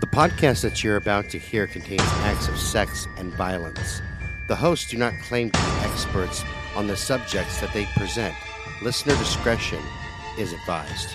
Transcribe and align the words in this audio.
The 0.00 0.06
podcast 0.06 0.62
that 0.62 0.82
you're 0.82 0.96
about 0.96 1.28
to 1.28 1.38
hear 1.38 1.66
contains 1.66 2.00
acts 2.22 2.48
of 2.48 2.58
sex 2.58 3.06
and 3.18 3.34
violence. 3.34 4.00
The 4.48 4.56
hosts 4.56 4.90
do 4.90 4.96
not 4.96 5.12
claim 5.24 5.50
to 5.50 5.58
be 5.58 5.66
experts 5.82 6.42
on 6.74 6.86
the 6.86 6.96
subjects 6.96 7.60
that 7.60 7.74
they 7.74 7.84
present. 7.84 8.34
Listener 8.80 9.14
discretion 9.18 9.78
is 10.38 10.54
advised. 10.54 11.10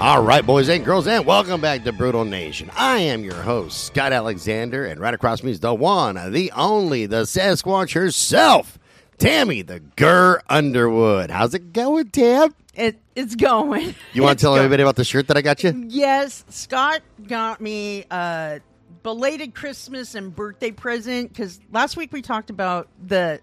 All 0.00 0.22
right, 0.22 0.46
boys 0.46 0.68
and 0.68 0.84
girls, 0.84 1.08
and 1.08 1.26
welcome 1.26 1.60
back 1.60 1.82
to 1.82 1.92
Brutal 1.92 2.24
Nation. 2.24 2.70
I 2.76 2.98
am 2.98 3.24
your 3.24 3.34
host, 3.34 3.88
Scott 3.88 4.12
Alexander, 4.12 4.86
and 4.86 5.00
right 5.00 5.12
across 5.12 5.42
me 5.42 5.50
is 5.50 5.58
the 5.58 5.74
one, 5.74 6.14
the 6.30 6.52
only, 6.52 7.06
the 7.06 7.22
Sasquatch 7.22 7.92
herself, 7.92 8.78
Tammy 9.20 9.60
the 9.60 9.80
Gurr 9.80 10.40
Underwood. 10.48 11.30
How's 11.30 11.52
it 11.52 11.74
going, 11.74 12.08
Tam? 12.08 12.54
It, 12.74 12.98
it's 13.14 13.34
going. 13.34 13.94
You 14.14 14.22
want 14.22 14.38
to 14.38 14.42
tell 14.42 14.52
going. 14.52 14.64
everybody 14.64 14.82
about 14.82 14.96
the 14.96 15.04
shirt 15.04 15.28
that 15.28 15.36
I 15.36 15.42
got 15.42 15.62
you? 15.62 15.84
Yes, 15.88 16.42
Scott 16.48 17.02
got 17.28 17.60
me 17.60 18.06
a 18.10 18.60
belated 19.02 19.54
Christmas 19.54 20.14
and 20.14 20.34
birthday 20.34 20.70
present 20.70 21.28
because 21.28 21.60
last 21.70 21.98
week 21.98 22.12
we 22.12 22.22
talked 22.22 22.48
about 22.48 22.88
the 23.06 23.40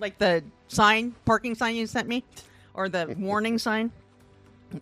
like 0.00 0.16
the 0.16 0.42
sign, 0.68 1.14
parking 1.26 1.54
sign 1.54 1.76
you 1.76 1.86
sent 1.86 2.08
me, 2.08 2.24
or 2.72 2.88
the 2.88 3.14
warning 3.18 3.58
sign 3.58 3.92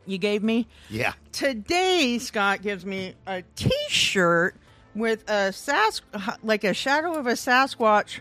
you 0.07 0.19
gave 0.19 0.45
me. 0.45 0.69
Yeah. 0.91 1.15
Today, 1.33 2.19
Scott 2.21 2.63
gives 2.63 2.87
me 2.87 3.15
a 3.27 3.43
T-shirt 3.57 4.55
with 4.95 5.29
a 5.29 5.53
sas 5.53 6.03
like 6.45 6.63
a 6.63 6.73
shadow 6.73 7.15
of 7.15 7.27
a 7.27 7.33
Sasquatch 7.33 8.21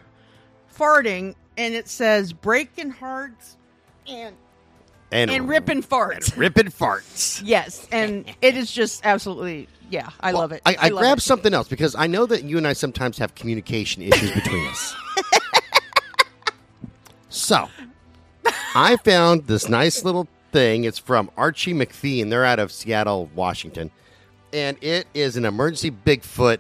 farting, 0.76 1.36
and 1.58 1.74
it 1.74 1.88
says 1.88 2.34
"Breaking 2.34 2.90
Hearts" 2.92 3.58
and 4.08 4.36
And, 5.12 5.30
and 5.32 5.48
ripping 5.48 5.82
farts. 5.84 6.36
ripping 6.38 6.68
farts. 6.68 7.42
Yes, 7.46 7.88
and 7.92 8.26
it 8.42 8.56
is 8.58 8.72
just 8.72 9.06
absolutely 9.06 9.68
yeah. 9.90 10.10
I 10.20 10.32
Well, 10.34 10.42
love 10.42 10.52
it. 10.52 10.62
I, 10.66 10.76
I, 10.80 10.88
love 10.90 11.00
grabbed 11.02 11.20
it. 11.22 11.24
something 11.24 11.54
else 11.54 11.68
because 11.68 11.96
I 11.96 12.08
know 12.08 12.26
that 12.26 12.44
you 12.44 12.58
and 12.58 12.68
I 12.68 12.74
sometimes 12.74 13.18
have 13.20 13.36
communication 13.36 14.02
issues 14.02 14.32
between 14.32 14.68
us. 14.68 14.96
So, 17.30 17.68
I 18.74 18.96
found 19.04 19.48
this 19.48 19.68
nice 19.68 20.06
little 20.06 20.28
thing. 20.54 20.86
It's 20.86 20.98
from 20.98 21.30
Archie 21.36 21.74
McPhee, 21.74 22.22
and 22.22 22.32
they're 22.32 22.46
out 22.46 22.60
of 22.60 22.72
Seattle, 22.72 23.30
Washington. 23.36 23.92
And 24.54 24.78
it 24.82 25.08
is 25.14 25.36
an 25.36 25.44
emergency 25.44 25.92
Bigfoot 25.92 26.60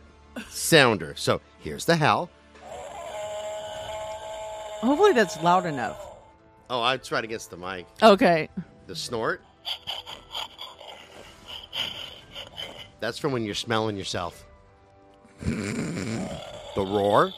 sounder. 0.50 1.14
So, 1.16 1.40
here's 1.60 1.86
the 1.86 1.96
howl. 1.96 2.30
Hopefully, 4.82 5.14
that's 5.14 5.42
loud 5.42 5.66
enough. 5.66 6.00
Oh, 6.70 6.82
I 6.82 6.98
tried 6.98 7.24
against 7.24 7.50
the 7.52 7.58
mic. 7.58 7.86
Okay. 8.02 8.50
The 8.88 8.96
snort. 8.96 9.42
That's 13.00 13.18
from 13.20 13.32
when 13.32 13.44
you're 13.44 13.56
smelling 13.56 13.98
yourself. 13.98 14.46
the 15.44 16.28
roar. 16.78 17.32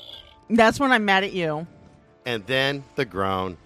That's 0.50 0.80
when 0.80 0.92
I'm 0.92 1.04
mad 1.06 1.24
at 1.24 1.34
you. 1.34 1.68
And 2.26 2.46
then 2.46 2.84
the 2.96 3.06
groan. 3.06 3.58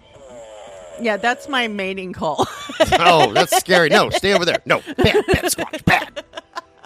Yeah, 1.00 1.16
that's 1.16 1.48
my 1.48 1.68
mating 1.68 2.12
call. 2.12 2.46
Oh, 2.98 3.32
that's 3.32 3.56
scary. 3.58 3.88
No, 3.88 4.10
stay 4.10 4.32
over 4.34 4.44
there. 4.44 4.60
No, 4.66 4.80
bad, 4.80 4.96
bad, 5.26 5.44
Squatch, 5.44 5.84
bad. 5.84 6.24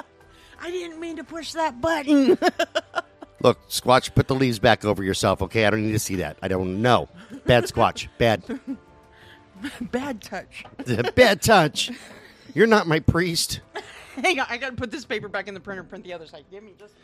I 0.61 0.71
didn't 0.71 1.01
mean 1.01 1.17
to 1.17 1.25
push 1.25 1.53
that 1.53 1.81
button. 1.81 2.37
Look, 3.41 3.69
Squatch, 3.69 4.15
put 4.15 4.29
the 4.29 4.35
leaves 4.35 4.59
back 4.59 4.85
over 4.85 5.03
yourself, 5.03 5.43
okay? 5.43 5.67
I 5.67 5.71
don't 5.71 5.85
need 5.85 5.93
to 5.93 5.99
see 5.99 6.17
that. 6.17 6.39
I 6.43 6.49
don't 6.49 6.81
know. 6.81 7.09
Bad 7.45 7.65
Squatch, 7.65 8.09
bad. 8.19 8.43
Bad 9.81 10.21
touch. 10.21 10.65
bad 11.15 11.41
touch. 11.41 11.91
You're 12.55 12.67
not 12.67 12.87
my 12.87 13.01
priest. 13.01 13.61
Hang 14.23 14.39
on, 14.39 14.47
I 14.51 14.59
gotta 14.59 14.77
put 14.77 14.91
this 14.91 15.07
paper 15.07 15.29
back 15.29 15.49
in 15.49 15.55
the 15.55 15.61
printer. 15.61 15.83
Print 15.83 16.05
the 16.05 16.13
other 16.13 16.27
side. 16.27 16.45
Give 16.51 16.63
me 16.63 16.75
just. 16.79 16.95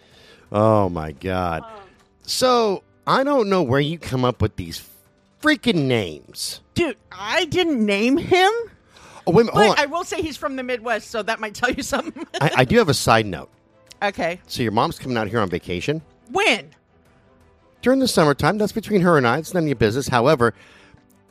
Oh, 0.51 0.89
my 0.91 1.13
God. 1.13 1.63
Um, 1.65 1.81
so, 2.25 2.83
I 3.07 3.25
don't 3.25 3.49
know 3.49 3.63
where 3.63 3.81
you 3.81 3.99
come 3.99 4.23
up 4.25 4.43
with 4.43 4.57
these 4.57 4.87
freaking 5.41 5.87
names. 5.87 6.61
Dude, 6.75 6.97
I 7.11 7.47
didn't 7.47 7.85
name 7.85 8.19
him, 8.19 8.53
Oh, 9.27 9.33
wait 9.33 9.43
a 9.43 9.45
minute. 9.47 9.55
Hold 9.55 9.77
but 9.77 9.83
I 9.83 9.87
will 9.87 10.05
say 10.05 10.21
he's 10.21 10.37
from 10.37 10.57
the 10.57 10.63
Midwest, 10.63 11.11
so 11.11 11.23
that 11.23 11.41
might 11.41 11.55
tell 11.55 11.71
you 11.71 11.83
something. 11.83 12.27
I, 12.41 12.51
I 12.59 12.65
do 12.65 12.77
have 12.79 12.89
a 12.91 12.95
side 12.95 13.25
note. 13.27 13.49
okay. 14.03 14.41
So, 14.47 14.63
your 14.63 14.73
mom's 14.73 14.99
coming 14.99 15.17
out 15.17 15.29
here 15.29 15.41
on 15.41 15.49
vacation? 15.49 16.03
When? 16.33 16.75
during 17.83 17.99
the 17.99 18.09
summertime. 18.09 18.57
That's 18.59 18.73
between 18.73 19.03
her 19.03 19.19
and 19.19 19.27
I. 19.27 19.39
It's 19.39 19.53
none 19.53 19.65
of 19.65 19.69
your 19.69 19.77
business. 19.77 20.09
However, 20.09 20.55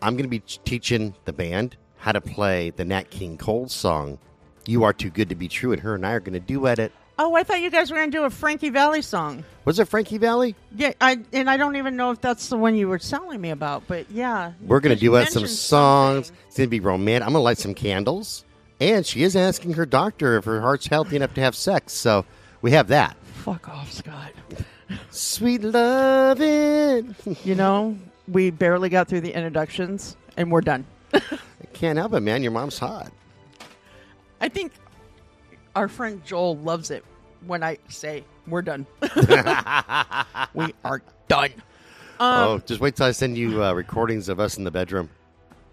I'm 0.02 0.14
going 0.14 0.26
to 0.26 0.30
be 0.30 0.40
teaching 0.40 1.16
the 1.26 1.34
band 1.34 1.78
how 1.98 2.12
to 2.12 2.22
play 2.22 2.70
the 2.72 2.86
Nat 2.86 3.10
King 3.10 3.38
Cole 3.38 3.68
song, 3.68 4.20
You 4.68 4.84
Are 4.84 4.94
Too 4.94 5.10
Good 5.10 5.30
to 5.30 5.36
Be 5.36 5.48
True, 5.48 5.72
and 5.72 5.82
her 5.82 5.96
and 5.96 6.06
I 6.06 6.12
are 6.12 6.20
going 6.20 6.34
to 6.34 6.40
duet 6.40 6.78
it. 6.78 6.92
Oh, 7.18 7.36
I 7.36 7.44
thought 7.44 7.62
you 7.62 7.70
guys 7.70 7.92
were 7.92 7.98
gonna 7.98 8.10
do 8.10 8.24
a 8.24 8.32
Frankie 8.32 8.70
Valli 8.70 9.04
song. 9.04 9.44
Was 9.66 9.78
it 9.78 9.88
Frankie 9.88 10.18
Valli? 10.18 10.56
Yeah, 10.76 10.94
I 11.00 11.20
and 11.34 11.52
I 11.52 11.58
don't 11.58 11.76
even 11.76 11.96
know 11.96 12.10
if 12.10 12.20
that's 12.20 12.48
the 12.48 12.58
one 12.58 12.76
you 12.76 12.88
were 12.88 12.98
telling 12.98 13.40
me 13.40 13.52
about, 13.52 13.84
but 13.86 14.10
yeah. 14.10 14.54
We're 14.64 14.80
going 14.80 14.96
to 14.96 15.00
duet 15.00 15.32
some 15.32 15.46
songs. 15.46 16.28
something. 16.28 16.44
It's 16.48 16.58
going 16.58 16.68
to 16.68 16.72
be 16.72 16.80
romantic. 16.80 17.28
I'm 17.28 17.34
going 17.34 17.42
to 17.42 17.44
light 17.44 17.60
some 17.60 17.76
candles. 17.76 18.44
And 18.80 19.06
she 19.06 19.22
is 19.22 19.36
asking 19.36 19.74
her 19.74 19.86
doctor 19.86 20.38
if 20.38 20.46
her 20.46 20.62
heart's 20.62 20.88
healthy 20.88 21.16
enough 21.16 21.36
to 21.36 21.42
have 21.42 21.56
sex. 21.56 21.94
So 21.94 22.26
we 22.64 22.72
have 22.72 22.88
that. 22.88 23.16
Fuck 23.44 23.70
off, 23.70 23.92
Scott. 23.92 24.32
Sweet 25.10 25.64
loving. 25.64 27.16
You 27.44 27.56
know, 27.56 27.98
we 28.28 28.50
barely 28.50 28.90
got 28.90 29.08
through 29.08 29.22
the 29.22 29.34
introductions 29.34 30.16
and 30.38 30.52
we're 30.52 30.62
done. 30.62 30.86
I 31.14 31.22
can't 31.74 31.98
help 31.98 32.14
it, 32.14 32.22
man. 32.22 32.44
Your 32.44 32.52
mom's 32.52 32.78
hot. 32.78 33.12
I 34.40 34.50
think 34.50 34.74
our 35.76 35.88
friend 35.88 36.24
Joel 36.26 36.58
loves 36.58 36.92
it 36.92 37.04
when 37.46 37.64
I 37.64 37.78
say 37.90 38.24
we're 38.48 38.62
done. 38.62 38.86
we 40.54 40.74
are 40.84 41.02
done. 41.28 41.50
oh, 42.20 42.62
just 42.66 42.82
wait 42.82 42.96
till 42.96 43.06
I 43.06 43.12
send 43.12 43.38
you 43.38 43.64
uh, 43.64 43.74
recordings 43.74 44.30
of 44.30 44.40
us 44.40 44.58
in 44.58 44.64
the 44.64 44.72
bedroom. 44.72 45.10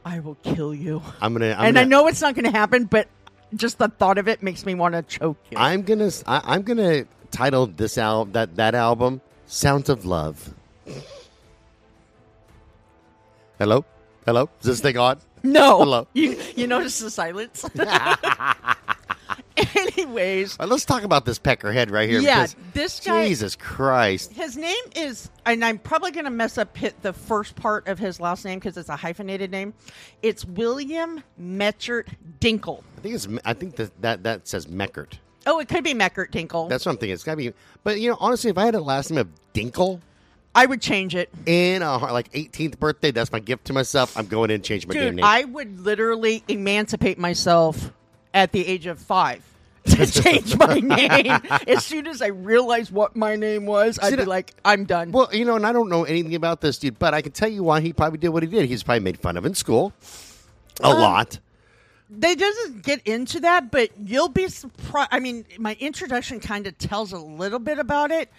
I 0.05 0.21
will 0.21 0.37
kill 0.37 0.75
you. 0.75 1.03
I'm 1.21 1.33
gonna. 1.35 1.57
I'm 1.59 1.67
and 1.67 1.75
gonna, 1.75 1.81
I 1.81 1.85
know 1.85 2.07
it's 2.07 2.23
not 2.23 2.35
going 2.35 2.45
to 2.45 2.51
happen, 2.51 2.85
but 2.85 3.09
just 3.55 3.79
the 3.79 3.89
thought 3.89 4.19
of 4.19 4.29
it 4.29 4.43
makes 4.43 4.65
me 4.65 4.75
want 4.75 4.95
to 4.95 5.03
choke 5.03 5.39
you. 5.51 5.59
I'm 5.59 5.83
gonna 5.83 6.11
I, 6.27 6.41
I'm 6.45 6.63
gonna 6.63 7.05
title 7.31 7.67
this 7.67 7.99
album 7.99 8.33
that 8.33 8.57
that 8.57 8.75
album 8.75 9.21
"Sounds 9.47 9.89
of 9.89 10.05
Love." 10.05 10.55
Hello, 13.59 13.85
hello. 14.25 14.49
Is 14.61 14.67
this 14.67 14.81
thing 14.81 14.97
on? 14.99 15.19
no. 15.43 15.79
Hello. 15.79 16.07
You, 16.13 16.41
you 16.57 16.67
notice 16.67 16.99
the 17.01 17.11
silence? 17.11 17.65
Anyways, 19.77 20.57
right, 20.61 20.69
let's 20.69 20.85
talk 20.85 21.03
about 21.03 21.25
this 21.25 21.39
peckerhead 21.39 21.91
right 21.91 22.09
here. 22.09 22.21
Yeah, 22.21 22.47
this 22.75 23.01
guy- 23.01 23.27
Jesus 23.27 23.57
Christ. 23.57 24.33
his 24.33 24.57
name 24.57 24.77
is, 24.95 25.29
and 25.45 25.65
I'm 25.65 25.79
probably 25.79 26.13
going 26.13 26.25
to 26.27 26.31
mess 26.31 26.59
up 26.59 26.77
hit 26.77 27.03
the 27.03 27.13
first 27.13 27.57
part 27.57 27.89
of 27.89 27.99
his 27.99 28.21
last 28.21 28.45
name 28.45 28.61
because 28.61 28.77
it's 28.77 28.89
a 28.89 28.97
hyphenated 28.97 29.51
name. 29.51 29.75
It's 30.23 30.45
William 30.45 31.23
Metchert 31.41 32.07
Dinkel. 32.41 32.83
I 32.97 33.01
think 33.01 33.15
it's. 33.17 33.29
I 33.45 33.53
think 33.55 33.77
that 33.77 34.01
that, 34.03 34.23
that 34.23 34.47
says 34.47 34.67
Meckert. 34.67 35.15
Oh, 35.47 35.59
it 35.61 35.69
could 35.69 35.85
be 35.85 35.95
Meckert 35.95 36.31
Dinkel. 36.31 36.69
That's 36.69 36.85
what 36.85 36.93
I'm 36.93 36.99
thinking. 36.99 37.15
It's 37.15 37.25
gotta 37.25 37.37
be. 37.37 37.53
But 37.85 38.01
you 38.01 38.11
know, 38.11 38.17
honestly, 38.21 38.51
if 38.51 38.59
I 38.59 38.65
had 38.67 38.75
a 38.75 38.81
last 38.81 39.11
name 39.11 39.19
of 39.19 39.29
Dinkel 39.55 40.01
I 40.55 40.67
would 40.67 40.81
change 40.83 41.15
it. 41.15 41.31
in 41.47 41.83
a 41.83 41.99
like 41.99 42.33
18th 42.33 42.79
birthday, 42.79 43.11
that's 43.13 43.31
my 43.31 43.39
gift 43.39 43.67
to 43.67 43.73
myself. 43.73 44.17
I'm 44.17 44.27
going 44.27 44.51
in 44.51 44.57
and 44.57 44.65
changing 44.65 44.89
my 44.89 44.95
Dude, 44.95 45.17
name. 45.17 45.25
I 45.25 45.45
would 45.45 45.81
literally 45.81 46.43
emancipate 46.49 47.19
myself 47.19 47.93
at 48.35 48.51
the 48.53 48.67
age 48.67 48.87
of 48.87 48.99
five 48.99 49.43
to 49.85 50.05
change 50.07 50.57
my 50.57 50.81
name. 50.81 51.41
As 51.69 51.85
soon 51.85 52.07
as 52.09 52.21
I 52.21 52.29
realized 52.29 52.91
what 52.91 53.15
my 53.15 53.37
name 53.37 53.67
was, 53.67 53.99
I'd 54.03 54.17
be 54.17 54.25
like, 54.25 54.53
I'm 54.65 54.85
done. 54.85 55.13
Well, 55.13 55.29
you 55.33 55.45
know, 55.45 55.55
and 55.57 55.65
I 55.67 55.73
don't 55.73 55.89
know 55.89 56.05
anything 56.05 56.35
about 56.35 56.61
this 56.61 56.79
dude, 56.79 56.99
but 56.99 57.15
I 57.15 57.23
can 57.23 57.33
tell 57.33 57.49
you 57.49 57.63
why 57.63 57.81
he 57.81 57.93
probably 57.93 58.19
did 58.19 58.31
what 58.31 58.43
he 58.43 58.49
did. 58.49 58.67
He's 58.69 58.83
probably 58.83 59.01
made 59.01 59.19
fun 59.21 59.37
of 59.37 59.47
in 59.47 59.55
school 59.55 59.93
a 60.81 60.87
Um, 60.89 60.99
lot. 61.01 61.39
They 62.11 62.35
doesn't 62.35 62.83
get 62.83 63.07
into 63.07 63.41
that, 63.41 63.71
but 63.71 63.91
you'll 64.03 64.29
be 64.29 64.49
surprised. 64.49 65.09
I 65.13 65.21
mean, 65.21 65.45
my 65.59 65.77
introduction 65.79 66.41
kind 66.41 66.67
of 66.67 66.77
tells 66.79 67.13
a 67.13 67.19
little 67.19 67.59
bit 67.59 67.79
about 67.79 68.11
it, 68.11 68.31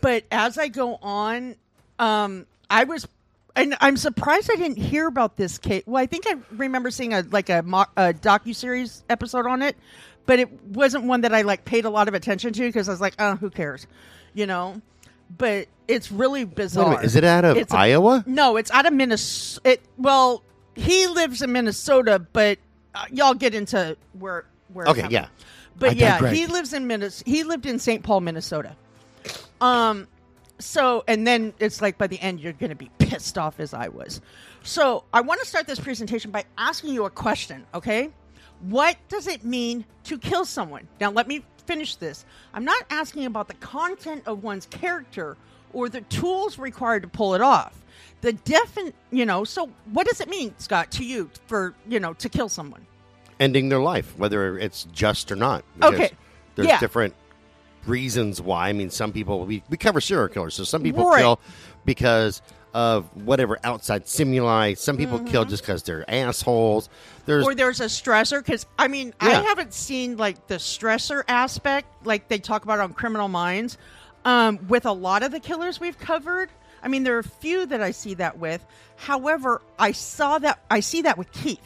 but 0.00 0.24
as 0.30 0.58
I 0.58 0.68
go 0.68 0.96
on, 1.02 1.56
um, 1.98 2.46
I 2.70 2.84
was, 2.84 3.06
and 3.56 3.76
I'm 3.80 3.96
surprised 3.96 4.50
I 4.52 4.56
didn't 4.56 4.78
hear 4.78 5.06
about 5.08 5.36
this 5.36 5.58
case. 5.58 5.82
Well, 5.86 6.02
I 6.02 6.06
think 6.06 6.24
I 6.28 6.36
remember 6.52 6.90
seeing 6.90 7.14
a 7.14 7.24
like 7.30 7.48
a, 7.48 7.62
mo- 7.62 7.86
a 7.96 8.12
docu 8.14 8.54
series 8.54 9.02
episode 9.10 9.46
on 9.46 9.62
it, 9.62 9.76
but 10.26 10.38
it 10.38 10.52
wasn't 10.64 11.04
one 11.04 11.22
that 11.22 11.34
I 11.34 11.42
like 11.42 11.64
paid 11.64 11.84
a 11.84 11.90
lot 11.90 12.06
of 12.08 12.14
attention 12.14 12.52
to 12.52 12.60
because 12.60 12.88
I 12.88 12.92
was 12.92 13.00
like, 13.00 13.14
oh, 13.18 13.36
who 13.36 13.50
cares, 13.50 13.86
you 14.34 14.46
know. 14.46 14.80
But 15.36 15.66
it's 15.88 16.12
really 16.12 16.44
bizarre. 16.44 16.90
minute, 16.90 17.04
is 17.04 17.16
it 17.16 17.24
out 17.24 17.44
of 17.44 17.56
It's 17.56 17.72
a- 17.72 17.76
Iowa? 17.76 18.22
no, 18.26 18.56
it's 18.56 18.70
out 18.70 18.86
of 18.86 18.92
Minnesota. 18.92 19.72
It, 19.72 19.82
well, 19.98 20.44
he 20.76 21.08
lives 21.08 21.42
in 21.42 21.50
Minnesota, 21.52 22.20
but 22.20 22.58
uh, 22.96 23.04
y'all 23.12 23.34
get 23.34 23.54
into 23.54 23.96
where 24.18 24.46
where. 24.72 24.86
Okay, 24.88 25.06
yeah. 25.10 25.28
But 25.78 25.90
I 25.90 25.92
yeah, 25.94 26.12
digress. 26.14 26.36
he 26.36 26.46
lives 26.46 26.72
in 26.72 26.86
Minnesota. 26.86 27.30
He 27.30 27.44
lived 27.44 27.66
in 27.66 27.78
St. 27.78 28.02
Paul, 28.02 28.20
Minnesota. 28.22 28.76
Um, 29.60 30.08
so 30.58 31.04
and 31.08 31.26
then 31.26 31.54
it's 31.60 31.82
like 31.82 31.98
by 31.98 32.06
the 32.08 32.20
end 32.20 32.40
you're 32.40 32.54
going 32.54 32.70
to 32.70 32.76
be 32.76 32.90
pissed 32.98 33.38
off 33.38 33.60
as 33.60 33.74
I 33.74 33.88
was. 33.88 34.20
So 34.62 35.04
I 35.12 35.20
want 35.20 35.40
to 35.42 35.46
start 35.46 35.66
this 35.66 35.80
presentation 35.80 36.30
by 36.30 36.44
asking 36.58 36.94
you 36.94 37.04
a 37.04 37.10
question. 37.10 37.66
Okay, 37.74 38.10
What 38.60 38.96
does 39.08 39.26
it 39.28 39.44
mean 39.44 39.84
to 40.04 40.18
kill 40.18 40.44
someone? 40.46 40.88
Now, 41.00 41.10
let 41.10 41.28
me 41.28 41.44
finish 41.66 41.96
this. 41.96 42.24
I'm 42.54 42.64
not 42.64 42.84
asking 42.90 43.26
about 43.26 43.48
the 43.48 43.54
content 43.54 44.22
of 44.26 44.42
one's 44.42 44.66
character 44.66 45.36
or 45.72 45.88
the 45.88 46.00
tools 46.02 46.58
required 46.58 47.02
to 47.02 47.08
pull 47.08 47.34
it 47.34 47.42
off. 47.42 47.82
The 48.22 48.32
defin, 48.32 48.92
you 49.10 49.26
know, 49.26 49.44
so 49.44 49.68
what 49.92 50.06
does 50.06 50.20
it 50.20 50.28
mean, 50.28 50.54
Scott, 50.58 50.90
to 50.92 51.04
you 51.04 51.30
for, 51.46 51.74
you 51.88 52.00
know, 52.00 52.14
to 52.14 52.28
kill 52.28 52.48
someone? 52.48 52.86
Ending 53.38 53.68
their 53.68 53.80
life, 53.80 54.16
whether 54.16 54.58
it's 54.58 54.84
just 54.92 55.30
or 55.30 55.36
not. 55.36 55.64
Okay. 55.82 56.10
There's 56.54 56.68
Yeah. 56.68 56.80
different 56.80 57.14
reasons 57.86 58.40
why. 58.40 58.68
I 58.68 58.72
mean, 58.72 58.90
some 58.90 59.12
people, 59.12 59.44
we, 59.46 59.62
we 59.68 59.76
cover 59.76 60.00
serial 60.00 60.28
killers. 60.28 60.54
So 60.54 60.64
some 60.64 60.82
people 60.82 61.04
Right. 61.08 61.20
kill 61.20 61.40
because 61.84 62.42
of 62.74 63.04
whatever 63.24 63.58
outside 63.64 64.08
stimuli. 64.08 64.74
Some 64.74 64.96
people 64.96 65.18
kill 65.20 65.44
just 65.44 65.62
because 65.62 65.82
they're 65.82 66.08
assholes. 66.10 66.88
There's 67.26 67.42
Mm-hmm. 67.44 67.52
or 67.52 67.54
there's 67.54 67.80
a 67.80 67.84
stressor 67.86 68.38
because 68.44 68.66
i 68.78 68.86
mean 68.88 69.14
Yeah. 69.22 69.28
i 69.28 69.32
haven't 69.42 69.72
seen 69.72 70.16
like 70.18 70.46
the 70.48 70.56
stressor 70.56 71.22
aspect 71.26 71.88
like 72.06 72.28
they 72.28 72.38
talk 72.38 72.64
about 72.64 72.78
on 72.80 72.92
criminal 72.92 73.28
minds 73.28 73.78
um, 74.26 74.58
with 74.68 74.84
a 74.84 74.92
lot 74.92 75.22
of 75.22 75.30
the 75.32 75.40
killers 75.40 75.80
we've 75.80 75.98
covered 75.98 76.50
i 76.82 76.88
mean 76.88 77.02
there 77.04 77.16
are 77.16 77.20
a 77.20 77.24
few 77.24 77.66
that 77.66 77.82
i 77.82 77.90
see 77.90 78.14
that 78.14 78.38
with 78.38 78.64
however 78.96 79.60
i 79.78 79.92
saw 79.92 80.38
that 80.38 80.58
i 80.70 80.80
see 80.80 81.02
that 81.02 81.16
with 81.18 81.30
keith 81.32 81.60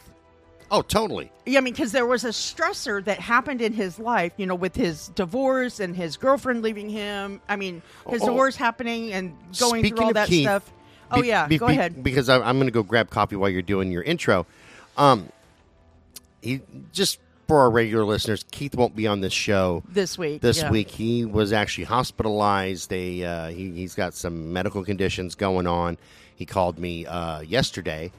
oh, 0.73 0.81
totally. 0.81 1.29
yeah, 1.45 1.57
I 1.57 1.61
mean, 1.61 1.73
because 1.73 1.91
there 1.91 2.05
was 2.05 2.23
a 2.23 2.29
stressor 2.29 3.03
that 3.03 3.19
happened 3.19 3.59
in 3.61 3.73
his 3.73 3.99
life, 3.99 4.31
you 4.37 4.45
know, 4.45 4.55
with 4.55 4.73
his 4.73 5.09
divorce 5.09 5.81
and 5.81 5.93
his 5.93 6.15
girlfriend 6.15 6.61
leaving 6.61 6.89
him. 6.89 7.41
I 7.49 7.57
mean, 7.57 7.81
his 8.07 8.21
Oh. 8.21 8.27
divorce 8.27 8.55
happening 8.55 9.11
and 9.11 9.35
going 9.59 9.83
through 9.85 9.99
all 9.99 10.13
that 10.13 10.29
Keith, 10.29 10.43
stuff. 10.45 10.71
Oh 11.11 11.21
be- 11.21 11.27
yeah, 11.27 11.45
be- 11.47 11.57
go 11.57 11.67
be- 11.67 11.73
ahead. 11.73 12.01
Because 12.01 12.29
I, 12.29 12.37
I'm 12.39 12.55
going 12.55 12.67
to 12.67 12.71
go 12.71 12.83
grab 12.83 13.09
coffee 13.09 13.35
while 13.35 13.49
you're 13.49 13.61
doing 13.61 13.91
your 13.91 14.01
intro. 14.01 14.45
Um, 14.95 15.27
he 16.41 16.61
just 16.93 17.19
for 17.51 17.59
our 17.59 17.69
regular 17.69 18.05
listeners, 18.05 18.45
Keith 18.51 18.75
won't 18.75 18.95
be 18.95 19.07
on 19.07 19.19
this 19.19 19.33
show 19.33 19.83
This 19.89 20.17
week, 20.17 20.41
this 20.41 20.59
yeah. 20.61 20.71
week. 20.71 20.89
He 20.89 21.25
was 21.25 21.51
actually 21.51 21.83
hospitalized. 21.83 22.89
They 22.89 23.25
uh, 23.25 23.49
he, 23.49 23.71
he's 23.71 23.93
got 23.93 24.13
some 24.13 24.53
medical 24.53 24.85
conditions 24.85 25.35
going 25.35 25.67
on. 25.67 25.97
He 26.33 26.45
called 26.45 26.79
me 26.79 27.05
uh, 27.05 27.41
yesterday, 27.41 28.13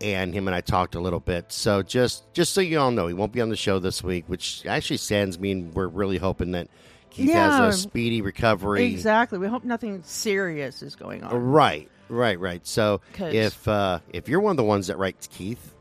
and 0.00 0.34
him 0.34 0.48
and 0.48 0.54
I 0.56 0.62
talked 0.62 0.96
a 0.96 1.00
little 1.00 1.20
bit. 1.20 1.52
So 1.52 1.82
just 1.82 2.24
just 2.34 2.54
so 2.54 2.60
you 2.60 2.80
all 2.80 2.90
know, 2.90 3.06
he 3.06 3.14
won't 3.14 3.30
be 3.30 3.40
on 3.40 3.50
the 3.50 3.56
show 3.56 3.78
this 3.78 4.02
week, 4.02 4.24
which 4.26 4.66
actually 4.66 4.96
sends 4.96 5.38
me, 5.38 5.52
and 5.52 5.72
we're 5.74 5.86
really 5.86 6.18
hoping 6.18 6.50
that 6.50 6.66
Keith 7.10 7.28
Yeah. 7.28 7.58
has 7.66 7.76
a 7.76 7.78
speedy 7.78 8.20
recovery. 8.20 8.86
Exactly. 8.86 9.38
We 9.38 9.46
hope 9.46 9.62
nothing 9.62 10.02
serious 10.02 10.82
is 10.82 10.96
going 10.96 11.22
on. 11.22 11.36
Right, 11.36 11.88
right, 12.08 12.40
right. 12.40 12.66
So 12.66 13.00
if 13.16 13.68
uh, 13.68 14.00
if 14.12 14.28
you're 14.28 14.40
one 14.40 14.50
of 14.50 14.56
the 14.56 14.64
ones 14.64 14.88
that 14.88 14.98
writes 14.98 15.28
Keith, 15.28 15.72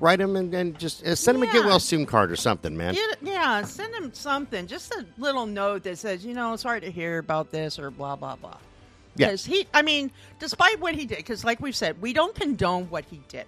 write 0.00 0.20
him 0.20 0.36
and, 0.36 0.52
and 0.54 0.78
just 0.78 1.04
uh, 1.04 1.14
send 1.14 1.36
him 1.36 1.42
a 1.42 1.46
get 1.46 1.56
Yeah. 1.62 1.66
well 1.66 1.80
soon 1.80 2.06
card 2.06 2.30
or 2.30 2.36
something, 2.36 2.76
man. 2.76 2.94
Get, 2.94 3.18
yeah, 3.22 3.62
send 3.62 3.94
him 3.94 4.12
something, 4.12 4.66
just 4.66 4.92
a 4.94 5.04
little 5.18 5.46
note 5.46 5.82
that 5.84 5.98
says, 5.98 6.24
you 6.24 6.34
know, 6.34 6.56
sorry 6.56 6.80
to 6.82 6.90
hear 6.90 7.18
about 7.18 7.50
this 7.50 7.78
or 7.78 7.90
blah 7.90 8.16
blah 8.16 8.36
blah. 8.36 8.56
Yeah. 9.16 9.28
Because 9.28 9.44
he, 9.46 9.66
I 9.72 9.80
mean, 9.82 10.10
despite 10.38 10.78
what 10.80 10.94
he 10.94 11.06
did, 11.06 11.16
because 11.18 11.44
like 11.44 11.60
we've 11.60 11.74
said, 11.76 12.00
we 12.02 12.12
don't 12.12 12.34
condone 12.34 12.84
what 12.90 13.04
he 13.06 13.22
did. 13.28 13.46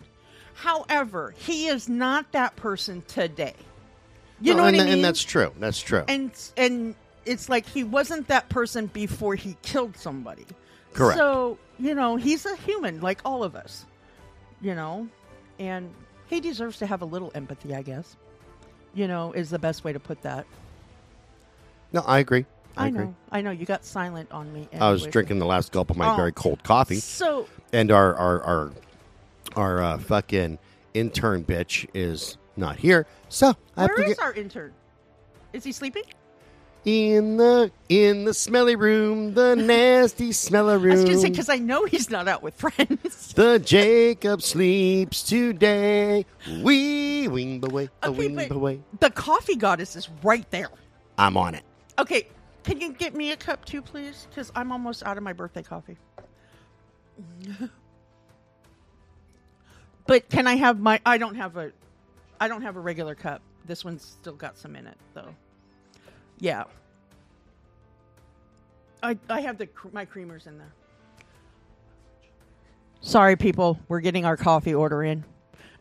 However, 0.55 1.35
he 1.37 1.67
is 1.67 1.89
not 1.89 2.33
that 2.33 2.57
person 2.57 3.03
today. 3.07 3.55
You 4.41 4.53
No, 4.53 4.59
know 4.59 4.63
what 4.65 4.75
and, 4.75 4.83
I 4.83 4.85
mean? 4.87 4.95
and 4.95 5.05
that's 5.05 5.23
true. 5.23 5.53
That's 5.59 5.81
true. 5.81 6.05
and 6.09 6.31
and 6.57 6.95
it's 7.27 7.49
like 7.49 7.67
he 7.67 7.85
wasn't 7.85 8.29
that 8.29 8.49
person 8.49 8.87
before 8.87 9.35
he 9.35 9.57
killed 9.63 9.97
somebody. 9.97 10.47
Correct. 10.95 11.19
So 11.19 11.59
you 11.79 11.95
know, 11.95 12.17
he's 12.17 12.47
a 12.47 12.57
human 12.57 13.01
like 13.01 13.21
all 13.25 13.45
of 13.45 13.55
us. 13.55 13.85
You 14.61 14.75
know, 14.75 15.07
and 15.61 15.93
he 16.29 16.41
deserves 16.41 16.79
to 16.79 16.87
have 16.87 17.03
a 17.03 17.05
little 17.05 17.31
empathy, 17.35 17.75
I 17.75 17.83
guess. 17.83 18.17
You 18.95 19.07
know, 19.09 19.33
is 19.33 19.51
the 19.51 19.59
best 19.59 19.85
way 19.85 19.93
to 19.93 20.01
put 20.01 20.23
that. 20.23 20.47
no, 21.93 22.03
I 22.07 22.19
agree. 22.19 22.47
I, 22.77 22.85
I, 22.85 22.89
agree. 22.89 23.05
know, 23.07 23.15
I 23.33 23.41
know. 23.41 23.51
You 23.51 23.67
got 23.67 23.85
silent 23.85 24.31
on 24.31 24.53
me. 24.53 24.69
I 24.79 24.91
was 24.91 25.05
drinking 25.07 25.39
the 25.41 25.47
last 25.47 25.73
gulp 25.73 25.91
of 25.91 25.97
my 25.97 26.13
Oh. 26.13 26.17
very 26.17 26.33
cold 26.33 26.63
coffee, 26.63 26.97
So 27.01 27.49
and 27.73 27.91
our 27.91 28.15
our 28.15 28.43
our 28.43 28.73
our 29.57 29.83
uh, 29.83 29.99
fucking 29.99 30.59
intern 30.95 31.45
bitch 31.45 31.87
is 31.95 32.39
not 32.57 32.77
here. 32.77 33.07
So 33.29 33.55
I 33.77 33.83
have 33.83 33.95
to 33.97 34.03
is 34.03 34.09
get 34.17 34.21
our 34.21 34.33
intern? 34.33 34.73
Is 35.53 35.65
he 35.65 35.73
sleeping? 35.73 36.05
In 36.85 37.37
the 37.37 37.71
in 37.89 38.25
the 38.25 38.35
smelly 38.35 38.77
room, 38.77 39.35
the 39.35 39.55
nasty 39.57 40.33
smelly 40.33 40.77
room. 40.77 40.93
I 40.93 40.95
was 40.97 41.05
gonna 41.05 41.19
say 41.19 41.31
because 41.31 41.49
I 41.49 41.57
know 41.57 41.85
he's 41.85 42.11
not 42.11 42.29
out 42.29 42.43
with 42.43 42.55
friends. 42.55 43.33
The 43.35 43.59
Jacob 43.59 44.43
sleeps 44.43 45.23
today. 45.23 46.25
Wee 46.63 47.29
wing 47.29 47.63
away, 47.65 47.91
a 48.03 48.09
Okay, 48.09 48.29
wing 48.29 48.53
away. 48.53 48.81
the 49.01 49.11
coffee 49.11 49.57
goddess 49.57 49.97
is 49.97 50.09
right 50.23 50.49
there. 50.51 50.71
I'm 51.19 51.37
on 51.37 51.55
it. 51.55 51.65
Okay, 51.99 52.29
can 52.65 52.81
you 52.81 52.93
get 52.93 53.15
me 53.15 53.33
a 53.33 53.37
cup 53.37 53.65
too, 53.65 53.83
please? 53.83 54.27
Because 54.31 54.53
I'm 54.55 54.73
almost 54.73 55.03
out 55.03 55.17
of 55.17 55.23
my 55.23 55.33
birthday 55.33 55.63
coffee. 55.63 55.97
but 60.07 60.29
can 60.29 60.47
I 60.47 60.55
have 60.57 60.79
my? 60.81 61.01
I 61.05 61.19
don't 61.19 61.35
have 61.35 61.57
a. 61.57 61.73
I 62.41 62.49
don't 62.49 62.63
have 62.63 62.77
a 62.77 62.81
regular 62.81 63.15
cup. 63.15 63.43
This 63.67 63.85
one's 63.85 64.05
still 64.05 64.35
got 64.35 64.57
some 64.57 64.77
in 64.77 64.87
it, 64.87 64.97
though. 65.13 65.35
Yeah. 66.39 66.65
I 69.03 69.17
I 69.29 69.41
have 69.41 69.59
the 69.59 69.67
cr- 69.67 69.89
my 69.93 70.05
creamers 70.05 70.47
in 70.47 70.59
there. 70.59 70.73
Sorry, 73.01 73.37
people. 73.37 73.79
We're 73.89 74.01
getting 74.01 74.25
our 74.25 74.37
coffee 74.37 74.75
order 74.75 75.03
in. 75.05 75.25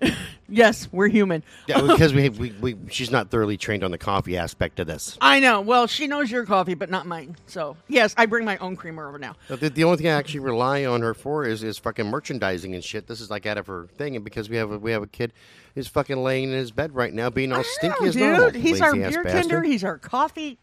yes, 0.50 0.88
we're 0.92 1.08
human. 1.08 1.44
Yeah, 1.68 1.82
because 1.82 2.14
we, 2.14 2.30
we 2.30 2.52
we 2.60 2.76
she's 2.90 3.12
not 3.12 3.30
thoroughly 3.30 3.58
trained 3.58 3.84
on 3.84 3.92
the 3.92 3.98
coffee 3.98 4.38
aspect 4.38 4.80
of 4.80 4.88
this. 4.88 5.18
I 5.22 5.40
know. 5.40 5.62
Well, 5.62 5.88
she 5.88 6.08
knows 6.08 6.30
your 6.32 6.46
coffee, 6.46 6.74
but 6.74 6.90
not 6.90 7.06
mine. 7.06 7.36
So, 7.48 7.78
yes, 7.88 8.14
I 8.18 8.26
bring 8.26 8.46
my 8.46 8.58
own 8.58 8.76
creamer 8.76 9.08
over 9.08 9.20
now. 9.20 9.36
The, 9.48 9.70
the 9.70 9.84
only 9.84 9.98
thing 9.98 10.08
I 10.08 10.12
actually 10.12 10.42
rely 10.42 10.86
on 10.86 11.02
her 11.02 11.14
for 11.14 11.46
is 11.46 11.64
is 11.64 11.78
fucking 11.78 12.08
merchandising 12.08 12.74
and 12.74 12.84
shit. 12.84 13.08
This 13.08 13.22
is 13.22 13.30
like 13.30 13.46
out 13.46 13.58
of 13.58 13.68
her 13.68 13.88
thing, 13.98 14.16
and 14.16 14.24
because 14.26 14.50
we 14.50 14.58
have 14.58 14.72
a, 14.72 14.80
we 14.80 14.92
have 14.92 15.04
a 15.04 15.08
kid 15.08 15.34
who's 15.76 15.88
fucking 15.88 16.18
laying 16.18 16.46
in 16.46 16.58
his 16.58 16.72
bed 16.72 16.96
right 16.96 17.14
now, 17.14 17.30
being 17.30 17.52
all 17.54 17.64
stinky 17.64 18.06
I 18.06 18.08
as 18.08 18.16
know, 18.16 18.32
normal. 18.32 18.52
dude. 18.52 18.62
He's 18.62 18.82
our 18.82 18.94
beer 18.94 19.24
bastard. 19.24 19.32
tender. 19.32 19.64
He's 19.64 19.84
our 19.84 19.98
coffee 19.98 20.58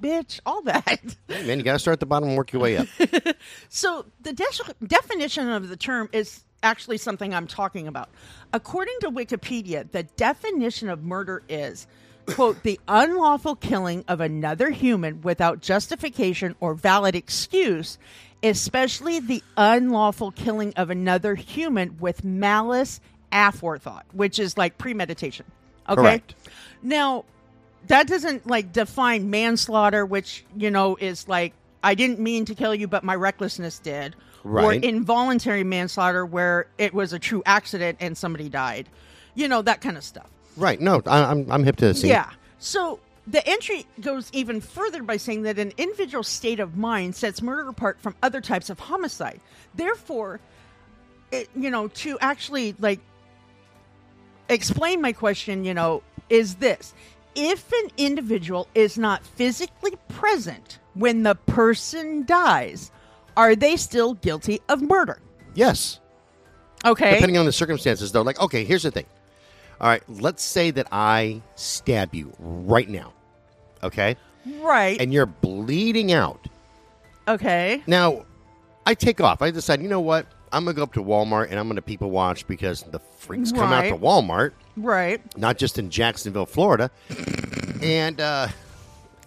bitch. 0.00 0.40
All 0.44 0.62
that. 0.62 1.00
Hey, 1.28 1.46
man, 1.46 1.58
you 1.58 1.64
gotta 1.64 1.78
start 1.78 1.92
at 1.94 2.00
the 2.00 2.06
bottom 2.06 2.28
and 2.30 2.36
work 2.36 2.52
your 2.52 2.62
way 2.62 2.76
up. 2.76 2.88
So 3.68 4.06
the 4.22 4.32
de- 4.32 4.86
definition 4.86 5.48
of 5.48 5.68
the 5.68 5.76
term 5.76 6.08
is 6.12 6.44
actually 6.62 6.98
something 6.98 7.34
I'm 7.34 7.46
talking 7.46 7.86
about. 7.88 8.08
According 8.52 8.96
to 9.00 9.10
Wikipedia, 9.10 9.90
the 9.90 10.02
definition 10.02 10.88
of 10.88 11.02
murder 11.02 11.42
is 11.48 11.86
quote 12.26 12.62
the 12.62 12.78
unlawful 12.88 13.56
killing 13.56 14.04
of 14.08 14.20
another 14.20 14.70
human 14.70 15.22
without 15.22 15.60
justification 15.60 16.54
or 16.60 16.74
valid 16.74 17.14
excuse, 17.14 17.98
especially 18.42 19.20
the 19.20 19.42
unlawful 19.56 20.30
killing 20.32 20.72
of 20.76 20.90
another 20.90 21.34
human 21.34 21.96
with 21.98 22.24
malice 22.24 23.00
aforethought, 23.32 24.02
which 24.12 24.38
is 24.38 24.56
like 24.58 24.78
premeditation. 24.78 25.46
Okay? 25.88 25.96
Correct. 25.96 26.34
Now, 26.82 27.24
that 27.86 28.06
doesn't 28.06 28.46
like 28.46 28.72
define 28.72 29.30
manslaughter, 29.30 30.04
which 30.04 30.44
you 30.56 30.70
know 30.70 30.96
is 30.96 31.28
like 31.28 31.54
I 31.82 31.94
didn't 31.94 32.18
mean 32.18 32.44
to 32.46 32.54
kill 32.54 32.74
you, 32.74 32.88
but 32.88 33.04
my 33.04 33.14
recklessness 33.14 33.78
did, 33.78 34.16
or 34.44 34.72
involuntary 34.72 35.64
manslaughter 35.64 36.24
where 36.24 36.66
it 36.78 36.94
was 36.94 37.12
a 37.12 37.18
true 37.18 37.42
accident 37.46 37.98
and 38.00 38.16
somebody 38.16 38.48
died, 38.48 38.88
you 39.34 39.48
know 39.48 39.62
that 39.62 39.80
kind 39.80 39.96
of 39.96 40.04
stuff. 40.04 40.26
right? 40.56 40.80
No, 40.80 41.02
I, 41.06 41.24
I'm 41.30 41.50
I'm 41.50 41.64
hip 41.64 41.76
to 41.76 41.88
the 41.88 41.94
scene. 41.94 42.10
Yeah. 42.10 42.30
So 42.58 43.00
the 43.26 43.46
entry 43.46 43.86
goes 44.00 44.30
even 44.32 44.60
further 44.60 45.02
by 45.02 45.16
saying 45.18 45.42
that 45.42 45.58
an 45.58 45.72
individual 45.76 46.24
state 46.24 46.60
of 46.60 46.76
mind 46.76 47.14
sets 47.14 47.42
murder 47.42 47.68
apart 47.68 48.00
from 48.00 48.14
other 48.22 48.40
types 48.40 48.70
of 48.70 48.78
homicide. 48.80 49.40
Therefore, 49.74 50.40
it, 51.30 51.48
you 51.54 51.70
know, 51.70 51.88
to 51.88 52.18
actually 52.20 52.74
like 52.78 53.00
explain 54.48 55.00
my 55.00 55.12
question, 55.12 55.64
you 55.64 55.74
know, 55.74 56.02
is 56.30 56.56
this 56.56 56.94
if 57.34 57.70
an 57.70 57.90
individual 57.96 58.66
is 58.74 58.98
not 58.98 59.24
physically 59.24 59.96
present 60.08 60.78
when 60.94 61.22
the 61.22 61.34
person 61.34 62.24
dies, 62.24 62.90
are 63.38 63.56
they 63.56 63.76
still 63.76 64.14
guilty 64.14 64.60
of 64.68 64.82
murder? 64.82 65.18
Yes. 65.54 66.00
Okay. 66.84 67.12
Depending 67.14 67.38
on 67.38 67.46
the 67.46 67.52
circumstances, 67.52 68.12
though. 68.12 68.22
Like, 68.22 68.38
okay, 68.40 68.64
here's 68.64 68.82
the 68.82 68.90
thing. 68.90 69.06
All 69.80 69.88
right, 69.88 70.02
let's 70.08 70.42
say 70.42 70.70
that 70.72 70.88
I 70.92 71.40
stab 71.54 72.14
you 72.14 72.32
right 72.40 72.88
now. 72.88 73.12
Okay, 73.84 74.16
right. 74.60 75.00
and 75.00 75.12
you're 75.12 75.26
bleeding 75.26 76.12
out. 76.12 76.48
okay. 77.28 77.82
Now, 77.86 78.26
I 78.84 78.94
take 78.94 79.20
off. 79.20 79.40
I 79.40 79.50
decide, 79.52 79.80
you 79.82 79.88
know 79.88 80.00
what? 80.00 80.26
I'm 80.50 80.64
gonna 80.64 80.74
go 80.74 80.82
up 80.82 80.94
to 80.94 81.02
Walmart 81.04 81.50
and 81.50 81.58
I'm 81.60 81.68
gonna 81.68 81.82
people 81.82 82.10
watch 82.10 82.44
because 82.48 82.82
the 82.82 82.98
freaks 83.18 83.52
come 83.52 83.72
out 83.72 83.82
to 83.82 83.96
Walmart, 83.96 84.52
Right. 84.76 85.20
not 85.36 85.58
just 85.58 85.78
in 85.78 85.90
Jacksonville, 85.90 86.46
Florida. 86.46 86.90
and 87.82 88.20
uh 88.20 88.48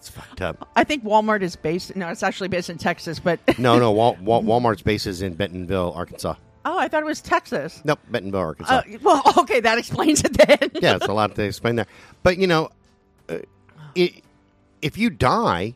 it's 0.01 0.09
fucked 0.09 0.41
up. 0.41 0.67
I 0.75 0.83
think 0.83 1.03
Walmart 1.03 1.43
is 1.43 1.55
based. 1.55 1.95
No, 1.95 2.07
it's 2.07 2.23
actually 2.23 2.47
based 2.47 2.71
in 2.71 2.79
Texas, 2.79 3.19
but 3.19 3.39
No, 3.59 3.77
no, 3.77 3.91
Wal- 3.91 4.17
Wal- 4.19 4.41
Walmart's 4.41 4.81
base 4.81 5.05
is 5.05 5.21
in 5.21 5.35
Bentonville, 5.35 5.93
Arkansas. 5.95 6.33
Oh, 6.65 6.75
I 6.75 6.87
thought 6.87 7.03
it 7.03 7.05
was 7.05 7.21
Texas. 7.21 7.81
Nope, 7.83 7.99
Bentonville, 8.09 8.39
Arkansas. 8.39 8.77
Uh, 8.79 8.97
well, 9.03 9.21
okay, 9.37 9.59
that 9.59 9.77
explains 9.77 10.23
it 10.23 10.33
then. 10.33 10.71
yeah, 10.81 10.95
it's 10.95 11.05
a 11.05 11.13
lot 11.13 11.35
to 11.35 11.43
explain 11.43 11.75
there. 11.75 11.85
But 12.23 12.37
you 12.39 12.47
know, 12.47 12.69
uh, 13.29 13.37
i 13.95 14.21
if 14.81 14.97
you 14.97 15.11
die, 15.11 15.75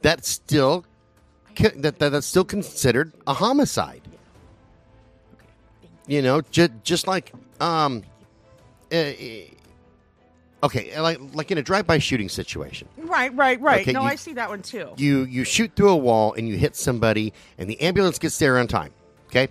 that's 0.00 0.26
still 0.26 0.86
that, 1.58 1.98
that 1.98 1.98
that's 1.98 2.26
still 2.26 2.46
considered 2.46 3.12
a 3.26 3.34
homicide. 3.34 4.00
You 6.06 6.22
know, 6.22 6.40
just 6.50 6.72
just 6.82 7.06
like 7.06 7.30
um, 7.60 8.04
uh, 8.90 9.12
okay, 10.62 10.98
like 11.00 11.18
like 11.34 11.50
in 11.50 11.58
a 11.58 11.62
drive-by 11.62 11.98
shooting 11.98 12.28
situation, 12.28 12.88
Right, 12.98 13.34
right, 13.34 13.60
right. 13.60 13.82
Okay, 13.82 13.92
no, 13.92 14.02
you- 14.02 14.08
I 14.08 14.14
see 14.16 14.32
that 14.34 14.48
one 14.48 14.62
too. 14.62 14.90
you 14.96 15.24
you 15.24 15.44
shoot 15.44 15.70
through 15.76 15.90
a 15.90 15.96
wall 15.96 16.32
and 16.34 16.48
you 16.48 16.56
hit 16.56 16.76
somebody, 16.76 17.32
and 17.58 17.68
the 17.70 17.80
ambulance 17.80 18.18
gets 18.18 18.38
there 18.38 18.58
on 18.58 18.66
time. 18.68 18.92
Okay, 19.28 19.48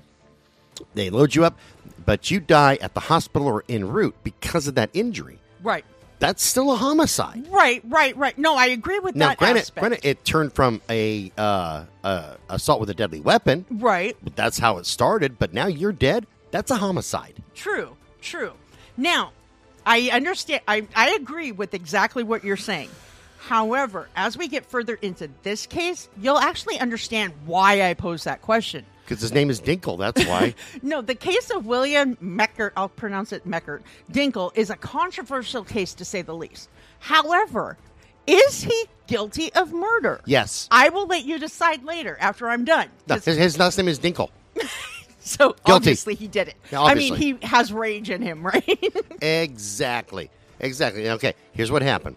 they 0.93 1.09
load 1.09 1.35
you 1.35 1.45
up, 1.45 1.57
but 2.05 2.29
you 2.31 2.39
die 2.39 2.77
at 2.81 2.93
the 2.93 2.99
hospital 3.01 3.47
or 3.47 3.63
en 3.69 3.87
route 3.87 4.15
because 4.23 4.67
of 4.67 4.75
that 4.75 4.89
injury. 4.93 5.39
right, 5.63 5.85
That's 6.19 6.43
still 6.43 6.71
a 6.71 6.75
homicide. 6.75 7.45
right, 7.49 7.81
right, 7.87 8.15
right. 8.17 8.37
No, 8.37 8.55
I 8.55 8.67
agree 8.67 8.99
with 8.99 9.15
Now, 9.15 9.29
that 9.29 9.37
granted, 9.37 9.61
aspect. 9.61 9.79
granted, 9.81 10.05
it 10.05 10.23
turned 10.25 10.53
from 10.53 10.81
a 10.89 11.31
uh, 11.37 11.85
uh, 12.03 12.35
assault 12.49 12.79
with 12.79 12.89
a 12.89 12.93
deadly 12.93 13.19
weapon. 13.21 13.65
right, 13.69 14.15
that's 14.35 14.57
how 14.59 14.77
it 14.77 14.85
started. 14.85 15.37
But 15.39 15.53
now 15.53 15.67
you're 15.67 15.91
dead. 15.91 16.25
That's 16.51 16.71
a 16.71 16.75
homicide. 16.77 17.41
true, 17.53 17.95
true. 18.21 18.53
Now, 18.97 19.31
I 19.85 20.09
understand. 20.11 20.61
I 20.67 20.87
I 20.95 21.11
agree 21.11 21.51
with 21.51 21.73
exactly 21.73 22.23
what 22.23 22.43
you're 22.43 22.57
saying. 22.57 22.89
However, 23.39 24.09
as 24.15 24.37
we 24.37 24.47
get 24.47 24.65
further 24.65 24.95
into 24.95 25.29
this 25.43 25.67
case, 25.67 26.09
you'll 26.19 26.39
actually 26.39 26.79
understand 26.79 27.33
why 27.45 27.83
I 27.87 27.93
posed 27.93 28.25
that 28.25 28.41
question. 28.41 28.85
Because 29.03 29.21
his 29.21 29.31
name 29.33 29.51
is 29.51 29.61
Dinkel. 29.61 29.99
That's 29.99 30.25
why. 30.25 30.55
No, 30.81 31.01
the 31.03 31.13
case 31.13 31.51
of 31.51 31.67
William 31.67 32.15
Meckert, 32.15 32.71
I'll 32.75 32.89
pronounce 32.89 33.31
it 33.31 33.47
Meckert, 33.47 33.81
Dinkel, 34.11 34.51
is 34.55 34.71
a 34.71 34.75
controversial 34.75 35.63
case 35.63 35.93
to 35.95 36.05
say 36.05 36.23
the 36.23 36.33
least. 36.33 36.69
However, 36.97 37.77
is 38.25 38.63
he 38.63 38.85
guilty 39.05 39.53
of 39.53 39.71
murder? 39.71 40.21
yes. 40.25 40.67
I 40.71 40.89
will 40.89 41.05
let 41.05 41.23
you 41.23 41.37
decide 41.37 41.83
later 41.83 42.17
after 42.19 42.49
I'm 42.49 42.65
done. 42.65 42.89
No, 43.07 43.15
his, 43.19 43.37
his 43.37 43.59
last 43.59 43.77
name 43.77 43.87
is 43.87 43.99
Dinkel. 43.99 44.29
so 45.37 45.49
Guilty. 45.65 45.71
obviously 45.73 46.15
he 46.15 46.27
did 46.27 46.47
it. 46.49 46.55
Yeah, 46.71 46.81
I 46.83 46.93
mean, 46.95 47.15
he 47.15 47.37
has 47.41 47.73
rage 47.73 48.09
in 48.09 48.21
him, 48.21 48.43
right? 48.45 48.93
exactly. 49.21 50.29
Exactly. 50.59 51.09
Okay. 51.09 51.33
Here's 51.53 51.71
what 51.71 51.81
happened. 51.81 52.15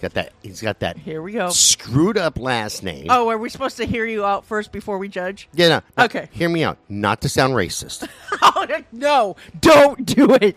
Got 0.00 0.14
that. 0.14 0.32
He's 0.42 0.62
got 0.62 0.78
that 0.80 0.96
Here 0.96 1.20
we 1.20 1.32
go. 1.32 1.50
screwed 1.50 2.16
up 2.16 2.38
last 2.38 2.82
name. 2.82 3.06
Oh, 3.10 3.28
are 3.28 3.36
we 3.36 3.50
supposed 3.50 3.76
to 3.78 3.84
hear 3.84 4.06
you 4.06 4.24
out 4.24 4.46
first 4.46 4.72
before 4.72 4.96
we 4.98 5.08
judge? 5.08 5.48
Yeah. 5.52 5.68
No, 5.68 5.82
no, 5.98 6.04
Okay. 6.04 6.28
Hear 6.32 6.48
me 6.48 6.64
out. 6.64 6.78
Not 6.88 7.20
to 7.22 7.28
sound 7.28 7.52
racist, 7.54 8.08
Oh, 8.42 8.66
no, 8.92 9.36
don't 9.60 10.06
do 10.06 10.34
it. 10.40 10.56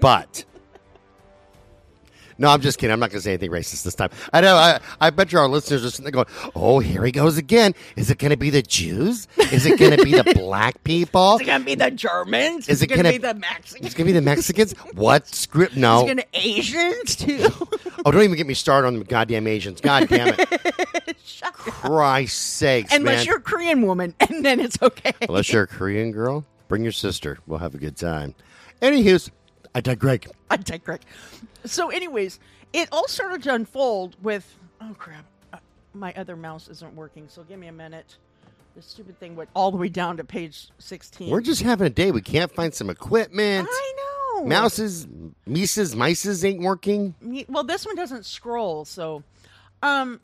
but. 0.00 0.44
No, 2.40 2.48
I'm 2.48 2.60
just 2.60 2.78
kidding. 2.78 2.92
I'm 2.92 3.00
not 3.00 3.10
going 3.10 3.18
to 3.18 3.22
say 3.24 3.32
anything 3.32 3.50
racist 3.50 3.82
this 3.82 3.94
time. 3.96 4.10
I 4.32 4.40
know. 4.40 4.54
I, 4.54 4.78
I 5.00 5.10
bet 5.10 5.32
you 5.32 5.38
our 5.40 5.48
listeners 5.48 5.84
are 5.84 5.90
sitting 5.90 6.04
there 6.04 6.12
going, 6.12 6.26
"Oh, 6.54 6.78
here 6.78 7.04
he 7.04 7.10
goes 7.10 7.36
again. 7.36 7.74
Is 7.96 8.10
it 8.10 8.18
going 8.18 8.30
to 8.30 8.36
be 8.36 8.50
the 8.50 8.62
Jews? 8.62 9.26
Is 9.52 9.66
it 9.66 9.78
going 9.78 9.96
to 9.96 10.04
be 10.04 10.12
the 10.12 10.32
black 10.36 10.82
people? 10.84 11.34
Is 11.34 11.40
it 11.40 11.46
going 11.46 11.60
to 11.60 11.66
be 11.66 11.74
the 11.74 11.90
Germans? 11.90 12.68
Is 12.68 12.80
it 12.82 12.86
going 12.86 13.02
to 13.04 13.10
be 13.10 13.18
the 13.18 13.34
Mexicans? 13.34 13.86
It's 13.86 13.94
going 13.94 14.06
to 14.06 14.12
be 14.12 14.18
the 14.18 14.22
Mexicans? 14.22 14.72
What 14.94 15.26
script? 15.26 15.72
Is 15.76 15.78
No. 15.78 16.02
it 16.02 16.04
going 16.04 16.16
to 16.18 16.26
Asians 16.34 17.16
too? 17.16 17.48
Oh, 18.04 18.12
don't 18.12 18.22
even 18.22 18.36
get 18.36 18.46
me 18.46 18.54
started 18.54 18.86
on 18.86 18.96
the 19.00 19.04
goddamn 19.04 19.48
Asians. 19.48 19.80
God 19.80 20.08
damn 20.08 20.28
it. 20.38 21.16
Shut. 21.24 21.52
Christ's 21.52 22.38
sakes, 22.38 22.94
Unless 22.94 23.18
man. 23.18 23.26
you're 23.26 23.36
a 23.38 23.40
Korean 23.40 23.82
woman, 23.82 24.14
and 24.20 24.44
then 24.44 24.60
it's 24.60 24.80
okay. 24.80 25.12
Unless 25.22 25.52
you're 25.52 25.64
a 25.64 25.66
Korean 25.66 26.12
girl, 26.12 26.44
bring 26.68 26.84
your 26.84 26.92
sister. 26.92 27.38
We'll 27.48 27.58
have 27.58 27.74
a 27.74 27.78
good 27.78 27.96
time. 27.96 28.36
Anywho's, 28.80 29.30
I 29.78 29.80
digress. 29.80 30.18
I 30.50 30.56
digress. 30.56 30.98
So, 31.64 31.90
anyways, 31.90 32.40
it 32.72 32.88
all 32.90 33.06
started 33.06 33.44
to 33.44 33.54
unfold 33.54 34.16
with 34.20 34.56
oh 34.80 34.92
crap, 34.98 35.24
uh, 35.52 35.58
my 35.94 36.12
other 36.16 36.34
mouse 36.34 36.68
isn't 36.68 36.96
working. 36.96 37.28
So 37.28 37.44
give 37.44 37.60
me 37.60 37.68
a 37.68 37.72
minute. 37.72 38.16
The 38.74 38.82
stupid 38.82 39.20
thing 39.20 39.36
went 39.36 39.50
all 39.54 39.70
the 39.70 39.76
way 39.76 39.88
down 39.88 40.16
to 40.16 40.24
page 40.24 40.68
sixteen. 40.78 41.30
We're 41.30 41.40
just 41.42 41.62
having 41.62 41.86
a 41.86 41.90
day. 41.90 42.10
We 42.10 42.22
can't 42.22 42.52
find 42.52 42.74
some 42.74 42.90
equipment. 42.90 43.68
I 43.70 43.94
know. 43.96 44.44
Mouses, 44.46 45.06
Mises, 45.46 45.94
Mices 45.94 46.44
ain't 46.44 46.62
working. 46.62 47.14
Well, 47.48 47.64
this 47.64 47.86
one 47.86 47.94
doesn't 47.94 48.26
scroll, 48.26 48.84
so 48.84 49.22
um, 49.82 50.20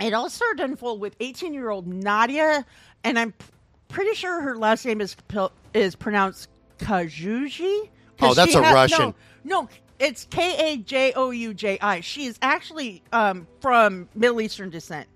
it 0.00 0.12
all 0.12 0.28
started 0.28 0.58
to 0.58 0.64
unfold 0.64 1.00
with 1.00 1.16
eighteen-year-old 1.20 1.86
Nadia, 1.86 2.66
and 3.02 3.18
I'm 3.18 3.32
p- 3.32 3.46
pretty 3.88 4.14
sure 4.14 4.42
her 4.42 4.56
last 4.58 4.84
name 4.84 5.00
is 5.00 5.14
pil- 5.28 5.52
is 5.72 5.94
pronounced 5.96 6.48
Kajouji. 6.78 7.88
Oh, 8.20 8.34
that's 8.34 8.54
a 8.54 8.62
ha- 8.62 8.72
Russian. 8.72 9.14
No, 9.44 9.62
no, 9.62 9.68
it's 9.98 10.26
K 10.30 10.72
A 10.72 10.76
J 10.78 11.12
O 11.14 11.30
U 11.30 11.54
J 11.54 11.78
I. 11.80 12.00
She 12.00 12.24
is 12.26 12.38
actually 12.42 13.02
um, 13.12 13.46
from 13.60 14.08
Middle 14.14 14.40
Eastern 14.40 14.70
descent. 14.70 15.06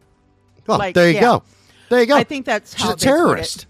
Oh, 0.68 0.76
Like, 0.76 0.94
there 0.94 1.08
you 1.08 1.14
yeah. 1.14 1.20
go. 1.20 1.42
There 1.88 2.00
you 2.00 2.06
go. 2.06 2.16
I 2.16 2.24
think 2.24 2.44
that's 2.44 2.76
She's 2.76 2.90
a 2.90 2.96
terrorist. 2.96 3.66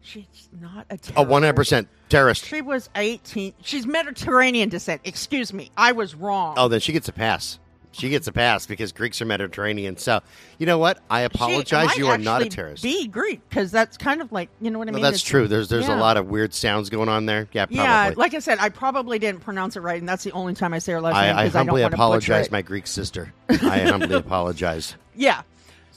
She's 0.00 0.48
not 0.60 0.86
a 0.90 0.98
terrorist. 0.98 1.16
A 1.16 1.24
100% 1.24 1.86
terrorist. 2.08 2.44
She 2.44 2.60
was 2.60 2.90
18. 2.96 3.54
She's 3.62 3.86
Mediterranean 3.86 4.68
descent. 4.68 5.00
Excuse 5.04 5.52
me. 5.52 5.70
I 5.76 5.92
was 5.92 6.14
wrong. 6.16 6.54
Oh, 6.58 6.66
then 6.66 6.80
she 6.80 6.92
gets 6.92 7.08
a 7.08 7.12
pass. 7.12 7.60
She 7.92 8.08
gets 8.08 8.26
a 8.26 8.32
pass 8.32 8.64
because 8.66 8.90
Greeks 8.92 9.20
are 9.20 9.26
Mediterranean. 9.26 9.98
So, 9.98 10.20
you 10.58 10.64
know 10.64 10.78
what? 10.78 10.98
I 11.10 11.20
apologize. 11.22 11.94
You 11.96 12.06
are 12.08 12.16
not 12.16 12.40
a 12.40 12.46
terrorist. 12.46 12.82
Be 12.82 13.06
Greek 13.06 13.46
because 13.48 13.70
that's 13.70 13.98
kind 13.98 14.22
of 14.22 14.32
like 14.32 14.48
you 14.60 14.70
know 14.70 14.78
what 14.78 14.88
I 14.88 14.92
No, 14.92 14.96
mean. 14.96 15.02
that's 15.02 15.16
It's- 15.18 15.28
true. 15.30 15.46
There's 15.46 15.68
there's 15.68 15.88
yeah. 15.88 15.98
a 15.98 16.00
lot 16.00 16.16
of 16.16 16.26
weird 16.28 16.54
sounds 16.54 16.88
going 16.90 17.10
on 17.10 17.26
there. 17.26 17.48
Yeah, 17.52 17.66
probably. 17.66 17.76
Yeah, 17.84 18.12
like 18.16 18.32
I 18.34 18.38
said, 18.38 18.58
I 18.60 18.70
probably 18.70 19.18
didn't 19.18 19.42
pronounce 19.42 19.76
it 19.76 19.80
right, 19.80 20.00
and 20.00 20.08
that's 20.08 20.24
the 20.24 20.32
only 20.32 20.54
time 20.54 20.72
I 20.72 20.78
say 20.78 20.92
her 20.92 21.00
last 21.02 21.16
I, 21.16 21.26
name 21.26 21.36
I 21.36 21.42
because 21.44 21.54
I, 21.54 21.58
don't 21.58 21.66
humbly 21.68 21.82
want 21.82 21.92
to 21.92 21.96
apologize, 21.96 22.50
my 22.50 22.62
Greek 22.62 22.86
sister. 22.86 23.32
I 23.50 23.80
humbly 23.80 24.14
apologize 24.16 24.96
Yeah, 25.14 25.42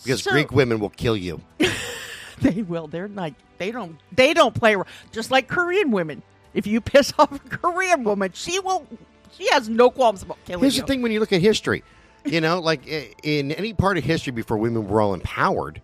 because 0.04 0.22
So- 0.24 0.32
Greek 0.32 0.52
women 0.52 0.80
will 0.80 0.90
kill 0.90 1.16
you. 1.16 1.42
they 2.42 2.62
will. 2.62 2.88
They're 2.88 3.08
like 3.08 3.36
they 3.58 3.72
don't 3.72 3.98
they 4.12 4.34
don't 4.34 4.54
play 4.54 4.76
just 5.14 5.32
like 5.32 5.48
Korean 5.48 5.92
women. 5.92 6.22
If 6.54 6.68
you 6.68 6.82
piss 6.82 7.14
off 7.20 7.32
a 7.32 7.40
Korean 7.40 8.04
woman, 8.04 8.32
she 8.34 8.60
will. 8.60 8.86
She 9.38 9.48
has 9.52 9.70
no 9.70 9.90
qualms 9.90 10.24
about 10.24 10.38
killing 10.46 10.62
Here's 10.62 10.76
you. 10.76 10.82
the 10.84 10.88
thing: 10.88 11.02
when 11.02 11.12
you 11.12 11.20
look 11.20 11.34
at 11.34 11.42
history, 11.42 11.84
you 12.24 12.42
know, 12.42 12.60
like 12.60 12.88
in 13.24 13.52
any 13.52 13.74
part 13.74 13.98
of 13.98 14.04
history 14.04 14.32
before 14.32 14.58
women 14.58 14.88
were 14.88 15.02
all 15.02 15.14
empowered, 15.14 15.82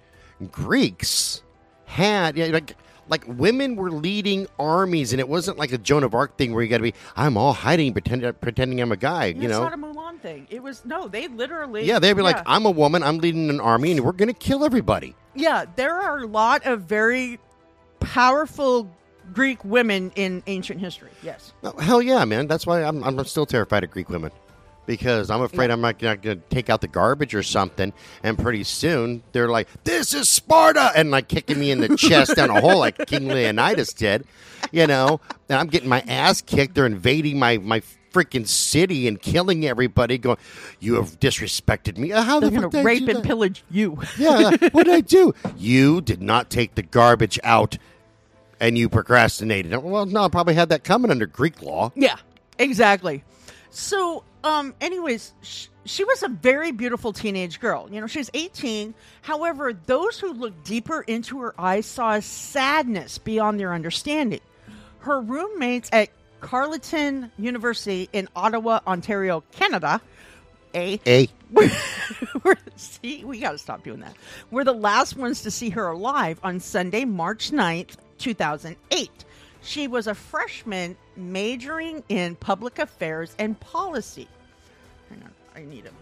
Greeks 0.52 1.44
had 1.86 2.38
yeah, 2.38 2.48
like 2.48 2.76
like 3.10 3.26
women 3.28 3.76
were 3.76 3.92
leading 3.92 4.48
armies, 4.58 5.12
and 5.12 5.20
it 5.20 5.28
wasn't 5.28 5.58
like 5.58 5.74
a 5.74 5.78
Joan 5.78 6.04
of 6.04 6.16
Arc 6.16 6.38
thing 6.38 6.54
where 6.54 6.64
you 6.64 6.70
got 6.70 6.78
to 6.78 6.84
be 6.84 6.94
I'm 7.16 7.36
all 7.36 7.52
hiding, 7.54 7.92
pretend, 7.92 8.40
pretending 8.40 8.80
I'm 8.80 8.92
a 8.92 8.98
guy. 8.98 9.26
Yeah, 9.26 9.42
You 9.42 9.48
know, 9.50 9.64
it's 9.66 9.76
not 9.76 9.92
a 9.92 9.94
Mulan 9.94 10.20
thing. 10.22 10.48
It 10.50 10.64
was 10.64 10.86
no. 10.86 11.08
They 11.10 11.28
literally. 11.28 11.84
yeah, 11.86 12.00
they'd 12.00 12.14
be 12.14 12.22
like. 12.22 12.42
I'm 12.46 12.66
a 12.66 12.72
woman, 12.72 13.04
I'm 13.04 13.18
leading 13.18 13.50
an 13.50 13.60
army, 13.60 13.92
and 13.92 14.00
we're 14.02 14.14
going 14.14 14.30
to 14.30 14.34
kill 14.34 14.64
everybody. 14.64 15.16
Yeah, 15.36 15.66
there 15.76 15.96
are 15.96 16.20
a 16.20 16.26
lot 16.28 16.66
of 16.66 16.84
very 16.84 17.40
powerful 18.00 18.90
Greek 19.34 19.64
women 19.64 20.12
in 20.16 20.44
ancient 20.48 20.80
history. 20.80 21.10
Yes. 21.24 21.54
Oh, 21.64 21.78
hell 21.78 22.02
yeah, 22.02 22.24
man! 22.26 22.48
That's 22.48 22.66
why 22.68 22.84
I'm 22.84 23.04
I'm 23.04 23.24
still 23.26 23.46
terrified 23.46 23.84
of 23.84 23.92
Greek 23.92 24.10
women. 24.10 24.32
Because 24.88 25.30
I'm 25.30 25.42
afraid 25.44 25.70
I'm 25.70 25.80
not 25.80 26.00
going 26.00 26.20
to 26.22 26.36
take 26.50 26.70
out 26.70 26.82
the 26.82 26.88
garbage 26.88 27.36
or 27.36 27.44
something, 27.44 27.94
and 28.24 28.38
pretty 28.38 28.64
soon 28.64 29.22
they're 29.32 29.48
like, 29.48 29.68
"This 29.84 30.14
is 30.14 30.28
Sparta," 30.28 30.92
and 30.96 31.12
like 31.12 31.28
kicking 31.28 31.60
me 31.60 31.70
in 31.72 31.80
the 31.80 31.96
chest 31.98 32.36
down 32.36 32.50
a 32.50 32.60
hole 32.60 32.80
like 32.80 32.98
King 33.06 33.28
Leonidas 33.28 33.94
did, 33.94 34.26
you 34.72 34.88
know. 34.88 35.22
And 35.50 35.60
I'm 35.60 35.68
getting 35.68 35.88
my 35.88 36.02
ass 36.08 36.42
kicked. 36.42 36.74
They're 36.76 36.88
invading 36.88 37.38
my 37.38 37.60
my 37.60 37.82
freaking 38.12 38.46
city 38.46 39.08
and 39.08 39.22
killing 39.22 39.66
everybody. 39.68 40.18
Going, 40.18 40.38
"You 40.80 40.96
have 40.96 41.20
disrespected 41.20 41.98
me." 41.98 42.12
Uh, 42.12 42.24
How 42.24 42.40
They're 42.40 42.50
the 42.50 42.60
going 42.60 42.72
to 42.72 42.84
rape 42.84 43.08
and 43.08 43.18
that? 43.20 43.24
pillage 43.24 43.64
you. 43.70 44.00
Yeah, 44.18 44.50
what 44.72 44.86
did 44.88 44.96
I 44.96 45.02
do? 45.02 45.34
You 45.58 46.02
did 46.02 46.24
not 46.24 46.50
take 46.50 46.74
the 46.74 46.82
garbage 46.84 47.40
out, 47.44 47.78
and 48.62 48.78
you 48.78 48.88
procrastinated. 48.88 49.76
Well, 49.84 50.06
no, 50.06 50.24
I 50.24 50.30
probably 50.30 50.54
had 50.54 50.70
that 50.70 50.84
coming 50.86 51.12
under 51.12 51.26
Greek 51.26 51.62
law. 51.62 51.92
Yeah, 51.96 52.18
exactly. 52.58 53.24
So, 53.72 54.24
um, 54.44 54.76
anyways, 54.80 55.34
sh- 55.42 55.68
she 55.84 56.04
was 56.04 56.22
a 56.22 56.30
very 56.30 56.72
beautiful 56.72 57.12
teenage 57.12 57.60
girl. 57.60 57.90
You 57.92 58.00
know, 58.00 58.08
she 58.08 58.20
was 58.20 58.30
18. 58.34 58.94
However, 59.24 59.74
those 59.74 60.20
who 60.20 60.32
looked 60.32 60.64
deeper 60.64 61.02
into 61.02 61.40
her 61.42 61.60
eyes 61.60 61.88
saw 61.88 62.14
a 62.14 62.22
sadness 62.22 63.18
beyond 63.18 63.60
their 63.60 63.74
understanding. 63.74 64.42
Her 65.00 65.20
roommates 65.20 65.90
at 65.92 66.10
Carleton 66.40 67.32
University 67.40 68.10
in 68.14 68.30
Ottawa, 68.36 68.82
Ontario, 68.86 69.44
Canada, 69.52 70.02
a 70.76 71.00
A. 71.08 71.28
were, 72.44 72.58
see, 72.76 73.26
we 73.26 73.40
got 73.40 73.52
to 73.52 73.58
stop 73.58 73.84
doing 73.84 74.02
that. 74.02 74.16
We're 74.52 74.64
the 74.64 74.74
last 74.74 75.18
ones 75.18 75.42
to 75.42 75.52
see 75.52 75.72
her 75.72 75.88
alive 75.88 76.40
on 76.44 76.60
Sunday, 76.60 77.06
March 77.06 77.52
9th, 77.52 77.96
2008. 78.22 79.26
She 79.64 79.88
was 79.88 80.08
a 80.08 80.16
freshman 80.16 80.98
majoring 81.16 82.04
in 82.10 82.36
public 82.36 82.80
affairs 82.80 83.36
and 83.38 83.60
policy. 83.60 84.28
Hang 85.10 85.22
on, 85.24 85.32
I 85.56 85.66
need 85.66 85.84
him. 85.86 85.94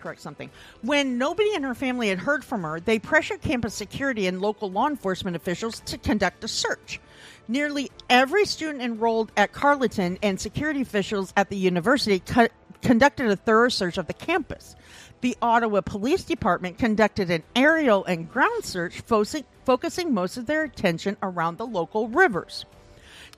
correct 0.00 0.20
something. 0.20 0.50
When 0.82 1.16
nobody 1.16 1.54
in 1.54 1.62
her 1.62 1.74
family 1.74 2.08
had 2.08 2.18
heard 2.18 2.44
from 2.44 2.62
her, 2.62 2.80
they 2.80 2.98
pressured 2.98 3.40
campus 3.40 3.74
security 3.74 4.26
and 4.26 4.40
local 4.40 4.70
law 4.70 4.88
enforcement 4.88 5.34
officials 5.36 5.80
to 5.80 5.96
conduct 5.96 6.44
a 6.44 6.48
search. 6.48 7.00
Nearly 7.48 7.90
every 8.10 8.44
student 8.46 8.82
enrolled 8.82 9.32
at 9.36 9.52
Carleton 9.52 10.18
and 10.22 10.38
security 10.40 10.80
officials 10.82 11.32
at 11.36 11.48
the 11.50 11.56
university 11.56 12.18
co- 12.20 12.48
conducted 12.82 13.30
a 13.30 13.36
thorough 13.36 13.68
search 13.70 13.96
of 13.96 14.06
the 14.06 14.12
campus. 14.12 14.76
The 15.24 15.38
Ottawa 15.40 15.80
Police 15.80 16.22
Department 16.22 16.76
conducted 16.76 17.30
an 17.30 17.44
aerial 17.56 18.04
and 18.04 18.30
ground 18.30 18.62
search, 18.62 19.00
focusing, 19.00 20.12
most 20.12 20.36
of 20.36 20.44
their 20.44 20.64
attention 20.64 21.16
around 21.22 21.56
the 21.56 21.66
local 21.66 22.08
rivers. 22.08 22.66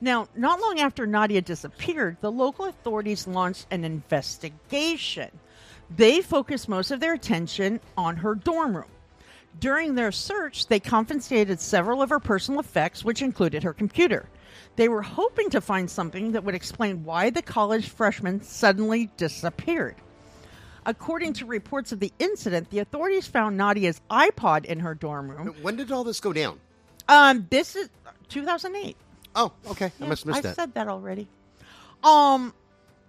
Now, 0.01 0.27
not 0.35 0.59
long 0.59 0.81
after 0.81 1.07
Nadia 1.07 1.39
disappeared, 1.39 2.17
the 2.19 2.29
local 2.29 2.65
authorities 2.65 3.25
launched 3.25 3.67
an 3.71 3.85
investigation. 3.85 5.29
They 5.95 6.19
focused 6.19 6.67
most 6.67 6.91
of 6.91 6.99
their 6.99 7.13
attention 7.13 7.79
on 7.95 8.17
her 8.17 8.35
dorm 8.35 8.75
room. 8.75 8.91
During 9.57 9.95
their 9.95 10.11
search, 10.11 10.67
they 10.67 10.81
confiscated 10.81 11.61
several 11.61 12.01
of 12.01 12.09
her 12.09 12.19
personal 12.19 12.59
effects, 12.59 13.05
which 13.05 13.21
included 13.21 13.63
her 13.63 13.71
computer. 13.71 14.27
They 14.75 14.89
were 14.89 15.03
hoping 15.03 15.49
to 15.51 15.61
find 15.61 15.89
something 15.89 16.33
that 16.33 16.43
would 16.43 16.53
explain 16.53 17.05
why 17.05 17.29
the 17.29 17.41
college 17.41 17.87
freshman 17.87 18.41
suddenly 18.41 19.09
disappeared. 19.15 19.95
According 20.87 21.33
to 21.33 21.45
reports 21.45 21.91
of 21.91 21.99
the 21.99 22.13
incident, 22.17 22.69
the 22.69 22.79
authorities 22.79 23.27
found 23.27 23.57
Nadia's 23.57 24.01
iPod 24.09 24.63
in 24.65 24.79
her 24.79 24.95
dorm 24.95 25.29
room. 25.29 25.53
When 25.61 25.75
did 25.75 25.91
all 25.91 26.05
this 26.05 26.21
go 26.21 26.31
down? 26.31 26.59
Um, 27.09 27.45
this 27.49 27.75
is 27.75 27.89
2008. 28.29 28.95
Oh, 29.35 29.51
okay. 29.67 29.91
I 30.01 30.05
must 30.05 30.23
have 30.23 30.27
missed 30.27 30.39
I 30.39 30.41
that. 30.41 30.55
said 30.55 30.73
that 30.75 30.87
already. 30.87 31.27
Um, 32.03 32.53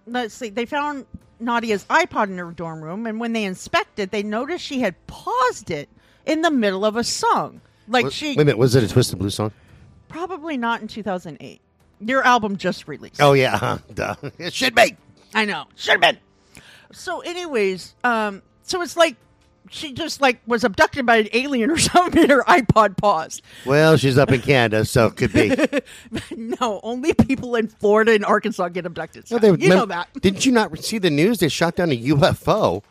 let's 0.05 0.33
see. 0.33 0.49
They 0.49 0.65
found 0.65 1.05
Nadia's 1.39 1.85
iPod 1.85 2.25
in 2.25 2.37
her 2.37 2.51
dorm 2.51 2.81
room, 2.81 3.07
and 3.07 3.17
when 3.17 3.31
they 3.31 3.45
inspected, 3.45 4.11
they 4.11 4.23
noticed 4.23 4.63
she 4.63 4.81
had 4.81 4.95
paused 5.07 5.71
it 5.71 5.87
in 6.25 6.41
the 6.41 6.51
middle 6.51 6.83
of 6.83 6.97
a 6.97 7.03
song. 7.03 7.61
Like 7.87 8.05
Wait- 8.05 8.13
she 8.13 8.27
Wait 8.31 8.41
a 8.41 8.45
minute. 8.45 8.57
Was 8.57 8.75
it 8.75 8.83
a 8.83 8.89
Twisted 8.89 9.17
Blue 9.19 9.29
song? 9.29 9.51
probably 10.09 10.57
not 10.57 10.81
in 10.81 10.87
2008. 10.87 11.61
Your 12.01 12.25
album 12.25 12.57
just 12.57 12.87
released. 12.87 13.21
Oh, 13.21 13.33
yeah. 13.33 13.57
Huh. 13.57 13.77
Duh. 13.93 14.15
It 14.37 14.53
should 14.53 14.75
be. 14.75 14.97
I 15.33 15.45
know. 15.45 15.65
Should 15.75 15.91
have 15.91 16.01
been. 16.01 16.17
So, 16.91 17.19
anyways, 17.21 17.93
um, 18.03 18.41
so 18.63 18.81
it's 18.81 18.97
like 18.97 19.15
she 19.69 19.93
just 19.93 20.21
like 20.21 20.39
was 20.47 20.63
abducted 20.63 21.05
by 21.05 21.17
an 21.17 21.27
alien 21.33 21.69
or 21.69 21.77
something, 21.77 22.23
and 22.23 22.31
her 22.31 22.43
iPod 22.43 22.97
paused. 22.97 23.41
Well, 23.65 23.97
she's 23.97 24.17
up 24.17 24.31
in 24.31 24.41
Canada, 24.41 24.85
so 24.85 25.07
it 25.07 25.15
could 25.15 25.31
be. 25.33 25.55
no, 26.35 26.79
only 26.83 27.13
people 27.13 27.55
in 27.55 27.67
Florida 27.67 28.13
and 28.13 28.25
Arkansas 28.25 28.69
get 28.69 28.85
abducted. 28.85 29.29
No, 29.29 29.37
Scott. 29.37 29.41
they- 29.59 29.65
you 29.65 29.69
know 29.69 29.85
that. 29.85 30.09
Didn't 30.21 30.45
you 30.45 30.51
not 30.51 30.77
see 30.79 30.97
the 30.97 31.11
news? 31.11 31.39
They 31.39 31.49
shot 31.49 31.75
down 31.75 31.91
a 31.91 31.97
UFO, 31.97 32.81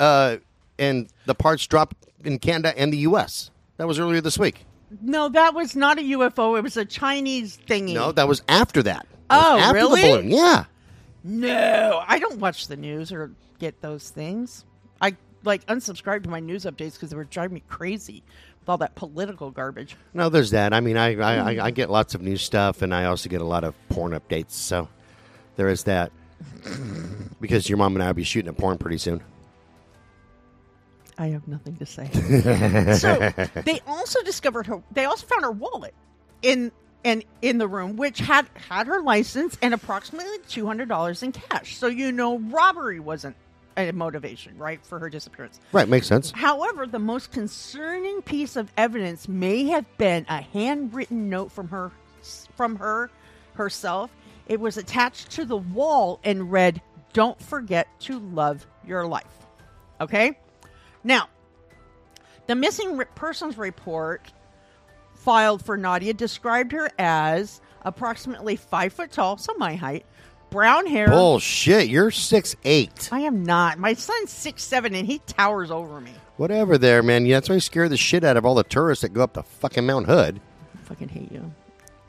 uh, 0.00 0.36
and 0.78 1.08
the 1.24 1.34
parts 1.34 1.66
dropped 1.66 1.96
in 2.24 2.38
Canada 2.38 2.78
and 2.78 2.92
the 2.92 2.98
U.S. 2.98 3.50
That 3.78 3.86
was 3.86 3.98
earlier 3.98 4.20
this 4.20 4.38
week. 4.38 4.64
No, 5.02 5.28
that 5.30 5.54
was 5.54 5.74
not 5.74 5.98
a 5.98 6.02
UFO. 6.02 6.56
It 6.58 6.62
was 6.62 6.76
a 6.76 6.84
Chinese 6.84 7.58
thingy. 7.66 7.94
No, 7.94 8.12
that 8.12 8.28
was 8.28 8.42
after 8.48 8.82
that. 8.84 9.06
That 9.30 9.44
Oh, 9.44 9.58
after 9.58 9.74
really? 9.74 10.02
The 10.02 10.08
balloon. 10.08 10.30
Yeah. 10.30 10.64
No, 11.28 12.04
I 12.06 12.20
don't 12.20 12.38
watch 12.38 12.68
the 12.68 12.76
news 12.76 13.10
or 13.10 13.32
get 13.58 13.80
those 13.80 14.10
things. 14.10 14.64
I 15.00 15.16
like 15.42 15.66
unsubscribed 15.66 16.22
to 16.22 16.28
my 16.28 16.38
news 16.38 16.64
updates 16.64 16.94
because 16.94 17.10
they 17.10 17.16
were 17.16 17.24
driving 17.24 17.54
me 17.54 17.62
crazy 17.68 18.22
with 18.60 18.68
all 18.68 18.78
that 18.78 18.94
political 18.94 19.50
garbage. 19.50 19.96
No, 20.14 20.28
there's 20.28 20.52
that. 20.52 20.72
I 20.72 20.80
mean, 20.80 20.96
I, 20.96 21.16
I, 21.16 21.50
I, 21.50 21.54
mm. 21.56 21.62
I 21.62 21.70
get 21.72 21.90
lots 21.90 22.14
of 22.14 22.22
new 22.22 22.36
stuff, 22.36 22.80
and 22.80 22.94
I 22.94 23.06
also 23.06 23.28
get 23.28 23.40
a 23.40 23.44
lot 23.44 23.64
of 23.64 23.74
porn 23.88 24.12
updates. 24.12 24.52
So 24.52 24.88
there 25.56 25.68
is 25.68 25.82
that. 25.84 26.12
because 27.40 27.68
your 27.68 27.78
mom 27.78 27.96
and 27.96 28.02
I 28.02 28.08
will 28.08 28.14
be 28.14 28.24
shooting 28.24 28.48
a 28.48 28.52
porn 28.52 28.78
pretty 28.78 28.98
soon. 28.98 29.22
I 31.18 31.28
have 31.28 31.48
nothing 31.48 31.76
to 31.78 31.86
say. 31.86 32.08
so 32.98 33.32
they 33.62 33.80
also 33.86 34.22
discovered 34.22 34.66
her. 34.66 34.82
They 34.92 35.06
also 35.06 35.26
found 35.26 35.42
her 35.42 35.50
wallet 35.50 35.94
in 36.42 36.70
and 37.04 37.24
in 37.42 37.58
the 37.58 37.68
room, 37.68 37.96
which 37.96 38.18
had 38.18 38.48
had 38.68 38.86
her 38.86 39.00
license 39.00 39.56
and 39.62 39.72
approximately 39.74 40.38
two 40.48 40.66
hundred 40.66 40.88
dollars 40.88 41.22
in 41.22 41.32
cash. 41.32 41.76
So 41.76 41.86
you 41.86 42.12
know, 42.12 42.38
robbery 42.38 43.00
wasn't 43.00 43.36
a 43.76 43.92
motivation, 43.92 44.56
right, 44.56 44.84
for 44.84 44.98
her 44.98 45.10
disappearance. 45.10 45.60
Right, 45.72 45.88
makes 45.88 46.06
sense. 46.06 46.30
However, 46.30 46.86
the 46.86 46.98
most 46.98 47.30
concerning 47.30 48.22
piece 48.22 48.56
of 48.56 48.72
evidence 48.76 49.28
may 49.28 49.64
have 49.66 49.84
been 49.98 50.24
a 50.28 50.40
handwritten 50.40 51.28
note 51.28 51.52
from 51.52 51.68
her 51.68 51.92
from 52.56 52.76
her 52.76 53.10
herself. 53.54 54.10
It 54.46 54.60
was 54.60 54.76
attached 54.76 55.32
to 55.32 55.44
the 55.44 55.56
wall 55.56 56.20
and 56.24 56.50
read, 56.50 56.80
"Don't 57.12 57.40
forget 57.40 57.88
to 58.00 58.18
love 58.18 58.66
your 58.86 59.06
life." 59.06 59.24
Okay? 60.00 60.38
Now, 61.04 61.28
the 62.46 62.54
missing 62.54 63.02
persons 63.14 63.58
report 63.58 64.32
filed 65.26 65.60
for 65.64 65.76
Nadia 65.76 66.14
described 66.14 66.70
her 66.70 66.88
as 67.00 67.60
approximately 67.82 68.54
5 68.54 68.92
foot 68.92 69.10
tall, 69.10 69.36
so 69.36 69.52
my 69.58 69.74
height, 69.74 70.06
brown 70.50 70.86
hair. 70.86 71.08
Bullshit. 71.08 71.88
You're 71.88 72.12
six 72.12 72.54
eight. 72.64 73.08
I 73.10 73.20
am 73.20 73.42
not. 73.42 73.76
My 73.76 73.94
son's 73.94 74.30
six 74.30 74.62
seven, 74.62 74.94
and 74.94 75.04
he 75.04 75.18
towers 75.26 75.72
over 75.72 76.00
me. 76.00 76.12
Whatever 76.36 76.78
there, 76.78 77.02
man. 77.02 77.26
Yeah, 77.26 77.38
that's 77.38 77.48
why 77.48 77.56
you 77.56 77.60
scare 77.60 77.88
the 77.88 77.96
shit 77.96 78.22
out 78.22 78.36
of 78.36 78.46
all 78.46 78.54
the 78.54 78.62
tourists 78.62 79.02
that 79.02 79.08
go 79.08 79.22
up 79.22 79.32
to 79.34 79.42
fucking 79.42 79.84
Mount 79.84 80.06
Hood. 80.06 80.40
I 80.74 80.78
fucking 80.84 81.08
hate 81.08 81.32
you. 81.32 81.52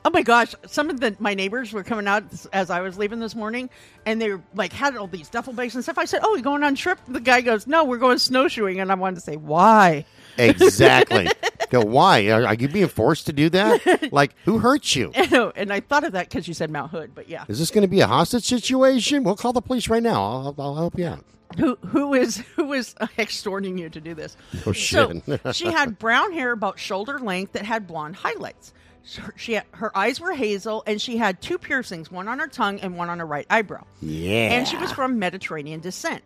Oh 0.04 0.10
my 0.10 0.22
gosh! 0.22 0.54
Some 0.66 0.88
of 0.88 1.00
the 1.00 1.16
my 1.18 1.34
neighbors 1.34 1.72
were 1.72 1.82
coming 1.82 2.06
out 2.06 2.22
as 2.52 2.70
I 2.70 2.82
was 2.82 2.98
leaving 2.98 3.18
this 3.18 3.34
morning, 3.34 3.68
and 4.06 4.22
they 4.22 4.30
were 4.30 4.42
like 4.54 4.72
had 4.72 4.96
all 4.96 5.08
these 5.08 5.28
duffel 5.28 5.52
bags 5.52 5.74
and 5.74 5.82
stuff. 5.82 5.98
I 5.98 6.04
said, 6.04 6.20
"Oh, 6.22 6.36
you 6.36 6.42
going 6.42 6.62
on 6.62 6.74
a 6.74 6.76
trip?" 6.76 7.00
The 7.08 7.20
guy 7.20 7.40
goes, 7.40 7.66
"No, 7.66 7.82
we're 7.82 7.98
going 7.98 8.18
snowshoeing," 8.18 8.78
and 8.78 8.92
I 8.92 8.94
wanted 8.94 9.16
to 9.16 9.22
say, 9.22 9.34
"Why?" 9.34 10.04
Exactly. 10.38 11.28
Go, 11.70 11.82
why? 11.84 12.28
Are, 12.30 12.46
are 12.46 12.54
you 12.54 12.68
being 12.68 12.88
forced 12.88 13.26
to 13.26 13.32
do 13.32 13.48
that? 13.50 14.08
Like, 14.12 14.34
who 14.44 14.58
hurt 14.58 14.96
you? 14.96 15.10
and 15.56 15.72
I 15.72 15.80
thought 15.80 16.02
of 16.04 16.12
that 16.12 16.28
because 16.30 16.48
you 16.48 16.54
said 16.54 16.70
Mount 16.70 16.90
Hood, 16.90 17.14
but 17.14 17.28
yeah, 17.28 17.44
Is 17.48 17.58
this 17.58 17.70
going 17.70 17.82
to 17.82 17.88
be 17.88 18.00
a 18.00 18.06
hostage 18.06 18.44
situation? 18.44 19.22
We'll 19.22 19.36
call 19.36 19.52
the 19.52 19.60
police 19.60 19.88
right 19.88 20.02
now. 20.02 20.22
I'll, 20.22 20.54
I'll 20.58 20.74
help 20.76 20.98
you 20.98 21.06
out. 21.06 21.24
who 21.58 21.76
who 21.86 22.14
is 22.14 22.38
who 22.56 22.72
is 22.72 22.94
extorting 23.18 23.76
you 23.78 23.88
to 23.90 24.00
do 24.00 24.14
this? 24.14 24.36
Oh, 24.66 24.72
So 24.72 25.20
she 25.52 25.70
had 25.70 25.98
brown 25.98 26.32
hair 26.32 26.52
about 26.52 26.78
shoulder 26.78 27.18
length 27.18 27.52
that 27.52 27.64
had 27.64 27.86
blonde 27.86 28.16
highlights. 28.16 28.72
So 29.02 29.22
She 29.36 29.54
had, 29.54 29.64
her 29.72 29.96
eyes 29.96 30.20
were 30.20 30.32
hazel, 30.32 30.82
and 30.86 31.00
she 31.00 31.16
had 31.16 31.40
two 31.40 31.56
piercings, 31.58 32.10
one 32.10 32.28
on 32.28 32.38
her 32.38 32.46
tongue 32.48 32.78
and 32.80 32.96
one 32.96 33.08
on 33.10 33.18
her 33.18 33.26
right 33.26 33.46
eyebrow. 33.48 33.84
Yeah. 34.02 34.52
and 34.52 34.68
she 34.68 34.76
was 34.76 34.92
from 34.92 35.18
Mediterranean 35.18 35.80
descent. 35.80 36.22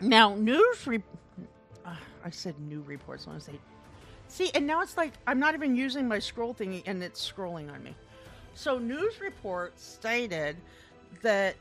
Now, 0.00 0.34
news. 0.36 0.86
Re- 0.86 1.02
uh, 1.84 1.94
I 2.24 2.30
said 2.30 2.54
new 2.60 2.82
reports. 2.82 3.26
I 3.26 3.30
want 3.30 3.42
to 3.44 3.50
say. 3.52 3.58
See, 4.28 4.50
and 4.54 4.66
now 4.66 4.82
it's 4.82 4.96
like 4.96 5.12
I'm 5.26 5.38
not 5.38 5.54
even 5.54 5.76
using 5.76 6.08
my 6.08 6.18
scroll 6.18 6.54
thingy, 6.54 6.82
and 6.86 7.02
it's 7.02 7.30
scrolling 7.32 7.72
on 7.72 7.82
me. 7.82 7.94
So, 8.54 8.78
news 8.78 9.20
reports 9.20 9.84
stated 9.84 10.56
that 11.22 11.56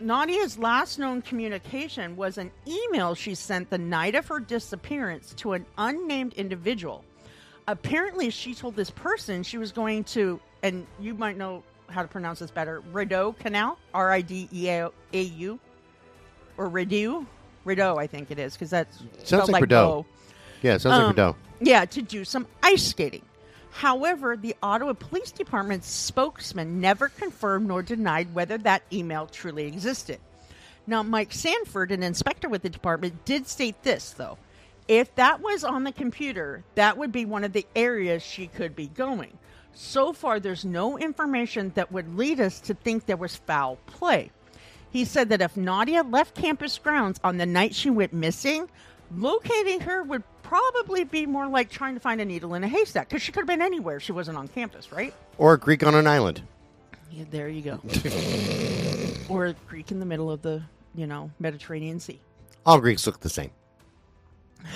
Nadia's 0.00 0.58
last 0.58 0.98
known 0.98 1.22
communication 1.22 2.16
was 2.16 2.38
an 2.38 2.50
email 2.66 3.14
she 3.14 3.34
sent 3.34 3.70
the 3.70 3.78
night 3.78 4.14
of 4.14 4.26
her 4.28 4.40
disappearance 4.40 5.32
to 5.38 5.52
an 5.52 5.64
unnamed 5.78 6.34
individual. 6.34 7.04
Apparently, 7.68 8.30
she 8.30 8.54
told 8.54 8.76
this 8.76 8.90
person 8.90 9.42
she 9.42 9.56
was 9.58 9.72
going 9.72 10.04
to, 10.04 10.38
and 10.62 10.86
you 11.00 11.14
might 11.14 11.36
know 11.36 11.62
how 11.88 12.02
to 12.02 12.08
pronounce 12.08 12.40
this 12.40 12.50
better, 12.50 12.80
Rideau 12.92 13.32
Canal, 13.32 13.78
R 13.94 14.10
I 14.12 14.20
D 14.20 14.48
E 14.52 14.68
A 14.68 14.90
U, 15.12 15.58
or 16.58 16.68
Rideau, 16.68 17.24
Rideau, 17.64 17.96
I 17.96 18.06
think 18.06 18.30
it 18.30 18.38
is, 18.38 18.54
because 18.54 18.70
that's 18.70 18.98
sounds 19.22 19.48
like 19.48 19.62
Rideau. 19.62 20.02
bow. 20.02 20.06
yeah, 20.62 20.76
sounds 20.76 20.92
like 20.92 21.02
Um, 21.02 21.10
Rideau. 21.10 21.36
Yeah, 21.60 21.84
to 21.84 22.02
do 22.02 22.24
some 22.24 22.46
ice 22.62 22.88
skating. 22.88 23.22
However, 23.70 24.36
the 24.36 24.54
Ottawa 24.62 24.92
Police 24.92 25.32
Department's 25.32 25.88
spokesman 25.88 26.80
never 26.80 27.08
confirmed 27.08 27.66
nor 27.66 27.82
denied 27.82 28.34
whether 28.34 28.56
that 28.58 28.82
email 28.92 29.26
truly 29.26 29.66
existed. 29.66 30.20
Now, 30.86 31.02
Mike 31.02 31.32
Sanford, 31.32 31.90
an 31.90 32.02
inspector 32.02 32.48
with 32.48 32.62
the 32.62 32.68
department, 32.68 33.24
did 33.24 33.48
state 33.48 33.82
this, 33.82 34.10
though. 34.10 34.38
If 34.86 35.14
that 35.14 35.40
was 35.40 35.64
on 35.64 35.84
the 35.84 35.92
computer, 35.92 36.62
that 36.74 36.98
would 36.98 37.10
be 37.10 37.24
one 37.24 37.42
of 37.42 37.52
the 37.52 37.66
areas 37.74 38.22
she 38.22 38.46
could 38.46 38.76
be 38.76 38.88
going. 38.88 39.38
So 39.72 40.12
far, 40.12 40.38
there's 40.38 40.64
no 40.64 40.98
information 40.98 41.72
that 41.74 41.90
would 41.90 42.16
lead 42.16 42.38
us 42.38 42.60
to 42.60 42.74
think 42.74 43.06
there 43.06 43.16
was 43.16 43.36
foul 43.36 43.76
play. 43.86 44.30
He 44.90 45.04
said 45.04 45.30
that 45.30 45.42
if 45.42 45.56
Nadia 45.56 46.02
left 46.04 46.36
campus 46.36 46.78
grounds 46.78 47.18
on 47.24 47.38
the 47.38 47.46
night 47.46 47.74
she 47.74 47.90
went 47.90 48.12
missing, 48.12 48.68
locating 49.16 49.80
her 49.80 50.02
would 50.04 50.22
probably 50.44 51.02
be 51.02 51.26
more 51.26 51.48
like 51.48 51.70
trying 51.70 51.94
to 51.94 52.00
find 52.00 52.20
a 52.20 52.24
needle 52.24 52.54
in 52.54 52.62
a 52.62 52.68
haystack 52.68 53.08
because 53.08 53.22
she 53.22 53.32
could 53.32 53.40
have 53.40 53.48
been 53.48 53.62
anywhere. 53.62 53.98
She 53.98 54.12
wasn't 54.12 54.38
on 54.38 54.46
campus, 54.46 54.92
right? 54.92 55.12
Or 55.38 55.54
a 55.54 55.58
Greek 55.58 55.84
on 55.84 55.96
an 55.96 56.06
island. 56.06 56.42
Yeah, 57.10 57.24
there 57.30 57.48
you 57.48 57.62
go. 57.62 57.80
or 59.28 59.46
a 59.46 59.52
Greek 59.66 59.90
in 59.90 59.98
the 59.98 60.06
middle 60.06 60.30
of 60.30 60.42
the, 60.42 60.62
you 60.94 61.06
know, 61.06 61.30
Mediterranean 61.40 61.98
Sea. 61.98 62.20
All 62.64 62.80
Greeks 62.80 63.06
look 63.06 63.18
the 63.20 63.28
same. 63.28 63.50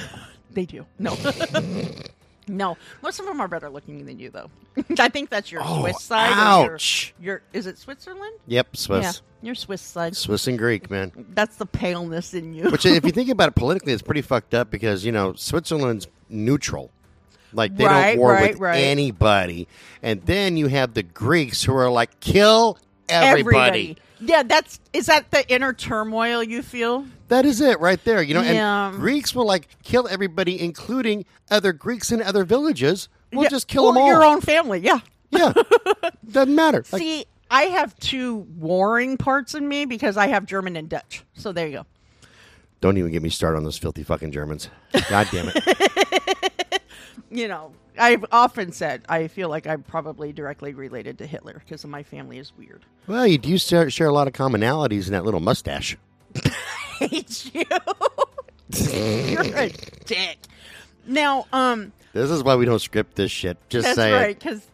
They 0.50 0.64
do. 0.64 0.86
No. 0.98 1.14
No, 2.48 2.76
most 3.02 3.20
of 3.20 3.26
them 3.26 3.40
are 3.40 3.48
better 3.48 3.68
looking 3.70 4.04
than 4.06 4.18
you, 4.18 4.30
though. 4.30 4.50
I 4.98 5.08
think 5.08 5.30
that's 5.30 5.50
your 5.52 5.60
Oh, 5.64 5.80
Swiss 5.80 6.02
side. 6.02 6.30
or 6.32 6.64
your- 6.64 6.74
ouch. 6.74 7.14
Your, 7.20 7.42
is 7.52 7.66
it 7.66 7.78
Switzerland? 7.78 8.34
Yep, 8.46 8.76
Swiss. 8.76 9.02
Yeah, 9.42 9.46
your 9.46 9.54
Swiss 9.54 9.82
side. 9.82 10.16
Swiss 10.16 10.46
and 10.46 10.58
Greek, 10.58 10.90
man. 10.90 11.12
That's 11.34 11.56
the 11.56 11.66
paleness 11.66 12.34
in 12.34 12.52
you. 12.54 12.70
Which, 12.70 12.86
if 12.86 13.04
you 13.04 13.12
think 13.12 13.28
about 13.30 13.48
it 13.48 13.54
politically, 13.54 13.92
it's 13.92 14.02
pretty 14.02 14.22
fucked 14.22 14.54
up 14.54 14.70
because 14.70 15.04
you 15.04 15.12
know 15.12 15.34
Switzerland's 15.34 16.06
neutral, 16.28 16.90
like 17.52 17.76
they 17.76 17.84
Right, 17.84 18.10
don't 18.12 18.18
war 18.18 18.32
right, 18.32 18.52
with 18.52 18.60
right. 18.60 18.78
anybody, 18.78 19.68
and 20.02 20.22
then 20.26 20.56
you 20.56 20.66
have 20.68 20.94
the 20.94 21.02
Greeks 21.02 21.62
who 21.64 21.74
are 21.74 21.90
like 21.90 22.20
kill 22.20 22.78
everybody. 23.08 23.96
Yeah, 24.20 24.42
that's 24.42 24.80
is 24.92 25.06
that 25.06 25.30
the 25.30 25.48
inner 25.52 25.72
turmoil 25.72 26.42
you 26.42 26.62
feel? 26.62 27.06
That 27.28 27.44
is 27.46 27.60
it 27.60 27.78
right 27.80 28.02
there. 28.04 28.22
You 28.22 28.34
know, 28.34 28.42
Yeah. 28.42 28.88
and 28.88 28.96
Greeks 28.96 29.34
will 29.34 29.46
like 29.46 29.68
kill 29.82 30.08
everybody, 30.08 30.60
including 30.60 31.24
other 31.50 31.72
Greeks 31.72 32.10
in 32.12 32.22
other 32.22 32.44
villages. 32.44 33.08
We'll 33.32 33.44
Yeah, 33.44 33.48
just 33.50 33.68
kill 33.68 33.84
or 33.86 33.92
them 33.92 34.02
all. 34.02 34.08
Your 34.08 34.24
own 34.24 34.40
family, 34.40 34.80
yeah. 34.80 35.00
Yeah, 35.30 35.52
doesn't 36.30 36.54
matter. 36.54 36.84
Like, 36.90 37.02
See, 37.02 37.26
I 37.50 37.64
have 37.64 37.94
two 37.98 38.46
warring 38.56 39.18
parts 39.18 39.54
in 39.54 39.68
me 39.68 39.84
because 39.84 40.16
I 40.16 40.28
have 40.28 40.46
German 40.46 40.74
and 40.76 40.88
Dutch. 40.88 41.22
So 41.34 41.52
there 41.52 41.66
you 41.66 41.72
go. 41.78 41.86
don't 42.80 42.96
even 42.96 43.12
get 43.12 43.22
me 43.22 43.28
started 43.28 43.58
on 43.58 43.64
those 43.64 43.76
filthy 43.76 44.02
fucking 44.02 44.32
Germans. 44.32 44.70
God 45.10 45.28
damn 45.30 45.50
it. 45.54 46.82
You 47.30 47.46
know, 47.46 47.72
I've 47.98 48.24
often 48.32 48.72
said 48.72 49.02
I 49.06 49.28
feel 49.28 49.50
like 49.50 49.66
I'm 49.66 49.82
probably 49.82 50.32
directly 50.32 50.72
related 50.72 51.18
to 51.18 51.26
Hitler 51.26 51.60
because 51.62 51.84
my 51.84 52.02
family 52.02 52.38
is 52.38 52.56
weird. 52.56 52.86
Well, 53.06 53.26
you 53.26 53.36
do 53.36 53.58
share, 53.58 53.90
share 53.90 54.06
a 54.06 54.12
lot 54.12 54.26
of 54.28 54.32
commonalities 54.32 55.06
in 55.08 55.12
that 55.12 55.26
little 55.26 55.40
mustache. 55.40 55.98
Hate 56.98 57.54
you. 57.54 57.64
You're 59.32 59.56
a 59.56 59.70
dick. 60.04 60.38
Now, 61.06 61.46
um, 61.52 61.92
This 62.12 62.30
is 62.30 62.42
why 62.42 62.56
we 62.56 62.64
don't 62.66 62.78
script 62.80 63.14
this 63.16 63.30
shit. 63.30 63.56
Just 63.68 63.84
that's 63.86 63.96
say 63.96 64.12
right 64.12 64.38
because 64.38 64.66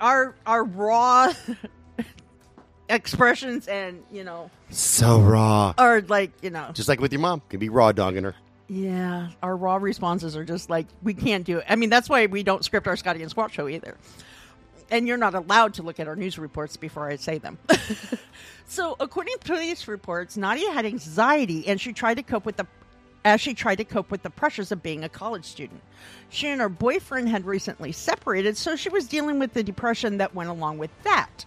our 0.00 0.34
our 0.46 0.64
raw 0.64 1.32
expressions 2.88 3.66
and 3.66 4.02
you 4.12 4.24
know 4.24 4.50
So 4.70 5.20
raw. 5.20 5.72
are 5.78 6.02
like 6.02 6.32
you 6.42 6.50
know 6.50 6.70
Just 6.74 6.88
like 6.88 7.00
with 7.00 7.12
your 7.12 7.20
mom. 7.20 7.40
Can 7.48 7.60
be 7.60 7.68
raw 7.68 7.92
dogging 7.92 8.24
her. 8.24 8.34
Yeah, 8.68 9.28
our 9.42 9.56
raw 9.56 9.76
responses 9.76 10.36
are 10.36 10.44
just 10.44 10.70
like 10.70 10.86
we 11.02 11.14
can't 11.14 11.44
do 11.44 11.58
it. 11.58 11.64
I 11.68 11.76
mean, 11.76 11.90
that's 11.90 12.08
why 12.08 12.26
we 12.26 12.42
don't 12.42 12.64
script 12.64 12.86
our 12.88 12.96
Scotty 12.96 13.20
and 13.22 13.30
Squat 13.30 13.52
show 13.52 13.68
either. 13.68 13.96
And 14.90 15.08
you're 15.08 15.16
not 15.16 15.34
allowed 15.34 15.74
to 15.74 15.82
look 15.82 15.98
at 15.98 16.08
our 16.08 16.16
news 16.16 16.38
reports 16.38 16.76
before 16.76 17.08
I 17.08 17.16
say 17.16 17.38
them. 17.38 17.58
so, 18.66 18.96
according 19.00 19.34
to 19.38 19.46
police 19.46 19.88
reports, 19.88 20.36
Nadia 20.36 20.70
had 20.72 20.84
anxiety 20.84 21.66
and 21.66 21.80
she 21.80 21.92
tried 21.92 22.14
to 22.14 22.22
cope 22.22 22.44
with 22.44 22.56
the 22.56 22.66
as 23.24 23.40
she 23.40 23.54
tried 23.54 23.76
to 23.76 23.84
cope 23.84 24.10
with 24.10 24.22
the 24.22 24.30
pressures 24.30 24.70
of 24.70 24.82
being 24.82 25.02
a 25.02 25.08
college 25.08 25.44
student. 25.44 25.80
She 26.28 26.48
and 26.48 26.60
her 26.60 26.68
boyfriend 26.68 27.28
had 27.28 27.46
recently 27.46 27.90
separated, 27.90 28.56
so 28.56 28.76
she 28.76 28.90
was 28.90 29.08
dealing 29.08 29.38
with 29.38 29.54
the 29.54 29.62
depression 29.62 30.18
that 30.18 30.34
went 30.34 30.50
along 30.50 30.78
with 30.78 30.90
that. 31.04 31.46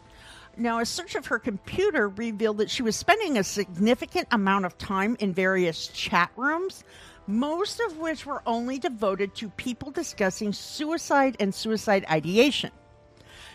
Now, 0.59 0.79
a 0.79 0.85
search 0.85 1.13
of 1.13 1.27
her 1.27 1.37
computer 1.37 2.09
revealed 2.09 2.57
that 2.57 2.71
she 2.71 2.81
was 2.81 2.95
spending 2.95 3.37
a 3.37 3.43
significant 3.43 4.27
amount 4.31 4.65
of 4.65 4.75
time 4.79 5.15
in 5.19 5.31
various 5.31 5.87
chat 5.89 6.31
rooms, 6.35 6.83
most 7.27 7.79
of 7.79 7.97
which 7.97 8.25
were 8.25 8.41
only 8.47 8.79
devoted 8.79 9.35
to 9.35 9.49
people 9.49 9.91
discussing 9.91 10.53
suicide 10.53 11.37
and 11.39 11.53
suicide 11.53 12.05
ideation. 12.09 12.71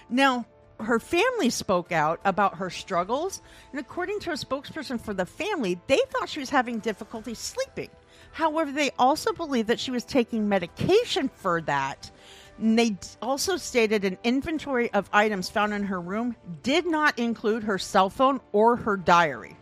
Now, 0.09 0.47
her 0.81 0.99
family 0.99 1.51
spoke 1.51 1.93
out 1.93 2.21
about 2.25 2.57
her 2.57 2.71
struggles, 2.71 3.41
and 3.71 3.81
according 3.81 4.21
to 4.21 4.31
a 4.31 4.35
spokesperson 4.35 5.01
for 5.01 5.15
the 5.15 5.27
family, 5.27 5.81
they 5.87 6.01
thought 6.11 6.29
she 6.29 6.41
was 6.41 6.51
having 6.51 6.79
difficulty 6.79 7.35
sleeping. 7.35 7.91
However, 8.33 8.73
they 8.73 8.91
also 8.99 9.33
believe 9.33 9.67
that 9.67 9.79
she 9.79 9.91
was 9.91 10.05
taking 10.05 10.49
medication 10.49 11.29
for 11.29 11.61
that. 11.62 12.11
And 12.59 12.79
they 12.79 12.97
also 13.21 13.57
stated 13.57 14.05
an 14.05 14.19
inventory 14.25 14.91
of 14.93 15.09
items 15.12 15.51
found 15.51 15.75
in 15.75 15.85
her 15.85 16.01
room 16.01 16.37
did 16.62 16.87
not 16.87 17.19
include 17.19 17.65
her 17.65 17.79
cell 17.79 18.11
phone 18.11 18.41
or 18.53 18.77
her 18.77 18.97
diary. 18.97 19.57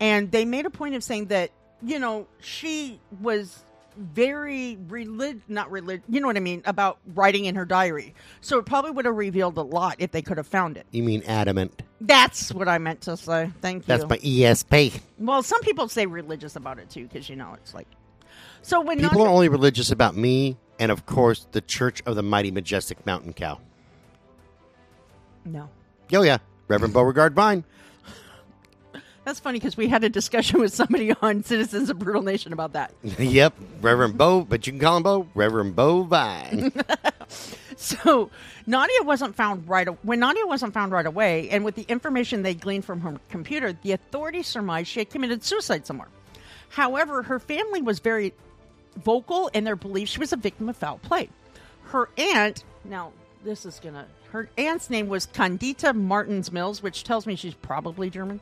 And 0.00 0.30
they 0.30 0.44
made 0.44 0.66
a 0.66 0.70
point 0.70 0.94
of 0.94 1.02
saying 1.02 1.26
that, 1.26 1.50
you 1.82 1.98
know, 1.98 2.26
she 2.40 3.00
was 3.20 3.63
very 3.96 4.76
relig 4.88 5.40
not 5.48 5.70
relig 5.70 6.02
you 6.08 6.20
know 6.20 6.26
what 6.26 6.36
I 6.36 6.40
mean, 6.40 6.62
about 6.64 6.98
writing 7.14 7.44
in 7.44 7.54
her 7.54 7.64
diary. 7.64 8.14
So 8.40 8.58
it 8.58 8.66
probably 8.66 8.90
would 8.92 9.04
have 9.04 9.16
revealed 9.16 9.56
a 9.56 9.62
lot 9.62 9.96
if 9.98 10.10
they 10.10 10.22
could 10.22 10.36
have 10.36 10.46
found 10.46 10.76
it. 10.76 10.86
You 10.90 11.02
mean 11.02 11.22
adamant. 11.26 11.82
That's 12.00 12.52
what 12.52 12.68
I 12.68 12.78
meant 12.78 13.00
to 13.02 13.16
say. 13.16 13.50
Thank 13.60 13.84
you. 13.84 13.86
That's 13.86 14.08
my 14.08 14.18
ESP. 14.18 15.00
well, 15.18 15.42
some 15.42 15.60
people 15.62 15.88
say 15.88 16.06
religious 16.06 16.56
about 16.56 16.78
it 16.78 16.90
too, 16.90 17.04
because 17.04 17.28
you 17.28 17.36
know 17.36 17.54
it's 17.54 17.74
like. 17.74 17.88
So 18.62 18.80
when 18.80 18.98
People 18.98 19.22
are 19.22 19.28
only 19.28 19.48
religious 19.48 19.90
about 19.90 20.16
me 20.16 20.56
and, 20.78 20.90
of 20.90 21.04
course, 21.06 21.46
the 21.52 21.60
Church 21.60 22.02
of 22.06 22.16
the 22.16 22.22
Mighty 22.22 22.50
Majestic 22.50 23.04
Mountain 23.04 23.34
Cow. 23.34 23.60
no, 25.44 25.68
Oh, 26.12 26.22
yeah. 26.22 26.38
Reverend 26.68 26.94
Beauregard 26.94 27.34
Vine. 27.34 27.64
That's 29.24 29.40
funny 29.40 29.58
because 29.58 29.76
we 29.76 29.88
had 29.88 30.04
a 30.04 30.08
discussion 30.08 30.60
with 30.60 30.74
somebody 30.74 31.12
on 31.22 31.42
Citizens 31.44 31.90
of 31.90 31.98
Brutal 31.98 32.22
Nation 32.22 32.52
about 32.52 32.72
that. 32.74 32.92
yep. 33.18 33.54
Reverend 33.80 34.16
Bo, 34.18 34.42
but 34.42 34.66
you 34.66 34.72
can 34.72 34.80
call 34.80 34.96
him 34.98 35.02
Bo. 35.02 35.28
Reverend 35.34 35.74
Bo 35.76 36.02
Vine. 36.04 36.72
So 37.76 38.30
Nadia 38.66 39.02
wasn't 39.02 39.34
found 39.34 39.68
right 39.68 39.88
a- 39.88 39.92
when 40.02 40.20
Nadia 40.20 40.46
wasn't 40.46 40.72
found 40.74 40.92
right 40.92 41.06
away, 41.06 41.48
and 41.50 41.64
with 41.64 41.74
the 41.74 41.84
information 41.88 42.42
they 42.42 42.54
gleaned 42.54 42.84
from 42.84 43.00
her 43.00 43.16
computer, 43.30 43.72
the 43.82 43.92
authorities 43.92 44.46
surmised 44.46 44.88
she 44.88 45.00
had 45.00 45.10
committed 45.10 45.44
suicide 45.44 45.86
somewhere. 45.86 46.08
However, 46.68 47.22
her 47.24 47.38
family 47.38 47.82
was 47.82 47.98
very 47.98 48.32
vocal 49.02 49.48
in 49.48 49.64
their 49.64 49.76
belief 49.76 50.08
she 50.08 50.20
was 50.20 50.32
a 50.32 50.36
victim 50.36 50.68
of 50.68 50.76
foul 50.76 50.98
play. 50.98 51.28
Her 51.86 52.08
aunt, 52.16 52.64
now 52.84 53.12
this 53.44 53.66
is 53.66 53.80
gonna, 53.80 54.06
her 54.30 54.48
aunt's 54.56 54.88
name 54.88 55.08
was 55.08 55.26
Candida 55.26 55.92
Martins 55.92 56.52
Mills, 56.52 56.82
which 56.82 57.04
tells 57.04 57.26
me 57.26 57.34
she's 57.36 57.54
probably 57.54 58.08
German. 58.08 58.40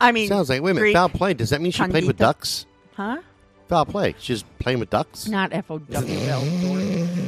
I 0.00 0.12
mean, 0.12 0.28
Sounds 0.28 0.48
like, 0.48 0.62
wait 0.62 0.70
a 0.70 0.74
minute, 0.74 0.84
Greek, 0.86 0.96
foul 0.96 1.08
play. 1.08 1.34
Does 1.34 1.50
that 1.50 1.60
mean 1.60 1.72
she 1.72 1.84
played 1.86 2.04
with 2.06 2.16
ducks? 2.16 2.66
huh? 2.94 3.18
Foul 3.68 3.84
play. 3.84 4.14
She's 4.18 4.44
playing 4.58 4.78
with 4.80 4.90
ducks? 4.90 5.28
Not 5.28 5.52
F 5.52 5.70
O 5.70 5.78
W 5.78 6.18
L. 6.20 6.42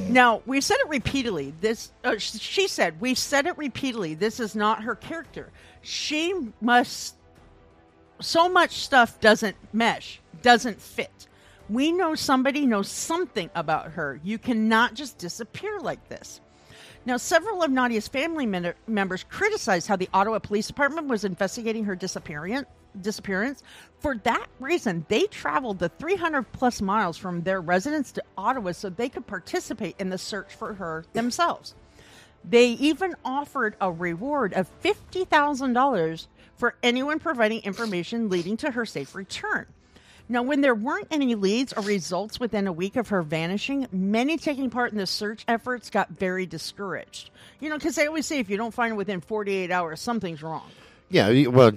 Now 0.08 0.42
we've 0.46 0.64
said 0.64 0.78
it 0.80 0.88
repeatedly. 0.88 1.52
This 1.60 1.92
uh, 2.02 2.16
sh- 2.18 2.38
she 2.40 2.66
said 2.66 3.00
we've 3.00 3.18
said 3.18 3.46
it 3.46 3.56
repeatedly. 3.58 4.14
This 4.14 4.40
is 4.40 4.54
not 4.56 4.82
her 4.84 4.94
character. 4.94 5.50
She 5.82 6.34
must. 6.60 7.16
So 8.20 8.48
much 8.48 8.72
stuff 8.82 9.20
doesn't 9.20 9.56
mesh, 9.72 10.20
doesn't 10.42 10.80
fit. 10.80 11.26
We 11.68 11.92
know 11.92 12.14
somebody 12.14 12.66
knows 12.66 12.88
something 12.88 13.48
about 13.54 13.92
her. 13.92 14.20
You 14.24 14.38
cannot 14.38 14.94
just 14.94 15.18
disappear 15.18 15.78
like 15.80 16.08
this. 16.08 16.40
Now, 17.06 17.16
several 17.16 17.62
of 17.62 17.70
Nadia's 17.70 18.08
family 18.08 18.46
men- 18.46 18.74
members 18.86 19.24
criticized 19.28 19.88
how 19.88 19.96
the 19.96 20.08
Ottawa 20.12 20.38
Police 20.38 20.66
Department 20.66 21.08
was 21.08 21.24
investigating 21.24 21.84
her 21.84 21.96
disappearance. 21.96 22.66
Disappearance. 23.00 23.62
For 24.00 24.16
that 24.24 24.46
reason, 24.58 25.06
they 25.08 25.26
traveled 25.26 25.78
the 25.78 25.88
300 25.88 26.42
plus 26.52 26.82
miles 26.82 27.16
from 27.16 27.42
their 27.42 27.60
residence 27.60 28.12
to 28.12 28.22
Ottawa 28.36 28.72
so 28.72 28.90
they 28.90 29.08
could 29.08 29.26
participate 29.26 29.94
in 29.98 30.10
the 30.10 30.18
search 30.18 30.54
for 30.54 30.74
her 30.74 31.04
themselves. 31.12 31.74
They 32.44 32.68
even 32.70 33.14
offered 33.24 33.76
a 33.80 33.92
reward 33.92 34.54
of 34.54 34.68
$50,000 34.82 36.26
for 36.56 36.74
anyone 36.82 37.18
providing 37.18 37.62
information 37.62 38.28
leading 38.28 38.56
to 38.58 38.72
her 38.72 38.84
safe 38.84 39.14
return. 39.14 39.66
Now, 40.30 40.44
when 40.44 40.60
there 40.60 40.76
weren't 40.76 41.08
any 41.10 41.34
leads 41.34 41.72
or 41.72 41.82
results 41.82 42.38
within 42.38 42.68
a 42.68 42.72
week 42.72 42.94
of 42.94 43.08
her 43.08 43.20
vanishing, 43.20 43.88
many 43.90 44.38
taking 44.38 44.70
part 44.70 44.92
in 44.92 44.98
the 44.98 45.06
search 45.06 45.44
efforts 45.48 45.90
got 45.90 46.10
very 46.10 46.46
discouraged. 46.46 47.30
You 47.58 47.68
know, 47.68 47.76
because 47.76 47.96
they 47.96 48.06
always 48.06 48.26
say 48.26 48.38
if 48.38 48.48
you 48.48 48.56
don't 48.56 48.72
find 48.72 48.92
it 48.92 48.94
within 48.94 49.20
48 49.20 49.72
hours, 49.72 50.00
something's 50.00 50.40
wrong. 50.40 50.70
Yeah, 51.08 51.48
well, 51.48 51.72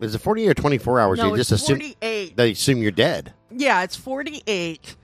is 0.00 0.14
it 0.14 0.18
48 0.22 0.48
or 0.48 0.54
24 0.54 1.00
hours? 1.00 1.18
No, 1.18 1.24
they 1.24 1.40
it's 1.40 1.50
just 1.50 1.62
assume 1.62 1.80
48. 1.80 2.34
they 2.34 2.52
assume 2.52 2.78
you're 2.78 2.90
dead. 2.92 3.34
Yeah, 3.50 3.82
it's 3.82 3.96
48. 3.96 4.96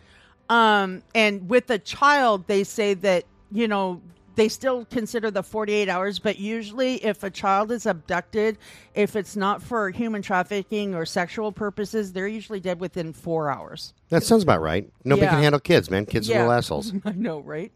Um, 0.48 1.02
and 1.14 1.50
with 1.50 1.68
a 1.68 1.78
child, 1.78 2.46
they 2.46 2.64
say 2.64 2.94
that, 2.94 3.24
you 3.52 3.68
know, 3.68 4.00
they 4.36 4.48
still 4.48 4.84
consider 4.86 5.30
the 5.30 5.42
48 5.42 5.88
hours, 5.88 6.18
but 6.18 6.38
usually 6.38 6.96
if 7.04 7.22
a 7.22 7.30
child 7.30 7.70
is 7.70 7.86
abducted, 7.86 8.58
if 8.94 9.14
it's 9.16 9.36
not 9.36 9.62
for 9.62 9.90
human 9.90 10.22
trafficking 10.22 10.94
or 10.94 11.06
sexual 11.06 11.52
purposes, 11.52 12.12
they're 12.12 12.26
usually 12.28 12.60
dead 12.60 12.80
within 12.80 13.12
four 13.12 13.50
hours. 13.50 13.94
That 14.08 14.22
sounds 14.24 14.42
about 14.42 14.60
right. 14.60 14.90
Nobody 15.04 15.26
Yeah. 15.26 15.30
can 15.32 15.42
handle 15.42 15.60
kids, 15.60 15.90
man. 15.90 16.06
Kids 16.06 16.28
are 16.30 16.34
little 16.34 16.52
assholes. 16.52 16.92
I 17.04 17.12
know, 17.12 17.40
right? 17.40 17.70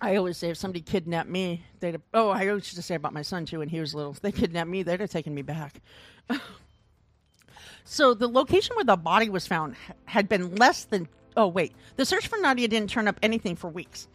I 0.00 0.16
always 0.16 0.36
say 0.36 0.50
if 0.50 0.58
somebody 0.58 0.82
kidnapped 0.82 1.28
me, 1.30 1.62
they'd. 1.80 1.92
have, 1.94 2.02
Oh, 2.12 2.28
I 2.28 2.48
always 2.48 2.64
used 2.64 2.76
to 2.76 2.82
say 2.82 2.94
about 2.94 3.14
my 3.14 3.22
son 3.22 3.46
too 3.46 3.60
when 3.60 3.68
he 3.70 3.80
was 3.80 3.94
little. 3.94 4.12
If 4.12 4.20
they 4.20 4.30
kidnapped 4.30 4.68
me, 4.68 4.82
they'd 4.82 5.00
have 5.00 5.10
taken 5.10 5.34
me 5.34 5.40
back. 5.42 5.80
so 7.84 8.14
the 8.14 8.28
location 8.28 8.76
where 8.76 8.84
the 8.84 8.96
body 8.96 9.28
was 9.30 9.46
found 9.46 9.74
ha- 9.74 9.94
had 10.04 10.28
been 10.28 10.54
less 10.56 10.84
than. 10.84 11.08
Oh 11.36 11.46
wait, 11.48 11.72
the 11.96 12.04
search 12.04 12.28
for 12.28 12.38
Nadia 12.38 12.68
didn't 12.68 12.90
turn 12.90 13.08
up 13.08 13.18
anything 13.22 13.56
for 13.56 13.68
weeks. 13.68 14.06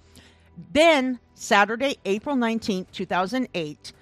Then 0.73 1.19
Saturday, 1.33 1.97
April 2.05 2.35
nineteenth, 2.35 2.91
two 2.91 3.05
thousand 3.05 3.47
eight, 3.53 3.93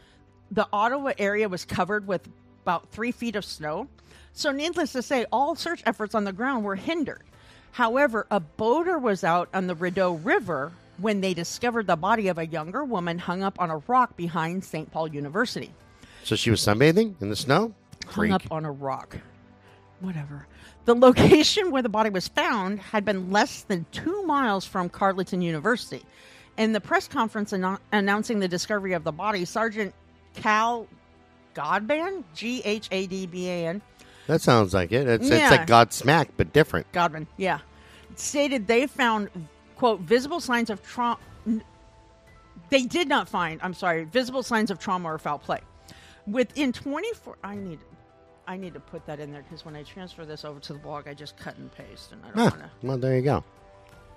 the 0.51 0.67
Ottawa 0.73 1.13
area 1.17 1.47
was 1.47 1.65
covered 1.65 2.07
with 2.07 2.27
about 2.63 2.89
three 2.89 3.11
feet 3.11 3.35
of 3.35 3.45
snow. 3.45 3.87
So, 4.33 4.51
needless 4.51 4.91
to 4.93 5.01
say, 5.01 5.25
all 5.31 5.55
search 5.55 5.81
efforts 5.85 6.15
on 6.15 6.23
the 6.23 6.33
ground 6.33 6.63
were 6.63 6.75
hindered. 6.75 7.23
However, 7.71 8.25
a 8.31 8.39
boater 8.39 8.97
was 8.97 9.23
out 9.23 9.49
on 9.53 9.67
the 9.67 9.75
Rideau 9.75 10.13
River 10.13 10.71
when 10.97 11.21
they 11.21 11.33
discovered 11.33 11.87
the 11.87 11.95
body 11.95 12.27
of 12.27 12.37
a 12.37 12.45
younger 12.45 12.83
woman 12.83 13.19
hung 13.19 13.43
up 13.43 13.59
on 13.59 13.69
a 13.69 13.77
rock 13.87 14.17
behind 14.17 14.63
St. 14.63 14.91
Paul 14.91 15.07
University. 15.07 15.71
So 16.23 16.35
she 16.35 16.51
was 16.51 16.61
sunbathing 16.61 17.21
in 17.21 17.29
the 17.29 17.35
snow? 17.35 17.73
Hung 18.07 18.31
up 18.31 18.43
on 18.51 18.65
a 18.65 18.71
rock. 18.71 19.17
Whatever. 19.99 20.47
The 20.85 20.95
location 20.95 21.71
where 21.71 21.81
the 21.81 21.89
body 21.89 22.09
was 22.09 22.27
found 22.27 22.79
had 22.79 23.05
been 23.05 23.31
less 23.31 23.61
than 23.63 23.85
two 23.91 24.23
miles 24.23 24.65
from 24.65 24.89
Carleton 24.89 25.41
University. 25.41 26.03
In 26.59 26.73
the 26.73 26.81
press 26.81 27.07
conference 27.07 27.53
annou- 27.53 27.79
announcing 27.93 28.39
the 28.39 28.47
discovery 28.47 28.91
of 28.93 29.03
the 29.05 29.13
body, 29.13 29.45
Sergeant 29.45 29.93
Cal 30.35 30.87
Ghadban, 31.55 32.23
G 32.35 32.61
H 32.65 32.89
A 32.91 33.07
D 33.07 33.25
B 33.25 33.47
A 33.49 33.67
N, 33.67 33.81
That 34.27 34.41
sounds 34.41 34.73
like 34.73 34.91
it. 34.91 35.07
It's, 35.07 35.27
Yeah. 35.29 35.37
it's 35.37 35.51
like 35.51 35.67
Godsmack, 35.67 36.27
but 36.37 36.51
different. 36.53 36.91
Godman, 36.91 37.27
yeah, 37.37 37.59
stated 38.15 38.67
they 38.67 38.85
found 38.87 39.29
quote 39.77 40.01
visible 40.01 40.41
signs 40.41 40.69
of 40.69 40.83
trauma. 40.83 41.17
They 42.69 42.83
did 42.83 43.07
not 43.07 43.27
find, 43.29 43.59
I'm 43.63 43.73
sorry, 43.73 44.03
visible 44.03 44.43
signs 44.43 44.69
of 44.69 44.77
trauma 44.79 45.13
or 45.13 45.17
foul 45.17 45.39
play. 45.39 45.61
Within 46.27 46.71
24, 46.73 47.37
I 47.43 47.55
need, 47.55 47.79
I 48.47 48.57
need 48.57 48.73
to 48.75 48.79
put 48.79 49.05
that 49.07 49.19
in 49.19 49.31
there 49.31 49.41
because 49.43 49.65
when 49.65 49.75
I 49.75 49.81
transfer 49.83 50.25
this 50.25 50.45
over 50.45 50.59
to 50.59 50.73
the 50.73 50.79
blog, 50.79 51.07
I 51.07 51.13
just 51.15 51.35
cut 51.37 51.57
and 51.57 51.71
paste, 51.71 52.11
and 52.11 52.21
I 52.23 52.27
don't 52.27 52.37
Huh. 52.37 52.43
want 52.43 52.59
to. 52.81 52.87
Well, 52.87 52.97
there 52.97 53.15
you 53.15 53.23
go. 53.23 53.43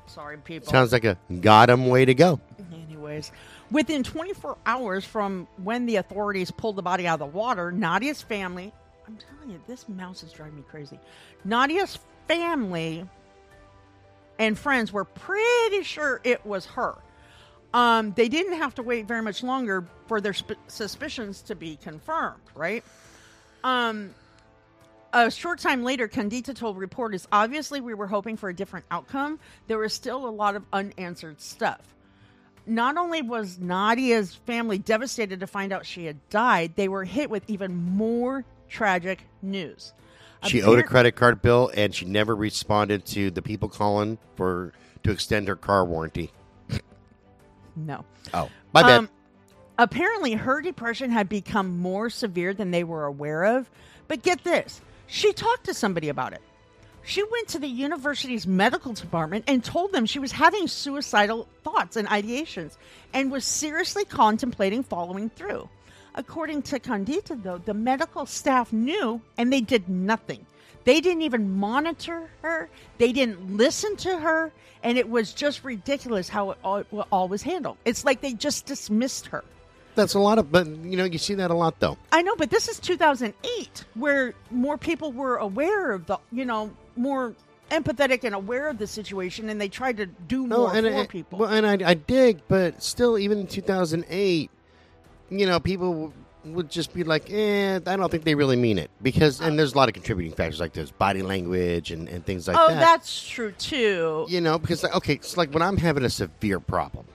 Sorry, 0.07 0.37
people. 0.39 0.71
Sounds 0.71 0.93
like 0.93 1.05
a 1.05 1.17
goddamn 1.41 1.87
way 1.87 2.05
to 2.05 2.15
go. 2.15 2.41
Anyways, 2.73 3.33
within 3.71 4.03
24 4.03 4.59
hours 4.67 5.05
from 5.05 5.47
when 5.63 5.87
the 5.87 5.97
authorities 5.97 6.51
pulled 6.51 6.77
the 6.77 6.83
body 6.83 7.07
out 7.07 7.15
of 7.15 7.31
the 7.31 7.37
water, 7.37 7.73
Nadia's 7.73 8.23
family, 8.23 8.73
I'm 9.07 9.17
telling 9.17 9.51
you, 9.51 9.61
this 9.67 9.89
mouse 9.89 10.23
is 10.23 10.33
driving 10.33 10.57
me 10.57 10.65
crazy. 10.69 10.99
Nadia's 11.45 11.99
family 12.29 13.09
and 14.39 14.59
friends 14.59 14.93
were 14.93 15.05
pretty 15.05 15.83
sure 15.83 16.21
it 16.25 16.45
was 16.45 16.67
her. 16.67 16.97
Um, 17.75 18.13
they 18.13 18.29
didn't 18.29 18.55
have 18.55 18.75
to 18.77 18.83
wait 18.83 19.07
very 19.07 19.23
much 19.23 19.43
longer 19.43 19.87
for 20.07 20.21
their 20.21 20.35
sp- 20.37 20.61
suspicions 20.67 21.41
to 21.43 21.55
be 21.55 21.77
confirmed, 21.77 22.43
right? 22.55 22.85
Um, 23.65 24.15
a 25.13 25.31
short 25.31 25.59
time 25.59 25.83
later, 25.83 26.09
Candita 26.09 26.55
told 26.55 26.79
reporters, 26.79 27.29
obviously, 27.31 27.81
we 27.81 27.95
were 27.95 28.07
hoping 28.07 28.37
for 28.37 28.49
a 28.49 28.55
different 28.55 28.87
outcome. 28.91 29.39
There 29.67 29.79
was 29.79 29.93
still 29.93 30.27
a 30.27 30.31
lot 30.31 30.57
of 30.57 30.65
unanswered 30.73 31.41
stuff. 31.41 31.81
Not 32.67 32.97
only 32.97 33.23
was 33.23 33.59
Nadia's 33.59 34.35
family 34.35 34.79
devastated 34.79 35.41
to 35.41 35.47
find 35.47 35.73
out 35.73 35.85
she 35.85 36.05
had 36.05 36.17
died, 36.31 36.73
they 36.77 36.89
were 36.89 37.05
hit 37.05 37.29
with 37.29 37.43
even 37.49 37.75
more 37.75 38.45
tragic 38.69 39.25
news. 39.43 39.93
She 40.45 40.63
owed 40.63 40.79
a 40.79 40.83
credit 40.83 41.13
card 41.13 41.43
bill, 41.43 41.71
and 41.75 41.95
she 41.95 42.05
never 42.05 42.35
responded 42.35 43.05
to 43.07 43.31
the 43.31 43.43
people 43.43 43.69
calling 43.69 44.19
for 44.35 44.73
to 45.05 45.11
extend 45.11 45.49
her 45.49 45.57
car 45.57 45.85
warranty. 45.85 46.33
No. 47.77 48.05
Oh, 48.35 48.51
my 48.73 48.83
bad. 48.83 48.99
Um, 48.99 49.09
apparently, 49.79 50.35
her 50.35 50.61
depression 50.61 51.11
had 51.11 51.29
become 51.29 51.79
more 51.79 52.11
severe 52.11 52.55
than 52.55 52.71
they 52.71 52.85
were 52.85 53.05
aware 53.05 53.45
of. 53.45 53.71
But 54.09 54.23
get 54.23 54.45
this 54.45 54.81
she 55.13 55.35
talked 55.35 55.65
to 55.65 55.75
somebody 55.75 56.09
about 56.09 56.33
it. 56.33 56.41
She 57.05 57.23
went 57.23 57.49
to 57.49 57.59
the 57.59 57.69
university's 57.69 58.47
medical 58.47 58.95
department 58.95 59.45
and 59.47 59.63
told 59.63 59.93
them 59.93 60.07
she 60.07 60.19
was 60.19 60.33
having 60.33 60.67
suicidal 60.67 61.47
thoughts 61.63 61.97
and 61.97 62.09
ideations 62.09 62.79
and 63.13 63.31
was 63.31 63.45
seriously 63.45 64.07
contemplating 64.07 64.83
following 64.83 65.29
through. 65.29 65.69
According 66.15 66.63
to 66.63 66.81
Condita, 66.81 67.43
though, 67.43 67.59
the 67.59 67.75
medical 67.75 68.25
staff 68.25 68.73
knew 68.73 69.21
and 69.37 69.53
they 69.53 69.61
did 69.61 69.87
nothing. 69.87 70.47
They 70.85 71.03
didn't 71.03 71.23
even 71.23 71.59
monitor 71.59 72.31
her, 72.41 72.71
they 72.97 73.13
didn't 73.13 73.59
listen 73.59 73.97
to 73.97 74.19
her, 74.19 74.51
and 74.83 74.97
it 74.97 75.11
was 75.11 75.35
just 75.35 75.63
ridiculous 75.63 76.31
how 76.31 76.53
it 76.53 76.59
all, 76.65 76.85
all 77.13 77.29
was 77.29 77.43
handled. 77.43 77.77
It's 77.85 78.07
like 78.07 78.23
they 78.23 78.33
just 78.33 78.65
dismissed 78.65 79.27
her. 79.27 79.45
That's 79.95 80.15
a 80.15 80.19
lot 80.19 80.39
of, 80.39 80.51
but 80.51 80.67
you 80.67 80.97
know, 80.97 81.05
you 81.05 81.19
see 81.19 81.35
that 81.35 81.51
a 81.51 81.55
lot 81.55 81.79
though. 81.81 81.99
I 82.11 82.23
know, 82.23 82.35
but 82.37 82.51
this 82.51 82.69
is 82.69 82.79
2008, 82.79 83.85
where 83.95 84.35
more 84.51 84.79
people 84.79 85.13
were 85.13 85.37
aware 85.37 85.93
of 85.93 86.07
the, 86.07 86.19
you 86.31 86.45
know, 86.45 86.71
more 86.97 87.35
empathetic 87.71 88.25
and 88.25 88.35
aware 88.35 88.69
of 88.69 88.79
the 88.79 88.87
situation, 88.87 89.49
and 89.49 89.61
they 89.61 89.69
tried 89.69 89.97
to 89.99 90.07
do 90.07 90.47
No, 90.47 90.59
more 90.59 90.77
and 90.77 90.87
for 90.87 90.95
I, 90.95 91.07
people. 91.07 91.39
Well, 91.41 91.51
and 91.51 91.67
I, 91.67 91.91
I 91.91 91.95
dig, 91.95 92.41
but 92.49 92.83
still, 92.83 93.19
even 93.19 93.39
in 93.39 93.47
2008, 93.47 94.51
you 95.31 95.47
know, 95.47 95.61
people 95.61 96.13
would 96.45 96.71
just 96.71 96.93
be 96.93 97.05
like, 97.05 97.31
"Eh, 97.31 97.77
I 97.77 97.97
don't 97.97 98.11
think 98.11 98.25
they 98.25 98.35
really 98.35 98.57
mean 98.57 98.79
it," 98.79 98.91
because 99.01 99.41
and 99.41 99.59
there's 99.59 99.75
a 99.75 99.77
lot 99.77 99.89
of 99.89 99.95
contributing 99.95 100.33
factors 100.33 100.61
like 100.61 100.73
there's 100.73 100.91
body 100.91 101.23
language 101.23 101.91
and, 101.91 102.09
and 102.09 102.25
things 102.25 102.49
like 102.49 102.57
oh, 102.59 102.69
that. 102.69 102.77
Oh, 102.77 102.81
that's 102.81 103.27
true 103.27 103.53
too. 103.53 104.27
you 104.29 104.41
know, 104.41 104.59
because 104.59 104.83
like, 104.83 104.95
okay, 104.97 105.15
it's 105.15 105.37
like 105.37 105.53
when 105.53 105.63
I'm 105.63 105.77
having 105.77 106.05
a 106.05 106.11
severe 106.11 106.61
problem, 106.61 107.07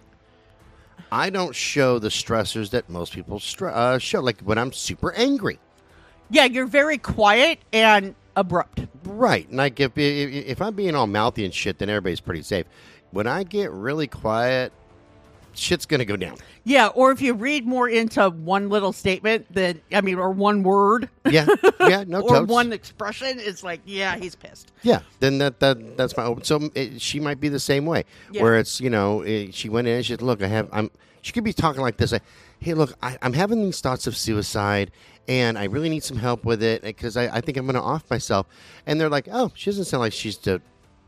I 1.11 1.29
don't 1.29 1.55
show 1.55 1.99
the 1.99 2.09
stressors 2.09 2.71
that 2.71 2.89
most 2.89 3.13
people 3.13 3.41
uh, 3.61 3.97
show. 3.97 4.19
Like 4.21 4.41
when 4.41 4.57
I'm 4.57 4.73
super 4.73 5.13
angry, 5.13 5.59
Yeah, 6.29 6.45
you're 6.45 6.65
very 6.67 6.97
quiet 6.97 7.59
and 7.71 8.15
abrupt. 8.35 8.81
right? 9.03 9.47
And 9.47 9.57
like 9.57 9.79
if 9.79 9.97
if, 9.97 10.45
if 10.45 10.61
I'm 10.61 10.75
being 10.75 10.95
all 10.95 11.07
mouthy 11.07 11.45
and 11.45 11.53
shit, 11.53 11.77
then 11.79 11.89
everybody's 11.89 12.19
pretty 12.19 12.43
safe. 12.43 12.65
When 13.11 13.25
I 13.27 13.43
get 13.43 13.71
really 13.71 14.07
quiet, 14.07 14.73
shit's 15.57 15.85
gonna 15.85 16.05
go 16.05 16.15
down. 16.15 16.37
Yeah, 16.63 16.87
or 16.87 17.11
if 17.11 17.21
you 17.21 17.33
read 17.33 17.65
more 17.65 17.87
into 17.89 18.29
one 18.29 18.69
little 18.69 18.93
statement, 18.93 19.45
then 19.49 19.81
I 19.91 20.01
mean, 20.01 20.17
or 20.17 20.31
one 20.31 20.63
word, 20.63 21.09
Yeah, 21.29 21.47
yeah, 21.79 22.03
no, 22.07 22.21
or 22.23 22.29
totes. 22.29 22.49
one 22.51 22.73
expression, 22.73 23.39
it's 23.39 23.63
like, 23.63 23.81
yeah, 23.85 24.17
he's 24.17 24.35
pissed. 24.35 24.71
Yeah, 24.83 24.99
then 25.19 25.37
that, 25.39 25.59
that 25.59 25.97
that's 25.97 26.15
my 26.17 26.23
open. 26.23 26.43
So 26.43 26.69
it, 26.75 27.01
she 27.01 27.19
might 27.19 27.39
be 27.39 27.49
the 27.49 27.59
same 27.59 27.85
way, 27.85 28.03
Yeah. 28.31 28.43
where 28.43 28.55
it's 28.57 28.79
you 28.81 28.89
know 28.89 29.21
it, 29.21 29.53
she 29.53 29.69
went 29.69 29.87
in 29.87 29.95
and 29.95 30.05
she 30.05 30.13
said, 30.13 30.21
look, 30.21 30.41
I 30.41 30.47
have 30.47 30.69
I'm. 30.71 30.91
She 31.23 31.33
could 31.33 31.43
be 31.43 31.51
talking 31.51 31.81
like 31.81 31.97
this. 31.97 32.13
Like, 32.13 32.23
hey, 32.59 32.73
look, 32.73 32.93
I, 33.03 33.17
I'm 33.21 33.33
having 33.33 33.61
these 33.61 33.81
thoughts 33.81 34.07
of 34.07 34.15
suicide, 34.15 34.91
and 35.27 35.57
I 35.57 35.65
really 35.65 35.89
need 35.89 36.03
some 36.03 36.15
help 36.17 36.45
with 36.45 36.63
it 36.63 36.83
because 36.83 37.17
I, 37.17 37.23
I 37.37 37.41
think 37.41 37.57
I'm 37.57 37.65
going 37.65 37.75
to 37.75 37.81
off 37.81 38.09
myself. 38.09 38.47
And 38.85 39.01
they're 39.01 39.09
like, 39.09 39.27
oh, 39.29 39.51
she 39.53 39.69
doesn't 39.69 39.85
sound 39.85 39.99
like 40.01 40.13
she's 40.13 40.37
de- 40.37 40.61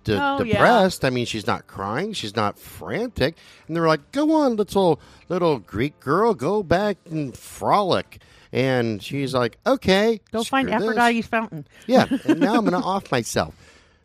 de- 0.03 0.21
Oh, 0.21 0.43
yeah. 0.43 0.53
depressed. 0.53 1.05
I 1.05 1.09
mean, 1.09 1.25
she's 1.25 1.47
not 1.47 1.67
crying, 1.67 2.13
she's 2.13 2.35
not 2.35 2.57
frantic. 2.59 3.35
And 3.67 3.75
they're 3.75 3.87
like, 3.87 4.11
go 4.11 4.33
on, 4.33 4.55
little 4.55 4.99
little 5.29 5.59
Greek 5.59 5.99
girl, 5.99 6.33
go 6.33 6.63
back 6.63 6.97
and 7.09 7.35
frolic. 7.35 8.21
And 8.51 9.01
she's 9.03 9.33
like, 9.33 9.57
okay, 9.67 10.21
Go 10.31 10.43
find 10.43 10.67
screw 10.67 10.79
this." 10.79 10.89
Aphrodite's 10.89 11.27
fountain. 11.27 11.67
Yeah, 11.85 12.07
and 12.25 12.39
now 12.39 12.55
I'm 12.55 12.65
going 12.65 12.79
to 12.81 12.87
off 12.87 13.11
myself. 13.11 13.53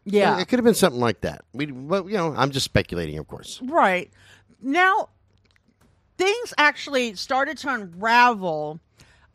Yeah. 0.04 0.38
It 0.38 0.48
could 0.48 0.58
have 0.58 0.64
been 0.64 0.74
something 0.74 1.00
like 1.00 1.22
that. 1.22 1.44
We, 1.54 1.64
but 1.66 2.06
you 2.06 2.18
know, 2.18 2.34
I'm 2.36 2.50
just 2.50 2.64
speculating, 2.64 3.16
of 3.18 3.26
course. 3.26 3.58
Right. 3.62 4.10
Now, 4.60 5.08
things 6.18 6.52
actually 6.58 7.14
started 7.14 7.56
to 7.58 7.70
unravel 7.72 8.80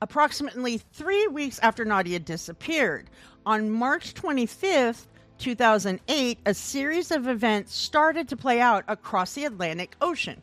approximately 0.02 0.78
three 0.78 1.28
weeks 1.28 1.60
after 1.60 1.84
Nadia 1.86 2.20
disappeared. 2.20 3.10
On 3.46 3.72
March 3.72 4.14
25th, 4.14 5.06
2008, 5.40 6.38
a 6.46 6.54
series 6.54 7.12
of 7.12 7.28
events 7.28 7.74
started 7.74 8.28
to 8.28 8.38
play 8.38 8.60
out 8.60 8.84
across 8.88 9.34
the 9.34 9.46
Atlantic 9.46 9.96
Ocean, 10.02 10.42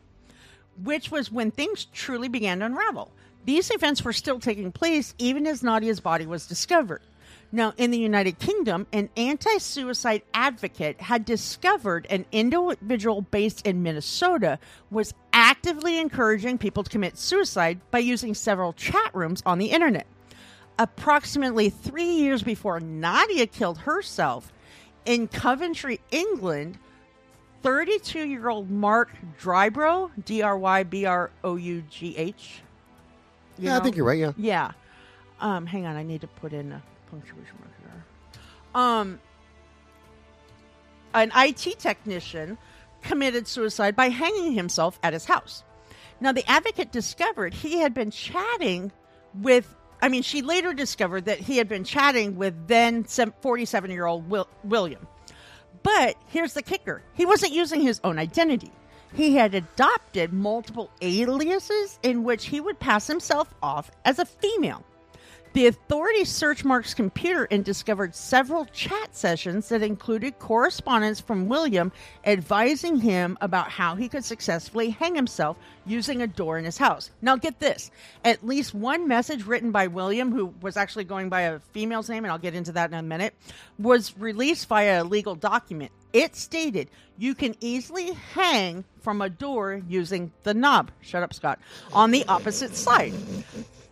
which 0.83 1.11
was 1.11 1.31
when 1.31 1.51
things 1.51 1.85
truly 1.85 2.27
began 2.27 2.59
to 2.59 2.65
unravel. 2.65 3.11
These 3.45 3.71
events 3.71 4.03
were 4.03 4.13
still 4.13 4.39
taking 4.39 4.71
place 4.71 5.13
even 5.17 5.47
as 5.47 5.63
Nadia's 5.63 6.01
body 6.01 6.25
was 6.25 6.47
discovered. 6.47 7.01
Now, 7.51 7.73
in 7.77 7.91
the 7.91 7.97
United 7.97 8.39
Kingdom, 8.39 8.87
an 8.91 9.09
anti 9.15 9.57
suicide 9.59 10.23
advocate 10.33 10.99
had 10.99 11.23
discovered 11.23 12.05
an 12.09 12.25
individual 12.33 13.21
based 13.21 13.65
in 13.65 13.83
Minnesota 13.83 14.59
was 14.91 15.13
actively 15.31 15.97
encouraging 15.97 16.57
people 16.57 16.83
to 16.83 16.89
commit 16.89 17.17
suicide 17.17 17.79
by 17.89 17.99
using 17.99 18.33
several 18.33 18.73
chat 18.73 19.13
rooms 19.13 19.41
on 19.45 19.59
the 19.59 19.67
internet. 19.67 20.07
Approximately 20.77 21.69
three 21.69 22.11
years 22.11 22.43
before 22.43 22.81
Nadia 22.81 23.47
killed 23.47 23.77
herself 23.77 24.51
in 25.07 25.27
Coventry, 25.27 25.99
England, 26.11 26.77
32 27.63 28.27
year 28.27 28.49
old 28.49 28.69
Mark 28.69 29.09
Drybrough, 29.41 30.11
D 30.25 30.41
R 30.43 30.57
Y 30.57 30.83
B 30.83 31.05
R 31.05 31.31
O 31.43 31.55
U 31.55 31.83
G 31.89 32.15
H. 32.17 32.61
Yeah, 33.57 33.77
I 33.77 33.79
think 33.79 33.95
you're 33.95 34.05
right. 34.05 34.19
Yeah. 34.19 34.33
Yeah. 34.37 34.71
Um, 35.39 35.65
hang 35.65 35.85
on, 35.85 35.95
I 35.95 36.03
need 36.03 36.21
to 36.21 36.27
put 36.27 36.53
in 36.53 36.71
a 36.71 36.81
punctuation 37.09 37.55
mark 37.59 37.71
here. 37.81 38.03
Um, 38.75 39.19
an 41.13 41.31
IT 41.35 41.79
technician 41.79 42.57
committed 43.01 43.47
suicide 43.47 43.95
by 43.95 44.09
hanging 44.09 44.53
himself 44.53 44.99
at 45.03 45.13
his 45.13 45.25
house. 45.25 45.63
Now, 46.19 46.31
the 46.31 46.49
advocate 46.49 46.91
discovered 46.91 47.53
he 47.53 47.79
had 47.79 47.93
been 47.93 48.11
chatting 48.11 48.91
with, 49.35 49.73
I 50.01 50.09
mean, 50.09 50.23
she 50.23 50.41
later 50.41 50.73
discovered 50.73 51.25
that 51.25 51.39
he 51.39 51.57
had 51.57 51.67
been 51.67 51.83
chatting 51.83 52.35
with 52.37 52.67
then 52.67 53.03
47 53.03 53.91
year 53.91 54.05
old 54.05 54.29
Will, 54.29 54.47
William. 54.63 55.07
But 55.83 56.17
here's 56.27 56.53
the 56.53 56.61
kicker 56.61 57.01
he 57.13 57.25
wasn't 57.25 57.53
using 57.53 57.81
his 57.81 57.99
own 58.03 58.19
identity. 58.19 58.71
He 59.13 59.35
had 59.35 59.55
adopted 59.55 60.33
multiple 60.33 60.91
aliases 61.01 61.97
in 62.03 62.23
which 62.23 62.45
he 62.47 62.59
would 62.59 62.79
pass 62.79 63.07
himself 63.07 63.53
off 63.63 63.89
as 64.05 64.19
a 64.19 64.25
female. 64.25 64.83
The 65.57 65.65
authorities 65.65 66.29
searched 66.29 66.65
Mark's 66.65 66.93
computer 66.93 67.47
and 67.49 67.65
discovered 67.65 68.13
several 68.13 68.65
chat 68.65 69.15
sessions 69.15 69.69
that 69.69 69.81
included 69.81 70.37
correspondence 70.37 71.19
from 71.19 71.47
William 71.47 71.91
advising 72.25 72.97
him 72.99 73.39
about 73.41 73.71
how 73.71 73.95
he 73.95 74.07
could 74.07 74.23
successfully 74.23 74.91
hang 74.91 75.15
himself 75.15 75.57
using 75.83 76.21
a 76.21 76.27
door 76.27 76.59
in 76.59 76.65
his 76.65 76.77
house. 76.77 77.09
Now, 77.23 77.37
get 77.37 77.59
this 77.59 77.89
at 78.23 78.45
least 78.45 78.75
one 78.75 79.07
message 79.07 79.47
written 79.47 79.71
by 79.71 79.87
William, 79.87 80.31
who 80.31 80.53
was 80.61 80.77
actually 80.77 81.05
going 81.05 81.27
by 81.27 81.41
a 81.41 81.59
female's 81.73 82.07
name, 82.07 82.23
and 82.23 82.31
I'll 82.31 82.37
get 82.37 82.53
into 82.53 82.73
that 82.73 82.91
in 82.91 82.95
a 82.95 83.01
minute, 83.01 83.33
was 83.79 84.15
released 84.15 84.67
via 84.67 85.01
a 85.01 85.03
legal 85.03 85.33
document. 85.33 85.91
It 86.13 86.35
stated 86.35 86.91
you 87.17 87.33
can 87.33 87.55
easily 87.61 88.13
hang 88.35 88.85
from 89.01 89.23
a 89.23 89.29
door 89.31 89.81
using 89.87 90.31
the 90.43 90.53
knob. 90.53 90.91
Shut 91.01 91.23
up, 91.23 91.33
Scott. 91.33 91.57
On 91.93 92.11
the 92.11 92.25
opposite 92.27 92.75
side 92.75 93.15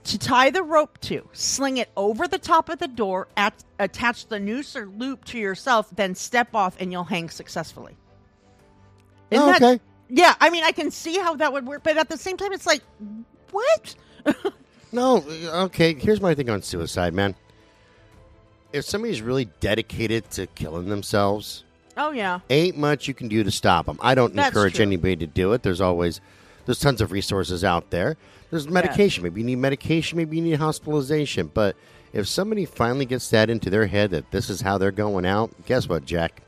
to 0.05 0.17
tie 0.17 0.49
the 0.49 0.63
rope 0.63 0.99
to, 1.01 1.27
sling 1.33 1.77
it 1.77 1.89
over 1.97 2.27
the 2.27 2.37
top 2.37 2.69
of 2.69 2.79
the 2.79 2.87
door, 2.87 3.27
at, 3.37 3.53
attach 3.79 4.27
the 4.27 4.39
noose 4.39 4.75
or 4.75 4.85
loop 4.87 5.25
to 5.25 5.37
yourself, 5.37 5.89
then 5.95 6.15
step 6.15 6.55
off 6.55 6.75
and 6.79 6.91
you'll 6.91 7.03
hang 7.03 7.29
successfully. 7.29 7.95
Isn't 9.31 9.43
Oh, 9.43 9.51
that- 9.51 9.61
okay. 9.61 9.81
yeah, 10.09 10.35
I 10.39 10.49
mean, 10.49 10.63
I 10.63 10.71
can 10.71 10.91
see 10.91 11.17
how 11.17 11.35
that 11.35 11.51
would 11.53 11.65
work, 11.65 11.83
but 11.83 11.97
at 11.97 12.09
the 12.09 12.17
same 12.17 12.37
time, 12.37 12.53
it's 12.53 12.65
like, 12.65 12.81
what? 13.51 13.95
No, 14.91 15.17
okay. 15.65 15.93
Here's 15.93 16.21
my 16.21 16.35
thing 16.35 16.49
on 16.49 16.61
suicide, 16.61 17.13
man. 17.13 17.35
If 18.71 18.85
somebody's 18.85 19.21
really 19.21 19.45
dedicated 19.59 20.29
to 20.31 20.47
killing 20.47 20.87
themselves, 20.87 21.65
oh, 21.97 22.11
yeah. 22.11 22.39
ain't 22.49 22.77
much 22.77 23.05
you 23.05 23.13
can 23.13 23.27
do 23.27 23.43
to 23.43 23.51
stop 23.51 23.87
them. 23.87 23.99
I 24.01 24.15
don't 24.15 24.33
That's 24.33 24.47
encourage 24.49 24.75
true. 24.75 24.83
anybody 24.83 25.17
to 25.17 25.27
do 25.27 25.51
it. 25.51 25.63
There's 25.63 25.81
always 25.81 26.21
there's 26.65 26.79
tons 26.79 27.01
of 27.01 27.11
resources 27.11 27.65
out 27.65 27.89
there. 27.89 28.15
There's 28.55 28.69
medication. 28.69 29.23
Maybe 29.23 29.41
you 29.41 29.45
need 29.45 29.57
medication. 29.57 30.17
Maybe 30.17 30.37
you 30.37 30.43
need 30.43 30.55
hospitalization. 30.55 31.51
But 31.53 31.75
if 32.13 32.25
somebody 32.25 32.63
finally 32.63 33.05
gets 33.05 33.29
that 33.31 33.49
into 33.49 33.69
their 33.69 33.85
head 33.85 34.11
that 34.11 34.31
this 34.31 34.49
is 34.49 34.61
how 34.61 34.77
they're 34.77 34.91
going 34.91 35.25
out, 35.25 35.51
guess 35.65 35.89
what, 35.89 36.05
Jack? 36.05 36.41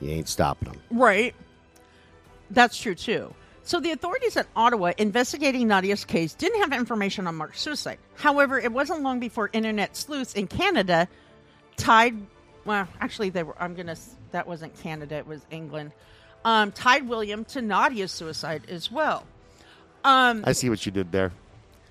You 0.00 0.10
ain't 0.10 0.28
stopping 0.28 0.68
them. 0.68 0.80
Right. 0.92 1.34
That's 2.52 2.78
true 2.78 2.94
too. 2.94 3.34
So 3.64 3.80
the 3.80 3.90
authorities 3.90 4.36
in 4.36 4.44
Ottawa 4.54 4.92
investigating 4.96 5.66
Nadia's 5.66 6.04
case 6.04 6.34
didn't 6.34 6.60
have 6.60 6.72
information 6.72 7.26
on 7.26 7.34
Mark's 7.34 7.60
suicide. 7.60 7.98
However, 8.14 8.60
it 8.60 8.70
wasn't 8.70 9.02
long 9.02 9.18
before 9.18 9.50
internet 9.52 9.96
sleuths 9.96 10.34
in 10.34 10.46
Canada 10.46 11.08
tied 11.76 12.14
well, 12.64 12.86
actually 13.00 13.30
they 13.30 13.42
were 13.42 13.60
I'm 13.60 13.74
going 13.74 13.88
to 13.88 13.96
that 14.30 14.46
wasn't 14.46 14.80
Canada, 14.80 15.16
it 15.16 15.26
was 15.26 15.44
England. 15.50 15.90
Um, 16.44 16.70
tied 16.70 17.08
William 17.08 17.44
to 17.46 17.60
Nadia's 17.60 18.12
suicide 18.12 18.62
as 18.68 18.90
well. 18.90 19.26
Um, 20.04 20.44
I 20.46 20.52
see 20.52 20.70
what 20.70 20.86
you 20.86 20.92
did 20.92 21.12
there. 21.12 21.32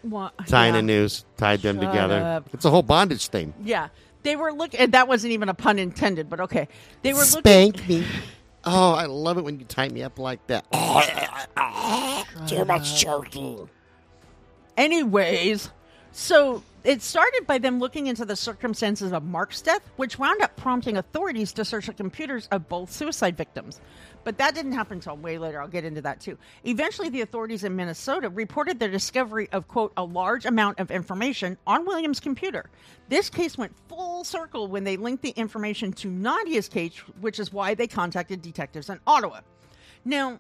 What, 0.02 0.34
Tying 0.48 0.74
yeah. 0.74 0.80
the 0.82 0.86
news, 0.86 1.26
tied 1.38 1.62
them 1.62 1.78
Shut 1.80 1.92
together. 1.92 2.20
up. 2.20 2.50
It's 2.54 2.66
a 2.66 2.70
whole 2.70 2.84
bondage 2.84 3.28
thing. 3.28 3.54
Yeah. 3.64 3.90
They 4.24 4.36
were 4.36 4.52
looking 4.52 4.92
that 4.92 5.08
wasn't 5.08 5.34
even 5.34 5.50
a 5.50 5.54
pun 5.54 5.80
intended, 5.80 6.30
but 6.30 6.40
okay. 6.42 6.68
They 7.04 7.14
were 7.14 7.20
looking 7.20 7.40
Spank 7.40 7.88
me. 7.88 8.06
Oh, 8.66 8.92
I 8.92 9.06
love 9.06 9.38
it 9.38 9.46
when 9.46 9.58
you 9.58 9.64
tie 9.64 9.88
me 9.88 10.04
up 10.04 10.20
like 10.20 10.46
that. 10.48 10.70
Too 12.48 12.66
much 12.66 13.02
choking. 13.02 13.70
Anyways, 14.76 15.70
so 16.12 16.62
it 16.84 17.02
started 17.02 17.48
by 17.48 17.58
them 17.58 17.80
looking 17.80 18.08
into 18.08 18.26
the 18.26 18.36
circumstances 18.36 19.14
of 19.14 19.24
Mark's 19.24 19.62
death, 19.62 19.82
which 19.96 20.20
wound 20.20 20.42
up 20.42 20.56
prompting 20.58 20.98
authorities 20.98 21.54
to 21.54 21.64
search 21.64 21.88
the 21.88 21.94
computers 21.94 22.48
of 22.52 22.68
both 22.68 22.92
suicide 22.92 23.38
victims. 23.38 23.80
But 24.24 24.38
that 24.38 24.54
didn't 24.56 24.74
happen 24.74 24.98
until 24.98 25.16
way 25.18 25.38
later. 25.38 25.62
I'll 25.62 25.68
get 25.68 25.86
into 25.86 26.02
that 26.02 26.20
too. 26.20 26.38
Eventually, 26.64 27.10
the 27.10 27.22
authorities 27.22 27.64
in 27.64 27.76
Minnesota 27.76 28.30
reported 28.30 28.80
their 28.80 28.90
discovery 28.90 29.50
of, 29.52 29.68
quote, 29.68 29.94
a 29.98 30.04
large 30.04 30.46
amount 30.46 30.80
of 30.80 30.92
information 30.92 31.58
on 31.66 31.86
William's 31.86 32.20
computer. 32.20 32.70
This 33.08 33.30
case 33.30 33.58
went 33.58 33.74
full 33.88 34.24
circle 34.24 34.68
when 34.68 34.84
they 34.84 34.98
linked 34.98 35.24
the 35.24 35.32
information 35.32 35.94
to 35.94 36.08
Nadia's 36.10 36.68
case, 36.68 36.98
which 37.22 37.40
is 37.40 37.54
why 37.54 37.74
they 37.74 37.88
contacted 37.88 38.42
detectives 38.42 38.90
in 38.90 39.00
Ottawa. 39.08 39.42
Now, 40.06 40.40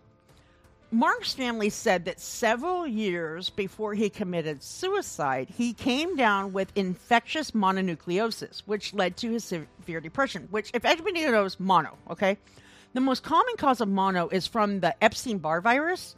Mark's 0.91 1.33
family 1.33 1.69
said 1.69 2.05
that 2.05 2.19
several 2.19 2.87
years 2.87 3.51
before 3.51 3.93
he 3.93 4.09
committed 4.09 4.63
suicide, 4.63 5.47
he 5.55 5.71
came 5.71 6.15
down 6.15 6.51
with 6.51 6.71
infectious 6.75 7.51
mononucleosis, 7.51 8.63
which 8.65 8.91
led 8.93 9.15
to 9.17 9.29
his 9.31 9.43
severe 9.43 10.01
depression. 10.01 10.47
Which, 10.49 10.71
if 10.73 10.85
anybody 10.85 11.25
knows 11.25 11.59
mono, 11.59 11.95
okay, 12.09 12.39
the 12.93 13.01
most 13.01 13.23
common 13.23 13.55
cause 13.57 13.81
of 13.81 13.87
mono 13.87 14.27
is 14.29 14.47
from 14.47 14.79
the 14.79 14.95
Epstein 15.03 15.37
Barr 15.37 15.61
virus, 15.61 16.15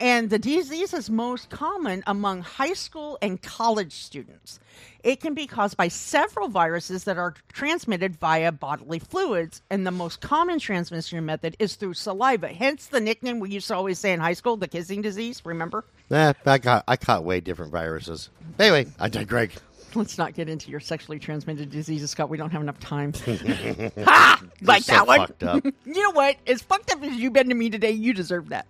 and 0.00 0.30
the 0.30 0.38
disease 0.38 0.94
is 0.94 1.10
most 1.10 1.50
common 1.50 2.02
among 2.06 2.40
high 2.40 2.72
school 2.72 3.18
and 3.20 3.40
college 3.40 3.92
students. 3.92 4.58
It 5.02 5.20
can 5.20 5.34
be 5.34 5.46
caused 5.46 5.76
by 5.76 5.88
several 5.88 6.48
viruses 6.48 7.04
that 7.04 7.18
are 7.18 7.34
transmitted 7.52 8.16
via 8.16 8.52
bodily 8.52 8.98
fluids, 8.98 9.62
and 9.70 9.86
the 9.86 9.90
most 9.90 10.20
common 10.20 10.58
transmission 10.58 11.24
method 11.24 11.56
is 11.58 11.76
through 11.76 11.94
saliva. 11.94 12.48
Hence 12.48 12.86
the 12.86 13.00
nickname 13.00 13.40
we 13.40 13.50
used 13.50 13.68
to 13.68 13.76
always 13.76 13.98
say 13.98 14.12
in 14.12 14.20
high 14.20 14.32
school, 14.32 14.56
the 14.56 14.68
kissing 14.68 15.02
disease. 15.02 15.42
Remember? 15.44 15.84
Nah, 16.10 16.32
I 16.46 16.58
caught 16.58 16.84
I 16.88 16.96
caught 16.96 17.24
way 17.24 17.40
different 17.40 17.72
viruses. 17.72 18.30
Anyway, 18.58 18.86
I 18.98 19.08
digress. 19.08 19.50
Let's 19.94 20.18
not 20.18 20.34
get 20.34 20.48
into 20.48 20.70
your 20.70 20.80
sexually 20.80 21.18
transmitted 21.18 21.70
diseases, 21.70 22.10
Scott. 22.10 22.28
We 22.28 22.36
don't 22.36 22.50
have 22.50 22.62
enough 22.62 22.78
time. 22.78 23.12
ha! 24.04 24.42
Like 24.62 24.82
so 24.82 24.92
that 24.92 25.06
one. 25.06 25.62
you 25.84 26.02
know 26.02 26.12
what? 26.12 26.36
As 26.46 26.62
fucked 26.62 26.92
up 26.92 27.02
as 27.02 27.16
you've 27.16 27.32
been 27.32 27.48
to 27.48 27.54
me 27.54 27.70
today, 27.70 27.90
you 27.90 28.12
deserve 28.12 28.50
that. 28.50 28.66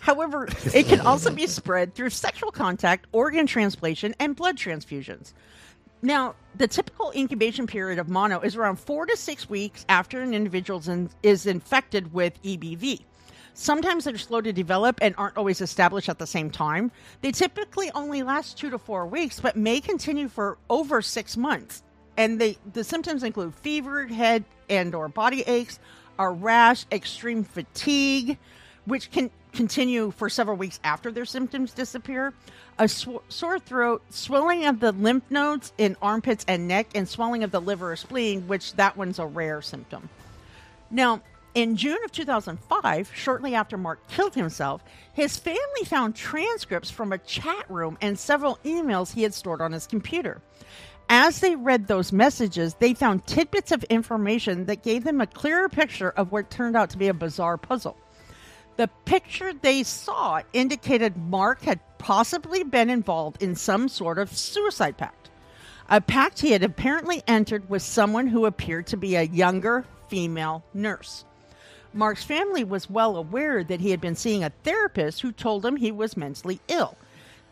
However, 0.00 0.48
it 0.72 0.86
can 0.86 1.00
also 1.00 1.30
be 1.30 1.46
spread 1.46 1.94
through 1.94 2.10
sexual 2.10 2.50
contact, 2.50 3.06
organ 3.12 3.46
transplantation, 3.46 4.14
and 4.18 4.34
blood 4.34 4.56
transfusions. 4.56 5.32
Now, 6.02 6.34
the 6.56 6.68
typical 6.68 7.12
incubation 7.16 7.66
period 7.66 7.98
of 7.98 8.08
mono 8.08 8.40
is 8.40 8.56
around 8.56 8.76
four 8.76 9.06
to 9.06 9.16
six 9.16 9.48
weeks 9.48 9.86
after 9.88 10.20
an 10.20 10.34
individual 10.34 10.82
in- 10.86 11.08
is 11.22 11.46
infected 11.46 12.12
with 12.12 12.40
EBV. 12.42 13.00
Sometimes 13.54 14.04
they're 14.04 14.18
slow 14.18 14.40
to 14.40 14.52
develop 14.52 14.98
and 15.00 15.14
aren't 15.16 15.36
always 15.36 15.60
established 15.60 16.08
at 16.08 16.18
the 16.18 16.26
same 16.26 16.50
time. 16.50 16.90
They 17.20 17.30
typically 17.30 17.90
only 17.94 18.24
last 18.24 18.58
two 18.58 18.68
to 18.70 18.78
four 18.78 19.06
weeks, 19.06 19.38
but 19.38 19.56
may 19.56 19.80
continue 19.80 20.28
for 20.28 20.58
over 20.68 21.00
six 21.00 21.36
months. 21.36 21.84
And 22.16 22.40
they 22.40 22.58
the 22.72 22.84
symptoms 22.84 23.22
include 23.22 23.54
fever, 23.54 24.06
head 24.06 24.44
and 24.68 24.94
or 24.94 25.08
body 25.08 25.42
aches, 25.42 25.78
a 26.18 26.28
rash, 26.28 26.84
extreme 26.90 27.44
fatigue, 27.44 28.38
which 28.86 29.10
can 29.12 29.30
continue 29.52 30.10
for 30.10 30.28
several 30.28 30.56
weeks 30.56 30.80
after 30.82 31.12
their 31.12 31.24
symptoms 31.24 31.72
disappear, 31.72 32.32
a 32.78 32.88
sw- 32.88 33.22
sore 33.28 33.60
throat, 33.60 34.02
swelling 34.10 34.66
of 34.66 34.80
the 34.80 34.90
lymph 34.92 35.24
nodes 35.30 35.72
in 35.78 35.96
armpits 36.02 36.44
and 36.48 36.66
neck, 36.66 36.88
and 36.94 37.08
swelling 37.08 37.44
of 37.44 37.52
the 37.52 37.60
liver 37.60 37.92
or 37.92 37.96
spleen, 37.96 38.48
which 38.48 38.74
that 38.74 38.96
one's 38.96 39.20
a 39.20 39.26
rare 39.26 39.62
symptom. 39.62 40.08
Now, 40.90 41.22
in 41.54 41.76
June 41.76 41.98
of 42.04 42.10
2005, 42.10 43.10
shortly 43.14 43.54
after 43.54 43.78
Mark 43.78 44.06
killed 44.08 44.34
himself, 44.34 44.82
his 45.12 45.36
family 45.36 45.84
found 45.84 46.16
transcripts 46.16 46.90
from 46.90 47.12
a 47.12 47.18
chat 47.18 47.70
room 47.70 47.96
and 48.00 48.18
several 48.18 48.58
emails 48.64 49.12
he 49.12 49.22
had 49.22 49.32
stored 49.32 49.60
on 49.60 49.72
his 49.72 49.86
computer. 49.86 50.42
As 51.08 51.40
they 51.40 51.54
read 51.54 51.86
those 51.86 52.12
messages, 52.12 52.74
they 52.74 52.94
found 52.94 53.26
tidbits 53.26 53.70
of 53.70 53.84
information 53.84 54.64
that 54.66 54.82
gave 54.82 55.04
them 55.04 55.20
a 55.20 55.26
clearer 55.26 55.68
picture 55.68 56.10
of 56.10 56.32
what 56.32 56.50
turned 56.50 56.76
out 56.76 56.90
to 56.90 56.98
be 56.98 57.08
a 57.08 57.14
bizarre 57.14 57.58
puzzle. 57.58 57.96
The 58.76 58.88
picture 59.04 59.52
they 59.52 59.84
saw 59.84 60.40
indicated 60.52 61.16
Mark 61.16 61.62
had 61.62 61.78
possibly 61.98 62.64
been 62.64 62.90
involved 62.90 63.42
in 63.42 63.54
some 63.54 63.88
sort 63.88 64.18
of 64.18 64.36
suicide 64.36 64.96
pact. 64.96 65.30
A 65.88 66.00
pact 66.00 66.40
he 66.40 66.50
had 66.50 66.64
apparently 66.64 67.22
entered 67.28 67.68
with 67.68 67.82
someone 67.82 68.26
who 68.26 68.46
appeared 68.46 68.86
to 68.88 68.96
be 68.96 69.14
a 69.14 69.22
younger 69.22 69.84
female 70.08 70.64
nurse. 70.72 71.24
Mark's 71.94 72.24
family 72.24 72.64
was 72.64 72.90
well 72.90 73.16
aware 73.16 73.62
that 73.64 73.80
he 73.80 73.90
had 73.90 74.00
been 74.00 74.16
seeing 74.16 74.42
a 74.44 74.50
therapist 74.64 75.20
who 75.22 75.32
told 75.32 75.64
him 75.64 75.76
he 75.76 75.92
was 75.92 76.16
mentally 76.16 76.60
ill. 76.68 76.96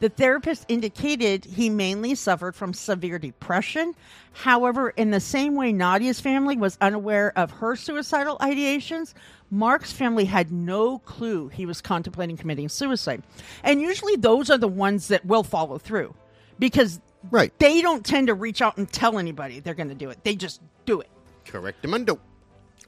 The 0.00 0.08
therapist 0.08 0.64
indicated 0.66 1.44
he 1.44 1.70
mainly 1.70 2.16
suffered 2.16 2.56
from 2.56 2.74
severe 2.74 3.20
depression. 3.20 3.94
However, 4.32 4.90
in 4.90 5.12
the 5.12 5.20
same 5.20 5.54
way 5.54 5.72
Nadia's 5.72 6.18
family 6.20 6.56
was 6.56 6.76
unaware 6.80 7.32
of 7.38 7.52
her 7.52 7.76
suicidal 7.76 8.36
ideations, 8.38 9.14
Mark's 9.48 9.92
family 9.92 10.24
had 10.24 10.50
no 10.50 10.98
clue 10.98 11.46
he 11.48 11.66
was 11.66 11.80
contemplating 11.80 12.36
committing 12.36 12.68
suicide. 12.68 13.22
And 13.62 13.80
usually 13.80 14.16
those 14.16 14.50
are 14.50 14.58
the 14.58 14.66
ones 14.66 15.06
that 15.08 15.24
will 15.24 15.44
follow 15.44 15.78
through 15.78 16.14
because 16.58 17.00
Right. 17.30 17.56
they 17.60 17.80
don't 17.80 18.04
tend 18.04 18.26
to 18.26 18.34
reach 18.34 18.60
out 18.60 18.78
and 18.78 18.90
tell 18.90 19.20
anybody 19.20 19.60
they're 19.60 19.74
going 19.74 19.90
to 19.90 19.94
do 19.94 20.10
it. 20.10 20.24
They 20.24 20.34
just 20.34 20.60
do 20.84 21.00
it. 21.00 21.08
Correct, 21.46 21.86
Mundo. 21.86 22.18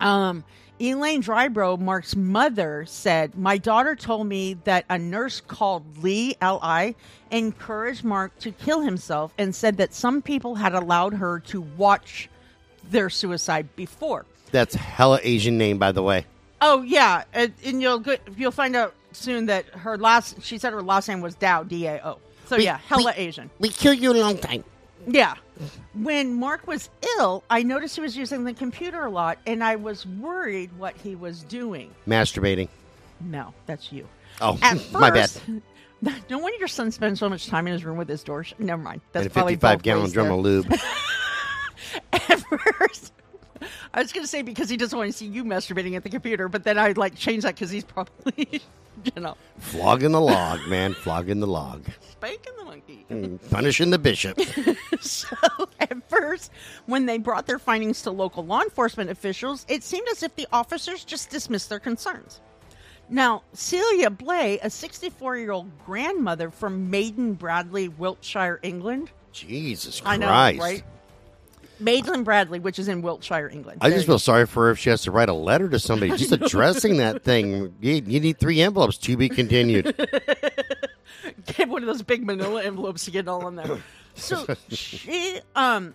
Um, 0.00 0.42
Elaine 0.80 1.22
Drybrough, 1.22 1.78
Mark's 1.80 2.16
mother, 2.16 2.84
said, 2.86 3.36
My 3.36 3.58
daughter 3.58 3.94
told 3.94 4.26
me 4.26 4.54
that 4.64 4.84
a 4.90 4.98
nurse 4.98 5.40
called 5.40 6.02
Li, 6.02 6.36
L.I., 6.40 6.96
encouraged 7.30 8.02
Mark 8.02 8.36
to 8.40 8.50
kill 8.50 8.80
himself 8.80 9.32
and 9.38 9.54
said 9.54 9.76
that 9.76 9.94
some 9.94 10.20
people 10.20 10.56
had 10.56 10.74
allowed 10.74 11.14
her 11.14 11.38
to 11.40 11.60
watch 11.60 12.28
their 12.90 13.08
suicide 13.08 13.74
before. 13.76 14.26
That's 14.50 14.74
hella 14.74 15.20
Asian 15.22 15.56
name, 15.58 15.78
by 15.78 15.92
the 15.92 16.02
way. 16.02 16.26
Oh, 16.60 16.82
yeah. 16.82 17.24
And, 17.32 17.52
and 17.64 17.80
you'll, 17.80 18.00
go, 18.00 18.16
you'll 18.36 18.50
find 18.50 18.74
out 18.74 18.94
soon 19.12 19.46
that 19.46 19.66
her 19.66 19.96
last, 19.96 20.42
she 20.42 20.58
said 20.58 20.72
her 20.72 20.82
last 20.82 21.08
name 21.08 21.20
was 21.20 21.36
Dao, 21.36 21.68
D 21.68 21.86
A 21.86 22.00
O. 22.04 22.18
So, 22.46 22.56
yeah, 22.56 22.78
hella 22.78 23.12
we- 23.16 23.22
Asian. 23.22 23.48
We 23.58 23.68
killed 23.68 23.98
you 23.98 24.12
a 24.12 24.18
long 24.20 24.38
time. 24.38 24.64
Yeah. 25.06 25.34
When 25.94 26.34
Mark 26.34 26.66
was 26.66 26.90
ill, 27.18 27.44
I 27.50 27.62
noticed 27.62 27.96
he 27.96 28.00
was 28.02 28.16
using 28.16 28.44
the 28.44 28.54
computer 28.54 29.04
a 29.04 29.10
lot, 29.10 29.38
and 29.46 29.62
I 29.62 29.76
was 29.76 30.06
worried 30.06 30.70
what 30.78 30.96
he 30.96 31.14
was 31.14 31.42
doing. 31.44 31.90
Masturbating. 32.06 32.68
No, 33.20 33.54
that's 33.66 33.92
you. 33.92 34.08
Oh, 34.40 34.58
At 34.62 34.78
first, 34.78 34.92
my 34.92 35.10
bad. 35.10 35.30
No 36.28 36.36
wonder 36.38 36.58
your 36.58 36.68
son 36.68 36.90
spends 36.90 37.18
so 37.18 37.30
much 37.30 37.46
time 37.46 37.66
in 37.66 37.72
his 37.72 37.82
room 37.82 37.96
with 37.96 38.10
his 38.10 38.22
door. 38.22 38.44
Sh- 38.44 38.52
Never 38.58 38.82
mind. 38.82 39.00
That's 39.12 39.24
and 39.24 39.30
a 39.30 39.32
probably 39.32 39.54
55 39.54 39.82
gallon 39.82 40.10
drum 40.10 40.30
of 40.32 40.40
lube. 40.40 40.70
At 42.12 42.40
first, 42.42 43.12
I 43.94 44.02
was 44.02 44.12
going 44.12 44.22
to 44.22 44.28
say 44.28 44.42
because 44.42 44.68
he 44.68 44.76
doesn't 44.76 44.98
want 44.98 45.10
to 45.10 45.16
see 45.16 45.24
you 45.26 45.44
masturbating 45.44 45.96
at 45.96 46.02
the 46.02 46.10
computer, 46.10 46.48
but 46.48 46.64
then 46.64 46.76
I'd 46.76 46.98
like 46.98 47.14
change 47.14 47.44
that 47.44 47.54
because 47.54 47.70
he's 47.70 47.84
probably, 47.84 48.60
you 49.14 49.22
know, 49.22 49.36
Flogging 49.58 50.12
the 50.12 50.20
log, 50.20 50.66
man. 50.68 50.94
Flogging 50.94 51.40
the 51.40 51.46
log. 51.46 51.84
spanking 52.10 52.52
the 52.58 52.64
monkey. 52.64 53.04
Hmm, 53.08 53.36
punishing 53.50 53.90
the 53.90 53.98
bishop. 53.98 54.38
So, 55.00 55.36
at 55.80 56.08
first, 56.08 56.50
when 56.86 57.04
they 57.04 57.18
brought 57.18 57.46
their 57.46 57.58
findings 57.58 58.00
to 58.02 58.10
local 58.10 58.44
law 58.46 58.62
enforcement 58.62 59.10
officials, 59.10 59.66
it 59.68 59.82
seemed 59.82 60.08
as 60.08 60.22
if 60.22 60.34
the 60.34 60.46
officers 60.50 61.04
just 61.04 61.28
dismissed 61.28 61.68
their 61.68 61.78
concerns. 61.80 62.40
Now, 63.10 63.42
Celia 63.52 64.08
Blay, 64.08 64.58
a 64.62 64.70
64 64.70 65.36
year 65.36 65.50
old 65.52 65.70
grandmother 65.84 66.50
from 66.50 66.88
Maiden 66.88 67.34
Bradley, 67.34 67.88
Wiltshire, 67.88 68.60
England. 68.62 69.10
Jesus 69.32 70.00
Christ. 70.00 70.14
I 70.14 70.16
know, 70.16 70.28
right? 70.60 70.82
Maiden 71.84 72.24
Bradley, 72.24 72.58
which 72.60 72.78
is 72.78 72.88
in 72.88 73.02
Wiltshire, 73.02 73.48
England. 73.48 73.78
I 73.82 73.90
There 73.90 73.98
just 73.98 74.06
feel 74.06 74.18
sorry 74.18 74.46
for 74.46 74.64
her 74.64 74.70
if 74.70 74.78
she 74.78 74.90
has 74.90 75.02
to 75.02 75.10
write 75.10 75.28
a 75.28 75.34
letter 75.34 75.68
to 75.68 75.78
somebody 75.78 76.16
just 76.16 76.32
addressing 76.40 76.96
that 76.96 77.22
thing. 77.22 77.74
You, 77.80 78.02
you 78.06 78.20
need 78.20 78.38
three 78.38 78.60
envelopes 78.60 78.96
to 78.98 79.16
be 79.16 79.28
continued. 79.28 79.94
get 81.46 81.68
one 81.68 81.82
of 81.82 81.86
those 81.86 82.02
big 82.02 82.24
manila 82.24 82.62
envelopes 82.62 83.04
to 83.04 83.10
get 83.10 83.20
it 83.20 83.28
all 83.28 83.46
in 83.48 83.56
there. 83.56 83.78
So 84.14 84.46
she 84.68 85.40
um 85.54 85.94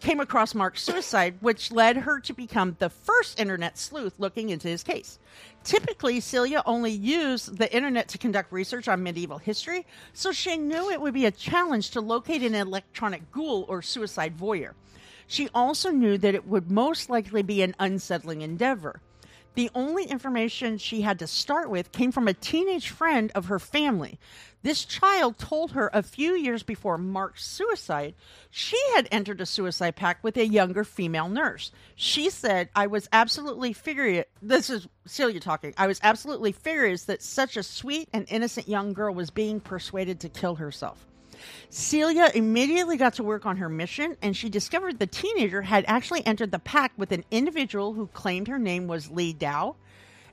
came 0.00 0.20
across 0.20 0.54
Mark's 0.54 0.82
suicide, 0.82 1.34
which 1.40 1.72
led 1.72 1.96
her 1.96 2.20
to 2.20 2.32
become 2.32 2.76
the 2.78 2.90
first 2.90 3.40
internet 3.40 3.78
sleuth 3.78 4.14
looking 4.18 4.50
into 4.50 4.68
his 4.68 4.82
case. 4.82 5.18
Typically, 5.64 6.20
Celia 6.20 6.62
only 6.64 6.92
used 6.92 7.58
the 7.58 7.74
internet 7.74 8.06
to 8.08 8.18
conduct 8.18 8.52
research 8.52 8.88
on 8.88 9.02
medieval 9.02 9.38
history, 9.38 9.84
so 10.12 10.32
she 10.32 10.56
knew 10.56 10.90
it 10.90 11.00
would 11.00 11.14
be 11.14 11.26
a 11.26 11.30
challenge 11.30 11.90
to 11.90 12.00
locate 12.00 12.42
an 12.42 12.54
electronic 12.54 13.30
ghoul 13.32 13.64
or 13.68 13.82
suicide 13.82 14.36
voyeur. 14.38 14.72
She 15.26 15.48
also 15.54 15.90
knew 15.90 16.18
that 16.18 16.34
it 16.34 16.46
would 16.46 16.70
most 16.70 17.10
likely 17.10 17.42
be 17.42 17.62
an 17.62 17.74
unsettling 17.78 18.42
endeavor. 18.42 19.00
The 19.56 19.70
only 19.74 20.04
information 20.04 20.76
she 20.76 21.00
had 21.00 21.18
to 21.18 21.26
start 21.26 21.70
with 21.70 21.90
came 21.90 22.12
from 22.12 22.28
a 22.28 22.34
teenage 22.34 22.90
friend 22.90 23.32
of 23.34 23.46
her 23.46 23.58
family. 23.58 24.18
This 24.62 24.84
child 24.84 25.38
told 25.38 25.72
her 25.72 25.90
a 25.94 26.02
few 26.02 26.34
years 26.34 26.62
before 26.62 26.98
Mark's 26.98 27.46
suicide, 27.46 28.14
she 28.50 28.78
had 28.94 29.08
entered 29.10 29.40
a 29.40 29.46
suicide 29.46 29.96
pact 29.96 30.22
with 30.22 30.36
a 30.36 30.46
younger 30.46 30.84
female 30.84 31.30
nurse. 31.30 31.72
She 31.94 32.28
said, 32.28 32.68
I 32.76 32.86
was 32.86 33.08
absolutely 33.12 33.72
furious. 33.72 34.26
This 34.42 34.68
is 34.68 34.88
Celia 35.06 35.40
talking. 35.40 35.72
I 35.78 35.86
was 35.86 36.00
absolutely 36.02 36.52
furious 36.52 37.04
that 37.04 37.22
such 37.22 37.56
a 37.56 37.62
sweet 37.62 38.10
and 38.12 38.26
innocent 38.28 38.68
young 38.68 38.92
girl 38.92 39.14
was 39.14 39.30
being 39.30 39.60
persuaded 39.60 40.20
to 40.20 40.28
kill 40.28 40.56
herself. 40.56 41.06
Celia 41.70 42.30
immediately 42.34 42.96
got 42.96 43.14
to 43.14 43.22
work 43.22 43.46
on 43.46 43.56
her 43.58 43.68
mission, 43.68 44.16
and 44.22 44.36
she 44.36 44.48
discovered 44.48 44.98
the 44.98 45.06
teenager 45.06 45.62
had 45.62 45.84
actually 45.86 46.26
entered 46.26 46.50
the 46.50 46.58
pact 46.58 46.98
with 46.98 47.12
an 47.12 47.24
individual 47.30 47.92
who 47.92 48.06
claimed 48.08 48.48
her 48.48 48.58
name 48.58 48.86
was 48.86 49.10
Li 49.10 49.34
Dao. 49.34 49.74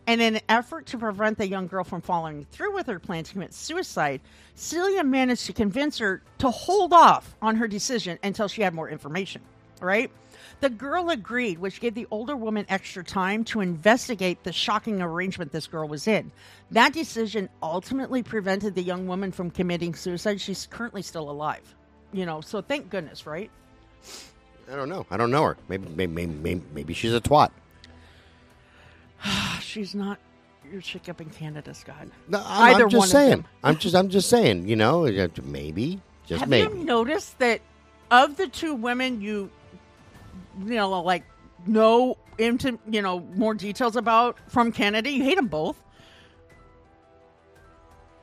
And 0.05 0.22
in 0.22 0.36
an 0.36 0.41
effort 0.49 0.86
to 0.88 0.97
prevent 0.97 1.38
the 1.38 1.47
young 1.47 1.68
girl 1.68 1.86
from 1.86 2.01
following 2.01 2.45
through 2.51 2.74
with 2.74 2.88
her 2.88 2.99
plan 2.99 3.24
to 3.24 3.32
commit 3.32 3.53
suicide, 3.53 4.20
Celia 4.55 5.03
managed 5.03 5.45
to 5.45 5.53
convince 5.53 5.97
her 5.99 6.22
to 6.39 6.49
hold 6.49 6.91
off 6.91 7.36
on 7.41 7.55
her 7.55 7.68
decision 7.68 8.20
until 8.22 8.49
she 8.49 8.61
had 8.61 8.74
more 8.74 8.89
information. 8.89 9.41
Right? 9.80 10.11
The 10.64 10.70
girl 10.70 11.09
agreed, 11.09 11.59
which 11.59 11.82
gave 11.82 11.93
the 11.93 12.07
older 12.09 12.38
woman 12.38 12.66
extra 12.70 13.03
time 13.03 13.43
to 13.51 13.59
investigate 13.59 14.45
the 14.45 14.53
shocking 14.53 15.01
arrangement 15.01 15.51
this 15.51 15.68
girl 15.68 15.89
was 15.89 16.07
in. 16.07 16.32
That 16.72 16.93
decision 16.93 17.49
ultimately 17.61 18.24
prevented 18.24 18.74
the 18.74 18.82
young 18.82 19.05
woman 19.05 19.34
from 19.34 19.51
committing 19.51 19.93
suicide. 19.93 20.39
She's 20.39 20.66
currently 20.68 21.01
still 21.01 21.30
alive. 21.30 21.76
You 22.14 22.26
know, 22.26 22.39
so 22.39 22.61
thank 22.61 22.89
goodness, 22.89 23.28
right? 23.28 23.51
I 24.72 24.78
don't 24.78 24.88
know. 24.88 25.05
I 25.11 25.18
don't 25.18 25.32
know 25.32 25.43
her. 25.43 25.57
Maybe, 25.68 25.86
maybe, 25.89 26.28
maybe, 26.28 26.61
maybe 26.74 26.93
she's 26.93 27.14
a 27.14 27.20
twat. 27.20 27.49
She's 29.59 29.93
not 29.93 30.18
your 30.72 30.80
chick 30.80 31.09
up 31.09 31.20
in 31.20 31.30
Canada, 31.30 31.74
Scott. 31.74 32.07
No, 32.30 32.41
I'm, 32.45 32.76
Either 32.76 32.86
I'm 32.86 32.89
just 32.89 33.11
saying. 33.11 33.43
I'm 33.66 33.78
just, 33.78 33.95
I'm 33.95 34.07
just 34.07 34.30
saying. 34.30 34.70
You 34.70 34.78
know, 34.78 35.07
uh, 35.07 35.28
maybe, 35.43 35.99
just 36.26 36.39
Have 36.39 36.47
maybe. 36.47 36.72
you 36.72 36.86
noticed 36.86 37.38
that 37.39 37.59
of 38.09 38.38
the 38.38 38.47
two 38.47 38.76
women 38.76 39.20
you 39.20 39.49
you 40.66 40.76
know 40.76 41.02
like 41.02 41.24
know 41.66 42.18
into 42.38 42.80
you 42.90 43.02
know 43.02 43.20
more 43.36 43.54
details 43.54 43.96
about 43.96 44.38
from 44.50 44.72
Canada, 44.72 45.10
you 45.10 45.24
hate 45.24 45.36
them 45.36 45.48
both. 45.48 45.78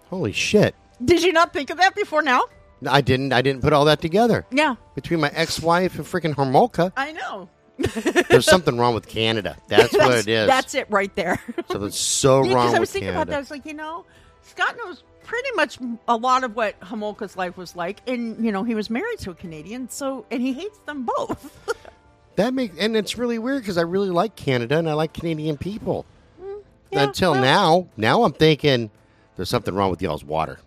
Holy 0.08 0.32
shit! 0.32 0.74
Did 1.04 1.22
you 1.22 1.32
not 1.32 1.52
think 1.52 1.70
of 1.70 1.78
that 1.78 1.94
before 1.94 2.22
now? 2.22 2.42
I 2.88 3.00
didn't. 3.00 3.32
I 3.32 3.42
didn't 3.42 3.62
put 3.62 3.72
all 3.72 3.84
that 3.84 4.00
together. 4.00 4.46
Yeah, 4.50 4.76
Between 4.94 5.20
my 5.20 5.30
ex-wife 5.34 5.96
and 5.96 6.04
freaking 6.04 6.34
Homolka, 6.34 6.92
I 6.96 7.12
know. 7.12 7.48
there's 8.28 8.46
something 8.46 8.76
wrong 8.76 8.94
with 8.94 9.06
Canada. 9.06 9.56
That's, 9.68 9.92
what 9.94 10.18
it 10.18 10.28
is. 10.28 10.46
That's 10.46 10.74
it 10.74 10.86
right 10.90 11.14
there. 11.14 11.40
something 11.70 11.90
so 11.90 12.44
Yeah, 12.44 12.54
wrong 12.54 12.74
I 12.74 12.78
was 12.78 12.90
thinking 12.90 13.06
Canada. 13.08 13.22
about 13.22 13.30
that. 13.30 13.36
I 13.36 13.38
was 13.38 13.50
like, 13.50 13.64
you 13.64 13.72
know, 13.72 14.04
Scott 14.42 14.76
knows 14.76 15.02
pretty 15.24 15.48
much 15.54 15.78
a 16.06 16.16
lot 16.16 16.44
of 16.44 16.56
what 16.56 16.78
Homolka's 16.80 17.36
life 17.36 17.56
was 17.56 17.76
like, 17.76 18.00
and 18.06 18.44
you 18.44 18.52
know, 18.52 18.64
he 18.64 18.74
was 18.74 18.90
married 18.90 19.18
to 19.20 19.30
a 19.30 19.34
Canadian, 19.34 19.88
so 19.88 20.26
and 20.30 20.42
he 20.42 20.52
hates 20.52 20.78
them 20.80 21.04
both. 21.04 21.76
That 22.36 22.54
makes 22.54 22.78
and 22.78 22.96
it's 22.96 23.18
really 23.18 23.38
weird 23.38 23.62
because 23.62 23.76
I 23.78 23.82
really 23.82 24.10
like 24.10 24.36
Canada 24.36 24.78
and 24.78 24.88
I 24.88 24.94
like 24.94 25.12
Canadian 25.12 25.56
people. 25.56 26.06
Mm, 26.42 26.62
yeah, 26.90 27.02
Until 27.02 27.32
well- 27.32 27.42
now, 27.42 27.88
now 27.96 28.22
I'm 28.24 28.32
thinking 28.32 28.90
there's 29.36 29.48
something 29.48 29.74
wrong 29.74 29.90
with 29.90 30.00
y'all's 30.02 30.24
water. 30.24 30.58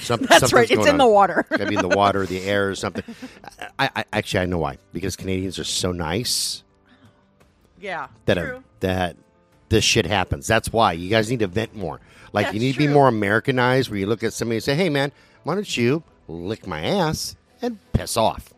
Some, 0.00 0.20
That's 0.28 0.52
right. 0.52 0.70
It's 0.70 0.86
in 0.86 0.92
on. 0.92 0.98
the 0.98 1.06
water. 1.06 1.46
Be 1.50 1.74
in 1.74 1.80
the 1.80 1.88
water, 1.88 2.26
the 2.26 2.42
air, 2.42 2.68
or 2.68 2.74
something. 2.74 3.02
I, 3.78 3.90
I 3.96 4.04
actually 4.12 4.40
I 4.40 4.46
know 4.46 4.58
why 4.58 4.78
because 4.92 5.16
Canadians 5.16 5.58
are 5.58 5.64
so 5.64 5.90
nice 5.92 6.62
yeah, 7.80 8.08
that 8.26 8.34
true. 8.36 8.62
that 8.80 9.16
this 9.70 9.84
shit 9.84 10.06
happens. 10.06 10.46
That's 10.46 10.72
why 10.72 10.92
you 10.92 11.08
guys 11.08 11.30
need 11.30 11.40
to 11.40 11.46
vent 11.46 11.74
more. 11.74 12.00
Like 12.32 12.48
you 12.48 12.52
That's 12.52 12.62
need 12.62 12.72
to 12.72 12.78
be 12.78 12.88
more 12.88 13.08
Americanized, 13.08 13.90
where 13.90 13.98
you 13.98 14.06
look 14.06 14.22
at 14.22 14.32
somebody 14.32 14.56
and 14.56 14.64
say, 14.64 14.74
"Hey, 14.74 14.90
man, 14.90 15.12
why 15.44 15.54
don't 15.54 15.76
you 15.76 16.02
lick 16.28 16.66
my 16.66 16.82
ass 16.82 17.36
and 17.62 17.78
piss 17.92 18.16
off?" 18.16 18.52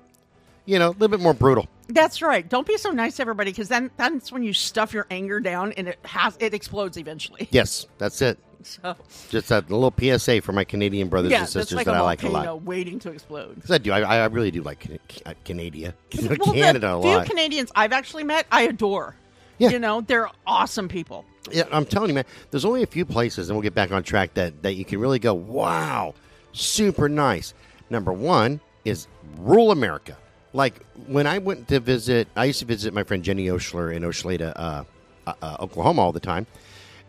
You 0.65 0.79
know, 0.79 0.89
a 0.89 0.93
little 0.93 1.09
bit 1.09 1.21
more 1.21 1.35
brutal. 1.35 1.69
That's 1.93 2.23
right. 2.23 2.49
Don't 2.49 2.67
be 2.67 2.79
so 2.79 2.91
nice 2.91 3.17
to 3.17 3.23
everybody 3.23 3.51
because 3.51 3.69
then 3.69 3.91
that's 3.97 4.33
when 4.33 4.43
you 4.43 4.53
stuff 4.53 4.95
your 4.95 5.07
anger 5.11 5.41
down 5.41 5.73
and 5.73 5.89
it 5.89 5.99
has 6.05 6.37
it 6.41 6.55
explodes 6.55 6.97
eventually. 6.97 7.49
Yes, 7.51 7.87
that's 7.99 8.23
it. 8.23 8.39
So 8.63 8.97
Just 9.29 9.51
a 9.51 9.65
little 9.69 9.93
PSA 9.99 10.41
for 10.41 10.53
my 10.53 10.65
Canadian 10.65 11.09
brothers 11.09 11.33
yeah, 11.33 11.41
and 11.41 11.49
sisters 11.49 11.77
like 11.77 11.87
that 11.87 11.97
I 11.97 12.01
like 12.01 12.23
a 12.23 12.29
lot. 12.29 12.63
waiting 12.63 12.99
to 13.01 13.11
explode. 13.11 13.57
Because 13.57 13.73
I 13.73 13.79
do, 13.79 13.93
I, 13.93 14.01
I 14.01 14.25
really 14.27 14.51
do 14.51 14.63
like 14.63 14.81
Can- 14.81 14.99
uh, 15.27 15.35
Canada, 15.45 15.95
Well, 16.39 16.55
Canada 16.55 16.95
a 16.95 17.03
few 17.03 17.11
lot. 17.11 17.27
Canadians 17.27 17.71
I've 17.75 17.93
actually 17.93 18.25
met, 18.25 18.47
I 18.51 18.63
adore. 18.63 19.17
Yeah. 19.59 19.71
You 19.71 19.79
know, 19.81 20.01
they're 20.01 20.31
awesome 20.47 20.89
people. 20.89 21.25
Yeah, 21.51 21.65
I'm 21.73 21.85
telling 21.85 22.09
you, 22.09 22.15
man. 22.15 22.25
There's 22.51 22.65
only 22.65 22.83
a 22.83 22.87
few 22.87 23.05
places, 23.05 23.51
and 23.51 23.57
we'll 23.57 23.63
get 23.63 23.75
back 23.75 23.91
on 23.91 24.03
track 24.03 24.35
that 24.35 24.63
that 24.63 24.75
you 24.75 24.85
can 24.85 25.01
really 25.01 25.19
go, 25.19 25.35
wow, 25.35 26.15
super 26.53 27.09
nice. 27.09 27.53
Number 27.91 28.13
one 28.13 28.61
is 28.85 29.09
rural 29.39 29.73
America. 29.73 30.17
Like 30.53 30.85
when 31.07 31.27
I 31.27 31.39
went 31.39 31.69
to 31.69 31.81
visit, 31.81 32.29
I 32.37 32.45
used 32.47 32.61
to 32.61 32.67
visit 32.67 32.93
my 32.93 33.05
friend 33.05 33.23
Jenny 33.25 33.47
Oshler 33.47 33.95
in 33.95 34.03
Ochelata, 34.03 34.53
uh, 34.57 34.85
uh, 35.27 35.33
uh, 35.41 35.57
Oklahoma, 35.61 36.03
all 36.03 36.13
the 36.13 36.21
time. 36.21 36.47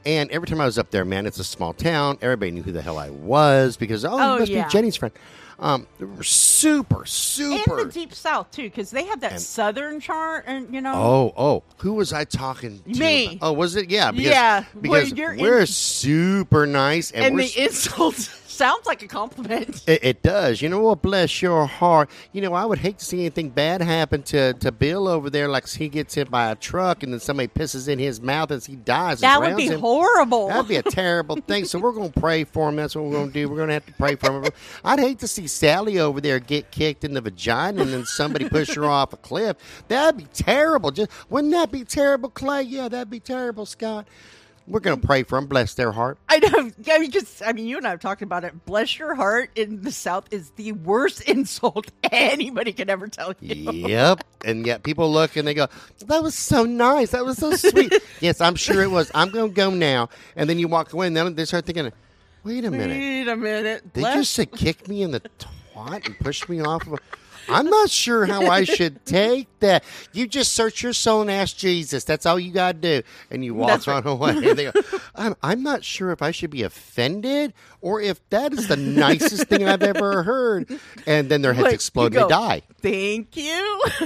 And 0.05 0.29
every 0.31 0.47
time 0.47 0.59
I 0.59 0.65
was 0.65 0.77
up 0.77 0.91
there, 0.91 1.05
man, 1.05 1.25
it's 1.25 1.39
a 1.39 1.43
small 1.45 1.73
town. 1.73 2.17
Everybody 2.21 2.51
knew 2.51 2.61
who 2.63 2.71
the 2.73 2.81
hell 2.81 2.97
I 2.97 3.09
was 3.09 3.77
because 3.77 4.03
oh, 4.03 4.09
Oh, 4.11 4.33
you 4.33 4.39
must 4.39 4.51
yeah. 4.51 4.63
be 4.65 4.69
Jenny's 4.69 4.95
friend. 4.97 5.13
Um, 5.59 5.87
they 5.97 6.05
were 6.05 6.23
super, 6.23 7.05
super. 7.05 7.79
And 7.79 7.89
the 7.89 7.93
deep 7.93 8.13
south 8.13 8.51
too, 8.51 8.63
because 8.63 8.91
they 8.91 9.05
have 9.05 9.21
that 9.21 9.39
southern 9.39 9.99
charm, 10.01 10.43
and 10.45 10.73
you 10.73 10.81
know. 10.81 10.93
Oh, 10.93 11.33
oh, 11.37 11.63
who 11.77 11.93
was 11.93 12.11
I 12.11 12.25
talking 12.25 12.79
to? 12.81 12.99
Me. 12.99 13.37
Oh, 13.41 13.53
was 13.53 13.75
it? 13.75 13.89
Yeah, 13.89 14.11
because, 14.11 14.25
Yeah, 14.31 14.63
well, 14.73 14.81
because 14.81 15.13
you're 15.13 15.33
in- 15.33 15.39
we're 15.41 15.65
super 15.65 16.65
nice 16.65 17.11
and, 17.11 17.25
and 17.25 17.39
the 17.39 17.63
insult 17.63 18.15
sounds 18.53 18.85
like 18.85 19.01
a 19.03 19.07
compliment. 19.07 19.83
It, 19.87 20.03
it 20.03 20.23
does. 20.23 20.61
You 20.61 20.69
know 20.69 20.79
what? 20.79 21.01
Bless 21.01 21.41
your 21.41 21.65
heart. 21.65 22.09
You 22.31 22.41
know, 22.41 22.53
I 22.53 22.65
would 22.65 22.79
hate 22.79 22.99
to 22.99 23.05
see 23.05 23.21
anything 23.21 23.49
bad 23.49 23.81
happen 23.81 24.23
to, 24.23 24.53
to 24.53 24.71
Bill 24.71 25.07
over 25.07 25.29
there, 25.29 25.47
like 25.47 25.67
he 25.69 25.89
gets 25.89 26.13
hit 26.13 26.29
by 26.31 26.51
a 26.51 26.55
truck 26.55 27.03
and 27.03 27.11
then 27.11 27.19
somebody 27.19 27.47
pisses 27.47 27.87
in 27.87 27.99
his 27.99 28.21
mouth 28.21 28.51
as 28.51 28.65
he 28.65 28.75
dies. 28.75 29.19
That 29.21 29.41
would 29.41 29.57
be 29.57 29.67
him. 29.67 29.79
horrible. 29.79 30.47
That'd 30.47 30.67
be 30.67 30.77
a 30.77 30.83
terrible 30.83 31.35
thing. 31.47 31.65
So 31.65 31.79
we're 31.79 31.91
going 31.91 32.11
to 32.11 32.19
pray 32.19 32.43
for 32.43 32.69
him. 32.69 32.75
That's 32.75 32.95
what 32.95 33.05
we're 33.05 33.13
going 33.13 33.27
to 33.27 33.33
do. 33.33 33.49
We're 33.49 33.57
going 33.57 33.69
to 33.69 33.73
have 33.73 33.85
to 33.87 33.93
pray 33.93 34.15
for 34.15 34.43
him. 34.43 34.51
I'd 34.83 34.99
hate 34.99 35.19
to 35.19 35.27
see 35.27 35.47
Sally 35.47 35.99
over 35.99 36.21
there 36.21 36.39
get 36.39 36.71
kicked 36.71 37.03
in 37.03 37.13
the 37.13 37.21
vagina 37.21 37.81
and 37.81 37.91
then 37.91 38.05
somebody 38.05 38.47
push 38.47 38.75
her 38.75 38.85
off 38.85 39.13
a 39.13 39.17
cliff. 39.17 39.57
That'd 39.87 40.17
be 40.17 40.27
terrible. 40.33 40.91
Just 40.91 41.11
wouldn't 41.29 41.53
that 41.53 41.71
be 41.71 41.83
terrible, 41.83 42.29
Clay? 42.29 42.63
Yeah, 42.63 42.87
that'd 42.87 43.09
be 43.09 43.19
terrible, 43.19 43.65
Scott. 43.65 44.07
We're 44.65 44.79
going 44.79 44.99
to 44.99 45.05
pray 45.05 45.23
for 45.23 45.37
them, 45.37 45.47
bless 45.47 45.73
their 45.73 45.91
heart. 45.91 46.17
I 46.29 46.39
know. 46.39 46.71
Yeah, 46.83 46.99
because 46.99 47.41
I 47.45 47.51
mean, 47.51 47.65
you 47.65 47.77
and 47.77 47.85
I 47.85 47.89
have 47.89 47.99
talked 47.99 48.21
about 48.21 48.45
it. 48.45 48.65
Bless 48.65 48.97
your 48.97 49.13
heart 49.13 49.49
in 49.55 49.81
the 49.81 49.91
South 49.91 50.25
is 50.31 50.51
the 50.51 50.71
worst 50.71 51.21
insult 51.29 51.91
anybody 52.11 52.71
can 52.71 52.89
ever 52.89 53.07
tell 53.07 53.33
you. 53.41 53.71
Yep. 53.71 54.23
And 54.45 54.65
yet 54.65 54.83
people 54.83 55.11
look 55.11 55.35
and 55.35 55.47
they 55.47 55.53
go, 55.53 55.67
that 56.07 56.23
was 56.23 56.35
so 56.35 56.63
nice. 56.63 57.11
That 57.11 57.25
was 57.25 57.37
so 57.37 57.55
sweet. 57.55 57.93
yes, 58.21 58.39
I'm 58.39 58.55
sure 58.55 58.81
it 58.81 58.91
was. 58.91 59.11
I'm 59.13 59.29
going 59.29 59.49
to 59.49 59.55
go 59.55 59.69
now. 59.69 60.09
And 60.35 60.49
then 60.49 60.59
you 60.59 60.67
walk 60.67 60.93
away 60.93 61.07
and 61.07 61.17
then 61.17 61.35
they 61.35 61.45
start 61.45 61.65
thinking, 61.65 61.91
wait 62.43 62.63
a 62.63 62.71
minute. 62.71 62.97
Wait 62.97 63.27
a 63.27 63.35
minute. 63.35 63.93
They 63.93 64.01
Bless- 64.01 64.15
just 64.15 64.31
say 64.33 64.45
kick 64.45 64.87
me 64.87 65.03
in 65.03 65.11
the 65.11 65.19
twat 65.75 66.05
and 66.05 66.17
push 66.19 66.47
me 66.47 66.61
off 66.61 66.87
of 66.87 66.93
a. 66.93 66.97
I'm 67.49 67.69
not 67.69 67.89
sure 67.89 68.25
how 68.25 68.47
I 68.47 68.63
should 68.63 69.05
take 69.05 69.47
that. 69.59 69.83
You 70.11 70.27
just 70.27 70.53
search 70.53 70.83
your 70.83 70.93
soul 70.93 71.21
and 71.21 71.31
ask 71.31 71.55
Jesus. 71.57 72.03
That's 72.03 72.25
all 72.25 72.39
you 72.39 72.51
got 72.51 72.81
to 72.81 73.01
do. 73.01 73.07
And 73.31 73.43
you 73.43 73.53
walk 73.53 73.69
That's 73.69 73.87
right. 73.87 74.05
on 74.05 74.11
away. 74.11 74.31
And 74.31 74.57
they 74.57 74.71
go, 74.71 74.81
I'm, 75.15 75.35
I'm 75.41 75.63
not 75.63 75.83
sure 75.83 76.11
if 76.11 76.21
I 76.21 76.31
should 76.31 76.51
be 76.51 76.63
offended 76.63 77.53
or 77.83 78.01
if 78.01 78.27
that 78.29 78.53
is 78.53 78.67
the 78.67 78.77
nicest 78.77 79.47
thing 79.47 79.67
I've 79.67 79.83
ever 79.83 80.23
heard. 80.31 80.79
And 81.05 81.29
then 81.29 81.41
their 81.41 81.53
heads 81.53 81.65
Like, 81.65 81.73
explode 81.75 82.15
and 82.15 82.25
they 82.25 82.27
die. 82.29 82.61
Thank 82.81 83.35
you. 83.37 83.81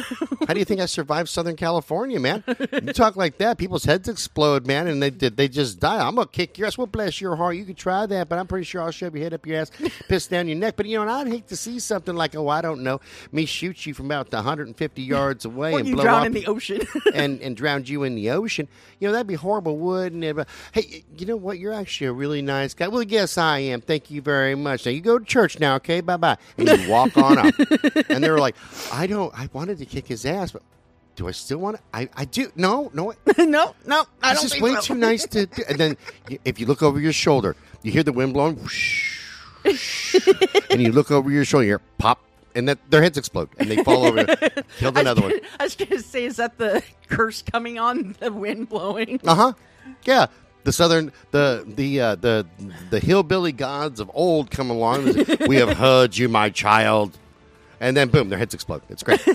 How 0.48 0.54
do 0.54 0.60
you 0.60 0.66
think 0.66 0.82
I 0.82 0.86
survived 0.88 1.30
Southern 1.30 1.56
California, 1.56 2.20
man? 2.20 2.44
You 2.72 2.94
talk 2.94 3.16
like 3.16 3.38
that, 3.38 3.58
people's 3.58 3.86
heads 3.86 4.10
explode, 4.10 4.66
man, 4.66 4.88
and 4.88 5.02
they 5.02 5.10
they 5.10 5.48
just 5.48 5.80
die. 5.80 6.06
I'm 6.06 6.16
gonna 6.16 6.28
kick 6.28 6.58
your 6.58 6.68
ass. 6.68 6.78
Well, 6.78 6.88
bless 6.88 7.22
your 7.22 7.36
heart. 7.36 7.56
You 7.56 7.66
could 7.66 7.78
try 7.78 8.06
that, 8.06 8.30
but 8.30 8.40
I'm 8.40 8.48
pretty 8.48 8.66
sure 8.66 8.82
I'll 8.82 8.92
shove 8.92 9.16
your 9.16 9.24
head 9.24 9.34
up 9.34 9.46
your 9.46 9.62
ass, 9.62 9.72
piss 10.10 10.28
down 10.28 10.48
your 10.48 10.58
neck. 10.58 10.76
But 10.76 10.86
you 10.88 10.98
know, 10.98 11.04
and 11.04 11.12
I'd 11.12 11.28
hate 11.28 11.48
to 11.50 11.56
see 11.56 11.80
something 11.80 12.16
like, 12.16 12.36
oh, 12.36 12.48
I 12.48 12.62
don't 12.62 12.82
know, 12.82 13.00
me 13.32 13.46
shoot 13.46 13.86
you 13.86 13.94
from 13.94 14.08
about 14.08 14.32
150 14.32 15.02
yards 15.02 15.46
away 15.46 15.74
and 15.76 15.92
blow 15.92 16.04
drown 16.04 16.20
up 16.22 16.26
in 16.28 16.34
the 16.34 16.46
ocean. 16.48 16.82
and 17.14 17.42
and 17.42 17.56
drowned 17.56 17.90
you 17.90 18.04
in 18.04 18.16
the 18.16 18.32
ocean. 18.32 18.68
You 19.00 19.08
know, 19.08 19.12
that'd 19.14 19.28
be 19.28 19.36
horrible, 19.36 19.78
wouldn't 19.78 20.24
it? 20.24 20.36
But 20.36 20.48
hey, 20.72 21.04
you 21.18 21.26
know 21.26 21.36
what? 21.36 21.60
You're 21.60 21.74
actually 21.74 22.08
a 22.08 22.14
really 22.14 22.42
nice 22.42 22.74
guy. 22.74 22.88
Well, 22.88 23.04
yes, 23.04 23.38
I 23.38 23.60
am. 23.72 23.82
Thank 23.82 24.09
you 24.11 24.22
very 24.22 24.55
much. 24.55 24.86
Now 24.86 24.91
you 24.91 25.01
go 25.01 25.18
to 25.20 25.26
church 25.26 25.59
now, 25.59 25.76
okay? 25.76 26.01
Bye 26.01 26.18
bye. 26.18 26.38
And 26.57 26.68
you 26.70 26.89
walk 26.89 27.15
on 27.18 27.38
up, 27.38 27.53
and 28.09 28.24
they 28.24 28.30
were 28.30 28.39
like, 28.39 28.55
I 28.91 29.07
don't. 29.07 29.34
I 29.38 29.49
wanted 29.53 29.78
to 29.80 29.86
kick 29.86 30.07
his 30.07 30.26
ass, 30.26 30.51
but. 30.51 30.61
Do 31.15 31.28
I 31.28 31.32
still 31.32 31.57
want 31.57 31.78
to? 31.78 31.84
I, 31.95 32.07
I 32.15 32.26
do. 32.26 32.51
No, 32.55 32.91
no. 32.93 33.11
no, 33.39 33.74
no, 33.88 34.05
I 34.22 34.34
This 34.34 34.41
don't 34.41 34.45
is 34.45 34.51
think 34.51 34.63
way 34.63 34.76
so. 34.76 34.82
too 34.82 34.93
nice 34.93 35.26
to. 35.30 35.47
Do. 35.47 35.63
And 35.68 35.80
then 35.80 35.97
if 36.45 36.59
you 36.59 36.68
look 36.68 36.84
over 36.84 36.99
your 36.99 37.11
shoulder, 37.11 37.55
you 37.82 37.91
hear 37.91 38.03
the 38.03 38.13
wind 38.13 38.34
blowing, 38.34 38.55
whoosh, 38.57 39.20
whoosh, 39.65 40.15
and 40.70 40.80
you 40.80 40.91
look 40.91 41.09
over 41.09 41.32
your 41.32 41.43
shoulder, 41.43 41.63
you 41.65 41.72
hear 41.72 41.82
pop, 41.97 42.20
and 42.53 42.70
that 42.70 42.78
their 42.91 43.01
heads 43.01 43.18
explode 43.18 43.49
and 43.57 43.68
they 43.68 43.84
fall 43.84 44.05
over. 44.05 44.26
Killed 44.78 44.95
I 44.95 45.01
was 45.01 45.01
another 45.01 45.22
one. 45.24 45.32
gonna- 45.32 45.41
I 45.59 45.63
was 45.63 45.76
going 45.76 45.89
to 45.89 46.01
say, 46.03 46.26
is 46.26 46.36
that 46.38 46.59
the 46.59 46.84
curse 47.09 47.41
coming 47.41 47.80
on 47.80 48.15
the 48.20 48.32
wind 48.32 48.70
blowing? 48.70 49.20
Uh 49.26 49.34
huh. 49.34 49.53
Yeah. 50.05 50.28
The 50.68 50.74
southern, 50.74 51.13
the 51.32 51.63
the 51.65 52.01
uh, 52.01 52.15
the 52.15 52.45
the 52.89 52.99
hillbilly 52.99 53.53
gods 53.53 54.01
of 54.01 54.11
old 54.13 54.51
come 54.51 54.70
along. 54.70 55.07
and 55.07 55.26
say, 55.26 55.38
we 55.47 55.55
have 55.55 55.78
heard 55.78 56.18
you, 56.18 56.28
my 56.28 56.49
child, 56.49 57.18
and 57.80 57.95
then 57.95 58.09
boom, 58.09 58.28
their 58.28 58.38
heads 58.38 58.53
explode. 58.53 58.82
It's 58.89 59.01
great. 59.01 59.22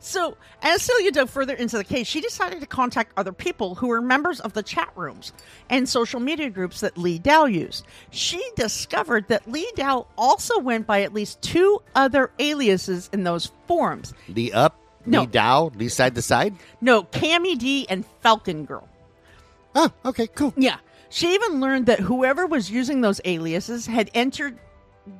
So, 0.00 0.36
as 0.62 0.82
Celia 0.82 1.10
dug 1.10 1.28
further 1.28 1.54
into 1.54 1.76
the 1.78 1.82
case, 1.84 2.06
she 2.06 2.20
decided 2.20 2.60
to 2.60 2.66
contact 2.66 3.12
other 3.16 3.32
people 3.32 3.74
who 3.74 3.88
were 3.88 4.00
members 4.00 4.40
of 4.40 4.52
the 4.52 4.62
chat 4.62 4.90
rooms 4.94 5.32
and 5.68 5.88
social 5.88 6.20
media 6.20 6.48
groups 6.48 6.80
that 6.80 6.96
Li 6.96 7.18
Dao 7.18 7.52
used. 7.52 7.84
She 8.10 8.40
discovered 8.56 9.26
that 9.28 9.50
Li 9.50 9.66
Dao 9.74 10.06
also 10.16 10.60
went 10.60 10.86
by 10.86 11.02
at 11.02 11.12
least 11.12 11.42
two 11.42 11.82
other 11.96 12.30
aliases 12.38 13.10
in 13.12 13.24
those 13.24 13.50
forums. 13.66 14.12
Lee 14.28 14.52
up, 14.52 14.78
No. 15.06 15.22
Lee 15.22 15.26
Dow, 15.26 15.72
Lee 15.74 15.88
side 15.88 16.14
to 16.14 16.22
side. 16.22 16.54
No, 16.80 17.02
Cami 17.04 17.58
D 17.58 17.86
and 17.88 18.04
Falcon 18.22 18.64
Girl. 18.64 18.88
Oh, 19.76 19.92
okay, 20.06 20.26
cool. 20.28 20.54
Yeah. 20.56 20.78
She 21.10 21.34
even 21.34 21.60
learned 21.60 21.86
that 21.86 22.00
whoever 22.00 22.46
was 22.46 22.70
using 22.70 23.00
those 23.02 23.20
aliases 23.24 23.86
had 23.86 24.10
entered 24.14 24.58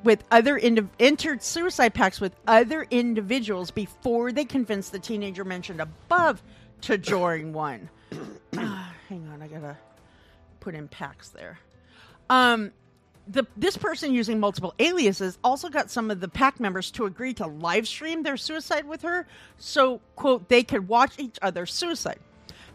with 0.03 0.23
other 0.31 0.57
indi- 0.57 0.87
entered 0.99 1.41
suicide 1.41 1.93
pacts 1.93 2.19
with 2.19 2.35
other 2.45 2.85
individuals 2.91 3.71
before 3.71 4.33
they 4.33 4.43
convinced 4.43 4.91
the 4.91 4.99
teenager 4.99 5.45
mentioned 5.45 5.79
above 5.79 6.43
to 6.81 6.97
join 6.97 7.53
one. 7.53 7.89
Ah, 8.59 8.93
hang 9.07 9.27
on, 9.27 9.41
I 9.41 9.47
gotta 9.47 9.77
put 10.61 10.73
in 10.73 10.87
packs 10.87 11.29
there. 11.29 11.59
Um, 12.29 12.71
the 13.27 13.45
this 13.55 13.77
person 13.77 14.13
using 14.13 14.39
multiple 14.39 14.73
aliases 14.79 15.37
also 15.43 15.69
got 15.69 15.91
some 15.91 16.09
of 16.09 16.21
the 16.21 16.27
pack 16.27 16.59
members 16.59 16.89
to 16.91 17.05
agree 17.05 17.33
to 17.35 17.45
live 17.45 17.87
stream 17.87 18.23
their 18.23 18.37
suicide 18.37 18.85
with 18.87 19.03
her, 19.03 19.27
so 19.57 20.01
quote 20.15 20.49
they 20.49 20.63
could 20.63 20.87
watch 20.87 21.11
each 21.19 21.37
other's 21.41 21.71
suicide. 21.73 22.19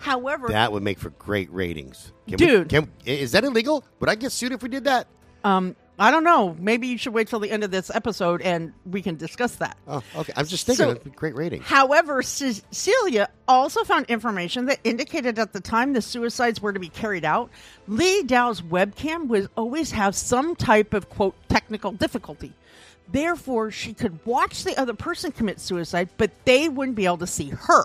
However, 0.03 0.49
That 0.49 0.73
would 0.73 0.83
make 0.83 0.99
for 0.99 1.11
great 1.11 1.51
ratings, 1.53 2.13
Can 2.29 2.37
Dude. 2.37 2.73
We, 2.73 2.79
can, 2.81 2.89
is 3.07 3.33
that 3.33 3.45
illegal? 3.45 3.85
Would 4.01 4.11
I 4.11 4.17
get 4.17 4.33
sued 4.33 4.53
if 4.53 4.63
we 4.63 4.69
did 4.69 4.85
that? 4.85 5.07
Um, 5.45 5.77
I 5.99 6.11
don't 6.11 6.25
know. 6.25 6.57
Maybe 6.59 6.89
you 6.89 6.99
should 6.99 7.13
wait 7.13 7.29
till 7.29 7.39
the 7.39 7.51
end 7.51 7.63
of 7.63 7.71
this 7.71 7.89
episode 7.95 8.43
and 8.43 8.73
we 8.85 9.03
can 9.03 9.17
discuss 9.17 9.57
that. 9.57 9.77
Oh, 9.87 10.03
okay. 10.17 10.33
I'm 10.37 10.47
just 10.47 10.67
thinking 10.67 10.85
So- 10.87 10.91
it'd 10.91 11.05
be 11.05 11.11
great 11.11 11.37
ratings. 11.37 11.65
However, 11.65 12.23
Cecilia 12.23 13.29
also 13.47 13.85
found 13.85 14.07
information 14.07 14.67
that 14.67 14.81
indicated 14.83 15.39
at 15.39 15.53
the 15.53 15.61
time 15.61 15.93
the 15.93 16.03
suicides 16.03 16.61
were 16.61 16.73
to 16.73 16.81
be 16.81 16.89
carried 16.89 17.25
out, 17.25 17.51
Li 17.87 18.23
Dao's 18.25 18.61
webcam 18.61 19.29
would 19.29 19.49
always 19.57 19.93
have 19.93 20.15
some 20.17 20.57
type 20.57 20.95
of 20.95 21.09
quote 21.11 21.37
technical 21.49 21.93
difficulty. 21.93 22.53
Therefore, 23.11 23.71
she 23.71 23.93
could 23.95 24.19
watch 24.25 24.65
the 24.65 24.77
other 24.81 24.95
person 24.95 25.31
commit 25.33 25.61
suicide, 25.61 26.09
but 26.17 26.31
they 26.45 26.69
wouldn't 26.69 26.97
be 26.97 27.05
able 27.05 27.19
to 27.19 27.27
see 27.27 27.51
her. 27.51 27.85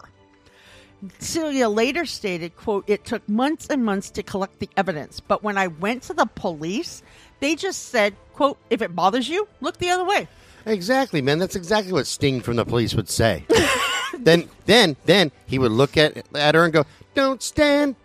Celia 1.19 1.69
later 1.69 2.05
stated, 2.05 2.55
quote, 2.57 2.83
it 2.87 3.05
took 3.05 3.27
months 3.29 3.67
and 3.69 3.85
months 3.85 4.09
to 4.11 4.23
collect 4.23 4.59
the 4.59 4.69
evidence, 4.77 5.19
but 5.19 5.43
when 5.43 5.57
I 5.57 5.67
went 5.67 6.03
to 6.03 6.13
the 6.13 6.25
police, 6.25 7.03
they 7.39 7.55
just 7.55 7.89
said, 7.89 8.15
quote, 8.33 8.57
if 8.69 8.81
it 8.81 8.95
bothers 8.95 9.29
you, 9.29 9.47
look 9.61 9.77
the 9.77 9.91
other 9.91 10.05
way. 10.05 10.27
Exactly, 10.65 11.21
man. 11.21 11.39
That's 11.39 11.55
exactly 11.55 11.93
what 11.93 12.07
Sting 12.07 12.41
from 12.41 12.57
the 12.57 12.65
police 12.65 12.93
would 12.93 13.09
say. 13.09 13.45
then, 14.19 14.49
then, 14.65 14.97
then 15.05 15.31
he 15.45 15.59
would 15.59 15.71
look 15.71 15.95
at 15.95 16.25
at 16.35 16.55
her 16.55 16.65
and 16.65 16.73
go, 16.73 16.85
"Don't 17.13 17.41
stand, 17.41 17.95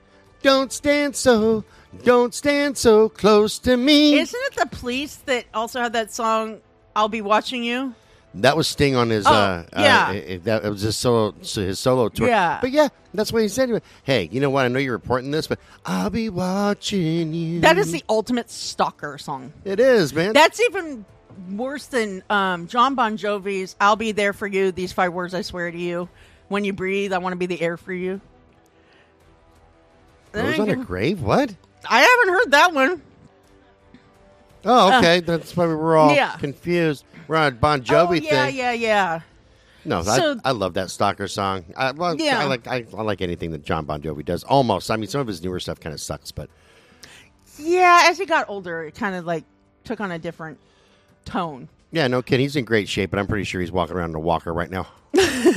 don't 0.43 0.73
stand 0.73 1.17
so, 1.17 1.65
don't 2.05 2.33
stand 2.33 2.79
so 2.79 3.09
close 3.09 3.59
to 3.61 3.77
me." 3.77 4.17
Isn't 4.17 4.41
it 4.45 4.55
the 4.55 4.67
police 4.67 5.17
that 5.27 5.47
also 5.53 5.81
had 5.81 5.93
that 5.95 6.13
song, 6.13 6.61
I'll 6.95 7.09
Be 7.09 7.21
Watching 7.21 7.65
You? 7.65 7.95
That 8.35 8.57
was 8.57 8.67
Sting 8.69 8.97
on 8.97 9.11
his. 9.11 9.27
Oh, 9.27 9.33
uh, 9.33 9.65
yeah. 9.77 10.07
uh, 10.09 10.13
it- 10.13 10.45
that 10.45 10.65
it 10.65 10.71
was 10.71 10.83
his 10.83 10.97
solo, 10.97 11.35
so 11.43 11.61
his 11.63 11.79
solo 11.79 12.09
tour. 12.09 12.29
Yeah. 12.29 12.59
but 12.61 12.71
yeah, 12.71 12.89
that's 13.15 13.33
what 13.33 13.43
he 13.43 13.49
said. 13.49 13.83
Hey, 14.05 14.29
you 14.33 14.41
know 14.41 14.51
what? 14.51 14.65
I 14.65 14.69
know 14.69 14.79
you're 14.79 14.93
reporting 14.93 15.31
this, 15.31 15.47
but 15.47 15.59
I'll 15.85 16.11
be 16.11 16.29
watching 16.29 17.35
you. 17.35 17.61
That 17.61 17.79
is 17.79 17.93
the 17.93 18.03
ultimate 18.09 18.51
stalker 18.51 19.19
song. 19.19 19.53
It 19.65 19.81
is, 19.81 20.15
man. 20.15 20.33
That's 20.33 20.61
even 20.61 21.05
worse 21.51 21.87
than 21.87 22.23
um, 22.31 22.67
John 22.69 22.95
Bon 22.95 23.17
Jovi's 23.17 23.77
I'll 23.81 23.97
Be 23.97 24.13
There 24.13 24.33
For 24.33 24.47
You, 24.47 24.73
These 24.73 24.93
Five 24.93 25.13
Words 25.13 25.35
I 25.35 25.43
Swear 25.43 25.71
to 25.71 25.79
You. 25.79 26.09
When 26.49 26.65
you 26.65 26.73
breathe, 26.73 27.13
I 27.13 27.19
want 27.19 27.33
to 27.33 27.39
be 27.39 27.47
the 27.47 27.61
air 27.61 27.77
for 27.77 27.93
you. 27.93 28.21
Rose 30.35 30.59
on 30.59 30.71
a 30.71 30.77
grave. 30.77 31.21
What? 31.23 31.55
I 31.89 32.01
haven't 32.01 32.29
heard 32.35 32.51
that 32.53 32.73
one. 32.75 33.03
Oh, 34.65 34.99
okay. 34.99 35.21
that's 35.21 35.57
why 35.57 35.67
we 35.67 35.75
were 35.75 35.97
all 35.97 36.11
Uh, 36.11 36.15
yeah. 36.15 36.37
confused. 36.37 37.05
We're 37.29 37.37
on 37.37 37.49
a 37.49 37.51
Bon 37.57 37.83
Jovi 37.83 38.09
oh, 38.09 38.13
yeah, 38.15 38.47
thing. 38.47 38.57
yeah, 38.57 38.73
yeah. 38.73 39.21
No, 39.85 40.03
So- 40.03 40.39
I, 40.45 40.51
I 40.51 40.53
love 40.53 40.75
that 40.75 40.91
Stalker 40.91 41.27
song. 41.29 41.65
I, 41.77 41.91
well, 41.93 42.15
Yeah. 42.17 42.39
I 42.41 42.45
like 42.45 42.67
I, 42.69 42.85
I 42.97 43.03
like 43.03 43.21
anything 43.21 43.51
that 43.53 43.65
John 43.65 43.85
Bon 43.85 44.01
Jovi 44.01 44.25
does. 44.25 44.45
Almost. 44.45 44.91
I 44.91 44.97
mean, 44.97 45.09
some 45.09 45.21
of 45.21 45.27
his 45.27 45.43
newer 45.43 45.59
stuff 45.61 45.81
kind 45.81 45.93
of 45.95 46.01
sucks, 46.01 46.31
but 46.31 46.49
Yeah, 47.59 48.07
as 48.09 48.19
he 48.19 48.27
got 48.27 48.49
older, 48.49 48.85
it 48.85 48.95
kind 48.95 49.15
of 49.17 49.25
like 49.27 49.45
took 49.85 50.01
on 50.01 50.11
a 50.13 50.19
different 50.19 50.59
tone. 51.25 51.69
yeah, 51.91 52.07
no 52.07 52.23
kid, 52.23 52.41
he's 52.41 52.57
in 52.57 52.65
great 52.65 52.89
shape. 52.89 53.11
But 53.11 53.19
I'm 53.19 53.27
pretty 53.27 53.45
sure 53.45 53.61
he's 53.61 53.73
walking 53.73 53.97
around 53.97 54.11
in 54.11 54.17
a 54.17 54.21
walker 54.21 54.53
right 54.55 54.71
now. 54.71 54.87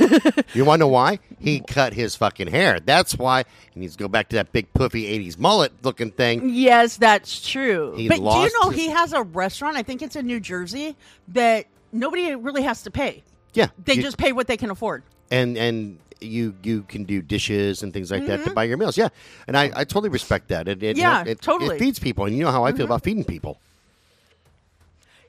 you 0.54 0.64
want 0.64 0.78
to 0.78 0.84
know 0.84 0.88
why? 0.88 1.18
He 1.38 1.60
cut 1.60 1.92
his 1.92 2.16
fucking 2.16 2.48
hair. 2.48 2.80
That's 2.80 3.16
why 3.16 3.44
he 3.72 3.80
needs 3.80 3.96
to 3.96 4.02
go 4.02 4.08
back 4.08 4.28
to 4.30 4.36
that 4.36 4.52
big 4.52 4.72
puffy 4.72 5.04
'80s 5.18 5.38
mullet 5.38 5.72
looking 5.82 6.10
thing. 6.10 6.48
Yes, 6.50 6.96
that's 6.96 7.46
true. 7.48 7.94
He 7.96 8.08
but 8.08 8.16
do 8.18 8.22
you 8.24 8.50
know 8.62 8.70
his- 8.70 8.80
he 8.80 8.88
has 8.90 9.12
a 9.12 9.22
restaurant? 9.22 9.76
I 9.76 9.82
think 9.82 10.02
it's 10.02 10.16
in 10.16 10.26
New 10.26 10.40
Jersey 10.40 10.96
that 11.28 11.66
nobody 11.92 12.34
really 12.34 12.62
has 12.62 12.82
to 12.82 12.90
pay. 12.90 13.22
Yeah, 13.54 13.68
They 13.84 13.94
you- 13.94 14.02
just 14.02 14.18
pay 14.18 14.32
what 14.32 14.46
they 14.46 14.56
can 14.56 14.70
afford. 14.70 15.02
and 15.30 15.56
and 15.56 15.98
you 16.20 16.54
you 16.62 16.82
can 16.82 17.04
do 17.04 17.20
dishes 17.20 17.82
and 17.82 17.92
things 17.92 18.10
like 18.10 18.26
that 18.26 18.40
Mm-hmm. 18.40 18.48
to 18.48 18.54
buy 18.54 18.64
your 18.64 18.76
meals. 18.78 18.96
Yeah, 18.96 19.08
and 19.46 19.56
I, 19.56 19.64
I 19.76 19.84
totally 19.84 20.08
respect 20.08 20.48
that. 20.48 20.66
It, 20.68 20.82
it 20.82 20.96
Yeah, 20.96 21.24
it, 21.26 21.42
totally. 21.42 21.70
Mm-hmm. 21.70 21.76
It 21.76 21.78
feeds 21.86 21.98
people, 21.98 22.24
and 22.24 22.34
you 22.36 22.42
know 22.44 22.50
how 22.50 22.64
I 22.64 22.72
feel 22.72 22.86
about 22.86 23.02
feeding 23.04 23.24
people. 23.24 23.60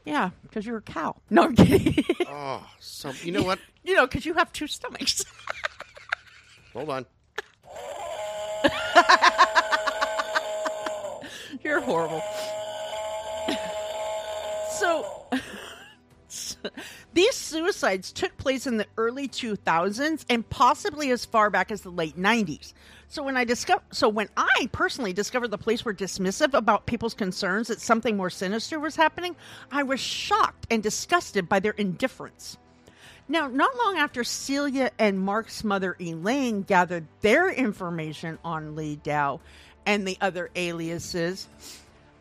Yeah, 0.07 0.29
because 0.41 0.65
you're 0.65 0.77
a 0.77 0.81
cow. 0.81 1.17
No, 1.29 1.43
I'm 1.43 1.55
kidding. 1.55 2.03
Oh, 2.27 2.65
so 2.79 3.11
you 3.23 3.31
know 3.33 3.43
what? 3.43 3.59
you 3.83 3.93
know, 3.93 4.07
because 4.07 4.25
you 4.25 4.33
have 4.35 4.51
two 4.53 4.67
stomachs. 4.67 5.25
Hold 6.73 6.89
on. 6.89 7.05
You're 11.63 11.81
horrible. 11.81 12.21
so, 14.79 15.27
these 17.13 17.35
suicides 17.35 18.11
took 18.13 18.37
place 18.37 18.65
in 18.67 18.77
the 18.77 18.85
early 18.97 19.27
2000s 19.27 20.23
and 20.29 20.47
possibly 20.49 21.11
as 21.11 21.25
far 21.25 21.49
back 21.49 21.71
as 21.71 21.81
the 21.81 21.89
late 21.89 22.17
90s. 22.17 22.73
So 23.09 23.23
when 23.23 23.37
I 23.37 23.45
discover, 23.45 23.81
so 23.91 24.09
when 24.09 24.27
I 24.35 24.69
personally 24.73 25.13
discovered 25.13 25.49
the 25.49 25.57
police 25.57 25.85
were 25.85 25.93
dismissive 25.93 26.53
about 26.53 26.85
people's 26.85 27.13
concerns 27.13 27.69
that 27.69 27.79
something 27.79 28.17
more 28.17 28.29
sinister 28.29 28.79
was 28.79 28.97
happening, 28.97 29.35
I 29.71 29.83
was 29.83 29.99
shocked 29.99 30.67
and 30.69 30.83
disgusted 30.83 31.47
by 31.47 31.59
their 31.59 31.71
indifference. 31.71 32.57
Now, 33.29 33.47
not 33.47 33.75
long 33.77 33.97
after 33.97 34.23
Celia 34.23 34.91
and 34.99 35.19
Mark's 35.19 35.63
mother 35.63 35.95
Elaine 35.99 36.63
gathered 36.63 37.07
their 37.21 37.49
information 37.49 38.37
on 38.43 38.75
Li 38.75 38.99
Dao 39.03 39.39
and 39.85 40.05
the 40.05 40.17
other 40.19 40.49
aliases, 40.55 41.47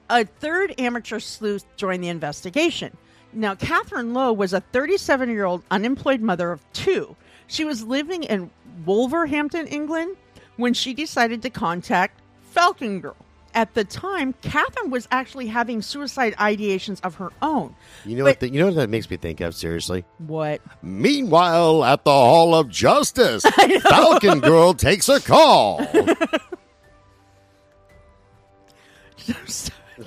a 0.09 0.25
third 0.25 0.75
amateur 0.79 1.19
sleuth 1.19 1.65
joined 1.77 2.03
the 2.03 2.09
investigation. 2.09 2.97
Now, 3.33 3.55
Catherine 3.57 4.15
Lowe 4.15 4.33
was 4.33 4.53
a 4.53 4.61
37 4.61 5.31
year 5.31 5.45
old 5.45 5.63
unemployed 5.71 6.21
mother 6.21 6.53
of 6.53 6.61
two. 6.73 7.17
She 7.49 7.65
was 7.65 7.83
living 7.83 8.23
in 8.23 8.51
Wolverhampton, 8.85 9.67
England, 9.67 10.17
when 10.57 10.75
she 10.75 10.95
decided 10.95 11.43
to 11.43 11.51
contact 11.51 12.21
Falcon 12.51 13.01
Girl. 13.01 13.17
At 13.55 13.73
the 13.73 13.85
time, 13.85 14.35
Catherine 14.43 14.91
was 14.91 15.09
actually 15.11 15.47
having 15.47 15.81
suicide 15.81 16.35
ideations 16.37 17.01
of 17.03 17.15
her 17.15 17.31
own. 17.41 17.75
You 18.05 18.17
know 18.17 18.25
But- 18.25 18.31
what? 18.33 18.41
The, 18.41 18.51
you 18.51 18.61
know 18.61 18.67
what 18.67 18.75
that 18.75 18.91
makes 18.91 19.09
me 19.09 19.17
think 19.17 19.41
of? 19.41 19.55
Seriously. 19.55 20.05
What? 20.19 20.61
Meanwhile, 20.83 21.83
at 21.85 22.05
the 22.05 22.11
Hall 22.11 22.55
of 22.55 22.69
Justice, 22.69 23.45
Falcon 23.83 24.41
Girl 24.41 24.75
takes 24.75 25.09
a 25.09 25.21
call. 25.21 25.79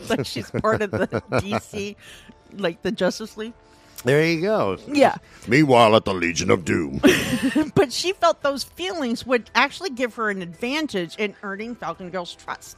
like 0.09 0.25
she's 0.25 0.51
part 0.51 0.81
of 0.83 0.91
the 0.91 1.07
DC, 1.31 1.95
like 2.53 2.81
the 2.83 2.91
Justice 2.91 3.35
League. 3.37 3.53
There 4.03 4.23
you 4.25 4.41
go. 4.41 4.77
Yeah. 4.87 5.15
Meanwhile, 5.47 5.95
at 5.95 6.05
the 6.05 6.13
Legion 6.13 6.49
of 6.51 6.65
Doom. 6.65 7.01
But 7.75 7.91
she 7.93 8.13
felt 8.13 8.41
those 8.41 8.63
feelings 8.63 9.25
would 9.25 9.49
actually 9.55 9.91
give 9.91 10.15
her 10.15 10.29
an 10.29 10.41
advantage 10.41 11.15
in 11.17 11.35
earning 11.43 11.75
Falcon 11.75 12.09
Girl's 12.09 12.35
trust. 12.35 12.77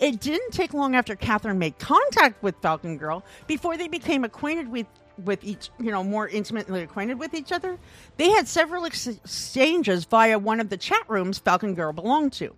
It 0.00 0.20
didn't 0.20 0.52
take 0.52 0.74
long 0.74 0.94
after 0.94 1.14
Catherine 1.14 1.58
made 1.58 1.78
contact 1.78 2.42
with 2.42 2.56
Falcon 2.62 2.96
Girl 2.98 3.24
before 3.46 3.76
they 3.76 3.88
became 3.88 4.24
acquainted 4.24 4.68
with 4.68 4.86
with 5.24 5.44
each, 5.44 5.68
you 5.78 5.90
know, 5.90 6.02
more 6.02 6.26
intimately 6.26 6.80
acquainted 6.82 7.18
with 7.18 7.34
each 7.34 7.52
other. 7.52 7.78
They 8.16 8.30
had 8.30 8.48
several 8.48 8.86
ex- 8.86 9.06
exchanges 9.06 10.06
via 10.06 10.38
one 10.38 10.58
of 10.58 10.70
the 10.70 10.78
chat 10.78 11.02
rooms 11.08 11.38
Falcon 11.38 11.74
Girl 11.74 11.92
belonged 11.92 12.32
to. 12.34 12.54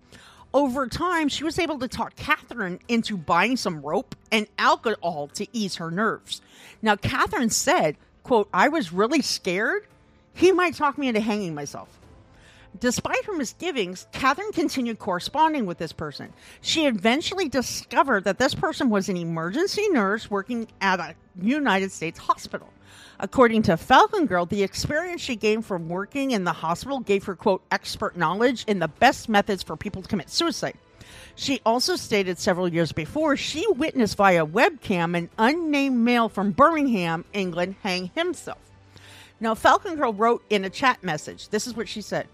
Over 0.55 0.87
time, 0.87 1.27
she 1.27 1.43
was 1.43 1.59
able 1.59 1.79
to 1.79 1.87
talk 1.89 2.15
Catherine 2.15 2.79
into 2.87 3.17
buying 3.17 3.57
some 3.57 3.81
rope 3.81 4.15
and 4.31 4.47
alcohol 4.57 5.27
to 5.33 5.45
ease 5.51 5.75
her 5.75 5.91
nerves. 5.91 6.41
Now, 6.81 6.95
Catherine 6.95 7.49
said, 7.49 7.97
quote, 8.23 8.47
I 8.53 8.69
was 8.69 8.93
really 8.93 9.21
scared. 9.21 9.85
He 10.33 10.53
might 10.53 10.73
talk 10.73 10.97
me 10.97 11.09
into 11.09 11.19
hanging 11.19 11.55
myself. 11.55 11.89
Despite 12.79 13.25
her 13.25 13.33
misgivings, 13.33 14.07
Catherine 14.13 14.53
continued 14.53 14.97
corresponding 14.97 15.65
with 15.65 15.77
this 15.77 15.91
person. 15.91 16.31
She 16.61 16.85
eventually 16.85 17.49
discovered 17.49 18.23
that 18.23 18.39
this 18.39 18.55
person 18.55 18.89
was 18.89 19.09
an 19.09 19.17
emergency 19.17 19.89
nurse 19.89 20.31
working 20.31 20.69
at 20.79 21.01
a 21.01 21.15
United 21.37 21.91
States 21.91 22.17
hospital. 22.17 22.69
According 23.19 23.63
to 23.63 23.77
Falcon 23.77 24.25
Girl, 24.25 24.45
the 24.45 24.63
experience 24.63 25.21
she 25.21 25.35
gained 25.35 25.65
from 25.65 25.87
working 25.87 26.31
in 26.31 26.43
the 26.43 26.53
hospital 26.53 26.99
gave 26.99 27.23
her, 27.25 27.35
quote, 27.35 27.63
expert 27.71 28.17
knowledge 28.17 28.65
in 28.67 28.79
the 28.79 28.87
best 28.87 29.29
methods 29.29 29.63
for 29.63 29.77
people 29.77 30.01
to 30.01 30.07
commit 30.09 30.29
suicide. 30.29 30.77
She 31.35 31.61
also 31.65 31.95
stated 31.95 32.39
several 32.39 32.67
years 32.67 32.91
before 32.91 33.37
she 33.37 33.65
witnessed 33.73 34.17
via 34.17 34.45
webcam 34.45 35.17
an 35.17 35.29
unnamed 35.37 35.97
male 35.97 36.29
from 36.29 36.51
Birmingham, 36.51 37.25
England, 37.33 37.75
hang 37.83 38.11
himself. 38.15 38.59
Now, 39.39 39.53
Falcon 39.53 39.95
Girl 39.95 40.13
wrote 40.13 40.43
in 40.49 40.63
a 40.63 40.69
chat 40.69 41.03
message, 41.03 41.49
this 41.49 41.67
is 41.67 41.75
what 41.75 41.89
she 41.89 42.01
said. 42.01 42.27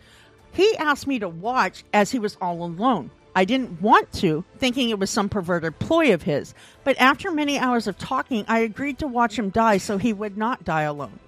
He 0.54 0.76
asked 0.78 1.08
me 1.08 1.20
to 1.20 1.30
watch 1.30 1.84
as 1.94 2.12
he 2.12 2.20
was 2.20 2.38
all 2.42 2.64
alone. 2.64 3.10
I 3.36 3.46
didn't 3.46 3.82
want 3.82 4.12
to, 4.14 4.44
thinking 4.58 4.90
it 4.90 5.00
was 5.00 5.10
some 5.10 5.30
perverted 5.30 5.80
ploy 5.80 6.14
of 6.14 6.24
his, 6.24 6.54
but 6.84 6.98
after 7.00 7.32
many 7.32 7.58
hours 7.58 7.88
of 7.88 7.98
talking, 7.98 8.44
I 8.48 8.60
agreed 8.60 9.00
to 9.00 9.08
watch 9.08 9.40
him 9.40 9.50
die 9.50 9.78
so 9.78 9.98
he 9.98 10.12
would 10.14 10.38
not 10.38 10.64
die 10.66 10.82
alone. 10.82 11.20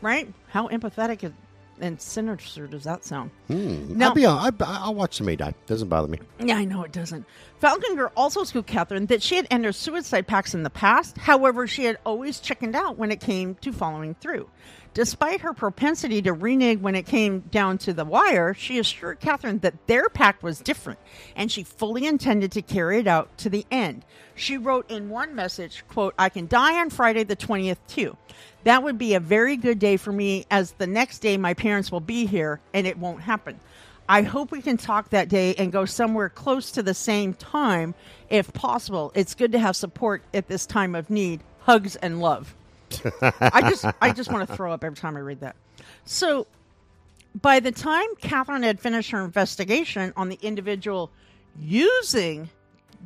Right? 0.00 0.32
How 0.48 0.68
empathetic 0.68 1.22
and- 1.80 2.00
sinister 2.00 2.66
does 2.68 2.84
that 2.84 3.04
sound? 3.04 3.30
Hmm. 3.48 3.96
Now- 3.98 4.08
I'll 4.08 4.14
be 4.14 4.24
on. 4.24 4.38
I, 4.60 4.64
I'll 4.84 4.94
watch 4.94 5.14
somebody 5.16 5.36
die. 5.36 5.54
Doesn't 5.66 5.88
bother 5.88 6.06
me. 6.08 6.18
Yeah, 6.38 6.56
I 6.56 6.64
know 6.64 6.82
it 6.82 6.92
doesn't. 6.92 7.24
Falcon 7.60 7.96
Girl 7.96 8.12
also 8.16 8.44
scooped 8.44 8.68
Catherine 8.68 9.06
that 9.06 9.22
she 9.22 9.36
had 9.36 9.46
entered 9.50 9.74
suicide 9.74 10.26
pacts 10.28 10.54
in 10.54 10.62
the 10.64 10.70
past. 10.70 11.18
However, 11.18 11.66
she 11.66 11.84
had 11.84 11.98
always 12.06 12.38
chickened 12.40 12.76
out 12.76 12.98
when 12.98 13.10
it 13.10 13.20
came 13.20 13.54
to 13.56 13.72
following 13.72 14.14
through. 14.14 14.48
Despite 14.94 15.40
her 15.40 15.54
propensity 15.54 16.20
to 16.20 16.34
renege 16.34 16.80
when 16.80 16.94
it 16.94 17.06
came 17.06 17.40
down 17.40 17.78
to 17.78 17.94
the 17.94 18.04
wire, 18.04 18.52
she 18.52 18.78
assured 18.78 19.20
Catherine 19.20 19.60
that 19.60 19.86
their 19.86 20.10
pact 20.10 20.42
was 20.42 20.60
different, 20.60 20.98
and 21.34 21.50
she 21.50 21.62
fully 21.62 22.04
intended 22.04 22.52
to 22.52 22.62
carry 22.62 22.98
it 22.98 23.06
out 23.06 23.38
to 23.38 23.48
the 23.48 23.64
end. 23.70 24.04
She 24.34 24.58
wrote 24.58 24.90
in 24.90 25.08
one 25.08 25.34
message, 25.34 25.82
quote, 25.88 26.14
I 26.18 26.28
can 26.28 26.46
die 26.46 26.78
on 26.78 26.90
Friday 26.90 27.24
the 27.24 27.36
20th 27.36 27.78
too. 27.88 28.18
That 28.64 28.82
would 28.82 28.98
be 28.98 29.14
a 29.14 29.20
very 29.20 29.56
good 29.56 29.78
day 29.78 29.96
for 29.96 30.12
me 30.12 30.46
as 30.50 30.72
the 30.72 30.86
next 30.86 31.20
day 31.20 31.38
my 31.38 31.54
parents 31.54 31.90
will 31.90 32.00
be 32.00 32.26
here 32.26 32.60
and 32.74 32.86
it 32.86 32.98
won't 32.98 33.22
happen. 33.22 33.60
I 34.08 34.22
hope 34.22 34.50
we 34.50 34.60
can 34.60 34.76
talk 34.76 35.10
that 35.10 35.28
day 35.28 35.54
and 35.54 35.72
go 35.72 35.86
somewhere 35.86 36.28
close 36.28 36.70
to 36.72 36.82
the 36.82 36.92
same 36.92 37.32
time 37.32 37.94
if 38.28 38.52
possible. 38.52 39.10
It's 39.14 39.34
good 39.34 39.52
to 39.52 39.58
have 39.58 39.74
support 39.74 40.22
at 40.34 40.48
this 40.48 40.66
time 40.66 40.94
of 40.94 41.08
need. 41.08 41.40
Hugs 41.60 41.96
and 41.96 42.20
love. 42.20 42.54
I 43.40 43.68
just 43.68 43.84
I 44.00 44.12
just 44.12 44.30
want 44.30 44.48
to 44.48 44.54
throw 44.54 44.72
up 44.72 44.84
every 44.84 44.96
time 44.96 45.16
I 45.16 45.20
read 45.20 45.40
that. 45.40 45.56
So 46.04 46.46
by 47.40 47.60
the 47.60 47.72
time 47.72 48.06
Catherine 48.20 48.62
had 48.62 48.80
finished 48.80 49.10
her 49.10 49.24
investigation 49.24 50.12
on 50.16 50.28
the 50.28 50.38
individual 50.42 51.10
using 51.58 52.50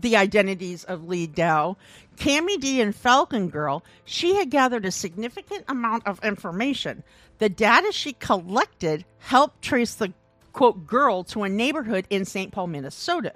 the 0.01 0.16
identities 0.16 0.84
of 0.84 1.09
Li 1.09 1.26
Dao, 1.26 1.76
Cami 2.16 2.61
D, 2.61 2.80
and 2.80 2.95
Falcon 2.95 3.49
Girl, 3.49 3.84
she 4.05 4.34
had 4.34 4.51
gathered 4.51 4.84
a 4.84 4.91
significant 4.91 5.64
amount 5.68 6.07
of 6.07 6.22
information. 6.22 7.03
The 7.39 7.49
data 7.49 7.93
she 7.93 8.12
collected 8.14 9.05
helped 9.18 9.62
trace 9.62 9.95
the 9.95 10.12
quote 10.53 10.87
girl 10.87 11.22
to 11.24 11.43
a 11.43 11.49
neighborhood 11.49 12.07
in 12.11 12.24
St. 12.24 12.51
Paul, 12.51 12.68
Minnesota. 12.68 13.34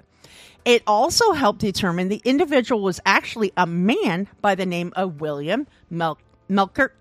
It 0.65 0.83
also 0.85 1.33
helped 1.33 1.59
determine 1.59 2.09
the 2.09 2.21
individual 2.23 2.81
was 2.81 2.99
actually 3.05 3.51
a 3.57 3.65
man 3.65 4.27
by 4.41 4.55
the 4.55 4.65
name 4.65 4.93
of 4.95 5.21
William 5.21 5.67
Mel- 5.89 6.19
Melchert 6.51 6.91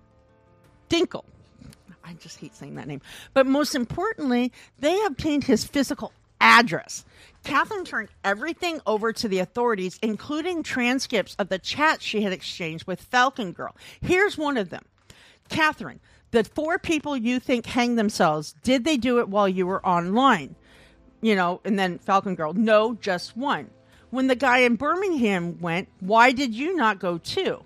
Dinkel. 0.88 1.24
I 2.05 2.14
just 2.14 2.38
hate 2.38 2.55
saying 2.55 2.76
that 2.76 2.88
name. 2.88 3.03
But 3.34 3.46
most 3.46 3.74
importantly, 3.74 4.53
they 4.78 5.05
obtained 5.05 5.44
his 5.44 5.64
physical 5.64 6.12
address. 6.40 7.05
Catherine 7.44 7.84
turned 7.84 8.09
everything 8.24 8.80
over 8.86 9.12
to 9.12 9.28
the 9.28 9.38
authorities, 9.38 9.98
including 10.03 10.62
transcripts 10.62 11.34
of 11.38 11.48
the 11.48 11.59
chats 11.59 12.05
she 12.05 12.22
had 12.22 12.32
exchanged 12.32 12.86
with 12.86 13.01
Falcon 13.01 13.53
Girl. 13.53 13.76
Here's 14.01 14.38
one 14.38 14.57
of 14.57 14.70
them 14.70 14.84
Catherine, 15.48 16.01
the 16.30 16.44
four 16.44 16.78
people 16.78 17.16
you 17.16 17.40
think 17.40 17.66
hanged 17.66 17.98
themselves, 17.98 18.55
did 18.62 18.84
they 18.84 18.96
do 18.96 19.18
it 19.18 19.28
while 19.28 19.48
you 19.48 19.66
were 19.66 19.84
online? 19.84 20.55
You 21.20 21.34
know, 21.34 21.61
and 21.64 21.78
then 21.78 21.98
Falcon 21.98 22.34
Girl, 22.34 22.53
no, 22.55 22.94
just 22.94 23.36
one. 23.36 23.70
When 24.11 24.26
the 24.26 24.34
guy 24.34 24.59
in 24.59 24.76
Birmingham 24.76 25.61
went, 25.61 25.88
why 26.01 26.32
did 26.32 26.55
you 26.55 26.74
not 26.74 26.98
go 26.98 27.18
too? 27.18 27.62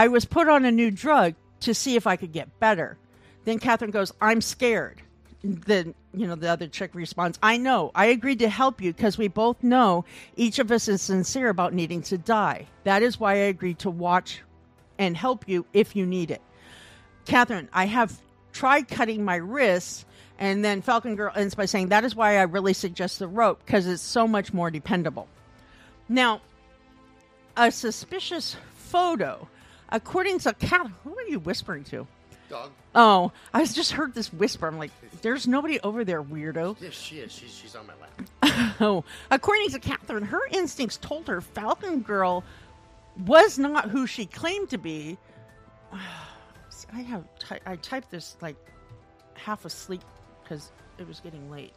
I 0.00 0.08
was 0.08 0.24
put 0.24 0.48
on 0.48 0.64
a 0.64 0.72
new 0.72 0.90
drug 0.90 1.34
to 1.60 1.74
see 1.74 1.94
if 1.94 2.06
I 2.06 2.16
could 2.16 2.32
get 2.32 2.58
better. 2.58 2.96
Then 3.44 3.58
Catherine 3.58 3.90
goes, 3.90 4.14
I'm 4.18 4.40
scared. 4.40 5.02
Then, 5.44 5.94
you 6.14 6.26
know, 6.26 6.36
the 6.36 6.48
other 6.48 6.68
chick 6.68 6.94
responds, 6.94 7.38
I 7.42 7.58
know. 7.58 7.90
I 7.94 8.06
agreed 8.06 8.38
to 8.38 8.48
help 8.48 8.80
you 8.80 8.94
because 8.94 9.18
we 9.18 9.28
both 9.28 9.62
know 9.62 10.06
each 10.36 10.58
of 10.58 10.72
us 10.72 10.88
is 10.88 11.02
sincere 11.02 11.50
about 11.50 11.74
needing 11.74 12.00
to 12.04 12.16
die. 12.16 12.66
That 12.84 13.02
is 13.02 13.20
why 13.20 13.32
I 13.32 13.52
agreed 13.52 13.80
to 13.80 13.90
watch 13.90 14.40
and 14.98 15.14
help 15.14 15.46
you 15.46 15.66
if 15.74 15.94
you 15.94 16.06
need 16.06 16.30
it. 16.30 16.40
Catherine, 17.26 17.68
I 17.70 17.84
have 17.84 18.22
tried 18.54 18.88
cutting 18.88 19.22
my 19.22 19.36
wrists. 19.36 20.06
And 20.38 20.64
then 20.64 20.80
Falcon 20.80 21.14
Girl 21.14 21.30
ends 21.36 21.54
by 21.54 21.66
saying, 21.66 21.88
That 21.88 22.04
is 22.04 22.16
why 22.16 22.38
I 22.38 22.44
really 22.44 22.72
suggest 22.72 23.18
the 23.18 23.28
rope 23.28 23.60
because 23.66 23.86
it's 23.86 24.00
so 24.00 24.26
much 24.26 24.54
more 24.54 24.70
dependable. 24.70 25.28
Now, 26.08 26.40
a 27.54 27.70
suspicious 27.70 28.56
photo, 28.76 29.46
according 29.92 30.38
to 30.40 30.52
Catherine, 30.54 30.94
who 31.04 31.16
are 31.16 31.22
you 31.28 31.38
whispering 31.38 31.84
to? 31.84 32.06
Dog. 32.48 32.70
Oh, 32.94 33.30
I 33.54 33.64
just 33.64 33.92
heard 33.92 34.12
this 34.14 34.32
whisper. 34.32 34.66
I'm 34.66 34.76
like, 34.78 34.90
there's 35.22 35.46
nobody 35.46 35.78
over 35.80 36.04
there, 36.04 36.22
weirdo. 36.22 36.76
Yes, 36.80 36.94
she 36.94 37.18
is. 37.20 37.30
She's, 37.32 37.54
she's 37.54 37.76
on 37.76 37.86
my 37.86 37.92
lap. 38.00 38.76
Oh, 38.80 39.04
according 39.30 39.70
to 39.70 39.78
Catherine, 39.78 40.24
her 40.24 40.40
instincts 40.50 40.96
told 40.96 41.28
her 41.28 41.40
Falcon 41.40 42.00
Girl 42.00 42.42
was 43.26 43.58
not 43.58 43.90
who 43.90 44.06
she 44.06 44.26
claimed 44.26 44.70
to 44.70 44.78
be. 44.78 45.18
I 46.92 47.00
have 47.02 47.24
ty- 47.38 47.60
I 47.66 47.76
typed 47.76 48.10
this 48.10 48.36
like 48.40 48.56
half 49.34 49.64
asleep 49.64 50.02
because 50.42 50.72
it 50.98 51.06
was 51.06 51.20
getting 51.20 51.50
late. 51.50 51.72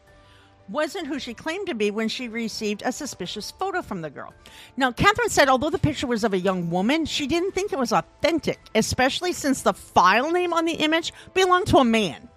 Wasn't 0.70 1.07
who 1.07 1.20
she 1.20 1.34
claimed 1.34 1.68
to 1.68 1.76
be 1.76 1.91
when 1.91 2.07
she 2.07 2.28
received 2.30 2.84
a 2.86 2.91
suspicious 2.91 3.51
photo 3.51 3.82
from 3.82 4.01
the 4.01 4.09
girl. 4.09 4.34
Now, 4.78 4.91
Catherine 4.91 5.30
said 5.30 5.49
although 5.49 5.70
the 5.70 5.78
picture 5.78 6.07
was 6.07 6.24
of 6.24 6.34
a 6.34 6.39
young 6.39 6.70
woman, 6.70 7.05
she 7.05 7.28
didn't 7.28 7.51
think 7.51 7.74
it 7.74 7.80
was 7.80 7.91
authentic, 7.91 8.59
especially 8.74 9.34
since 9.34 9.61
the 9.61 9.74
file 9.74 10.32
name 10.32 10.53
on 10.53 10.66
the 10.66 10.74
image 10.74 11.14
belonged 11.34 11.68
to 11.68 11.78
a 11.78 11.84
man. 11.84 12.30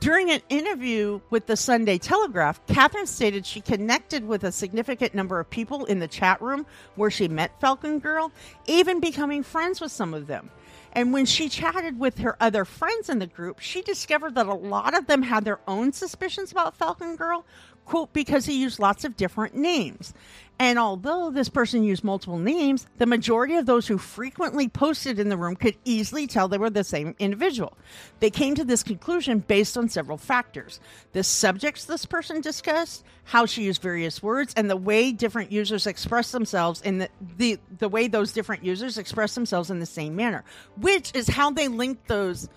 During 0.00 0.30
an 0.30 0.42
interview 0.48 1.20
with 1.30 1.46
the 1.46 1.56
Sunday 1.56 1.98
Telegraph, 1.98 2.64
Catherine 2.66 3.06
stated 3.06 3.46
she 3.46 3.60
connected 3.60 4.26
with 4.26 4.44
a 4.44 4.52
significant 4.52 5.14
number 5.14 5.40
of 5.40 5.48
people 5.48 5.84
in 5.86 5.98
the 5.98 6.08
chat 6.08 6.42
room 6.42 6.66
where 6.94 7.10
she 7.10 7.26
met 7.26 7.58
Falcon 7.60 8.00
Girl, 8.00 8.30
even 8.66 9.00
becoming 9.00 9.42
friends 9.42 9.80
with 9.80 9.90
some 9.90 10.12
of 10.12 10.26
them. 10.26 10.50
And 10.94 11.12
when 11.12 11.26
she 11.26 11.48
chatted 11.48 11.98
with 11.98 12.18
her 12.18 12.36
other 12.40 12.64
friends 12.64 13.08
in 13.08 13.18
the 13.18 13.26
group, 13.26 13.58
she 13.58 13.82
discovered 13.82 14.36
that 14.36 14.46
a 14.46 14.54
lot 14.54 14.96
of 14.96 15.06
them 15.06 15.22
had 15.22 15.44
their 15.44 15.58
own 15.66 15.92
suspicions 15.92 16.52
about 16.52 16.76
Falcon 16.76 17.16
Girl, 17.16 17.44
quote, 17.84 18.12
because 18.12 18.46
he 18.46 18.60
used 18.60 18.78
lots 18.78 19.04
of 19.04 19.16
different 19.16 19.54
names. 19.54 20.14
And 20.58 20.78
although 20.78 21.30
this 21.30 21.48
person 21.48 21.82
used 21.82 22.04
multiple 22.04 22.38
names, 22.38 22.86
the 22.98 23.06
majority 23.06 23.56
of 23.56 23.66
those 23.66 23.88
who 23.88 23.98
frequently 23.98 24.68
posted 24.68 25.18
in 25.18 25.28
the 25.28 25.36
room 25.36 25.56
could 25.56 25.76
easily 25.84 26.28
tell 26.28 26.46
they 26.46 26.58
were 26.58 26.70
the 26.70 26.84
same 26.84 27.16
individual. 27.18 27.76
They 28.20 28.30
came 28.30 28.54
to 28.54 28.64
this 28.64 28.84
conclusion 28.84 29.40
based 29.40 29.76
on 29.76 29.88
several 29.88 30.16
factors 30.16 30.78
the 31.12 31.24
subjects 31.24 31.86
this 31.86 32.06
person 32.06 32.40
discussed, 32.40 33.04
how 33.24 33.46
she 33.46 33.64
used 33.64 33.82
various 33.82 34.22
words, 34.22 34.54
and 34.56 34.70
the 34.70 34.76
way 34.76 35.10
different 35.10 35.50
users 35.50 35.86
express 35.86 36.30
themselves 36.30 36.80
in 36.82 36.98
the, 36.98 37.08
the, 37.36 37.58
the 37.78 37.88
way 37.88 38.06
those 38.06 38.32
different 38.32 38.64
users 38.64 38.96
express 38.96 39.34
themselves 39.34 39.70
in 39.70 39.80
the 39.80 39.86
same 39.86 40.14
manner, 40.14 40.44
which 40.76 41.14
is 41.14 41.28
how 41.28 41.50
they 41.50 41.66
linked 41.66 42.06
those 42.06 42.48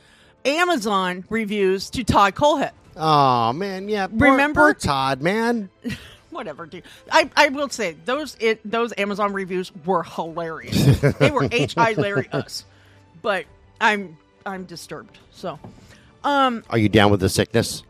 Amazon 0.48 1.26
reviews 1.30 1.90
to 1.92 2.04
Todd 2.04 2.34
Colhead. 2.36 2.72
Oh 2.96 3.54
man, 3.54 3.90
yeah. 3.90 4.08
Poor, 4.08 4.32
Remember- 4.32 4.62
poor 4.62 4.74
Todd, 4.74 5.22
man. 5.22 5.70
whatever 6.30 6.68
dude 6.68 6.84
i 7.12 7.28
i 7.36 7.48
will 7.48 7.70
say 7.70 7.96
those 8.06 8.38
it 8.40 8.60
those 8.70 8.94
amazon 9.00 9.34
reviews 9.34 9.72
were 9.86 10.04
hilarious 10.04 11.00
they 11.18 11.32
were 11.32 11.50
hi 11.76 11.94
larry 11.94 12.28
us 12.32 12.64
but 13.24 13.46
i'm 13.82 14.16
i'm 14.46 14.64
disturbed 14.66 15.18
so 15.32 15.58
um 16.24 16.64
Are 16.70 16.78
you 16.78 16.90
down 16.90 17.10
with 17.10 17.22
the 17.22 17.30
sickness? 17.30 17.82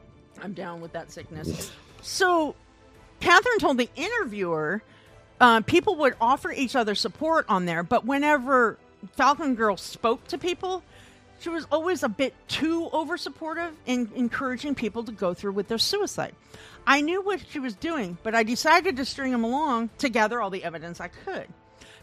i'm 0.42 0.54
down 0.54 0.80
with 0.80 0.94
that 0.94 1.12
sickness 1.12 1.72
so 2.02 2.56
catherine 3.20 3.60
told 3.60 3.80
the 3.80 3.90
interviewer 3.98 4.82
uh, 5.42 5.60
people 5.62 5.96
would 5.98 6.14
offer 6.22 6.50
each 6.52 6.76
other 6.76 6.96
support 6.96 7.46
on 7.50 7.66
there 7.66 7.84
but 7.84 8.06
whenever 8.06 8.78
falcon 9.14 9.56
girl 9.56 9.76
spoke 9.76 10.26
to 10.28 10.38
people 10.38 10.84
she 11.40 11.50
was 11.50 11.66
always 11.72 12.04
a 12.04 12.10
bit 12.10 12.34
too 12.48 12.90
over 12.92 13.18
supportive 13.18 13.74
in 13.86 14.10
encouraging 14.16 14.76
people 14.76 15.04
to 15.04 15.12
go 15.12 15.34
through 15.34 15.54
with 15.54 15.68
their 15.68 15.78
suicide. 15.78 16.34
I 16.86 17.02
knew 17.02 17.22
what 17.22 17.42
she 17.50 17.60
was 17.60 17.76
doing, 17.76 18.18
but 18.24 18.34
I 18.34 18.44
decided 18.44 18.98
to 18.98 19.06
string 19.06 19.32
them 19.32 19.44
along 19.44 19.90
to 20.00 20.10
gather 20.10 20.42
all 20.42 20.50
the 20.50 20.64
evidence 20.64 21.00
I 21.00 21.10
could. 21.10 21.48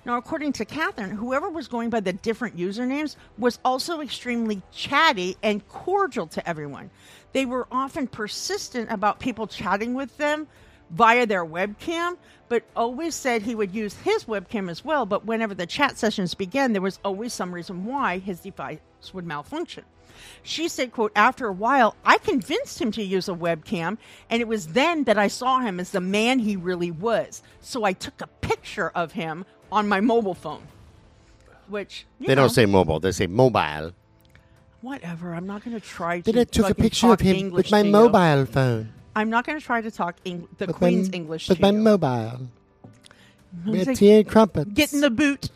Now, 0.05 0.18
according 0.18 0.53
to 0.55 0.66
Catherine, 0.66 1.11
whoever 1.11 1.49
was 1.49 1.66
going 1.66 1.89
by 1.89 2.01
the 2.01 2.12
different 2.12 2.59
usernames 2.59 3.16
was 3.39 3.59
also 3.64 4.01
extremely 4.01 4.61
chatty 4.70 5.37
and 5.43 5.66
cordial 5.68 6.26
to 6.28 6.47
everyone. 6.47 6.91
They 7.32 7.47
were 7.47 7.66
often 7.72 8.07
persistent 8.07 8.93
about 8.93 9.18
people 9.18 9.47
chatting 9.47 9.95
with 9.95 10.14
them 10.18 10.47
via 10.91 11.26
their 11.26 11.45
webcam, 11.45 12.16
but 12.49 12.62
always 12.76 13.14
said 13.14 13.43
he 13.43 13.55
would 13.55 13.74
use 13.74 13.95
his 13.95 14.24
webcam 14.24 14.70
as 14.70 14.85
well. 14.85 15.07
But 15.07 15.24
whenever 15.24 15.55
the 15.55 15.66
chat 15.66 15.99
sessions 15.99 16.35
began, 16.35 16.72
there 16.72 16.82
was 16.82 16.99
always 17.05 17.32
some 17.32 17.55
reason 17.55 17.85
why 17.85 18.18
his 18.18 18.41
device 18.41 18.78
would 19.12 19.26
malfunction. 19.26 19.85
She 20.43 20.68
said, 20.68 20.93
quote, 20.93 21.12
after 21.16 21.49
a 21.49 21.53
while, 21.53 21.97
I 22.05 22.18
convinced 22.18 22.80
him 22.80 22.93
to 22.93 23.03
use 23.03 23.28
a 23.28 23.32
webcam, 23.35 23.99
and 24.30 24.41
it 24.41 24.47
was 24.47 24.68
then 24.68 25.05
that 25.05 25.18
I 25.18 25.28
saw 25.28 25.59
him 25.61 25.80
as 25.80 25.91
the 25.91 26.01
man 26.01 26.39
he 26.39 26.57
really 26.57 26.91
was. 26.91 27.43
So 27.61 27.85
I 27.85 27.93
took 27.93 28.20
a 28.20 28.26
picture 28.26 28.91
of 28.95 29.12
him 29.12 29.45
on 29.72 29.89
my 29.89 30.01
mobile 30.01 30.35
phone. 30.35 30.62
Which 31.68 32.07
They 32.20 32.28
know, 32.35 32.43
don't 32.43 32.51
say 32.51 32.66
mobile; 32.66 33.01
they 33.01 33.11
say 33.11 33.26
mobile. 33.26 33.93
whatever. 34.82 35.35
I'm 35.35 35.47
not 35.47 35.64
going 35.64 35.78
to 35.78 35.85
try 35.85 36.20
to. 36.20 36.30
Then 36.30 36.41
I 36.43 36.45
took 36.45 36.68
a 36.70 36.74
picture 36.74 37.11
of 37.11 37.20
him 37.20 37.37
English 37.37 37.64
with 37.66 37.72
my 37.72 37.82
mobile 37.82 38.45
phone. 38.47 38.93
I'm 39.16 39.30
not 39.30 39.46
going 39.46 39.58
to 39.58 39.64
try 39.64 39.80
to 39.80 39.90
talk 39.90 40.16
Eng- 40.24 40.48
the 40.58 40.66
With 40.66 40.76
Queen's 40.76 41.10
my, 41.10 41.16
English 41.16 41.48
with 41.48 41.58
to 41.58 41.62
my 41.62 41.70
you. 41.70 41.78
mobile. 41.78 42.48
With 43.64 43.96
tea 43.96 44.24
crumpets. 44.24 44.70
Get 44.72 44.92
in 44.92 45.00
the 45.00 45.10
boot. 45.10 45.50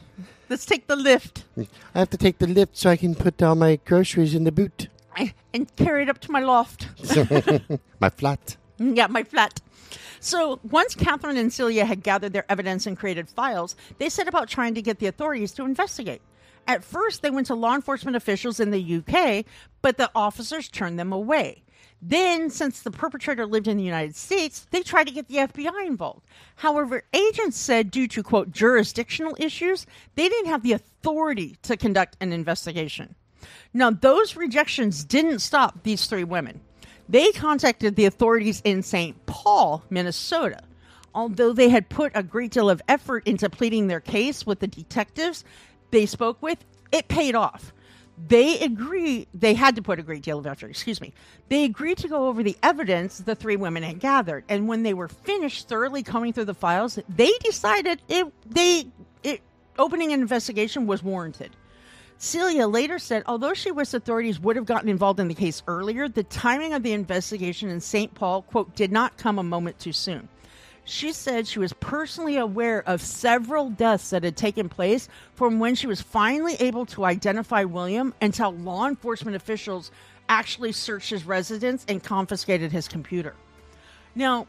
Let's 0.48 0.64
take 0.64 0.86
the 0.86 0.96
lift 0.96 1.44
I 1.58 1.98
have 1.98 2.10
to 2.10 2.16
take 2.16 2.38
the 2.38 2.46
lift 2.46 2.76
so 2.76 2.88
I 2.88 2.96
can 2.96 3.14
put 3.14 3.42
all 3.42 3.54
my 3.54 3.76
groceries 3.84 4.34
in 4.34 4.44
the 4.44 4.52
boot. 4.52 4.88
and 5.54 5.74
carry 5.76 6.02
it 6.04 6.08
up 6.08 6.20
to 6.20 6.30
my 6.30 6.40
loft. 6.40 6.88
My 8.00 8.08
flat. 8.08 8.56
Mm, 8.78 8.96
yeah, 8.96 9.08
my 9.08 9.24
flat. 9.24 9.60
So 10.20 10.60
once 10.62 10.94
Catherine 10.94 11.36
and 11.36 11.52
Celia 11.52 11.84
had 11.84 12.04
gathered 12.04 12.32
their 12.32 12.44
evidence 12.48 12.86
and 12.86 12.96
created 12.96 13.28
files, 13.28 13.74
they 13.98 14.08
set 14.08 14.28
about 14.28 14.48
trying 14.48 14.74
to 14.74 14.82
get 14.82 15.00
the 15.00 15.06
authorities 15.06 15.50
to 15.52 15.64
investigate. 15.64 16.22
At 16.68 16.84
first, 16.84 17.22
they 17.22 17.30
went 17.30 17.48
to 17.48 17.54
law 17.54 17.74
enforcement 17.74 18.16
officials 18.16 18.60
in 18.60 18.70
the 18.70 18.96
UK, 19.02 19.44
but 19.82 19.96
the 19.96 20.10
officers 20.14 20.68
turned 20.68 20.98
them 20.98 21.12
away. 21.12 21.62
Then, 22.00 22.48
since 22.50 22.80
the 22.80 22.92
perpetrator 22.92 23.44
lived 23.44 23.66
in 23.66 23.76
the 23.76 23.82
United 23.82 24.14
States, 24.14 24.66
they 24.70 24.82
tried 24.82 25.08
to 25.08 25.12
get 25.12 25.26
the 25.26 25.36
FBI 25.36 25.86
involved. 25.86 26.24
However, 26.56 27.02
agents 27.12 27.56
said 27.56 27.90
due 27.90 28.06
to, 28.08 28.22
quote, 28.22 28.52
jurisdictional 28.52 29.36
issues, 29.38 29.84
they 30.14 30.28
didn't 30.28 30.50
have 30.50 30.62
the 30.62 30.72
authority 30.72 31.56
to 31.62 31.76
conduct 31.76 32.16
an 32.20 32.32
investigation. 32.32 33.16
Now, 33.74 33.90
those 33.90 34.36
rejections 34.36 35.04
didn't 35.04 35.40
stop 35.40 35.82
these 35.82 36.06
three 36.06 36.24
women. 36.24 36.60
They 37.08 37.32
contacted 37.32 37.96
the 37.96 38.04
authorities 38.04 38.60
in 38.64 38.82
St. 38.82 39.26
Paul, 39.26 39.82
Minnesota. 39.90 40.60
Although 41.14 41.52
they 41.52 41.68
had 41.68 41.88
put 41.88 42.12
a 42.14 42.22
great 42.22 42.52
deal 42.52 42.70
of 42.70 42.82
effort 42.86 43.26
into 43.26 43.50
pleading 43.50 43.88
their 43.88 44.00
case 44.00 44.46
with 44.46 44.60
the 44.60 44.66
detectives 44.66 45.44
they 45.90 46.06
spoke 46.06 46.40
with, 46.42 46.64
it 46.92 47.08
paid 47.08 47.34
off. 47.34 47.72
They 48.26 48.58
agreed, 48.60 49.28
they 49.32 49.54
had 49.54 49.76
to 49.76 49.82
put 49.82 49.98
a 49.98 50.02
great 50.02 50.22
deal 50.22 50.38
of 50.38 50.46
effort, 50.46 50.70
excuse 50.70 51.00
me. 51.00 51.12
They 51.48 51.64
agreed 51.64 51.98
to 51.98 52.08
go 52.08 52.26
over 52.26 52.42
the 52.42 52.56
evidence 52.62 53.18
the 53.18 53.34
three 53.34 53.56
women 53.56 53.82
had 53.82 54.00
gathered. 54.00 54.44
And 54.48 54.66
when 54.66 54.82
they 54.82 54.94
were 54.94 55.08
finished 55.08 55.68
thoroughly 55.68 56.02
combing 56.02 56.32
through 56.32 56.46
the 56.46 56.54
files, 56.54 56.98
they 57.08 57.30
decided 57.44 58.02
it, 58.08 58.26
they, 58.50 58.86
it, 59.22 59.40
opening 59.78 60.12
an 60.12 60.20
investigation 60.20 60.86
was 60.86 61.02
warranted. 61.02 61.50
Celia 62.18 62.66
later 62.66 62.98
said, 62.98 63.22
although 63.26 63.54
she 63.54 63.70
wished 63.70 63.94
authorities 63.94 64.40
would 64.40 64.56
have 64.56 64.66
gotten 64.66 64.88
involved 64.88 65.20
in 65.20 65.28
the 65.28 65.34
case 65.34 65.62
earlier, 65.68 66.08
the 66.08 66.24
timing 66.24 66.74
of 66.74 66.82
the 66.82 66.92
investigation 66.92 67.68
in 67.68 67.80
St. 67.80 68.12
Paul, 68.12 68.42
quote, 68.42 68.74
did 68.74 68.90
not 68.90 69.16
come 69.16 69.38
a 69.38 69.44
moment 69.44 69.78
too 69.78 69.92
soon. 69.92 70.28
She 70.88 71.12
said 71.12 71.46
she 71.46 71.58
was 71.58 71.74
personally 71.74 72.38
aware 72.38 72.82
of 72.88 73.02
several 73.02 73.68
deaths 73.68 74.08
that 74.08 74.24
had 74.24 74.38
taken 74.38 74.70
place 74.70 75.06
from 75.34 75.58
when 75.58 75.74
she 75.74 75.86
was 75.86 76.00
finally 76.00 76.54
able 76.54 76.86
to 76.86 77.04
identify 77.04 77.64
William 77.64 78.14
until 78.22 78.52
law 78.52 78.88
enforcement 78.88 79.36
officials 79.36 79.90
actually 80.30 80.72
searched 80.72 81.10
his 81.10 81.24
residence 81.24 81.84
and 81.88 82.02
confiscated 82.02 82.72
his 82.72 82.88
computer. 82.88 83.34
Now, 84.14 84.46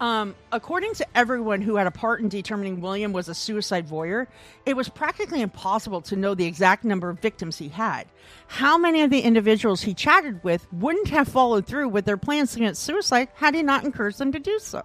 um, 0.00 0.34
according 0.50 0.94
to 0.94 1.06
everyone 1.16 1.62
who 1.62 1.76
had 1.76 1.86
a 1.86 1.90
part 1.90 2.20
in 2.20 2.28
determining 2.28 2.80
William 2.80 3.12
was 3.12 3.28
a 3.28 3.34
suicide 3.34 3.86
voyeur, 3.86 4.26
it 4.66 4.76
was 4.76 4.88
practically 4.88 5.40
impossible 5.40 6.00
to 6.02 6.16
know 6.16 6.34
the 6.34 6.46
exact 6.46 6.84
number 6.84 7.08
of 7.08 7.20
victims 7.20 7.58
he 7.58 7.68
had. 7.68 8.06
How 8.48 8.76
many 8.76 9.02
of 9.02 9.10
the 9.10 9.20
individuals 9.20 9.82
he 9.82 9.94
chatted 9.94 10.42
with 10.42 10.70
wouldn't 10.72 11.08
have 11.08 11.28
followed 11.28 11.66
through 11.66 11.88
with 11.88 12.04
their 12.04 12.16
plans 12.16 12.56
against 12.56 12.82
suicide 12.82 13.28
had 13.34 13.54
he 13.54 13.62
not 13.62 13.84
encouraged 13.84 14.18
them 14.18 14.32
to 14.32 14.40
do 14.40 14.58
so? 14.58 14.84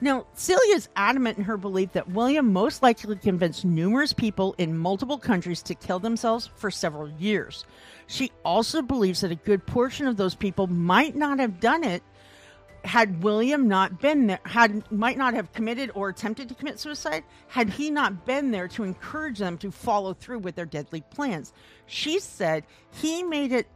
Now, 0.00 0.26
Celia 0.34 0.76
is 0.76 0.88
adamant 0.94 1.38
in 1.38 1.44
her 1.44 1.56
belief 1.56 1.92
that 1.92 2.10
William 2.10 2.52
most 2.52 2.82
likely 2.84 3.16
convinced 3.16 3.64
numerous 3.64 4.12
people 4.12 4.54
in 4.56 4.78
multiple 4.78 5.18
countries 5.18 5.60
to 5.62 5.74
kill 5.74 5.98
themselves 5.98 6.50
for 6.54 6.70
several 6.70 7.08
years. 7.18 7.64
She 8.06 8.30
also 8.44 8.80
believes 8.80 9.22
that 9.22 9.32
a 9.32 9.36
good 9.36 9.66
portion 9.66 10.06
of 10.06 10.16
those 10.16 10.36
people 10.36 10.68
might 10.68 11.16
not 11.16 11.40
have 11.40 11.58
done 11.58 11.82
it 11.82 12.04
had 12.88 13.22
William 13.22 13.68
not 13.68 14.00
been 14.00 14.26
there, 14.26 14.40
had 14.44 14.90
might 14.90 15.18
not 15.18 15.34
have 15.34 15.52
committed 15.52 15.90
or 15.94 16.08
attempted 16.08 16.48
to 16.48 16.54
commit 16.54 16.80
suicide, 16.80 17.22
had 17.48 17.70
he 17.70 17.90
not 17.90 18.24
been 18.26 18.50
there 18.50 18.66
to 18.68 18.82
encourage 18.82 19.38
them 19.38 19.58
to 19.58 19.70
follow 19.70 20.14
through 20.14 20.40
with 20.40 20.56
their 20.56 20.66
deadly 20.66 21.02
plans. 21.02 21.52
She 21.86 22.18
said 22.18 22.64
he 22.90 23.22
made 23.22 23.52
it 23.52 23.66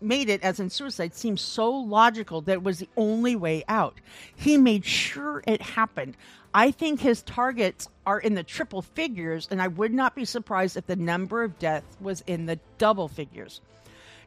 made 0.00 0.28
it 0.28 0.42
as 0.42 0.60
in 0.60 0.68
suicide 0.68 1.14
seem 1.14 1.36
so 1.36 1.70
logical 1.70 2.40
that 2.42 2.52
it 2.52 2.62
was 2.62 2.78
the 2.78 2.88
only 2.96 3.36
way 3.36 3.64
out. 3.68 4.00
He 4.34 4.56
made 4.56 4.84
sure 4.84 5.42
it 5.46 5.62
happened. 5.62 6.16
I 6.52 6.70
think 6.70 7.00
his 7.00 7.22
targets 7.22 7.88
are 8.06 8.20
in 8.20 8.34
the 8.34 8.42
triple 8.42 8.82
figures, 8.82 9.48
and 9.50 9.62
I 9.62 9.68
would 9.68 9.92
not 9.92 10.14
be 10.14 10.24
surprised 10.24 10.76
if 10.76 10.86
the 10.86 10.96
number 10.96 11.42
of 11.42 11.58
deaths 11.58 11.96
was 12.00 12.22
in 12.26 12.46
the 12.46 12.58
double 12.78 13.08
figures. 13.08 13.60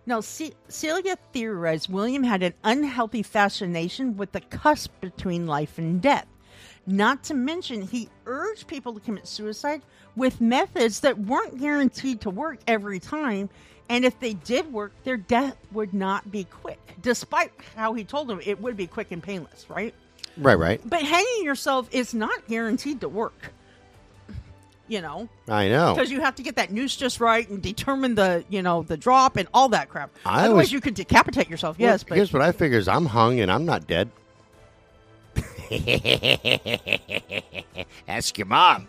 Now, 0.07 0.21
Ce- 0.21 0.55
Celia 0.69 1.17
theorized 1.33 1.91
William 1.91 2.23
had 2.23 2.41
an 2.41 2.53
unhealthy 2.63 3.23
fascination 3.23 4.15
with 4.15 4.31
the 4.31 4.39
cusp 4.39 4.91
between 5.01 5.45
life 5.45 5.77
and 5.77 6.01
death. 6.01 6.25
Not 6.87 7.25
to 7.25 7.33
mention, 7.33 7.81
he 7.81 8.09
urged 8.25 8.67
people 8.67 8.93
to 8.93 9.01
commit 9.01 9.27
suicide 9.27 9.81
with 10.15 10.39
methods 10.39 11.01
that 11.01 11.19
weren't 11.19 11.59
guaranteed 11.59 12.21
to 12.21 12.29
work 12.29 12.59
every 12.67 12.99
time. 13.01 13.49
And 13.89 14.05
if 14.05 14.17
they 14.21 14.33
did 14.33 14.71
work, 14.71 14.93
their 15.03 15.17
death 15.17 15.57
would 15.73 15.93
not 15.93 16.31
be 16.31 16.45
quick, 16.45 16.79
despite 17.01 17.51
how 17.75 17.93
he 17.93 18.05
told 18.05 18.29
them 18.29 18.39
it 18.45 18.61
would 18.61 18.77
be 18.77 18.87
quick 18.87 19.11
and 19.11 19.21
painless, 19.21 19.69
right? 19.69 19.93
Right, 20.37 20.57
right. 20.57 20.81
But 20.85 21.01
hanging 21.01 21.43
yourself 21.43 21.89
is 21.91 22.13
not 22.13 22.47
guaranteed 22.47 23.01
to 23.01 23.09
work. 23.09 23.53
You 24.89 25.01
know, 25.01 25.27
I 25.49 25.67
know. 25.67 25.93
because 25.95 26.09
you 26.11 26.21
have 26.21 26.35
to 26.35 26.43
get 26.43 26.55
that 26.55 26.71
noose 26.71 26.95
just 26.95 27.19
right 27.19 27.47
and 27.49 27.61
determine 27.61 28.15
the 28.15 28.45
you 28.47 28.61
know 28.61 28.83
the 28.83 28.95
drop 28.95 29.35
and 29.35 29.47
all 29.53 29.67
that 29.69 29.89
crap. 29.89 30.11
I 30.25 30.29
Otherwise, 30.45 30.49
always- 30.49 30.71
you 30.71 30.79
could 30.81 30.93
decapitate 30.93 31.49
yourself. 31.49 31.77
Well, 31.77 31.89
yes, 31.89 32.03
but 32.03 32.15
here's 32.15 32.31
what 32.31 32.41
I 32.41 32.53
figure: 32.53 32.77
is 32.77 32.87
I'm 32.87 33.05
hung 33.05 33.39
and 33.41 33.51
I'm 33.51 33.65
not 33.65 33.85
dead. 33.85 34.09
Ask 38.07 38.37
your 38.37 38.47
mom. 38.47 38.87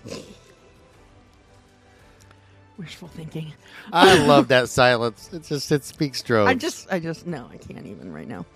wishful 2.79 3.09
thinking. 3.09 3.53
I 3.93 4.25
love 4.25 4.49
that 4.55 4.69
silence. 4.69 5.31
It 5.33 5.43
just 5.45 5.71
it 5.73 5.85
speaks 5.85 6.23
droves. 6.23 6.49
I 6.49 6.55
just, 6.55 6.87
I 6.93 7.01
just, 7.01 7.27
no, 7.27 7.49
I 7.53 7.57
can't 7.57 7.87
even 7.87 8.13
right 8.13 8.29
now. 8.29 8.47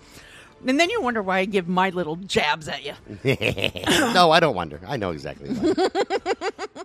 And 0.65 0.79
then 0.79 0.89
you 0.89 1.01
wonder 1.01 1.21
why 1.21 1.39
I 1.39 1.45
give 1.45 1.67
my 1.67 1.89
little 1.89 2.15
jabs 2.15 2.67
at 2.67 2.83
you. 2.85 2.93
no, 4.13 4.31
I 4.31 4.39
don't 4.39 4.55
wonder. 4.55 4.79
I 4.87 4.97
know 4.97 5.11
exactly. 5.11 5.49
Why. 5.49 6.83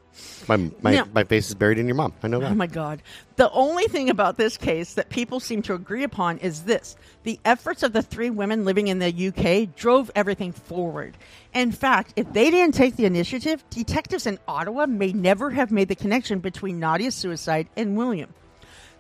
my 0.49 0.71
my, 0.83 0.93
Yeah. 0.93 1.05
my 1.13 1.25
face 1.25 1.49
is 1.49 1.55
buried 1.55 1.79
in 1.79 1.87
your 1.87 1.95
mom. 1.95 2.13
I 2.23 2.29
know 2.29 2.41
that. 2.41 2.51
Oh 2.51 2.55
my 2.55 2.67
God. 2.67 3.03
The 3.37 3.51
only 3.53 3.85
thing 3.85 4.11
about 4.11 4.37
this 4.37 4.57
case 4.57 4.95
that 4.95 5.11
people 5.11 5.39
seem 5.41 5.63
to 5.63 5.75
agree 5.75 6.03
upon 6.03 6.39
is 6.39 6.63
this 6.65 6.97
the 7.23 7.39
efforts 7.45 7.83
of 7.83 7.93
the 7.93 8.03
three 8.03 8.31
women 8.31 8.65
living 8.65 8.89
in 8.89 8.99
the 8.99 9.29
UK 9.29 9.75
drove 9.77 10.11
everything 10.17 10.53
forward. 10.53 11.17
In 11.55 11.71
fact, 11.73 12.15
if 12.17 12.33
they 12.33 12.51
didn't 12.51 12.75
take 12.75 12.97
the 12.97 13.05
initiative, 13.05 13.63
detectives 13.71 14.27
in 14.27 14.39
Ottawa 14.49 14.87
may 14.87 15.13
never 15.13 15.51
have 15.51 15.71
made 15.71 15.89
the 15.89 15.95
connection 15.95 16.41
between 16.41 16.81
Nadia's 16.81 17.15
suicide 17.15 17.69
and 17.77 17.97
William. 17.97 18.35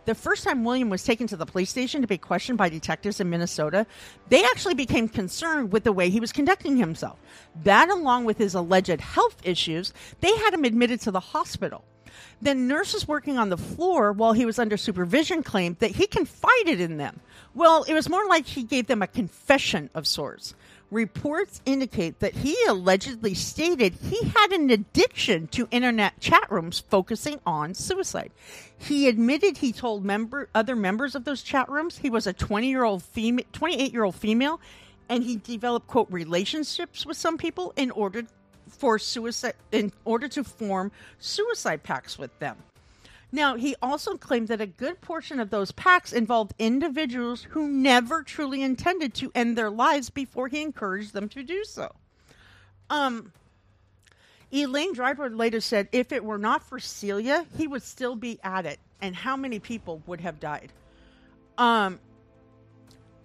The 0.09 0.14
first 0.14 0.42
time 0.42 0.64
William 0.64 0.88
was 0.88 1.04
taken 1.04 1.26
to 1.26 1.36
the 1.36 1.44
police 1.44 1.68
station 1.68 2.00
to 2.00 2.06
be 2.06 2.16
questioned 2.16 2.56
by 2.56 2.70
detectives 2.70 3.20
in 3.20 3.28
Minnesota, 3.28 3.86
they 4.30 4.42
actually 4.42 4.72
became 4.72 5.06
concerned 5.06 5.70
with 5.70 5.84
the 5.84 5.92
way 5.92 6.09
he 6.09 6.18
was 6.18 6.32
conducting 6.32 6.78
himself. 6.78 7.18
That, 7.64 7.90
along 7.90 8.24
with 8.24 8.38
his 8.38 8.54
alleged 8.54 9.02
health 9.02 9.36
issues, 9.44 9.92
they 10.20 10.34
had 10.38 10.54
him 10.54 10.64
admitted 10.64 11.02
to 11.02 11.11
the 11.11 11.20
hospital. 11.20 11.84
Then 12.40 12.66
nurses 12.66 13.06
working 13.06 13.36
on 13.36 13.50
the 13.50 13.59
floor 13.59 14.12
while 14.12 14.32
he 14.32 14.46
was 14.46 14.59
under 14.59 14.78
supervision 14.78 15.42
claimed 15.42 15.76
that 15.80 15.90
he 15.90 16.06
confided 16.06 16.80
in 16.80 16.96
them. 16.96 17.20
Well, 17.54 17.82
it 17.82 17.92
was 17.92 18.09
more 18.09 18.26
like 18.28 18.46
he 18.46 18.62
gave 18.62 18.86
them 18.86 19.02
a 19.02 19.06
confession 19.06 19.90
of 19.94 20.06
sorts. 20.06 20.54
Reports 20.91 21.61
indicate 21.66 22.20
that 22.20 22.34
he 22.34 22.57
allegedly 22.66 23.34
stated 23.34 23.95
he 23.95 24.28
had 24.28 24.53
an 24.53 24.70
addiction 24.70 25.47
to 25.49 25.68
internet 25.70 26.18
chat 26.18 26.51
rooms 26.51 26.80
focusing 26.80 27.41
on 27.45 27.74
suicide. 27.74 28.32
He 28.78 29.07
admitted 29.07 29.59
he 29.59 29.70
told 29.70 30.03
member 30.03 30.49
other 30.55 30.74
members 30.74 31.14
of 31.14 31.24
those 31.24 31.43
chat 31.43 31.68
rooms 31.68 31.99
he 31.99 32.09
was 32.09 32.26
a 32.26 32.32
20-year-old 32.32 33.03
female 33.03 33.45
28-year-old 33.53 34.14
female 34.14 34.61
and 35.11 35.24
he 35.24 35.36
developed 35.36 35.89
quote 35.89 36.11
relationships 36.11 37.05
with 37.05 37.18
some 37.18 37.36
people 37.36 37.74
in 37.76 37.91
order 37.91 38.22
for 38.68 38.99
suicide 38.99 39.55
in 39.72 39.93
order 40.07 40.28
to 40.28 40.43
form 40.43 40.91
suicide 41.18 41.82
pacts 41.82 42.18
with 42.18 42.36
them. 42.39 42.57
Now, 43.30 43.56
he 43.56 43.76
also 43.82 44.16
claimed 44.16 44.48
that 44.48 44.60
a 44.60 44.66
good 44.66 45.00
portion 45.00 45.38
of 45.38 45.50
those 45.50 45.70
pacts 45.72 46.12
involved 46.12 46.54
individuals 46.58 47.42
who 47.50 47.68
never 47.68 48.22
truly 48.22 48.62
intended 48.62 49.12
to 49.14 49.30
end 49.34 49.56
their 49.56 49.70
lives 49.70 50.08
before 50.08 50.48
he 50.48 50.62
encouraged 50.62 51.12
them 51.12 51.28
to 51.30 51.42
do 51.42 51.64
so. 51.64 51.94
Um, 52.88 53.32
Elaine 54.50 54.94
Drybrough 54.94 55.36
later 55.36 55.60
said 55.60 55.88
if 55.92 56.10
it 56.10 56.24
were 56.24 56.38
not 56.38 56.62
for 56.62 56.78
Celia, 56.78 57.44
he 57.56 57.66
would 57.66 57.82
still 57.82 58.16
be 58.16 58.38
at 58.42 58.64
it, 58.64 58.78
and 59.02 59.14
how 59.14 59.36
many 59.36 59.58
people 59.58 60.02
would 60.06 60.22
have 60.22 60.40
died? 60.40 60.72
Um, 61.58 62.00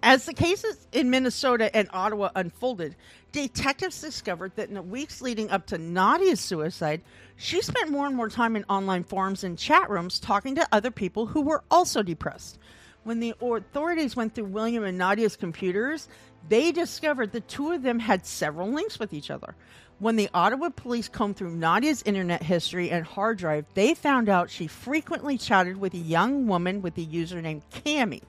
as 0.04 0.26
the 0.26 0.34
cases 0.34 0.86
in 0.92 1.08
Minnesota 1.08 1.74
and 1.74 1.88
Ottawa 1.90 2.28
unfolded, 2.36 2.94
detectives 3.32 4.02
discovered 4.02 4.52
that 4.54 4.68
in 4.68 4.74
the 4.74 4.82
weeks 4.82 5.22
leading 5.22 5.50
up 5.50 5.66
to 5.68 5.78
Nadia's 5.78 6.40
suicide, 6.40 7.00
she 7.36 7.62
spent 7.62 7.90
more 7.90 8.06
and 8.06 8.14
more 8.14 8.28
time 8.28 8.54
in 8.54 8.64
online 8.68 9.02
forums 9.02 9.44
and 9.44 9.58
chat 9.58 9.88
rooms 9.88 10.20
talking 10.20 10.56
to 10.56 10.68
other 10.70 10.90
people 10.90 11.24
who 11.24 11.40
were 11.40 11.64
also 11.70 12.02
depressed. 12.02 12.58
When 13.04 13.18
the 13.20 13.34
authorities 13.40 14.14
went 14.14 14.34
through 14.34 14.44
William 14.44 14.84
and 14.84 14.98
Nadia's 14.98 15.36
computers, 15.36 16.06
they 16.50 16.70
discovered 16.70 17.32
the 17.32 17.40
two 17.40 17.72
of 17.72 17.82
them 17.82 17.98
had 17.98 18.26
several 18.26 18.70
links 18.70 18.98
with 18.98 19.14
each 19.14 19.30
other. 19.30 19.56
When 20.00 20.16
the 20.16 20.28
Ottawa 20.34 20.68
police 20.68 21.08
combed 21.08 21.36
through 21.36 21.54
Nadia's 21.54 22.02
internet 22.02 22.42
history 22.42 22.90
and 22.90 23.06
hard 23.06 23.38
drive, 23.38 23.64
they 23.72 23.94
found 23.94 24.28
out 24.28 24.50
she 24.50 24.66
frequently 24.66 25.38
chatted 25.38 25.78
with 25.78 25.94
a 25.94 25.98
young 25.98 26.46
woman 26.46 26.82
with 26.82 26.94
the 26.94 27.06
username 27.06 27.62
Cami 27.72 28.20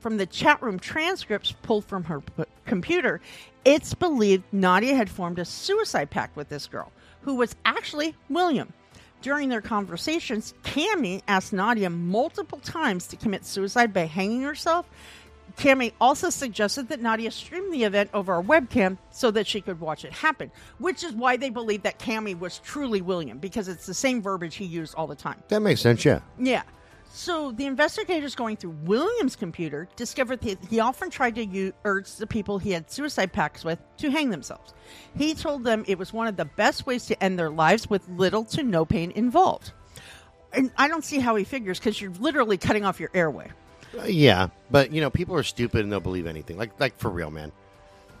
from 0.00 0.16
the 0.16 0.26
chat 0.26 0.60
room 0.62 0.78
transcripts 0.78 1.52
pulled 1.62 1.84
from 1.84 2.04
her 2.04 2.20
p- 2.20 2.44
computer, 2.66 3.20
it's 3.64 3.94
believed 3.94 4.44
Nadia 4.52 4.94
had 4.94 5.10
formed 5.10 5.38
a 5.38 5.44
suicide 5.44 6.10
pact 6.10 6.36
with 6.36 6.48
this 6.48 6.66
girl, 6.66 6.90
who 7.22 7.34
was 7.34 7.54
actually 7.64 8.16
William. 8.28 8.72
During 9.22 9.50
their 9.50 9.60
conversations, 9.60 10.54
Cami 10.64 11.20
asked 11.28 11.52
Nadia 11.52 11.90
multiple 11.90 12.58
times 12.58 13.06
to 13.08 13.16
commit 13.16 13.44
suicide 13.44 13.92
by 13.92 14.06
hanging 14.06 14.42
herself. 14.42 14.88
Cami 15.58 15.92
also 16.00 16.30
suggested 16.30 16.88
that 16.88 17.02
Nadia 17.02 17.30
stream 17.30 17.70
the 17.70 17.84
event 17.84 18.08
over 18.14 18.38
a 18.38 18.42
webcam 18.42 18.96
so 19.10 19.30
that 19.32 19.46
she 19.46 19.60
could 19.60 19.78
watch 19.78 20.06
it 20.06 20.12
happen, 20.12 20.50
which 20.78 21.04
is 21.04 21.12
why 21.12 21.36
they 21.36 21.50
believe 21.50 21.82
that 21.82 21.98
Cami 21.98 22.38
was 22.38 22.60
truly 22.60 23.02
William, 23.02 23.36
because 23.36 23.68
it's 23.68 23.84
the 23.84 23.92
same 23.92 24.22
verbiage 24.22 24.54
he 24.54 24.64
used 24.64 24.94
all 24.94 25.06
the 25.06 25.14
time. 25.14 25.42
That 25.48 25.60
makes 25.60 25.82
sense. 25.82 26.04
Yeah. 26.04 26.20
Yeah. 26.38 26.62
So 27.12 27.50
the 27.50 27.66
investigators 27.66 28.34
going 28.36 28.56
through 28.56 28.76
William's 28.84 29.34
computer 29.34 29.88
discovered 29.96 30.40
that 30.42 30.58
he 30.70 30.78
often 30.78 31.10
tried 31.10 31.34
to 31.34 31.72
urge 31.84 32.14
the 32.14 32.26
people 32.26 32.58
he 32.58 32.70
had 32.70 32.90
suicide 32.90 33.32
pacts 33.32 33.64
with 33.64 33.80
to 33.98 34.10
hang 34.10 34.30
themselves. 34.30 34.72
He 35.16 35.34
told 35.34 35.64
them 35.64 35.84
it 35.88 35.98
was 35.98 36.12
one 36.12 36.28
of 36.28 36.36
the 36.36 36.44
best 36.44 36.86
ways 36.86 37.06
to 37.06 37.22
end 37.22 37.38
their 37.38 37.50
lives 37.50 37.90
with 37.90 38.08
little 38.08 38.44
to 38.44 38.62
no 38.62 38.84
pain 38.84 39.10
involved. 39.10 39.72
And 40.52 40.70
I 40.78 40.88
don't 40.88 41.04
see 41.04 41.18
how 41.18 41.34
he 41.34 41.44
figures 41.44 41.78
because 41.78 42.00
you're 42.00 42.12
literally 42.12 42.56
cutting 42.56 42.84
off 42.84 43.00
your 43.00 43.10
airway. 43.12 43.50
Uh, 43.98 44.04
yeah, 44.04 44.48
but 44.70 44.92
you 44.92 45.00
know, 45.00 45.10
people 45.10 45.34
are 45.34 45.42
stupid 45.42 45.82
and 45.82 45.92
they'll 45.92 46.00
believe 46.00 46.26
anything. 46.26 46.56
Like 46.56 46.78
like 46.78 46.96
for 46.98 47.10
real, 47.10 47.30
man. 47.30 47.52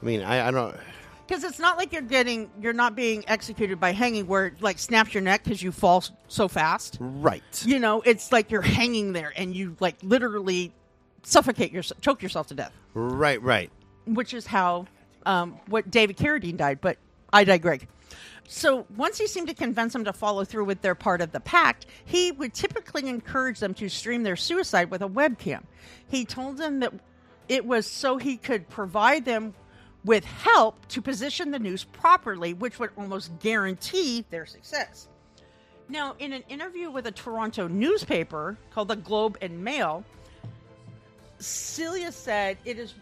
I 0.02 0.04
mean, 0.04 0.22
I, 0.22 0.48
I 0.48 0.50
don't. 0.50 0.76
Because 1.30 1.44
it's 1.44 1.60
not 1.60 1.78
like 1.78 1.92
you're 1.92 2.02
getting, 2.02 2.50
you're 2.60 2.72
not 2.72 2.96
being 2.96 3.22
executed 3.28 3.78
by 3.78 3.92
hanging 3.92 4.26
where 4.26 4.46
it 4.46 4.60
like 4.60 4.80
snaps 4.80 5.14
your 5.14 5.22
neck 5.22 5.44
because 5.44 5.62
you 5.62 5.70
fall 5.70 6.02
so 6.26 6.48
fast. 6.48 6.96
Right. 6.98 7.44
You 7.64 7.78
know, 7.78 8.00
it's 8.00 8.32
like 8.32 8.50
you're 8.50 8.60
hanging 8.62 9.12
there 9.12 9.32
and 9.36 9.54
you 9.54 9.76
like 9.78 9.94
literally 10.02 10.72
suffocate 11.22 11.70
yourself, 11.70 12.00
choke 12.00 12.20
yourself 12.20 12.48
to 12.48 12.54
death. 12.54 12.72
Right. 12.94 13.40
Right. 13.40 13.70
which 14.06 14.34
is 14.34 14.44
how 14.44 14.86
um, 15.24 15.60
what 15.68 15.88
David 15.88 16.16
Carradine 16.16 16.56
died. 16.56 16.80
But 16.80 16.98
I 17.32 17.44
digress. 17.44 17.82
So 18.48 18.84
once 18.96 19.16
he 19.16 19.28
seemed 19.28 19.46
to 19.46 19.54
convince 19.54 19.92
them 19.92 20.02
to 20.06 20.12
follow 20.12 20.44
through 20.44 20.64
with 20.64 20.82
their 20.82 20.96
part 20.96 21.20
of 21.20 21.30
the 21.30 21.38
pact, 21.38 21.86
he 22.04 22.32
would 22.32 22.54
typically 22.54 23.08
encourage 23.08 23.60
them 23.60 23.72
to 23.74 23.88
stream 23.88 24.24
their 24.24 24.34
suicide 24.34 24.90
with 24.90 25.00
a 25.00 25.08
webcam. 25.08 25.62
He 26.08 26.24
told 26.24 26.56
them 26.56 26.80
that 26.80 26.92
it 27.48 27.64
was 27.64 27.86
so 27.86 28.16
he 28.16 28.36
could 28.36 28.68
provide 28.68 29.24
them 29.24 29.54
with 30.04 30.24
help 30.24 30.86
to 30.88 31.02
position 31.02 31.50
the 31.50 31.58
news 31.58 31.84
properly, 31.84 32.54
which 32.54 32.78
would 32.78 32.90
almost 32.96 33.38
guarantee 33.40 34.24
their 34.30 34.46
success. 34.46 35.08
Now, 35.88 36.14
in 36.18 36.32
an 36.32 36.42
interview 36.48 36.90
with 36.90 37.06
a 37.06 37.10
Toronto 37.10 37.66
newspaper 37.66 38.56
called 38.70 38.88
the 38.88 38.96
Globe 38.96 39.36
and 39.42 39.62
Mail, 39.62 40.04
Celia 41.38 42.12
said 42.12 42.58
it 42.64 42.78
is 42.78 42.94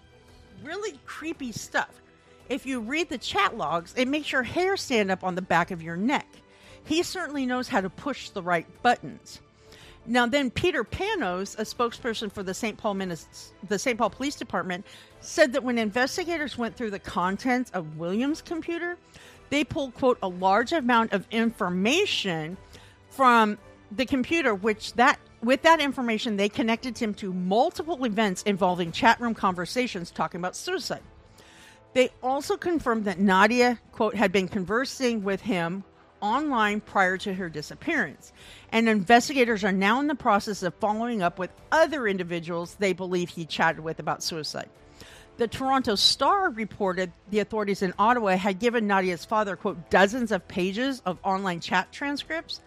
really 0.65 0.99
creepy 1.05 1.53
stuff. 1.53 2.01
If 2.49 2.65
you 2.65 2.81
read 2.81 3.11
the 3.11 3.19
chat 3.19 3.57
logs, 3.57 3.93
it 3.97 4.09
makes 4.09 4.33
your 4.33 4.43
hair 4.43 4.77
stand 4.77 5.11
up 5.11 5.23
on 5.23 5.35
the 5.35 5.43
back 5.43 5.71
of 5.71 5.83
your 5.83 5.97
neck. 5.97 6.27
He 6.85 7.03
certainly 7.03 7.45
knows 7.45 7.69
how 7.69 7.83
to 7.83 7.91
push 7.91 8.31
the 8.31 8.43
right 8.43 8.67
buttons. 8.83 9.41
Now, 10.09 10.27
then 10.27 10.51
Peter 10.51 10.85
Panos, 10.85 11.59
a 11.59 11.65
spokesperson 11.65 12.33
for 12.33 12.43
the 12.43 12.55
St. 12.55 12.79
Paul 12.79 12.95
Minis- 12.95 13.51
the 13.69 13.79
St. 13.79 13.99
Paul 13.99 14.09
Police 14.09 14.37
Department, 14.37 14.87
said 15.21 15.53
that 15.53 15.63
when 15.63 15.77
investigators 15.77 16.57
went 16.57 16.77
through 16.77 16.93
the 16.93 16.99
contents 16.99 17.71
of 17.73 17.99
Williams' 17.99 18.41
computer, 18.41 18.97
they 19.51 19.65
pulled 19.65 19.95
quote 19.95 20.19
a 20.23 20.29
large 20.29 20.73
amount 20.73 21.13
of 21.13 21.27
information 21.31 22.57
from 23.11 23.59
the 23.93 24.07
computer, 24.07 24.55
which 24.55 24.95
that 24.95 25.19
with 25.43 25.61
that 25.63 25.79
information 25.79 26.39
they 26.39 26.49
connected 26.49 26.97
him 26.97 27.13
to 27.15 27.33
multiple 27.33 28.03
events 28.05 28.43
involving 28.45 28.91
chat 28.91 29.21
room 29.21 29.35
conversations 29.35 30.11
talking 30.11 30.41
about 30.41 30.57
suicide. 30.57 31.03
They 31.93 32.11
also 32.23 32.57
confirmed 32.57 33.05
that 33.05 33.19
Nadia, 33.19 33.79
quote, 33.93 34.15
had 34.15 34.33
been 34.33 34.49
conversing 34.49 35.23
with 35.23 35.43
him 35.43 35.85
online 36.21 36.81
prior 36.81 37.17
to 37.19 37.35
her 37.35 37.49
disappearance. 37.49 38.33
And 38.73 38.89
investigators 38.89 39.65
are 39.65 39.73
now 39.73 40.01
in 40.01 40.07
the 40.07 40.15
process 40.15 40.63
of 40.63 40.75
following 40.75 41.23
up 41.23 41.39
with 41.39 41.51
other 41.73 42.07
individuals 42.07 42.75
they 42.75 42.93
believe 42.93 43.31
he 43.31 43.45
chatted 43.45 43.81
with 43.81 43.99
about 43.99 44.23
suicide. 44.23 44.69
The 45.39 45.47
Toronto 45.47 45.95
Star 45.95 46.51
reported 46.51 47.13
the 47.31 47.39
authorities 47.39 47.83
in 47.83 47.95
Ottawa 47.97 48.37
had 48.37 48.59
given 48.59 48.89
Nadia's 48.89 49.25
father, 49.25 49.55
quote, 49.55 49.89
dozens 49.89 50.33
of 50.33 50.49
pages 50.49 51.01
of 51.07 51.19
online 51.23 51.61
chat 51.61 51.93
transcripts. 51.93 52.61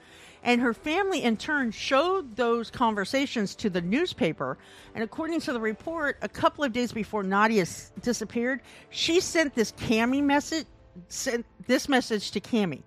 And 0.44 0.62
her 0.62 0.74
family, 0.74 1.22
in 1.22 1.38
turn, 1.38 1.72
showed 1.72 2.36
those 2.36 2.72
conversations 2.72 3.56
to 3.56 3.70
the 3.70 3.82
newspaper. 3.82 4.58
And 4.96 5.04
according 5.04 5.42
to 5.42 5.54
the 5.54 5.60
report, 5.60 6.18
a 6.22 6.30
couple 6.30 6.64
of 6.64 6.74
days 6.74 6.92
before 6.92 7.24
Nadia 7.24 7.66
disappeared, 8.02 8.62
she 8.90 9.20
sent 9.20 9.54
this 9.54 9.74
Cami 9.74 10.24
message, 10.24 10.66
sent 11.10 11.46
this 11.68 11.88
message 11.88 12.32
to 12.32 12.40
Cami. 12.40 12.82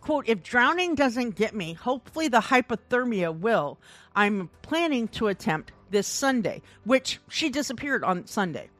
Quote, 0.00 0.28
if 0.28 0.42
drowning 0.42 0.94
doesn't 0.94 1.36
get 1.36 1.54
me, 1.54 1.74
hopefully 1.74 2.28
the 2.28 2.40
hypothermia 2.40 3.36
will. 3.38 3.78
I'm 4.14 4.50
planning 4.62 5.08
to 5.08 5.28
attempt 5.28 5.72
this 5.90 6.06
Sunday, 6.06 6.62
which 6.84 7.20
she 7.28 7.50
disappeared 7.50 8.04
on 8.04 8.26
Sunday. 8.26 8.70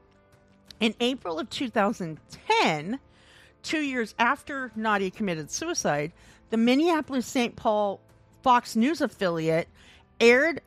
In 0.80 0.94
April 1.00 1.38
of 1.38 1.50
2010, 1.50 2.98
two 3.62 3.80
years 3.80 4.14
after 4.18 4.72
Nadia 4.74 5.10
committed 5.10 5.50
suicide, 5.50 6.12
the 6.50 6.56
Minneapolis 6.56 7.26
St. 7.26 7.54
Paul 7.54 8.00
Fox 8.42 8.74
News 8.76 9.00
affiliate 9.00 9.68
aired 10.18 10.62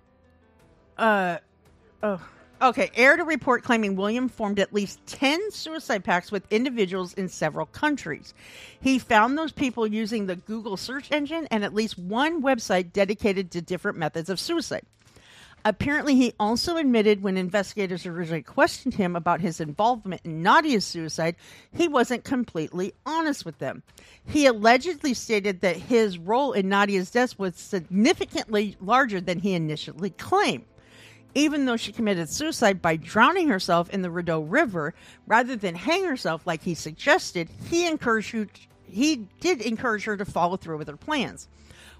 uh 0.97 1.37
oh 2.03 2.29
okay 2.63 2.89
aired 2.95 3.19
a 3.19 3.23
report 3.23 3.63
claiming 3.63 3.95
William 3.95 4.29
formed 4.29 4.59
at 4.59 4.73
least 4.73 5.05
10 5.07 5.51
suicide 5.51 6.03
pacts 6.03 6.31
with 6.31 6.51
individuals 6.51 7.13
in 7.13 7.27
several 7.27 7.65
countries. 7.65 8.33
He 8.79 8.99
found 8.99 9.37
those 9.37 9.51
people 9.51 9.85
using 9.85 10.25
the 10.25 10.37
Google 10.37 10.77
search 10.77 11.11
engine 11.11 11.47
and 11.51 11.63
at 11.63 11.73
least 11.73 11.97
one 11.97 12.41
website 12.41 12.93
dedicated 12.93 13.51
to 13.51 13.61
different 13.61 13.97
methods 13.97 14.29
of 14.29 14.39
suicide. 14.39 14.85
Apparently, 15.65 16.15
he 16.15 16.33
also 16.41 16.75
admitted 16.75 17.23
when 17.23 17.37
investigators 17.37 18.05
originally 18.05 18.41
questioned 18.41 18.95
him 18.95 19.15
about 19.15 19.39
his 19.39 19.61
involvement 19.61 20.21
in 20.25 20.43
Nadia's 20.43 20.83
suicide, 20.85 21.37
he 21.71 21.87
wasn't 21.87 22.25
completely 22.25 22.93
honest 23.05 23.45
with 23.45 23.59
them. 23.59 23.81
He 24.25 24.45
allegedly 24.45 25.13
stated 25.13 25.61
that 25.61 25.77
his 25.77 26.17
role 26.17 26.51
in 26.51 26.67
Nadia's 26.67 27.11
death 27.11 27.39
was 27.39 27.55
significantly 27.55 28.75
larger 28.81 29.21
than 29.21 29.39
he 29.39 29.53
initially 29.53 30.09
claimed. 30.09 30.65
Even 31.35 31.65
though 31.65 31.77
she 31.77 31.91
committed 31.91 32.29
suicide 32.29 32.81
by 32.81 32.95
drowning 32.95 33.47
herself 33.47 33.89
in 33.89 34.01
the 34.01 34.11
Rideau 34.11 34.41
River 34.41 34.93
rather 35.25 35.55
than 35.55 35.75
hang 35.75 36.05
herself 36.05 36.45
like 36.45 36.63
he 36.63 36.75
suggested, 36.75 37.49
he 37.69 37.87
encouraged 37.87 38.31
her, 38.31 38.47
he 38.85 39.27
did 39.39 39.61
encourage 39.61 40.03
her 40.03 40.15
to 40.17 40.25
follow 40.25 40.57
through 40.57 40.77
with 40.77 40.87
her 40.87 40.97
plans. 40.97 41.47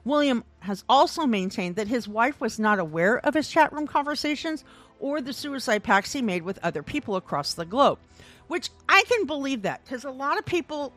William 0.06 0.44
has 0.60 0.84
also 0.88 1.26
maintained 1.26 1.76
that 1.78 1.88
his 1.88 2.08
wife 2.08 2.40
was 2.40 2.60
not 2.60 2.80
aware 2.80 3.20
of 3.26 3.34
his 3.34 3.50
chat 3.50 3.72
room 3.74 3.88
conversations 3.88 4.64
or 5.00 5.22
the 5.22 5.34
suicide 5.34 5.84
pacts 5.84 6.14
he 6.14 6.22
made 6.22 6.44
with 6.44 6.60
other 6.64 6.84
people 6.84 7.16
across 7.16 7.54
the 7.54 7.66
globe, 7.66 8.00
which 8.48 8.70
I 8.88 9.04
can 9.08 9.26
believe 9.26 9.64
that 9.64 9.84
because 9.84 10.04
a 10.04 10.12
lot 10.12 10.38
of 10.38 10.46
people, 10.46 10.94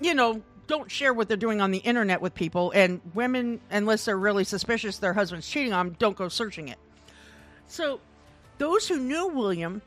you 0.00 0.14
know, 0.14 0.42
don't 0.66 0.90
share 0.90 1.14
what 1.14 1.28
they're 1.28 1.36
doing 1.36 1.60
on 1.60 1.70
the 1.70 1.78
internet 1.78 2.20
with 2.20 2.34
people, 2.34 2.70
and 2.72 3.00
women, 3.14 3.60
unless 3.70 4.04
they're 4.04 4.18
really 4.18 4.44
suspicious 4.44 4.98
their 4.98 5.14
husband's 5.14 5.48
cheating 5.48 5.72
on 5.72 5.86
them, 5.86 5.96
don't 5.98 6.16
go 6.16 6.28
searching 6.28 6.68
it. 6.68 6.78
So, 7.68 8.00
those 8.58 8.88
who 8.88 8.98
knew 8.98 9.28
William 9.28 9.82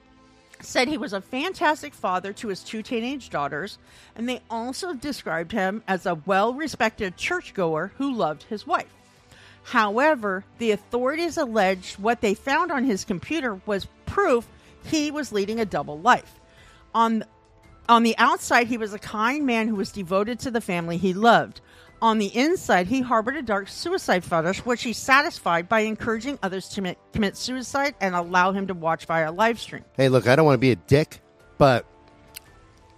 said 0.61 0.87
he 0.87 0.97
was 0.97 1.13
a 1.13 1.21
fantastic 1.21 1.93
father 1.93 2.31
to 2.33 2.47
his 2.47 2.63
two 2.63 2.83
teenage 2.83 3.29
daughters, 3.29 3.77
and 4.15 4.29
they 4.29 4.41
also 4.49 4.93
described 4.93 5.51
him 5.51 5.83
as 5.87 6.05
a 6.05 6.15
well 6.15 6.53
respected 6.53 7.17
churchgoer 7.17 7.91
who 7.97 8.13
loved 8.13 8.43
his 8.43 8.65
wife. 8.65 8.93
However, 9.63 10.43
the 10.57 10.71
authorities 10.71 11.37
alleged 11.37 11.99
what 11.99 12.21
they 12.21 12.33
found 12.33 12.71
on 12.71 12.83
his 12.83 13.05
computer 13.05 13.59
was 13.65 13.87
proof 14.05 14.47
he 14.85 15.11
was 15.11 15.31
leading 15.31 15.59
a 15.59 15.65
double 15.65 15.99
life. 15.99 16.39
On, 16.93 17.23
on 17.87 18.03
the 18.03 18.17
outside, 18.17 18.67
he 18.67 18.77
was 18.77 18.93
a 18.93 18.99
kind 18.99 19.45
man 19.45 19.67
who 19.67 19.75
was 19.75 19.91
devoted 19.91 20.39
to 20.39 20.51
the 20.51 20.61
family 20.61 20.97
he 20.97 21.13
loved. 21.13 21.61
On 22.01 22.17
the 22.17 22.35
inside, 22.35 22.87
he 22.87 23.01
harbored 23.01 23.35
a 23.35 23.43
dark 23.43 23.67
suicide 23.67 24.23
fetish, 24.23 24.65
which 24.65 24.81
he 24.81 24.91
satisfied 24.91 25.69
by 25.69 25.81
encouraging 25.81 26.39
others 26.41 26.67
to 26.69 26.75
commit, 26.75 26.97
commit 27.13 27.37
suicide 27.37 27.93
and 28.01 28.15
allow 28.15 28.51
him 28.51 28.65
to 28.67 28.73
watch 28.73 29.05
via 29.05 29.31
live 29.31 29.59
stream. 29.59 29.85
Hey, 29.97 30.09
look, 30.09 30.27
I 30.27 30.35
don't 30.35 30.45
want 30.45 30.55
to 30.55 30.59
be 30.59 30.71
a 30.71 30.75
dick, 30.75 31.21
but 31.59 31.85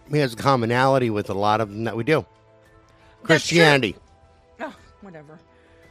he 0.09 0.19
has 0.19 0.33
a 0.33 0.37
commonality 0.37 1.09
with 1.09 1.29
a 1.29 1.33
lot 1.33 1.59
of 1.59 1.69
them 1.69 1.83
that 1.83 1.97
we 1.97 2.05
do. 2.05 2.25
Christianity. 3.23 3.95
Oh, 4.61 4.73
whatever. 5.01 5.37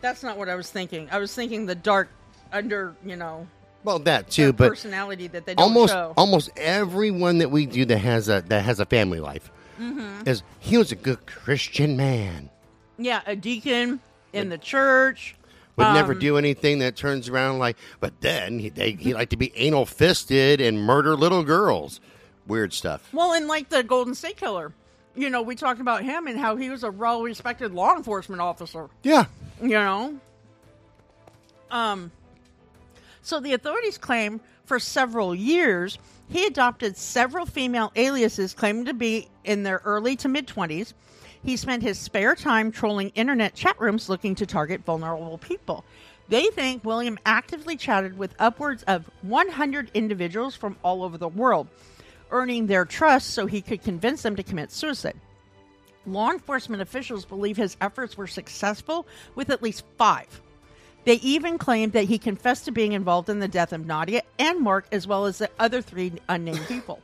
That's 0.01 0.23
not 0.23 0.39
what 0.39 0.49
I 0.49 0.55
was 0.55 0.71
thinking. 0.71 1.09
I 1.13 1.19
was 1.19 1.35
thinking 1.35 1.67
the 1.67 1.75
dark 1.75 2.09
under, 2.53 2.95
you 3.05 3.17
know, 3.17 3.47
Well, 3.85 3.99
that 4.01 4.31
too, 4.31 4.53
but 4.55 4.69
personality 4.71 5.27
that 5.29 5.45
they 5.47 5.55
don't 5.55 5.63
almost 5.65 5.93
show. 5.93 6.15
almost 6.17 6.51
everyone 6.57 7.39
that 7.39 7.51
we 7.51 7.67
do 7.67 7.85
that 7.87 7.99
has 7.99 8.29
a 8.29 8.43
that 8.49 8.65
has 8.65 8.81
a 8.81 8.87
family 8.87 9.21
life 9.21 9.51
Mm-hmm. 9.81 10.29
is 10.29 10.43
he 10.61 10.77
was 10.77 10.93
a 10.93 10.97
good 10.97 11.27
Christian 11.27 11.97
man. 11.97 12.51
Yeah, 12.99 13.23
a 13.27 13.35
deacon 13.37 14.01
in 14.33 14.49
the 14.49 14.59
church. 14.59 15.37
Would 15.77 15.87
Um, 15.87 15.95
never 15.95 16.15
do 16.15 16.37
anything 16.37 16.81
that 16.81 16.97
turns 16.97 17.29
around 17.29 17.59
like. 17.59 17.77
But 18.01 18.21
then 18.21 18.59
he 18.59 18.69
they, 18.69 18.93
he 18.93 19.15
liked 19.15 19.31
to 19.31 19.37
be 19.37 19.53
anal 19.57 19.87
fisted 19.87 20.61
and 20.61 20.79
murder 20.79 21.17
little 21.17 21.43
girls. 21.43 22.01
Weird 22.47 22.73
stuff. 22.73 23.09
Well, 23.13 23.33
and 23.33 23.47
like 23.49 23.69
the 23.71 23.83
Golden 23.83 24.15
State 24.15 24.37
Killer, 24.37 24.73
you 25.15 25.31
know, 25.31 25.41
we 25.43 25.55
talked 25.55 25.81
about 25.81 26.03
him 26.05 26.27
and 26.27 26.39
how 26.39 26.57
he 26.57 26.69
was 26.71 26.83
a 26.85 26.91
well 26.91 27.23
respected 27.23 27.73
law 27.73 27.97
enforcement 27.97 28.41
officer. 28.43 28.89
Yeah. 29.03 29.25
you 29.63 29.69
know 29.69 30.19
um 31.71 32.11
so 33.23 33.41
the 33.41 33.55
authorities 33.55 33.97
claim 33.97 34.41
for 34.65 34.79
several 34.79 35.35
years 35.35 35.99
he 36.29 36.45
adopted 36.47 36.97
several 36.97 37.47
female 37.47 37.93
aliases 37.97 38.53
claiming 38.55 38.85
to 38.87 38.95
be 38.95 39.29
in 39.45 39.63
their 39.63 39.81
early 39.85 40.17
to 40.17 40.29
mid 40.29 40.47
20s 40.47 40.93
he 41.45 41.57
spent 41.57 41.83
his 41.83 41.99
spare 41.99 42.35
time 42.35 42.71
trolling 42.71 43.11
internet 43.11 43.55
chat 43.55 43.81
rooms 43.81 44.09
looking 44.09 44.35
to 44.35 44.47
target 44.47 44.85
vulnerable 44.85 45.39
people 45.39 45.85
they 46.29 46.47
think 46.49 46.85
william 46.85 47.19
actively 47.27 47.77
chatted 47.77 48.17
with 48.17 48.35
upwards 48.39 48.83
of 48.85 49.09
100 49.23 49.91
individuals 49.95 50.55
from 50.55 50.77
all 50.83 51.03
over 51.03 51.19
the 51.19 51.29
world 51.29 51.69
earning 52.31 52.67
their 52.67 52.85
trust 52.85 53.31
so 53.31 53.47
he 53.47 53.61
could 53.61 53.83
convince 53.83 54.23
them 54.23 54.37
to 54.37 54.43
commit 54.43 54.73
suicide 54.73 55.19
Law 56.07 56.31
enforcement 56.31 56.83
officials 56.83 57.25
believe 57.25 57.57
his 57.57 57.77
efforts 57.81 58.17
were 58.17 58.27
successful 58.27 59.07
with 59.35 59.51
at 59.51 59.63
least 59.63 59.85
five. 59.99 60.41
They 61.05 61.15
even 61.15 61.59
claimed 61.59 61.93
that 61.93 62.05
he 62.05 62.19
confessed 62.19 62.65
to 62.65 62.73
being 62.73 62.93
involved 62.93 63.29
in 63.29 63.39
the 63.39 63.49
death 63.49 63.73
of 63.73 63.87
Nadia 63.87 64.23
and 64.39 64.61
Mark, 64.61 64.87
as 64.93 65.07
well 65.07 65.27
as 65.27 65.39
the 65.39 65.51
other 65.59 65.81
three 65.81 66.13
unnamed 66.29 66.67
people. 66.67 67.01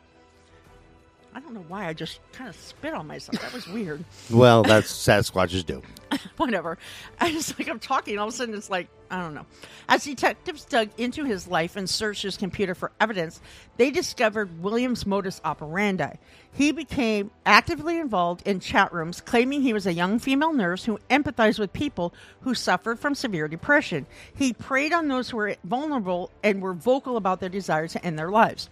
I 1.38 1.40
don't 1.40 1.54
know 1.54 1.64
why 1.68 1.86
I 1.86 1.92
just 1.92 2.18
kind 2.32 2.50
of 2.50 2.56
spit 2.56 2.92
on 2.92 3.06
myself. 3.06 3.40
That 3.40 3.52
was 3.52 3.68
weird. 3.68 4.04
Well, 4.30 4.64
that's 4.64 4.90
Sasquatches 4.92 5.64
do. 5.64 5.82
Whatever. 6.36 6.78
I 7.20 7.30
just 7.30 7.56
like 7.56 7.68
I'm 7.68 7.78
talking, 7.78 8.18
all 8.18 8.26
of 8.26 8.34
a 8.34 8.36
sudden 8.36 8.56
it's 8.56 8.68
like 8.68 8.88
I 9.08 9.22
don't 9.22 9.34
know. 9.34 9.46
As 9.88 10.02
detectives 10.02 10.64
dug 10.64 10.90
into 10.98 11.24
his 11.24 11.46
life 11.46 11.76
and 11.76 11.88
searched 11.88 12.24
his 12.24 12.36
computer 12.36 12.74
for 12.74 12.90
evidence, 13.00 13.40
they 13.76 13.92
discovered 13.92 14.60
William's 14.60 15.06
modus 15.06 15.40
operandi. 15.44 16.16
He 16.52 16.72
became 16.72 17.30
actively 17.46 17.98
involved 18.00 18.44
in 18.44 18.58
chat 18.58 18.92
rooms, 18.92 19.20
claiming 19.20 19.62
he 19.62 19.72
was 19.72 19.86
a 19.86 19.92
young 19.92 20.18
female 20.18 20.52
nurse 20.52 20.84
who 20.84 20.98
empathized 21.08 21.60
with 21.60 21.72
people 21.72 22.12
who 22.40 22.52
suffered 22.52 22.98
from 22.98 23.14
severe 23.14 23.46
depression. 23.46 24.06
He 24.34 24.52
preyed 24.52 24.92
on 24.92 25.06
those 25.06 25.30
who 25.30 25.36
were 25.36 25.54
vulnerable 25.62 26.32
and 26.42 26.60
were 26.60 26.74
vocal 26.74 27.16
about 27.16 27.38
their 27.38 27.48
desire 27.48 27.86
to 27.86 28.04
end 28.04 28.18
their 28.18 28.30
lives. 28.30 28.68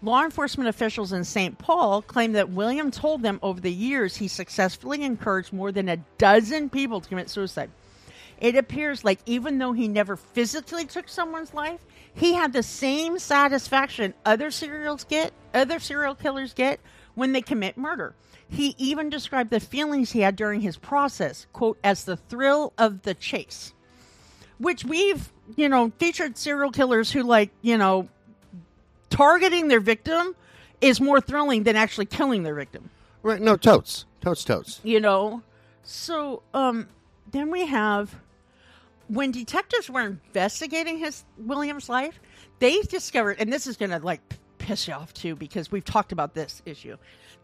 Law 0.00 0.24
enforcement 0.24 0.68
officials 0.68 1.12
in 1.12 1.24
St. 1.24 1.58
Paul 1.58 2.02
claim 2.02 2.32
that 2.32 2.50
William 2.50 2.90
told 2.90 3.22
them 3.22 3.40
over 3.42 3.60
the 3.60 3.72
years 3.72 4.16
he 4.16 4.28
successfully 4.28 5.02
encouraged 5.02 5.52
more 5.52 5.72
than 5.72 5.88
a 5.88 5.96
dozen 6.18 6.70
people 6.70 7.00
to 7.00 7.08
commit 7.08 7.28
suicide. 7.28 7.70
It 8.40 8.54
appears 8.54 9.04
like 9.04 9.18
even 9.26 9.58
though 9.58 9.72
he 9.72 9.88
never 9.88 10.16
physically 10.16 10.84
took 10.84 11.08
someone's 11.08 11.52
life, 11.52 11.80
he 12.14 12.34
had 12.34 12.52
the 12.52 12.62
same 12.62 13.18
satisfaction 13.18 14.14
other 14.24 14.52
serials 14.52 15.02
get, 15.02 15.32
other 15.52 15.80
serial 15.80 16.14
killers 16.14 16.54
get 16.54 16.78
when 17.16 17.32
they 17.32 17.42
commit 17.42 17.76
murder. 17.76 18.14
He 18.48 18.76
even 18.78 19.10
described 19.10 19.50
the 19.50 19.58
feelings 19.58 20.12
he 20.12 20.20
had 20.20 20.36
during 20.36 20.60
his 20.60 20.76
process, 20.76 21.46
quote, 21.52 21.78
as 21.82 22.04
the 22.04 22.16
thrill 22.16 22.72
of 22.78 23.02
the 23.02 23.14
chase. 23.14 23.74
Which 24.58 24.84
we've, 24.84 25.32
you 25.56 25.68
know, 25.68 25.92
featured 25.98 26.38
serial 26.38 26.70
killers 26.70 27.10
who 27.10 27.24
like, 27.24 27.50
you 27.62 27.76
know, 27.76 28.08
targeting 29.10 29.68
their 29.68 29.80
victim 29.80 30.34
is 30.80 31.00
more 31.00 31.20
thrilling 31.20 31.64
than 31.64 31.76
actually 31.76 32.06
killing 32.06 32.42
their 32.42 32.54
victim. 32.54 32.90
Right? 33.22 33.40
No, 33.40 33.56
totes, 33.56 34.06
totes, 34.20 34.44
totes. 34.44 34.80
you 34.84 35.00
know? 35.00 35.42
So 35.82 36.42
um 36.54 36.88
then 37.30 37.50
we 37.50 37.66
have 37.66 38.14
when 39.08 39.30
detectives 39.30 39.88
were 39.90 40.02
investigating 40.02 40.98
his 40.98 41.24
william's 41.38 41.88
life 41.88 42.20
they 42.58 42.80
discovered 42.82 43.36
and 43.38 43.52
this 43.52 43.66
is 43.66 43.76
gonna 43.76 43.98
like 43.98 44.20
piss 44.58 44.86
you 44.86 44.94
off 44.94 45.14
too 45.14 45.34
because 45.34 45.72
we've 45.72 45.84
talked 45.84 46.12
about 46.12 46.34
this 46.34 46.60
issue. 46.66 46.96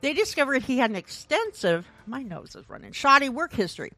They 0.03 0.13
discovered 0.13 0.63
he 0.63 0.77
had 0.77 0.91
an 0.91 0.97
extensive 0.97 1.87
my 2.07 2.23
nose 2.23 2.55
is 2.55 2.69
running 2.69 2.93
shoddy 2.93 3.31
work 3.31 3.53
history. 3.55 3.93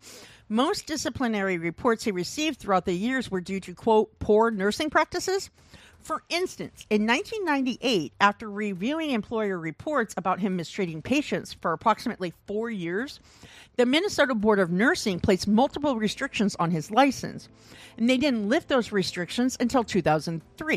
Most 0.48 0.86
disciplinary 0.86 1.58
reports 1.58 2.04
he 2.04 2.12
received 2.12 2.60
throughout 2.60 2.84
the 2.84 2.92
years 2.92 3.28
were 3.30 3.40
due 3.40 3.58
to 3.60 3.74
quote 3.74 4.16
poor 4.20 4.52
nursing 4.52 4.90
practices 4.90 5.50
for 6.06 6.22
instance, 6.28 6.86
in 6.88 7.04
1998, 7.04 8.12
after 8.20 8.48
reviewing 8.48 9.10
employer 9.10 9.58
reports 9.58 10.14
about 10.16 10.38
him 10.38 10.54
mistreating 10.54 11.02
patients 11.02 11.52
for 11.52 11.72
approximately 11.72 12.32
four 12.46 12.70
years, 12.70 13.18
the 13.74 13.86
Minnesota 13.86 14.32
Board 14.36 14.60
of 14.60 14.70
Nursing 14.70 15.18
placed 15.18 15.48
multiple 15.48 15.96
restrictions 15.96 16.54
on 16.60 16.70
his 16.70 16.92
license, 16.92 17.48
and 17.98 18.08
they 18.08 18.18
didn't 18.18 18.48
lift 18.48 18.68
those 18.68 18.92
restrictions 18.92 19.56
until 19.58 19.82
2003. 19.82 20.76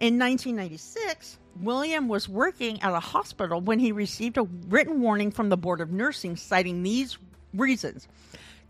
In 0.00 0.18
1996, 0.18 1.38
William 1.62 2.06
was 2.06 2.28
working 2.28 2.78
at 2.82 2.92
a 2.92 3.00
hospital 3.00 3.58
when 3.58 3.78
he 3.78 3.90
received 3.90 4.36
a 4.36 4.42
written 4.68 5.00
warning 5.00 5.30
from 5.30 5.48
the 5.48 5.56
Board 5.56 5.80
of 5.80 5.92
Nursing 5.92 6.36
citing 6.36 6.82
these 6.82 7.16
reasons 7.54 8.06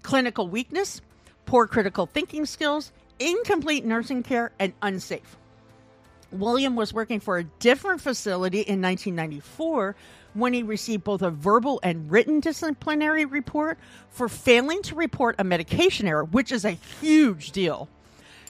clinical 0.04 0.46
weakness, 0.46 1.00
poor 1.44 1.66
critical 1.66 2.06
thinking 2.06 2.46
skills, 2.46 2.92
incomplete 3.18 3.84
nursing 3.84 4.22
care, 4.22 4.52
and 4.60 4.72
unsafe. 4.80 5.36
William 6.32 6.76
was 6.76 6.92
working 6.92 7.20
for 7.20 7.38
a 7.38 7.44
different 7.44 8.00
facility 8.00 8.60
in 8.60 8.80
1994 8.80 9.94
when 10.34 10.52
he 10.52 10.62
received 10.62 11.04
both 11.04 11.22
a 11.22 11.30
verbal 11.30 11.78
and 11.82 12.10
written 12.10 12.40
disciplinary 12.40 13.24
report 13.24 13.78
for 14.10 14.28
failing 14.28 14.82
to 14.82 14.94
report 14.94 15.36
a 15.38 15.44
medication 15.44 16.06
error, 16.06 16.24
which 16.24 16.50
is 16.50 16.64
a 16.64 16.70
huge 17.00 17.52
deal. 17.52 17.88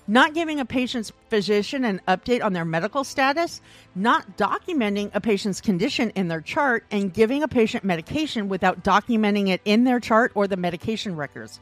Not 0.08 0.34
giving 0.34 0.58
a 0.58 0.64
patient's 0.64 1.12
physician 1.28 1.84
an 1.84 2.00
update 2.08 2.42
on 2.42 2.52
their 2.52 2.64
medical 2.64 3.04
status, 3.04 3.60
not 3.94 4.36
documenting 4.36 5.10
a 5.14 5.20
patient's 5.20 5.60
condition 5.60 6.10
in 6.10 6.28
their 6.28 6.40
chart, 6.40 6.84
and 6.90 7.12
giving 7.12 7.42
a 7.42 7.48
patient 7.48 7.84
medication 7.84 8.48
without 8.48 8.82
documenting 8.82 9.48
it 9.48 9.60
in 9.64 9.84
their 9.84 10.00
chart 10.00 10.32
or 10.34 10.48
the 10.48 10.56
medication 10.56 11.14
records 11.14 11.60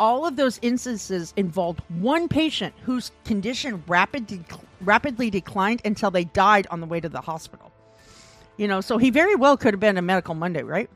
all 0.00 0.26
of 0.26 0.36
those 0.36 0.58
instances 0.62 1.32
involved 1.36 1.80
one 2.00 2.28
patient 2.28 2.74
whose 2.82 3.12
condition 3.24 3.82
rapid 3.86 4.26
de- 4.26 4.44
rapidly 4.84 5.30
declined 5.30 5.82
until 5.84 6.10
they 6.10 6.24
died 6.24 6.66
on 6.70 6.80
the 6.80 6.86
way 6.86 7.00
to 7.00 7.08
the 7.08 7.20
hospital. 7.20 7.72
You 8.56 8.68
know, 8.68 8.80
so 8.80 8.98
he 8.98 9.10
very 9.10 9.34
well 9.34 9.56
could 9.56 9.74
have 9.74 9.80
been 9.80 9.96
a 9.98 10.02
medical 10.02 10.34
Monday, 10.34 10.62
right? 10.62 10.88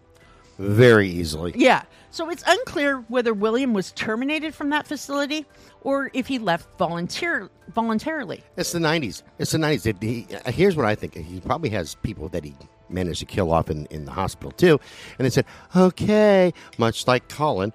Very 0.59 1.09
easily. 1.09 1.53
Yeah. 1.57 1.83
So 2.11 2.31
it's 2.31 2.43
unclear 2.47 2.99
whether 3.09 3.33
William 3.35 3.75
was 3.75 3.93
terminated 3.93 4.55
from 4.55 4.71
that 4.71 4.87
facility 4.87 5.45
or 5.83 6.11
if 6.15 6.27
he 6.27 6.39
left 6.39 6.67
volunteer 6.79 7.49
voluntarily. 7.75 8.43
It's 8.57 8.73
the 8.73 8.79
90s. 8.79 9.23
It's 9.39 9.53
the 9.53 9.59
90s. 9.59 9.87
It- 9.87 10.03
he- 10.03 10.27
uh, 10.45 10.51
here's 10.51 10.75
what 10.75 10.87
I 10.87 10.95
think. 10.95 11.15
He 11.15 11.39
probably 11.41 11.69
has 11.71 11.95
people 11.97 12.29
that 12.31 12.45
he 12.45 12.55
managed 12.89 13.21
to 13.21 13.27
kill 13.27 13.53
off 13.53 13.71
in, 13.71 13.87
in 13.87 14.05
the 14.05 14.11
hospital, 14.11 14.51
too. 14.51 14.81
And 15.19 15.27
they 15.27 15.31
said, 15.31 15.45
okay, 15.77 16.53
much 16.79 17.07
like 17.07 17.29
Cullen, 17.29 17.73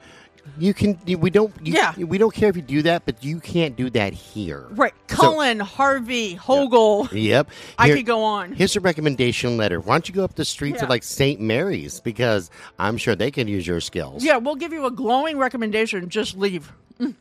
you 0.57 0.73
can, 0.73 0.99
we 1.19 1.29
don't, 1.29 1.53
you, 1.65 1.73
Yeah. 1.73 1.95
we 1.97 2.17
don't 2.17 2.33
care 2.33 2.49
if 2.49 2.55
you 2.55 2.61
do 2.61 2.81
that, 2.83 3.05
but 3.05 3.23
you 3.23 3.39
can't 3.39 3.75
do 3.75 3.89
that 3.91 4.13
here. 4.13 4.65
Right. 4.71 4.93
So- 5.09 5.15
Cullen, 5.15 5.59
Harvey, 5.59 6.35
Hogle. 6.35 7.07
Yep. 7.11 7.49
I 7.77 7.87
Here- 7.87 7.95
could 7.97 8.05
go 8.05 8.23
on. 8.23 8.51
Here's 8.53 8.75
a 8.75 8.79
recommendation 8.79 9.57
letter. 9.57 9.79
Why 9.79 9.93
don't 9.95 10.07
you 10.07 10.13
go 10.15 10.23
up 10.23 10.35
the 10.35 10.45
street 10.45 10.75
Yeah. 10.75 10.83
of 10.83 10.89
like 10.89 11.03
St. 11.03 11.39
Mary's 11.39 11.99
because 11.99 12.49
I'm 12.79 12.97
sure 12.97 13.15
they 13.15 13.31
can 13.31 13.47
use 13.47 13.65
your 13.65 13.79
skills. 13.81 14.23
Yeah, 14.23 14.37
we'll 14.37 14.55
give 14.55 14.73
you 14.73 14.85
a 14.85 14.91
glowing 14.91 15.37
recommendation. 15.37 16.09
Just 16.09 16.37
leave. 16.37 16.71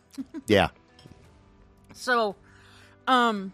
Yeah. 0.46 0.68
So, 1.94 2.36
um, 3.06 3.52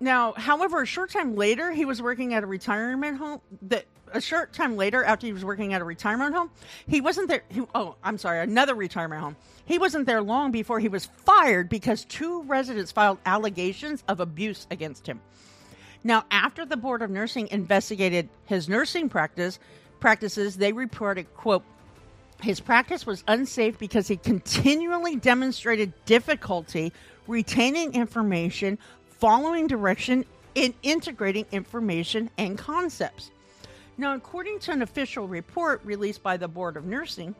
now, 0.00 0.32
however, 0.34 0.82
a 0.82 0.86
short 0.86 1.10
time 1.10 1.34
later, 1.36 1.72
he 1.72 1.84
was 1.84 2.02
working 2.02 2.34
at 2.34 2.42
a 2.42 2.46
retirement 2.46 3.16
home. 3.18 3.40
That 3.62 3.84
a 4.12 4.20
short 4.20 4.52
time 4.52 4.76
later, 4.76 5.04
after 5.04 5.26
he 5.26 5.32
was 5.32 5.44
working 5.44 5.72
at 5.74 5.80
a 5.80 5.84
retirement 5.84 6.34
home, 6.34 6.50
he 6.86 7.00
wasn't 7.00 7.28
there. 7.28 7.42
He, 7.48 7.62
oh, 7.74 7.96
I'm 8.02 8.18
sorry, 8.18 8.40
another 8.40 8.74
retirement 8.74 9.20
home. 9.20 9.36
He 9.64 9.78
wasn't 9.78 10.06
there 10.06 10.22
long 10.22 10.50
before 10.50 10.80
he 10.80 10.88
was 10.88 11.06
fired 11.06 11.68
because 11.68 12.04
two 12.04 12.42
residents 12.42 12.92
filed 12.92 13.18
allegations 13.26 14.02
of 14.08 14.20
abuse 14.20 14.66
against 14.70 15.06
him. 15.06 15.20
Now, 16.04 16.24
after 16.30 16.64
the 16.66 16.76
board 16.76 17.02
of 17.02 17.10
nursing 17.10 17.48
investigated 17.48 18.28
his 18.46 18.68
nursing 18.68 19.08
practice 19.08 19.58
practices, 20.00 20.56
they 20.56 20.72
reported, 20.72 21.32
"quote 21.36 21.64
his 22.42 22.58
practice 22.58 23.06
was 23.06 23.22
unsafe 23.28 23.78
because 23.78 24.08
he 24.08 24.16
continually 24.16 25.14
demonstrated 25.14 25.92
difficulty 26.06 26.92
retaining 27.28 27.94
information, 27.94 28.78
following 29.20 29.68
direction, 29.68 30.24
and 30.56 30.74
integrating 30.82 31.46
information 31.52 32.30
and 32.36 32.58
concepts. 32.58 33.30
Now, 33.98 34.14
according 34.14 34.58
to 34.60 34.72
an 34.72 34.82
official 34.82 35.28
report 35.28 35.80
released 35.84 36.22
by 36.22 36.36
the 36.36 36.48
Board 36.48 36.76
of 36.76 36.84
Nursing, 36.84 37.34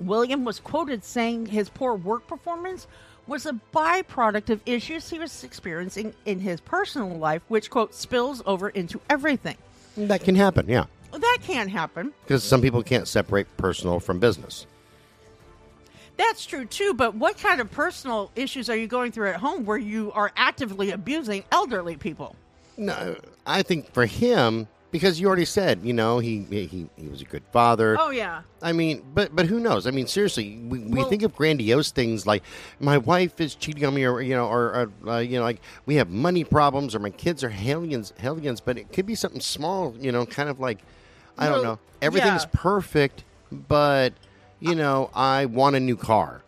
William 0.00 0.44
was 0.44 0.58
quoted 0.58 1.04
saying 1.04 1.46
his 1.46 1.68
poor 1.68 1.94
work 1.94 2.26
performance 2.26 2.86
was 3.26 3.46
a 3.46 3.52
byproduct 3.74 4.50
of 4.50 4.60
issues 4.66 5.08
he 5.08 5.18
was 5.18 5.44
experiencing 5.44 6.14
in 6.24 6.40
his 6.40 6.60
personal 6.60 7.16
life, 7.16 7.42
which, 7.48 7.70
quote, 7.70 7.94
spills 7.94 8.42
over 8.46 8.70
into 8.70 9.00
everything. 9.10 9.56
That 9.96 10.24
can 10.24 10.34
happen, 10.34 10.66
yeah. 10.68 10.84
That 11.12 11.38
can't 11.42 11.70
happen. 11.70 12.12
Because 12.24 12.42
some 12.42 12.62
people 12.62 12.82
can't 12.82 13.06
separate 13.06 13.54
personal 13.56 14.00
from 14.00 14.18
business. 14.18 14.66
That's 16.16 16.44
true 16.44 16.66
too, 16.66 16.94
but 16.94 17.14
what 17.14 17.38
kind 17.38 17.60
of 17.60 17.70
personal 17.70 18.30
issues 18.36 18.68
are 18.68 18.76
you 18.76 18.86
going 18.86 19.10
through 19.10 19.30
at 19.30 19.36
home 19.36 19.64
where 19.64 19.78
you 19.78 20.12
are 20.12 20.30
actively 20.36 20.90
abusing 20.90 21.44
elderly 21.50 21.96
people? 21.96 22.36
No, 22.76 23.16
I 23.46 23.62
think 23.62 23.92
for 23.92 24.06
him, 24.06 24.68
because 24.90 25.20
you 25.20 25.26
already 25.26 25.44
said, 25.44 25.80
you 25.82 25.92
know, 25.92 26.18
he 26.18 26.42
he, 26.50 26.88
he 26.96 27.08
was 27.08 27.20
a 27.22 27.24
good 27.24 27.42
father. 27.52 27.96
Oh 27.98 28.10
yeah. 28.10 28.42
I 28.62 28.72
mean, 28.72 29.02
but 29.14 29.34
but 29.34 29.46
who 29.46 29.60
knows? 29.60 29.86
I 29.86 29.90
mean, 29.90 30.06
seriously, 30.06 30.58
we, 30.68 30.80
we 30.80 31.00
Well- 31.00 31.08
think 31.08 31.22
of 31.22 31.34
grandiose 31.34 31.90
things 31.90 32.26
like 32.26 32.42
my 32.78 32.98
wife 32.98 33.40
is 33.40 33.54
cheating 33.54 33.84
on 33.84 33.94
me, 33.94 34.04
or 34.04 34.20
you 34.20 34.34
know, 34.34 34.46
or, 34.46 34.90
or 35.04 35.10
uh, 35.10 35.18
you 35.18 35.38
know, 35.38 35.44
like 35.44 35.60
we 35.86 35.96
have 35.96 36.10
money 36.10 36.44
problems, 36.44 36.94
or 36.94 36.98
my 36.98 37.10
kids 37.10 37.44
are 37.44 37.50
hellions, 37.50 38.12
hellions. 38.18 38.60
But 38.60 38.78
it 38.78 38.92
could 38.92 39.06
be 39.06 39.14
something 39.14 39.40
small, 39.40 39.94
you 39.98 40.12
know, 40.12 40.26
kind 40.26 40.48
of 40.48 40.60
like 40.60 40.78
I 41.38 41.48
don't 41.48 41.62
know. 41.62 41.78
Everything's 42.02 42.44
yeah. 42.44 42.50
perfect, 42.60 43.24
but 43.50 44.12
you 44.60 44.74
know, 44.74 45.10
I 45.14 45.46
want 45.46 45.76
a 45.76 45.80
new 45.80 45.96
car. 45.96 46.42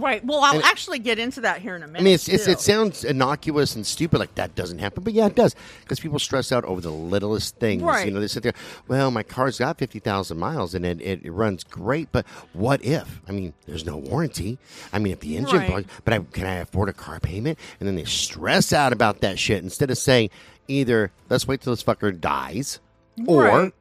Right. 0.00 0.24
Well, 0.24 0.40
I'll 0.40 0.54
And- 0.56 0.64
actually 0.64 0.98
get 0.98 1.18
into 1.18 1.40
that 1.42 1.60
here 1.60 1.76
in 1.76 1.82
a 1.82 1.86
minute. 1.86 2.00
I 2.00 2.04
mean, 2.04 2.14
it's, 2.14 2.28
it's, 2.28 2.46
it 2.46 2.60
sounds 2.60 3.04
innocuous 3.04 3.74
and 3.74 3.86
stupid, 3.86 4.18
like 4.18 4.34
that 4.36 4.54
doesn't 4.54 4.78
happen, 4.78 5.02
but 5.04 5.12
yeah, 5.12 5.26
it 5.26 5.34
does 5.34 5.54
because 5.82 6.00
people 6.00 6.18
stress 6.18 6.52
out 6.52 6.64
over 6.64 6.80
the 6.80 6.90
littlest 6.90 7.56
things. 7.56 7.82
Right. 7.82 8.06
You 8.06 8.12
know, 8.12 8.20
they 8.20 8.26
sit 8.28 8.42
there. 8.42 8.54
Well, 8.88 9.10
my 9.10 9.22
car's 9.22 9.58
got 9.58 9.78
fifty 9.78 9.98
thousand 9.98 10.38
miles 10.38 10.74
and 10.74 10.84
it, 10.84 11.00
it, 11.00 11.24
it 11.24 11.30
runs 11.32 11.64
great, 11.64 12.08
but 12.12 12.26
what 12.52 12.84
if? 12.84 13.20
I 13.28 13.32
mean, 13.32 13.52
there's 13.66 13.84
no 13.86 13.96
warranty. 13.96 14.58
I 14.92 14.98
mean, 14.98 15.12
if 15.12 15.20
the 15.20 15.36
engine 15.36 15.58
Right. 15.58 15.86
but 16.04 16.14
I, 16.14 16.18
can 16.18 16.46
I 16.46 16.56
afford 16.56 16.88
a 16.88 16.92
car 16.92 17.20
payment? 17.20 17.58
And 17.80 17.86
then 17.88 17.96
they 17.96 18.04
stress 18.04 18.72
out 18.72 18.92
about 18.92 19.20
that 19.20 19.38
shit 19.38 19.62
instead 19.62 19.90
of 19.90 19.98
saying 19.98 20.30
either 20.68 21.12
let's 21.28 21.46
wait 21.46 21.60
till 21.60 21.72
this 21.72 21.82
fucker 21.84 22.18
dies, 22.18 22.80
or 23.26 23.42
Right. 23.44 23.72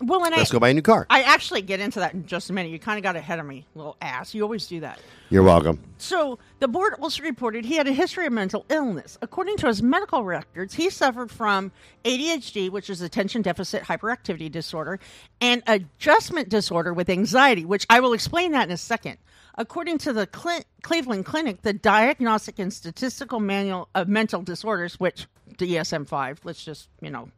Well, 0.00 0.24
and 0.24 0.34
let's 0.36 0.50
I, 0.50 0.52
go 0.52 0.58
buy 0.58 0.70
a 0.70 0.74
new 0.74 0.82
car. 0.82 1.06
I 1.08 1.22
actually 1.22 1.62
get 1.62 1.80
into 1.80 2.00
that 2.00 2.14
in 2.14 2.26
just 2.26 2.50
a 2.50 2.52
minute. 2.52 2.70
You 2.70 2.78
kind 2.78 2.98
of 2.98 3.02
got 3.02 3.16
ahead 3.16 3.38
of 3.38 3.46
me, 3.46 3.64
little 3.74 3.96
ass. 4.02 4.34
You 4.34 4.42
always 4.42 4.66
do 4.66 4.80
that. 4.80 4.98
You're 5.30 5.42
welcome. 5.42 5.80
So, 5.98 6.38
the 6.58 6.68
board 6.68 6.94
also 7.00 7.22
reported 7.22 7.64
he 7.64 7.76
had 7.76 7.86
a 7.86 7.92
history 7.92 8.26
of 8.26 8.32
mental 8.32 8.66
illness. 8.68 9.16
According 9.22 9.56
to 9.58 9.68
his 9.68 9.82
medical 9.82 10.24
records, 10.24 10.74
he 10.74 10.90
suffered 10.90 11.30
from 11.30 11.72
ADHD, 12.04 12.70
which 12.70 12.90
is 12.90 13.00
attention 13.00 13.42
deficit 13.42 13.84
hyperactivity 13.84 14.50
disorder, 14.50 15.00
and 15.40 15.62
adjustment 15.66 16.48
disorder 16.48 16.92
with 16.92 17.08
anxiety, 17.08 17.64
which 17.64 17.86
I 17.88 18.00
will 18.00 18.12
explain 18.12 18.52
that 18.52 18.68
in 18.68 18.72
a 18.72 18.76
second. 18.76 19.18
According 19.56 19.98
to 19.98 20.12
the 20.12 20.26
Cle- 20.26 20.64
Cleveland 20.82 21.24
Clinic, 21.24 21.62
the 21.62 21.72
Diagnostic 21.72 22.58
and 22.58 22.72
Statistical 22.72 23.38
Manual 23.38 23.88
of 23.94 24.08
Mental 24.08 24.42
Disorders, 24.42 24.98
which 24.98 25.26
DSM 25.56 26.08
5, 26.08 26.40
let's 26.44 26.64
just, 26.64 26.88
you 27.00 27.10
know, 27.10 27.28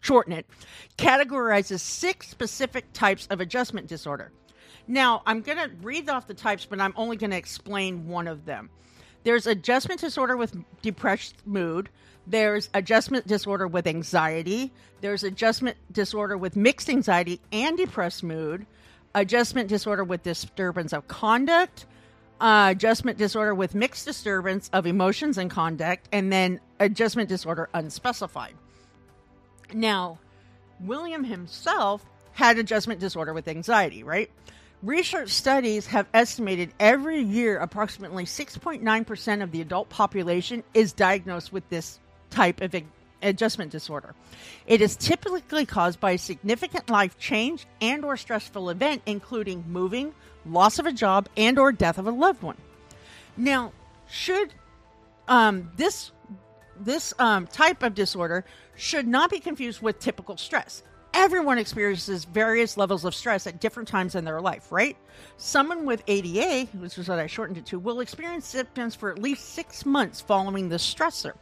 shorten 0.00 0.32
it, 0.32 0.46
categorizes 0.96 1.80
six 1.80 2.28
specific 2.28 2.92
types 2.92 3.26
of 3.30 3.40
adjustment 3.40 3.86
disorder. 3.86 4.32
Now, 4.86 5.22
I'm 5.26 5.42
going 5.42 5.58
to 5.58 5.70
read 5.82 6.08
off 6.08 6.26
the 6.26 6.34
types, 6.34 6.66
but 6.66 6.80
I'm 6.80 6.94
only 6.96 7.16
going 7.16 7.30
to 7.30 7.36
explain 7.36 8.08
one 8.08 8.26
of 8.26 8.44
them. 8.44 8.70
There's 9.22 9.46
adjustment 9.46 10.00
disorder 10.00 10.36
with 10.36 10.56
depressed 10.82 11.36
mood. 11.46 11.90
There's 12.26 12.70
adjustment 12.74 13.26
disorder 13.26 13.68
with 13.68 13.86
anxiety. 13.86 14.72
There's 15.00 15.24
adjustment 15.24 15.76
disorder 15.92 16.36
with 16.36 16.56
mixed 16.56 16.88
anxiety 16.88 17.40
and 17.52 17.76
depressed 17.76 18.22
mood. 18.22 18.66
Adjustment 19.14 19.68
disorder 19.68 20.04
with 20.04 20.22
disturbance 20.22 20.92
of 20.92 21.06
conduct. 21.08 21.86
Uh, 22.40 22.68
adjustment 22.70 23.18
disorder 23.18 23.54
with 23.54 23.74
mixed 23.74 24.06
disturbance 24.06 24.70
of 24.72 24.86
emotions 24.86 25.36
and 25.36 25.50
conduct. 25.50 26.08
And 26.12 26.32
then 26.32 26.60
adjustment 26.78 27.28
disorder 27.28 27.68
unspecified. 27.74 28.54
Now, 29.74 30.18
William 30.80 31.24
himself 31.24 32.04
had 32.32 32.58
adjustment 32.58 33.00
disorder 33.00 33.32
with 33.32 33.48
anxiety, 33.48 34.02
right? 34.02 34.30
Research 34.82 35.30
studies 35.30 35.86
have 35.88 36.06
estimated 36.14 36.72
every 36.80 37.20
year 37.20 37.58
approximately 37.58 38.24
6.9% 38.24 39.42
of 39.42 39.52
the 39.52 39.60
adult 39.60 39.90
population 39.90 40.62
is 40.72 40.92
diagnosed 40.92 41.52
with 41.52 41.68
this 41.68 41.98
type 42.30 42.62
of 42.62 42.74
adjustment 43.20 43.70
disorder. 43.70 44.14
It 44.66 44.80
is 44.80 44.96
typically 44.96 45.66
caused 45.66 46.00
by 46.00 46.12
a 46.12 46.18
significant 46.18 46.88
life 46.88 47.18
change 47.18 47.66
and 47.82 48.04
or 48.06 48.16
stressful 48.16 48.70
event 48.70 49.02
including 49.04 49.64
moving, 49.68 50.14
loss 50.46 50.78
of 50.78 50.86
a 50.86 50.92
job 50.92 51.28
and 51.36 51.58
or 51.58 51.72
death 51.72 51.98
of 51.98 52.06
a 52.06 52.10
loved 52.10 52.42
one. 52.42 52.56
Now, 53.36 53.72
should 54.08 54.54
um, 55.28 55.70
this 55.76 56.10
this 56.80 57.14
um, 57.18 57.46
type 57.46 57.82
of 57.82 57.94
disorder 57.94 58.44
should 58.76 59.06
not 59.06 59.30
be 59.30 59.40
confused 59.40 59.82
with 59.82 59.98
typical 59.98 60.36
stress. 60.36 60.82
Everyone 61.12 61.58
experiences 61.58 62.24
various 62.24 62.76
levels 62.76 63.04
of 63.04 63.14
stress 63.14 63.46
at 63.46 63.60
different 63.60 63.88
times 63.88 64.14
in 64.14 64.24
their 64.24 64.40
life, 64.40 64.70
right? 64.70 64.96
Someone 65.36 65.84
with 65.84 66.02
ADA, 66.06 66.70
which 66.78 66.96
is 66.98 67.08
what 67.08 67.18
I 67.18 67.26
shortened 67.26 67.58
it 67.58 67.66
to, 67.66 67.78
will 67.78 68.00
experience 68.00 68.46
symptoms 68.46 68.94
for 68.94 69.10
at 69.10 69.18
least 69.18 69.50
six 69.50 69.84
months 69.84 70.20
following 70.20 70.68
the 70.68 70.76
stressor. 70.76 71.34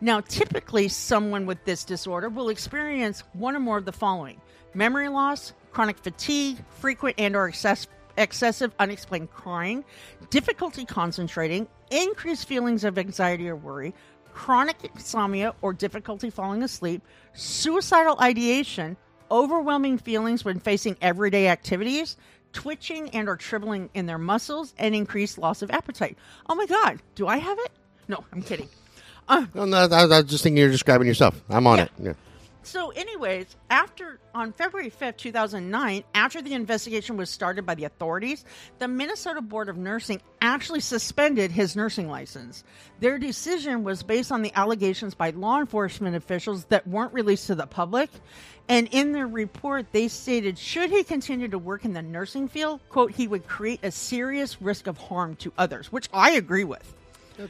Now, 0.00 0.20
typically, 0.20 0.88
someone 0.88 1.44
with 1.44 1.64
this 1.64 1.84
disorder 1.84 2.28
will 2.28 2.48
experience 2.48 3.22
one 3.32 3.54
or 3.54 3.60
more 3.60 3.78
of 3.78 3.84
the 3.84 3.92
following 3.92 4.40
memory 4.72 5.08
loss, 5.08 5.52
chronic 5.72 5.98
fatigue, 5.98 6.58
frequent 6.78 7.16
and 7.18 7.34
or 7.34 7.48
excess, 7.48 7.88
excessive 8.16 8.72
unexplained 8.78 9.30
crying, 9.30 9.84
difficulty 10.30 10.84
concentrating, 10.84 11.66
increased 11.90 12.46
feelings 12.46 12.84
of 12.84 12.98
anxiety 12.98 13.48
or 13.48 13.56
worry, 13.56 13.92
chronic 14.34 14.76
insomnia 14.94 15.54
or 15.62 15.72
difficulty 15.72 16.30
falling 16.30 16.62
asleep, 16.62 17.02
suicidal 17.34 18.18
ideation, 18.20 18.96
overwhelming 19.30 19.98
feelings 19.98 20.44
when 20.44 20.58
facing 20.58 20.96
everyday 21.00 21.48
activities, 21.48 22.16
twitching 22.52 23.10
and 23.10 23.28
or 23.28 23.36
trembling 23.36 23.90
in 23.94 24.06
their 24.06 24.18
muscles, 24.18 24.74
and 24.78 24.94
increased 24.94 25.38
loss 25.38 25.62
of 25.62 25.70
appetite. 25.70 26.16
Oh 26.48 26.54
my 26.54 26.66
god, 26.66 27.00
do 27.14 27.26
I 27.26 27.36
have 27.38 27.58
it? 27.60 27.70
No, 28.08 28.24
I'm 28.32 28.42
kidding. 28.42 28.68
Uh, 29.28 29.46
No, 29.54 29.64
no, 29.64 29.76
I, 29.76 30.02
I 30.02 30.06
was 30.06 30.24
just 30.24 30.42
thinking 30.42 30.56
you're 30.58 30.70
describing 30.70 31.06
yourself. 31.06 31.40
I'm 31.48 31.66
on 31.66 31.78
Yeah. 31.78 31.84
it. 31.84 31.90
Yeah. 32.00 32.12
So, 32.62 32.90
anyways, 32.90 33.56
after 33.70 34.18
on 34.34 34.52
February 34.52 34.90
5th, 34.90 35.16
2009, 35.16 36.04
after 36.14 36.42
the 36.42 36.52
investigation 36.52 37.16
was 37.16 37.30
started 37.30 37.64
by 37.64 37.74
the 37.74 37.84
authorities, 37.84 38.44
the 38.78 38.86
Minnesota 38.86 39.40
Board 39.40 39.68
of 39.68 39.78
Nursing 39.78 40.20
actually 40.42 40.80
suspended 40.80 41.50
his 41.50 41.74
nursing 41.74 42.08
license. 42.08 42.62
Their 43.00 43.18
decision 43.18 43.82
was 43.82 44.02
based 44.02 44.30
on 44.30 44.42
the 44.42 44.52
allegations 44.54 45.14
by 45.14 45.30
law 45.30 45.58
enforcement 45.58 46.16
officials 46.16 46.64
that 46.66 46.86
weren't 46.86 47.14
released 47.14 47.46
to 47.46 47.54
the 47.54 47.66
public. 47.66 48.10
And 48.68 48.88
in 48.92 49.12
their 49.12 49.26
report, 49.26 49.86
they 49.92 50.08
stated 50.08 50.58
should 50.58 50.90
he 50.90 51.02
continue 51.02 51.48
to 51.48 51.58
work 51.58 51.84
in 51.84 51.94
the 51.94 52.02
nursing 52.02 52.46
field, 52.46 52.80
quote, 52.90 53.10
he 53.10 53.26
would 53.26 53.48
create 53.48 53.80
a 53.82 53.90
serious 53.90 54.60
risk 54.60 54.86
of 54.86 54.98
harm 54.98 55.34
to 55.36 55.52
others, 55.56 55.90
which 55.90 56.08
I 56.12 56.32
agree 56.32 56.64
with. 56.64 56.94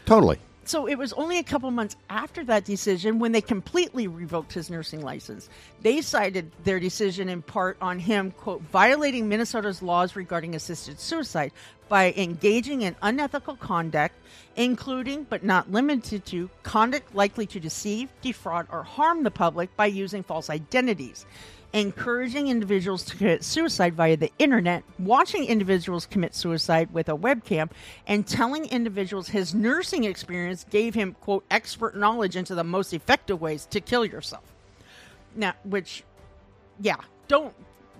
Totally. 0.06 0.38
So 0.70 0.86
it 0.86 0.96
was 0.96 1.12
only 1.14 1.38
a 1.38 1.42
couple 1.42 1.68
months 1.72 1.96
after 2.08 2.44
that 2.44 2.64
decision 2.64 3.18
when 3.18 3.32
they 3.32 3.40
completely 3.40 4.06
revoked 4.06 4.52
his 4.52 4.70
nursing 4.70 5.02
license. 5.02 5.48
They 5.82 6.00
cited 6.00 6.52
their 6.62 6.78
decision 6.78 7.28
in 7.28 7.42
part 7.42 7.76
on 7.80 7.98
him, 7.98 8.30
quote, 8.30 8.62
violating 8.70 9.28
Minnesota's 9.28 9.82
laws 9.82 10.14
regarding 10.14 10.54
assisted 10.54 11.00
suicide 11.00 11.50
by 11.88 12.12
engaging 12.16 12.82
in 12.82 12.94
unethical 13.02 13.56
conduct, 13.56 14.14
including 14.54 15.24
but 15.24 15.42
not 15.42 15.72
limited 15.72 16.24
to 16.26 16.48
conduct 16.62 17.16
likely 17.16 17.46
to 17.46 17.58
deceive, 17.58 18.08
defraud, 18.22 18.68
or 18.70 18.84
harm 18.84 19.24
the 19.24 19.30
public 19.32 19.76
by 19.76 19.86
using 19.86 20.22
false 20.22 20.48
identities 20.48 21.26
encouraging 21.72 22.48
individuals 22.48 23.04
to 23.04 23.16
commit 23.16 23.44
suicide 23.44 23.94
via 23.94 24.16
the 24.16 24.30
internet, 24.38 24.82
watching 24.98 25.44
individuals 25.44 26.06
commit 26.06 26.34
suicide 26.34 26.92
with 26.92 27.08
a 27.08 27.16
webcam, 27.16 27.70
and 28.06 28.26
telling 28.26 28.66
individuals 28.66 29.28
his 29.28 29.54
nursing 29.54 30.04
experience 30.04 30.64
gave 30.70 30.94
him, 30.94 31.14
quote, 31.20 31.44
expert 31.50 31.96
knowledge 31.96 32.36
into 32.36 32.54
the 32.54 32.64
most 32.64 32.92
effective 32.92 33.40
ways 33.40 33.66
to 33.66 33.80
kill 33.80 34.04
yourself. 34.04 34.44
Now, 35.34 35.54
which, 35.64 36.02
yeah, 36.80 36.96
don't 37.28 37.54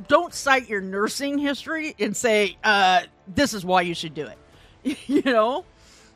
don't 0.09 0.33
cite 0.33 0.67
your 0.69 0.81
nursing 0.81 1.37
history 1.37 1.95
and 1.99 2.17
say 2.17 2.57
uh, 2.65 3.03
this 3.29 3.53
is 3.53 3.65
why 3.65 3.83
you 3.83 3.95
should 3.95 4.15
do 4.15 4.27
it. 4.27 4.99
you 5.07 5.23
know, 5.23 5.65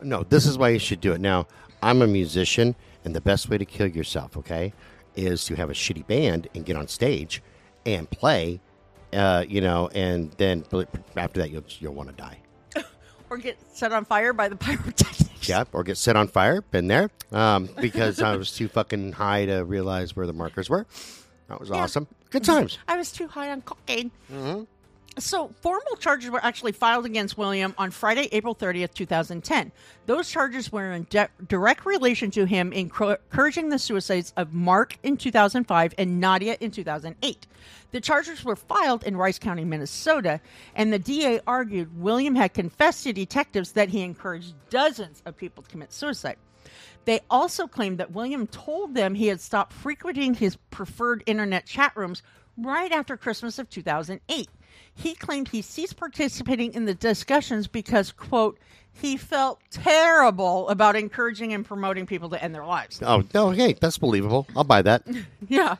No, 0.02 0.22
this 0.22 0.46
is 0.46 0.58
why 0.58 0.70
you 0.70 0.78
should 0.78 1.00
do 1.00 1.12
it. 1.12 1.20
Now, 1.20 1.46
I'm 1.82 2.02
a 2.02 2.06
musician, 2.06 2.74
and 3.04 3.14
the 3.14 3.20
best 3.20 3.48
way 3.48 3.58
to 3.58 3.64
kill 3.64 3.88
yourself, 3.88 4.36
okay, 4.38 4.72
is 5.16 5.44
to 5.46 5.54
have 5.54 5.70
a 5.70 5.72
shitty 5.72 6.06
band 6.06 6.48
and 6.54 6.64
get 6.64 6.76
on 6.76 6.88
stage 6.88 7.42
and 7.86 8.08
play, 8.10 8.60
uh, 9.12 9.44
you 9.48 9.60
know, 9.60 9.88
and 9.94 10.32
then 10.32 10.64
after 11.16 11.40
that, 11.40 11.50
you'll 11.50 11.64
you'll 11.78 11.94
want 11.94 12.08
to 12.10 12.14
die. 12.14 12.38
or 13.30 13.36
get 13.36 13.58
set 13.72 13.92
on 13.92 14.04
fire 14.04 14.32
by 14.32 14.48
the 14.48 14.56
pyrotechnics. 14.56 15.48
Yeah, 15.48 15.64
or 15.72 15.84
get 15.84 15.96
set 15.98 16.16
on 16.16 16.28
fire. 16.28 16.62
Been 16.62 16.88
there. 16.88 17.10
Um, 17.32 17.68
because 17.80 18.20
I 18.22 18.36
was 18.36 18.52
too 18.52 18.68
fucking 18.68 19.12
high 19.12 19.46
to 19.46 19.64
realize 19.64 20.16
where 20.16 20.26
the 20.26 20.32
markers 20.32 20.70
were. 20.70 20.86
That 21.48 21.60
was 21.60 21.70
awesome. 21.70 22.06
Good 22.30 22.44
times. 22.44 22.78
I 22.88 22.96
was 22.96 23.12
too 23.12 23.28
high 23.28 23.50
on 23.50 23.62
cocaine. 23.62 24.10
So, 25.16 25.54
formal 25.60 25.94
charges 25.96 26.28
were 26.30 26.44
actually 26.44 26.72
filed 26.72 27.06
against 27.06 27.38
William 27.38 27.72
on 27.78 27.92
Friday, 27.92 28.28
April 28.32 28.52
30th, 28.52 28.94
2010. 28.94 29.70
Those 30.06 30.28
charges 30.28 30.72
were 30.72 30.90
in 30.90 31.06
de- 31.08 31.28
direct 31.46 31.86
relation 31.86 32.32
to 32.32 32.46
him 32.46 32.72
encouraging 32.72 33.68
the 33.68 33.78
suicides 33.78 34.32
of 34.36 34.52
Mark 34.52 34.98
in 35.04 35.16
2005 35.16 35.94
and 35.98 36.20
Nadia 36.20 36.56
in 36.58 36.72
2008. 36.72 37.46
The 37.92 38.00
charges 38.00 38.44
were 38.44 38.56
filed 38.56 39.04
in 39.04 39.16
Rice 39.16 39.38
County, 39.38 39.64
Minnesota, 39.64 40.40
and 40.74 40.92
the 40.92 40.98
DA 40.98 41.40
argued 41.46 41.96
William 42.00 42.34
had 42.34 42.52
confessed 42.52 43.04
to 43.04 43.12
detectives 43.12 43.70
that 43.72 43.90
he 43.90 44.00
encouraged 44.00 44.54
dozens 44.68 45.22
of 45.26 45.36
people 45.36 45.62
to 45.62 45.70
commit 45.70 45.92
suicide. 45.92 46.38
They 47.04 47.20
also 47.30 47.68
claimed 47.68 47.98
that 47.98 48.10
William 48.10 48.48
told 48.48 48.94
them 48.94 49.14
he 49.14 49.28
had 49.28 49.40
stopped 49.40 49.72
frequenting 49.72 50.34
his 50.34 50.56
preferred 50.72 51.22
internet 51.26 51.66
chat 51.66 51.92
rooms 51.96 52.22
right 52.56 52.90
after 52.90 53.16
Christmas 53.16 53.60
of 53.60 53.70
2008. 53.70 54.48
He 54.94 55.14
claimed 55.14 55.48
he 55.48 55.60
ceased 55.62 55.96
participating 55.96 56.74
in 56.74 56.84
the 56.84 56.94
discussions 56.94 57.66
because, 57.66 58.12
quote, 58.12 58.58
he 58.92 59.16
felt 59.16 59.60
terrible 59.70 60.68
about 60.68 60.94
encouraging 60.94 61.52
and 61.52 61.64
promoting 61.66 62.06
people 62.06 62.30
to 62.30 62.42
end 62.42 62.54
their 62.54 62.64
lives. 62.64 63.00
Oh 63.02 63.24
no, 63.34 63.50
hey, 63.50 63.72
that's 63.72 63.98
believable. 63.98 64.46
I'll 64.56 64.62
buy 64.64 64.82
that. 64.82 65.02
Yeah. 65.48 65.76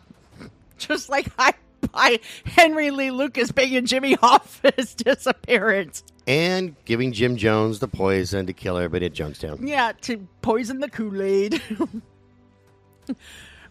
Just 0.79 1.09
like 1.09 1.29
I 1.39 1.55
buy 1.93 2.19
Henry 2.45 2.91
Lee 2.91 3.13
Lucas 3.13 3.53
begging 3.53 3.87
Jimmy 3.87 4.15
Hoffa's 4.15 4.95
disappearance. 4.97 6.03
and 6.27 6.75
giving 6.85 7.13
Jim 7.13 7.37
Jones 7.37 7.79
the 7.79 7.87
poison 7.89 8.47
to 8.47 8.53
kill 8.53 8.77
everybody 8.77 9.07
at 9.07 9.13
Jonestown. 9.15 9.67
Yeah, 9.69 9.93
to 10.03 10.27
poison 10.43 10.81
the 10.81 10.89
Kool 10.91 11.23
Aid. 11.23 11.63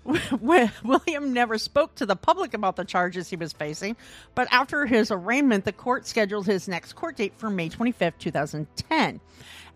William 0.41 1.33
never 1.33 1.57
spoke 1.57 1.95
to 1.95 2.05
the 2.05 2.15
public 2.15 2.53
about 2.53 2.75
the 2.75 2.83
charges 2.83 3.29
he 3.29 3.35
was 3.35 3.53
facing, 3.53 3.95
but 4.35 4.47
after 4.51 4.85
his 4.85 5.11
arraignment, 5.11 5.65
the 5.65 5.71
court 5.71 6.05
scheduled 6.05 6.45
his 6.45 6.67
next 6.67 6.93
court 6.93 7.17
date 7.17 7.33
for 7.37 7.49
May 7.49 7.69
25th, 7.69 8.17
2010. 8.19 9.21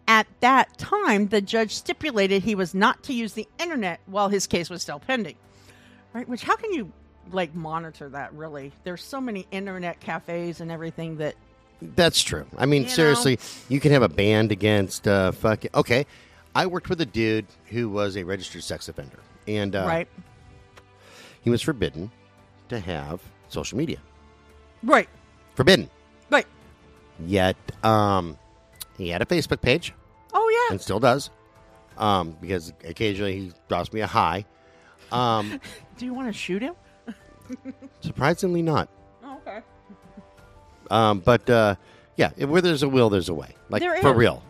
At 0.08 0.28
that 0.40 0.78
time, 0.78 1.28
the 1.28 1.42
judge 1.42 1.74
stipulated 1.76 2.44
he 2.44 2.56
was 2.56 2.74
not 2.74 3.04
to 3.04 3.14
use 3.14 3.34
the 3.34 3.48
internet 3.60 4.00
while 4.06 4.30
his 4.30 4.48
case 4.48 4.70
was 4.70 4.82
still 4.82 5.00
pending. 5.00 5.36
Right? 6.14 6.28
Which, 6.28 6.44
how 6.44 6.56
can 6.56 6.72
you 6.72 6.92
like 7.32 7.54
monitor 7.54 8.10
that 8.10 8.34
really? 8.34 8.72
There's 8.84 9.04
so 9.04 9.20
many 9.20 9.48
internet 9.52 10.00
cafes 10.00 10.62
and 10.62 10.72
everything 10.72 11.18
that 11.18 11.36
That's 11.82 12.22
true. 12.22 12.46
I 12.58 12.66
mean, 12.66 12.84
You 12.84 12.90
seriously, 12.90 13.40
you 13.68 13.80
can 13.82 13.92
have 13.92 14.02
a 14.02 14.10
band 14.10 14.52
against 14.52 15.08
uh, 15.08 15.34
fucking. 15.34 15.72
Okay, 15.76 16.06
I 16.56 16.66
worked 16.66 16.90
with 16.90 17.02
a 17.02 17.06
dude 17.06 17.46
who 17.68 17.90
was 17.90 18.16
a 18.18 18.24
registered 18.24 18.64
sex 18.64 18.88
offender, 18.88 19.20
and 19.48 19.76
uh, 19.76 19.86
right, 19.88 20.08
he 21.42 21.50
was 21.50 21.62
forbidden 21.62 22.12
to 22.70 22.80
have 22.80 23.22
social 23.50 23.78
media. 23.78 23.98
right, 24.84 25.10
Forbidden. 25.56 25.90
right. 26.30 26.46
Yet, 27.26 27.56
um, 27.84 28.38
he 28.98 29.10
had 29.10 29.22
a 29.22 29.26
Facebook 29.26 29.62
page 29.62 29.94
Oh 30.34 30.50
yeah, 30.50 30.74
and 30.74 30.82
still 30.82 31.00
does, 31.00 31.30
um, 31.98 32.36
because 32.42 32.74
occasionally 32.84 33.40
he 33.40 33.52
drops 33.70 33.92
me 33.94 34.02
a 34.02 34.08
high. 34.08 34.46
Um, 35.12 35.60
do 35.98 36.06
you 36.06 36.14
want 36.14 36.28
to 36.28 36.34
shoot 36.34 36.62
him? 36.62 36.76
surprisingly, 38.02 38.62
not. 38.62 38.90
Oh, 39.24 39.38
okay. 39.48 39.62
Um, 40.92 41.20
but 41.20 41.50
uh, 41.50 41.76
yeah, 42.18 42.30
where 42.46 42.62
there's 42.62 42.84
a 42.84 42.90
will, 42.90 43.10
there's 43.10 43.30
a 43.30 43.34
way. 43.34 43.56
Like 43.70 43.82
There 43.82 43.96
for 44.02 44.12
is. 44.12 44.18
real. 44.18 44.44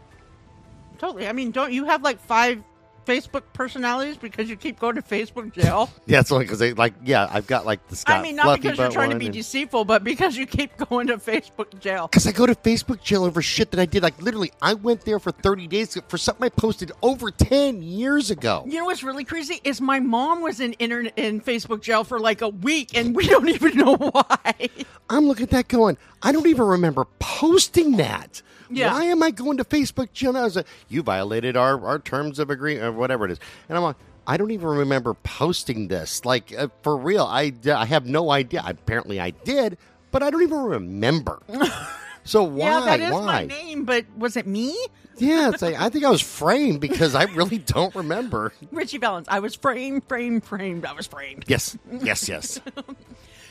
Totally. 0.98 1.28
I 1.28 1.32
mean, 1.32 1.52
don't 1.52 1.72
you 1.72 1.86
have 1.86 2.02
like 2.02 2.20
five 2.20 2.64
Facebook 3.08 3.44
personalities 3.54 4.18
because 4.18 4.50
you 4.50 4.58
keep 4.58 4.80
going 4.80 4.96
to 4.96 5.02
Facebook 5.02 5.54
jail? 5.54 5.90
Yeah, 6.06 6.22
it's 6.22 6.32
only 6.32 6.46
because 6.46 6.60
they 6.60 6.74
like. 6.74 6.94
Yeah, 7.04 7.28
I've 7.30 7.48
got 7.48 7.66
like 7.66 7.86
the 7.90 7.96
Scott 7.96 8.20
I 8.20 8.22
mean, 8.22 8.38
not 8.38 8.44
Fluffy 8.44 8.62
because 8.62 8.78
you're 8.78 8.92
trying 8.92 9.10
to 9.10 9.18
be 9.18 9.26
and- 9.26 9.34
deceitful, 9.34 9.84
but 9.84 10.04
because 10.04 10.38
you 10.38 10.46
keep 10.46 10.78
going 10.90 11.08
to 11.08 11.18
Facebook 11.18 11.78
jail. 11.80 12.08
Because 12.08 12.26
I 12.28 12.32
go 12.32 12.46
to 12.46 12.56
Facebook 12.56 13.02
jail 13.02 13.26
over 13.26 13.42
shit 13.42 13.72
that 13.72 13.80
I 13.80 13.86
did. 13.86 14.04
Like, 14.04 14.22
literally, 14.22 14.52
I 14.62 14.74
went 14.74 15.02
there 15.02 15.20
for 15.20 15.32
30 15.32 15.68
days 15.68 15.98
for 16.08 16.18
something 16.18 16.46
I 16.46 16.50
posted 16.50 16.92
over 17.02 17.30
10 17.32 17.82
years 17.82 18.32
ago. 18.32 18.64
You 18.68 18.80
know 18.80 18.86
what's 18.86 19.04
really 19.04 19.24
crazy 19.26 19.60
is 19.64 19.82
my 19.82 20.00
mom 20.00 20.42
was 20.42 20.60
in 20.60 20.74
internet 20.74 21.14
in 21.18 21.42
Facebook 21.42 21.82
jail 21.82 22.04
for 22.04 22.20
like 22.20 22.42
a 22.42 22.50
week, 22.50 22.98
and 22.98 23.16
we 23.16 23.28
don't 23.28 23.50
even 23.50 23.78
know 23.78 23.96
why. 23.96 24.70
I'm 25.10 25.28
looking 25.28 25.44
at 25.44 25.50
that 25.52 25.68
going, 25.68 25.98
I 26.22 26.32
don't 26.32 26.48
even 26.48 26.66
remember 26.66 27.06
posting 27.20 27.98
that. 27.98 28.42
Yeah. 28.70 28.94
Why 28.94 29.06
am 29.06 29.24
I 29.24 29.32
going 29.32 29.58
to 29.58 29.64
Facebook 29.64 30.12
jail 30.14 30.34
now? 30.34 30.46
It's 30.46 30.56
like, 30.56 30.68
you 30.90 31.02
violated 31.04 31.56
our, 31.56 31.84
our 31.86 32.00
terms 32.00 32.40
of 32.40 32.50
agreement, 32.50 32.86
or 32.86 32.92
whatever 32.92 33.26
it 33.26 33.32
is. 33.32 33.40
And 33.70 33.78
I'm 33.78 33.84
like, 33.84 33.96
I 34.26 34.36
don't 34.36 34.52
even 34.52 34.68
remember 34.68 35.14
posting 35.14 35.88
this. 35.88 36.26
Like, 36.26 36.54
uh, 36.58 36.68
for 36.82 36.98
real, 36.98 37.24
I, 37.24 37.54
I 37.66 37.86
have 37.86 38.06
no 38.06 38.30
idea. 38.30 38.62
Apparently, 38.66 39.22
I 39.22 39.30
did, 39.30 39.78
but 40.12 40.22
I 40.22 40.30
don't 40.30 40.42
even 40.42 40.60
remember. 40.60 41.42
so 42.26 42.44
why? 42.44 42.66
yeah, 42.68 42.80
that 42.82 43.00
is 43.00 43.12
why? 43.14 43.26
my 43.26 43.46
name, 43.46 43.86
but 43.86 44.06
was 44.18 44.36
it 44.36 44.46
me? 44.46 44.78
Yeah, 45.18 45.50
it's 45.50 45.62
like 45.62 45.80
I 45.80 45.90
think 45.90 46.06
I 46.06 46.10
was 46.10 46.22
framed 46.22 46.80
because 46.80 47.16
I 47.16 47.24
really 47.24 47.58
don't 47.58 47.96
remember. 47.96 48.54
Ritchie 48.72 49.00
Valens. 49.00 49.28
I 49.30 49.40
was 49.40 49.56
framed, 49.56 50.04
framed, 50.08 50.44
framed. 50.44 50.86
I 50.86 50.94
was 50.94 51.08
framed. 51.08 51.46
Yes, 51.48 51.78
yes, 51.92 52.30
yes. 52.30 52.60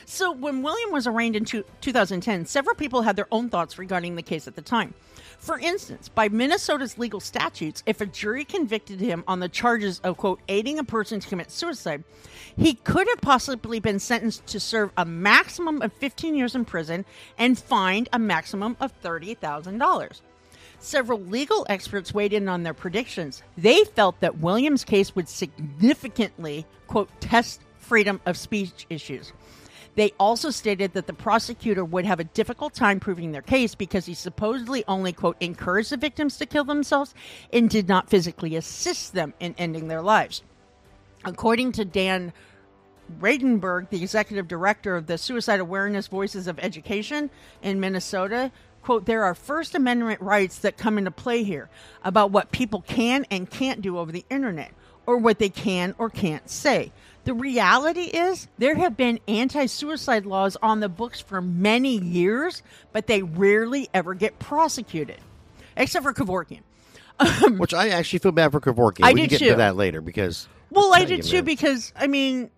So, 0.09 0.31
when 0.31 0.61
William 0.61 0.93
was 0.93 1.05
arraigned 1.05 1.35
in 1.35 1.43
two, 1.43 1.65
2010, 1.81 2.45
several 2.45 2.77
people 2.77 3.01
had 3.01 3.17
their 3.17 3.27
own 3.29 3.49
thoughts 3.49 3.77
regarding 3.77 4.15
the 4.15 4.21
case 4.21 4.47
at 4.47 4.55
the 4.55 4.61
time. 4.61 4.93
For 5.37 5.59
instance, 5.59 6.07
by 6.07 6.29
Minnesota's 6.29 6.97
legal 6.97 7.19
statutes, 7.19 7.83
if 7.85 7.99
a 7.99 8.05
jury 8.05 8.45
convicted 8.45 9.01
him 9.01 9.25
on 9.27 9.41
the 9.41 9.49
charges 9.49 9.99
of, 10.05 10.15
quote, 10.15 10.39
aiding 10.47 10.79
a 10.79 10.85
person 10.85 11.19
to 11.19 11.27
commit 11.27 11.51
suicide, 11.51 12.05
he 12.55 12.75
could 12.75 13.05
have 13.09 13.19
possibly 13.19 13.81
been 13.81 13.99
sentenced 13.99 14.47
to 14.47 14.61
serve 14.61 14.91
a 14.95 15.03
maximum 15.03 15.81
of 15.81 15.91
15 15.91 16.35
years 16.35 16.55
in 16.55 16.63
prison 16.63 17.03
and 17.37 17.59
fined 17.59 18.07
a 18.13 18.17
maximum 18.17 18.77
of 18.79 18.93
$30,000. 19.01 20.21
Several 20.79 21.19
legal 21.19 21.65
experts 21.67 22.13
weighed 22.13 22.31
in 22.31 22.47
on 22.47 22.63
their 22.63 22.73
predictions. 22.73 23.43
They 23.57 23.83
felt 23.83 24.21
that 24.21 24.37
Williams' 24.37 24.85
case 24.85 25.13
would 25.17 25.27
significantly, 25.27 26.65
quote, 26.87 27.09
test 27.19 27.59
freedom 27.77 28.21
of 28.25 28.37
speech 28.37 28.85
issues. 28.89 29.33
They 29.97 30.13
also 30.19 30.51
stated 30.51 30.93
that 30.93 31.07
the 31.07 31.13
prosecutor 31.13 31.83
would 31.83 32.05
have 32.05 32.19
a 32.19 32.23
difficult 32.23 32.75
time 32.75 32.99
proving 32.99 33.31
their 33.31 33.41
case 33.41 33.73
because 33.73 34.05
he 34.05 34.13
supposedly 34.13 34.83
only, 34.87 35.11
quote, 35.11 35.37
encouraged 35.39 35.89
the 35.89 35.97
victims 35.97 36.37
to 36.37 36.45
kill 36.45 36.65
themselves 36.65 37.15
and 37.51 37.67
did 37.67 37.87
not 37.87 38.07
physically 38.07 38.55
assist 38.55 39.13
them 39.13 39.33
in 39.39 39.55
ending 39.57 39.87
their 39.87 40.03
lives. 40.03 40.43
According 41.25 41.71
to 41.73 41.83
Dan 41.83 42.31
Reidenberg, 43.19 43.89
the 43.89 44.03
executive 44.03 44.47
director 44.47 44.95
of 44.95 45.07
the 45.07 45.17
Suicide 45.17 45.59
Awareness 45.59 46.05
Voices 46.05 46.45
of 46.45 46.59
Education 46.59 47.31
in 47.63 47.79
Minnesota, 47.79 48.51
quote, 48.83 49.07
there 49.07 49.23
are 49.23 49.33
First 49.33 49.73
Amendment 49.73 50.21
rights 50.21 50.59
that 50.59 50.77
come 50.77 50.99
into 50.99 51.09
play 51.09 51.41
here 51.41 51.69
about 52.03 52.29
what 52.29 52.51
people 52.51 52.81
can 52.81 53.25
and 53.31 53.49
can't 53.49 53.81
do 53.81 53.97
over 53.97 54.11
the 54.11 54.25
internet 54.29 54.73
or 55.07 55.17
what 55.17 55.39
they 55.39 55.49
can 55.49 55.95
or 55.97 56.11
can't 56.11 56.47
say. 56.47 56.91
The 57.27 57.33
reality 57.33 58.03
is, 58.03 58.47
there 58.57 58.75
have 58.75 58.95
been 58.95 59.19
anti 59.27 59.65
suicide 59.65 60.25
laws 60.25 60.55
on 60.61 60.79
the 60.79 60.87
books 60.87 61.19
for 61.19 61.41
many 61.41 61.97
years, 61.97 62.63
but 62.93 63.07
they 63.07 63.21
rarely 63.21 63.89
ever 63.93 64.13
get 64.13 64.39
prosecuted, 64.39 65.17
except 65.75 66.03
for 66.03 66.13
Kevorkian. 66.13 66.61
Um, 67.19 67.57
Which 67.57 67.73
I 67.73 67.89
actually 67.89 68.19
feel 68.19 68.31
bad 68.31 68.53
for 68.53 68.61
Kevorkian. 68.61 69.03
I 69.03 69.11
we 69.11 69.21
did 69.21 69.29
can 69.29 69.29
get 69.29 69.39
too. 69.39 69.45
into 69.47 69.57
that 69.57 69.75
later 69.75 69.99
because. 69.99 70.47
Well, 70.69 70.93
I 70.93 71.03
did 71.03 71.21
too 71.23 71.37
man. 71.37 71.43
because 71.43 71.91
I 71.97 72.07
mean, 72.07 72.49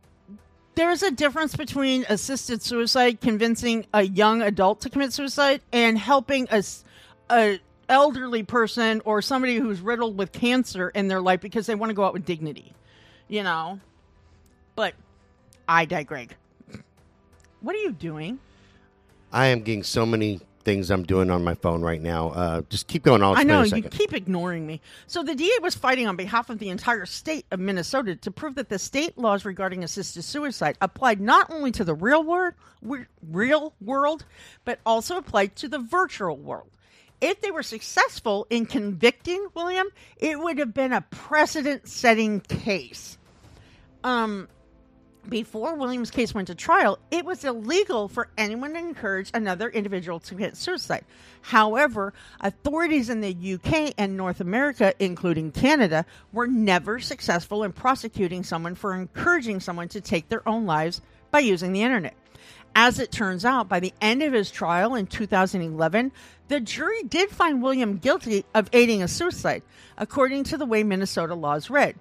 there's 0.75 1.01
a 1.01 1.09
difference 1.09 1.55
between 1.55 2.05
assisted 2.07 2.61
suicide, 2.61 3.21
convincing 3.21 3.87
a 3.91 4.03
young 4.03 4.43
adult 4.43 4.81
to 4.81 4.91
commit 4.91 5.13
suicide, 5.13 5.61
and 5.73 5.97
helping 5.97 6.47
a 6.51 7.59
elderly 7.89 8.43
person 8.43 9.01
or 9.03 9.23
somebody 9.23 9.55
who's 9.55 9.81
riddled 9.81 10.15
with 10.15 10.31
cancer 10.31 10.89
in 10.89 11.07
their 11.07 11.21
life 11.21 11.41
because 11.41 11.65
they 11.65 11.73
want 11.73 11.89
to 11.89 11.95
go 11.95 12.03
out 12.03 12.13
with 12.13 12.23
dignity. 12.23 12.73
You 13.27 13.41
know, 13.43 13.79
but 14.79 14.93
I 15.67 15.83
digress. 15.83 16.29
What 17.59 17.75
are 17.75 17.79
you 17.79 17.91
doing? 17.91 18.39
I 19.29 19.47
am 19.47 19.59
getting 19.59 19.83
so 19.83 20.05
many 20.05 20.39
things 20.63 20.89
I'm 20.89 21.03
doing 21.03 21.29
on 21.29 21.43
my 21.43 21.55
phone 21.55 21.81
right 21.81 22.01
now. 22.01 22.29
Uh, 22.29 22.61
just 22.69 22.87
keep 22.87 23.03
going. 23.03 23.21
I'll 23.21 23.35
I 23.35 23.43
know 23.43 23.63
you 23.63 23.81
keep 23.81 24.13
ignoring 24.13 24.65
me. 24.65 24.79
So 25.05 25.21
the 25.21 25.35
DA 25.35 25.51
was 25.61 25.75
fighting 25.75 26.07
on 26.07 26.15
behalf 26.15 26.49
of 26.49 26.59
the 26.59 26.69
entire 26.69 27.05
state 27.05 27.45
of 27.51 27.59
Minnesota 27.59 28.15
to 28.15 28.31
prove 28.31 28.55
that 28.55 28.69
the 28.69 28.79
state 28.79 29.17
laws 29.17 29.43
regarding 29.43 29.83
assisted 29.83 30.21
suicide 30.21 30.77
applied 30.79 31.19
not 31.19 31.51
only 31.51 31.73
to 31.73 31.83
the 31.83 31.93
real 31.93 32.23
world, 32.23 32.53
real 33.21 33.73
world, 33.81 34.23
but 34.63 34.79
also 34.85 35.17
applied 35.17 35.57
to 35.57 35.67
the 35.67 35.79
virtual 35.79 36.37
world. 36.37 36.69
If 37.19 37.41
they 37.41 37.51
were 37.51 37.63
successful 37.63 38.47
in 38.49 38.65
convicting 38.65 39.45
William, 39.55 39.87
it 40.15 40.39
would 40.39 40.57
have 40.57 40.73
been 40.73 40.93
a 40.93 41.01
precedent-setting 41.01 42.39
case. 42.39 43.17
Um, 44.05 44.47
before 45.29 45.75
Williams' 45.75 46.11
case 46.11 46.33
went 46.33 46.47
to 46.47 46.55
trial, 46.55 46.99
it 47.11 47.25
was 47.25 47.45
illegal 47.45 48.07
for 48.07 48.29
anyone 48.37 48.73
to 48.73 48.79
encourage 48.79 49.31
another 49.33 49.69
individual 49.69 50.19
to 50.19 50.35
commit 50.35 50.57
suicide. 50.57 51.05
However, 51.41 52.13
authorities 52.41 53.09
in 53.09 53.21
the 53.21 53.53
UK 53.53 53.93
and 53.97 54.17
North 54.17 54.41
America, 54.41 54.93
including 54.99 55.51
Canada, 55.51 56.05
were 56.33 56.47
never 56.47 56.99
successful 56.99 57.63
in 57.63 57.71
prosecuting 57.71 58.43
someone 58.43 58.75
for 58.75 58.93
encouraging 58.93 59.59
someone 59.59 59.87
to 59.89 60.01
take 60.01 60.29
their 60.29 60.47
own 60.47 60.65
lives 60.65 61.01
by 61.31 61.39
using 61.39 61.71
the 61.71 61.83
internet. 61.83 62.15
As 62.75 62.99
it 62.99 63.11
turns 63.11 63.45
out, 63.45 63.67
by 63.67 63.79
the 63.79 63.93
end 63.99 64.21
of 64.21 64.33
his 64.33 64.51
trial 64.51 64.95
in 64.95 65.07
2011, 65.07 66.11
the 66.47 66.59
jury 66.59 67.03
did 67.03 67.29
find 67.29 67.61
William 67.61 67.97
guilty 67.97 68.45
of 68.53 68.69
aiding 68.73 69.01
a 69.01 69.07
suicide, 69.07 69.63
according 69.97 70.43
to 70.45 70.57
the 70.57 70.65
way 70.65 70.83
Minnesota 70.83 71.35
laws 71.35 71.69
read. 71.69 71.95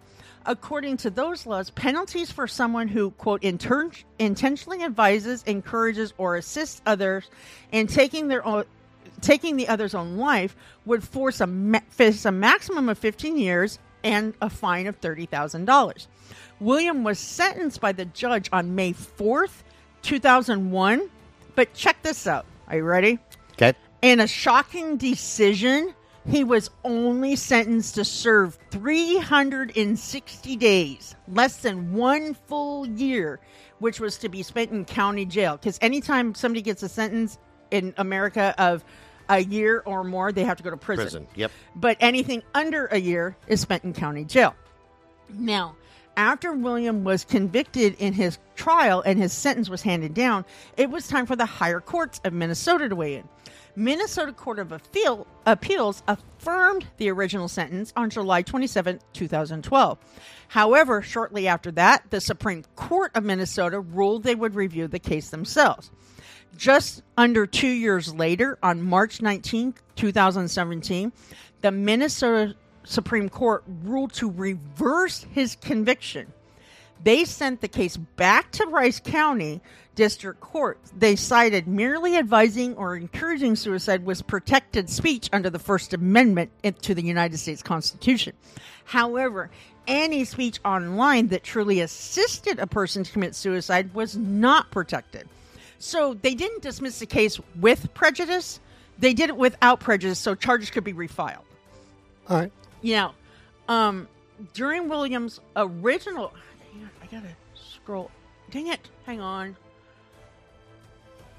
According 0.48 0.96
to 0.98 1.10
those 1.10 1.44
laws, 1.44 1.68
penalties 1.68 2.32
for 2.32 2.48
someone 2.48 2.88
who, 2.88 3.10
quote, 3.10 3.44
inter- 3.44 3.90
intentionally 4.18 4.82
advises, 4.82 5.44
encourages, 5.46 6.14
or 6.16 6.36
assists 6.36 6.80
others 6.86 7.28
in 7.70 7.86
taking 7.86 8.28
their 8.28 8.44
own, 8.46 8.64
taking 9.20 9.58
the 9.58 9.68
other's 9.68 9.94
own 9.94 10.16
life 10.16 10.56
would 10.86 11.04
force 11.04 11.42
a 11.42 11.46
ma- 11.46 11.80
face 11.90 12.24
a 12.24 12.32
maximum 12.32 12.88
of 12.88 12.96
15 12.96 13.36
years 13.36 13.78
and 14.02 14.32
a 14.40 14.48
fine 14.48 14.86
of 14.86 14.98
$30,000. 15.02 16.06
William 16.60 17.04
was 17.04 17.18
sentenced 17.18 17.82
by 17.82 17.92
the 17.92 18.06
judge 18.06 18.48
on 18.50 18.74
May 18.74 18.94
4th, 18.94 19.62
2001. 20.00 21.10
But 21.56 21.74
check 21.74 22.02
this 22.02 22.26
out. 22.26 22.46
Are 22.68 22.76
you 22.76 22.84
ready? 22.84 23.18
Okay. 23.52 23.74
In 24.00 24.18
a 24.18 24.26
shocking 24.26 24.96
decision, 24.96 25.92
he 26.28 26.44
was 26.44 26.70
only 26.84 27.36
sentenced 27.36 27.94
to 27.94 28.04
serve 28.04 28.58
360 28.70 30.56
days, 30.56 31.16
less 31.26 31.56
than 31.58 31.94
one 31.94 32.34
full 32.34 32.86
year, 32.86 33.40
which 33.78 33.98
was 33.98 34.18
to 34.18 34.28
be 34.28 34.42
spent 34.42 34.70
in 34.70 34.84
county 34.84 35.24
jail. 35.24 35.56
Because 35.56 35.78
anytime 35.80 36.34
somebody 36.34 36.62
gets 36.62 36.82
a 36.82 36.88
sentence 36.88 37.38
in 37.70 37.94
America 37.96 38.54
of 38.58 38.84
a 39.28 39.40
year 39.40 39.82
or 39.86 40.04
more, 40.04 40.32
they 40.32 40.44
have 40.44 40.56
to 40.58 40.62
go 40.62 40.70
to 40.70 40.76
prison. 40.76 41.04
Prison. 41.04 41.26
Yep. 41.34 41.50
But 41.76 41.96
anything 42.00 42.42
under 42.54 42.86
a 42.86 42.98
year 42.98 43.36
is 43.46 43.60
spent 43.60 43.84
in 43.84 43.92
county 43.92 44.24
jail. 44.24 44.54
Now, 45.30 45.76
after 46.16 46.52
William 46.52 47.04
was 47.04 47.24
convicted 47.24 47.94
in 47.98 48.12
his 48.12 48.38
trial 48.56 49.02
and 49.02 49.18
his 49.18 49.32
sentence 49.32 49.70
was 49.70 49.82
handed 49.82 50.14
down, 50.14 50.44
it 50.76 50.90
was 50.90 51.06
time 51.06 51.26
for 51.26 51.36
the 51.36 51.46
higher 51.46 51.80
courts 51.80 52.20
of 52.24 52.32
Minnesota 52.32 52.88
to 52.88 52.96
weigh 52.96 53.14
in. 53.16 53.28
Minnesota 53.78 54.32
Court 54.32 54.58
of 54.58 54.72
Appeal, 54.72 55.24
Appeals 55.46 56.02
affirmed 56.08 56.88
the 56.96 57.10
original 57.10 57.46
sentence 57.46 57.92
on 57.94 58.10
July 58.10 58.42
27, 58.42 58.98
2012. 59.12 59.98
However, 60.48 61.00
shortly 61.00 61.46
after 61.46 61.70
that, 61.70 62.10
the 62.10 62.20
Supreme 62.20 62.64
Court 62.74 63.12
of 63.14 63.22
Minnesota 63.22 63.78
ruled 63.78 64.24
they 64.24 64.34
would 64.34 64.56
review 64.56 64.88
the 64.88 64.98
case 64.98 65.30
themselves. 65.30 65.92
Just 66.56 67.04
under 67.16 67.46
two 67.46 67.68
years 67.68 68.12
later, 68.12 68.58
on 68.64 68.82
March 68.82 69.22
19, 69.22 69.74
2017, 69.94 71.12
the 71.60 71.70
Minnesota 71.70 72.56
Supreme 72.82 73.28
Court 73.28 73.62
ruled 73.84 74.12
to 74.14 74.28
reverse 74.28 75.24
his 75.30 75.54
conviction. 75.54 76.32
They 77.04 77.24
sent 77.24 77.60
the 77.60 77.68
case 77.68 77.96
back 77.96 78.50
to 78.52 78.66
Rice 78.66 78.98
County 78.98 79.60
District 79.98 80.38
Court. 80.38 80.78
They 80.96 81.16
cited 81.16 81.66
merely 81.66 82.16
advising 82.16 82.76
or 82.76 82.94
encouraging 82.94 83.56
suicide 83.56 84.06
was 84.06 84.22
protected 84.22 84.88
speech 84.88 85.28
under 85.32 85.50
the 85.50 85.58
First 85.58 85.92
Amendment 85.92 86.52
to 86.82 86.94
the 86.94 87.02
United 87.02 87.36
States 87.38 87.64
Constitution. 87.64 88.32
However, 88.84 89.50
any 89.88 90.24
speech 90.24 90.60
online 90.64 91.26
that 91.28 91.42
truly 91.42 91.80
assisted 91.80 92.60
a 92.60 92.66
person 92.68 93.02
to 93.02 93.10
commit 93.10 93.34
suicide 93.34 93.92
was 93.92 94.16
not 94.16 94.70
protected. 94.70 95.28
So 95.80 96.14
they 96.14 96.36
didn't 96.36 96.62
dismiss 96.62 97.00
the 97.00 97.06
case 97.06 97.40
with 97.58 97.92
prejudice. 97.92 98.60
They 99.00 99.14
did 99.14 99.30
it 99.30 99.36
without 99.36 99.80
prejudice, 99.80 100.20
so 100.20 100.36
charges 100.36 100.70
could 100.70 100.84
be 100.84 100.92
refiled. 100.92 101.42
All 102.28 102.38
right. 102.38 102.52
Know, 102.84 103.14
um, 103.66 104.06
during 104.54 104.88
Williams' 104.88 105.40
original, 105.56 106.32
hang 106.72 106.82
on, 106.84 106.90
I 107.02 107.06
gotta 107.06 107.34
scroll. 107.56 108.12
Dang 108.52 108.68
it! 108.68 108.88
Hang 109.04 109.20
on. 109.20 109.56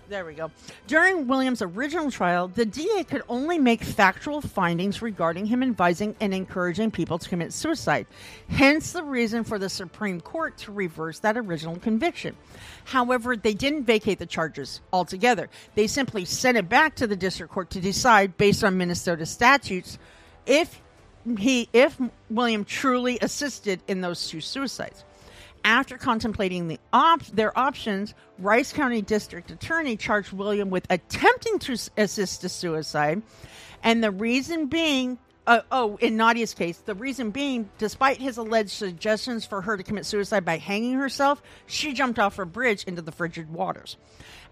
There 0.09 0.25
we 0.25 0.33
go. 0.33 0.49
During 0.87 1.27
Williams' 1.27 1.61
original 1.61 2.09
trial, 2.09 2.47
the 2.47 2.65
DA 2.65 3.03
could 3.03 3.21
only 3.29 3.59
make 3.59 3.83
factual 3.83 4.41
findings 4.41 5.03
regarding 5.03 5.45
him 5.45 5.61
advising 5.61 6.15
and 6.19 6.33
encouraging 6.33 6.89
people 6.89 7.19
to 7.19 7.29
commit 7.29 7.53
suicide. 7.53 8.07
Hence, 8.49 8.91
the 8.91 9.03
reason 9.03 9.43
for 9.43 9.59
the 9.59 9.69
Supreme 9.69 10.19
Court 10.19 10.57
to 10.59 10.71
reverse 10.71 11.19
that 11.19 11.37
original 11.37 11.75
conviction. 11.75 12.35
However, 12.85 13.37
they 13.37 13.53
didn't 13.53 13.83
vacate 13.83 14.17
the 14.17 14.25
charges 14.25 14.81
altogether. 14.91 15.47
They 15.75 15.85
simply 15.85 16.25
sent 16.25 16.57
it 16.57 16.67
back 16.67 16.95
to 16.95 17.05
the 17.05 17.15
district 17.15 17.53
court 17.53 17.69
to 17.71 17.79
decide, 17.79 18.35
based 18.35 18.63
on 18.63 18.79
Minnesota 18.79 19.27
statutes, 19.27 19.99
if 20.47 20.81
he 21.37 21.69
if 21.71 21.99
William 22.31 22.65
truly 22.65 23.19
assisted 23.21 23.83
in 23.87 24.01
those 24.01 24.27
two 24.27 24.41
suicides. 24.41 25.03
After 25.63 25.97
contemplating 25.97 26.67
the 26.67 26.79
op- 26.93 27.25
their 27.27 27.57
options, 27.57 28.13
Rice 28.37 28.73
County 28.73 29.01
District 29.01 29.51
Attorney 29.51 29.97
charged 29.97 30.33
William 30.33 30.69
with 30.69 30.87
attempting 30.89 31.59
to 31.59 31.77
assist 31.97 32.43
a 32.43 32.49
suicide, 32.49 33.21
and 33.83 34.03
the 34.03 34.11
reason 34.11 34.67
being 34.67 35.17
Uh, 35.47 35.63
oh, 35.71 35.97
in 35.99 36.15
Nadia's 36.15 36.53
case, 36.53 36.77
the 36.85 36.93
reason 36.93 37.31
being, 37.31 37.67
despite 37.79 38.21
his 38.21 38.37
alleged 38.37 38.69
suggestions 38.69 39.47
for 39.47 39.61
her 39.61 39.77
to 39.77 39.83
commit 39.83 40.05
suicide 40.05 40.45
by 40.45 40.57
hanging 40.57 40.93
herself, 40.93 41.41
she 41.65 41.91
jumped 41.91 42.19
off 42.19 42.37
a 42.37 42.45
bridge 42.45 42.83
into 42.83 43.01
the 43.01 43.11
frigid 43.11 43.51
waters. 43.51 43.97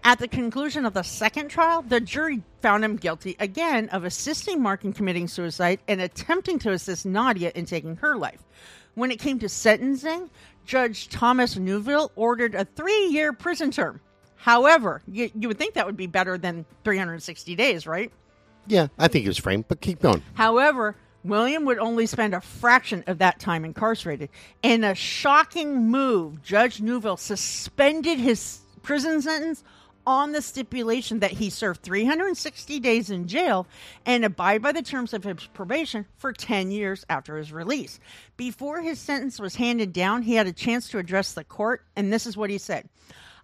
At 0.02 0.18
the 0.18 0.26
conclusion 0.26 0.84
of 0.84 0.94
the 0.94 1.04
second 1.04 1.50
trial, 1.50 1.82
the 1.82 2.00
jury 2.00 2.42
found 2.62 2.84
him 2.84 2.96
guilty 2.96 3.36
again 3.38 3.88
of 3.90 4.02
assisting 4.02 4.60
Mark 4.60 4.82
in 4.82 4.92
committing 4.92 5.28
suicide 5.28 5.78
and 5.86 6.00
attempting 6.00 6.58
to 6.60 6.72
assist 6.72 7.06
Nadia 7.06 7.52
in 7.54 7.64
taking 7.64 7.94
her 7.96 8.16
life. 8.16 8.42
When 8.96 9.12
it 9.12 9.20
came 9.20 9.38
to 9.38 9.48
sentencing, 9.48 10.30
Judge 10.68 11.08
Thomas 11.08 11.56
Neuville 11.56 12.12
ordered 12.14 12.54
a 12.54 12.66
three 12.66 13.06
year 13.06 13.32
prison 13.32 13.70
term. 13.70 14.00
However, 14.36 15.00
you, 15.10 15.30
you 15.34 15.48
would 15.48 15.56
think 15.56 15.74
that 15.74 15.86
would 15.86 15.96
be 15.96 16.06
better 16.06 16.36
than 16.36 16.66
360 16.84 17.56
days, 17.56 17.86
right? 17.86 18.12
Yeah, 18.66 18.88
I 18.98 19.08
think 19.08 19.22
he 19.22 19.28
was 19.28 19.38
framed, 19.38 19.64
but 19.66 19.80
keep 19.80 20.00
going. 20.00 20.22
However, 20.34 20.94
William 21.24 21.64
would 21.64 21.78
only 21.78 22.04
spend 22.04 22.34
a 22.34 22.42
fraction 22.42 23.02
of 23.06 23.16
that 23.18 23.40
time 23.40 23.64
incarcerated. 23.64 24.28
In 24.62 24.84
a 24.84 24.94
shocking 24.94 25.88
move, 25.88 26.42
Judge 26.42 26.82
Neuville 26.82 27.16
suspended 27.16 28.18
his 28.18 28.60
prison 28.82 29.22
sentence 29.22 29.64
on 30.08 30.32
the 30.32 30.40
stipulation 30.40 31.18
that 31.18 31.32
he 31.32 31.50
serve 31.50 31.76
360 31.76 32.80
days 32.80 33.10
in 33.10 33.28
jail 33.28 33.66
and 34.06 34.24
abide 34.24 34.62
by 34.62 34.72
the 34.72 34.80
terms 34.80 35.12
of 35.12 35.22
his 35.22 35.46
probation 35.52 36.06
for 36.16 36.32
10 36.32 36.70
years 36.70 37.04
after 37.10 37.36
his 37.36 37.52
release. 37.52 38.00
Before 38.38 38.80
his 38.80 38.98
sentence 38.98 39.38
was 39.38 39.56
handed 39.56 39.92
down, 39.92 40.22
he 40.22 40.36
had 40.36 40.46
a 40.46 40.52
chance 40.52 40.88
to 40.88 40.98
address 40.98 41.34
the 41.34 41.44
court, 41.44 41.84
and 41.94 42.10
this 42.10 42.26
is 42.26 42.38
what 42.38 42.48
he 42.48 42.56
said 42.56 42.88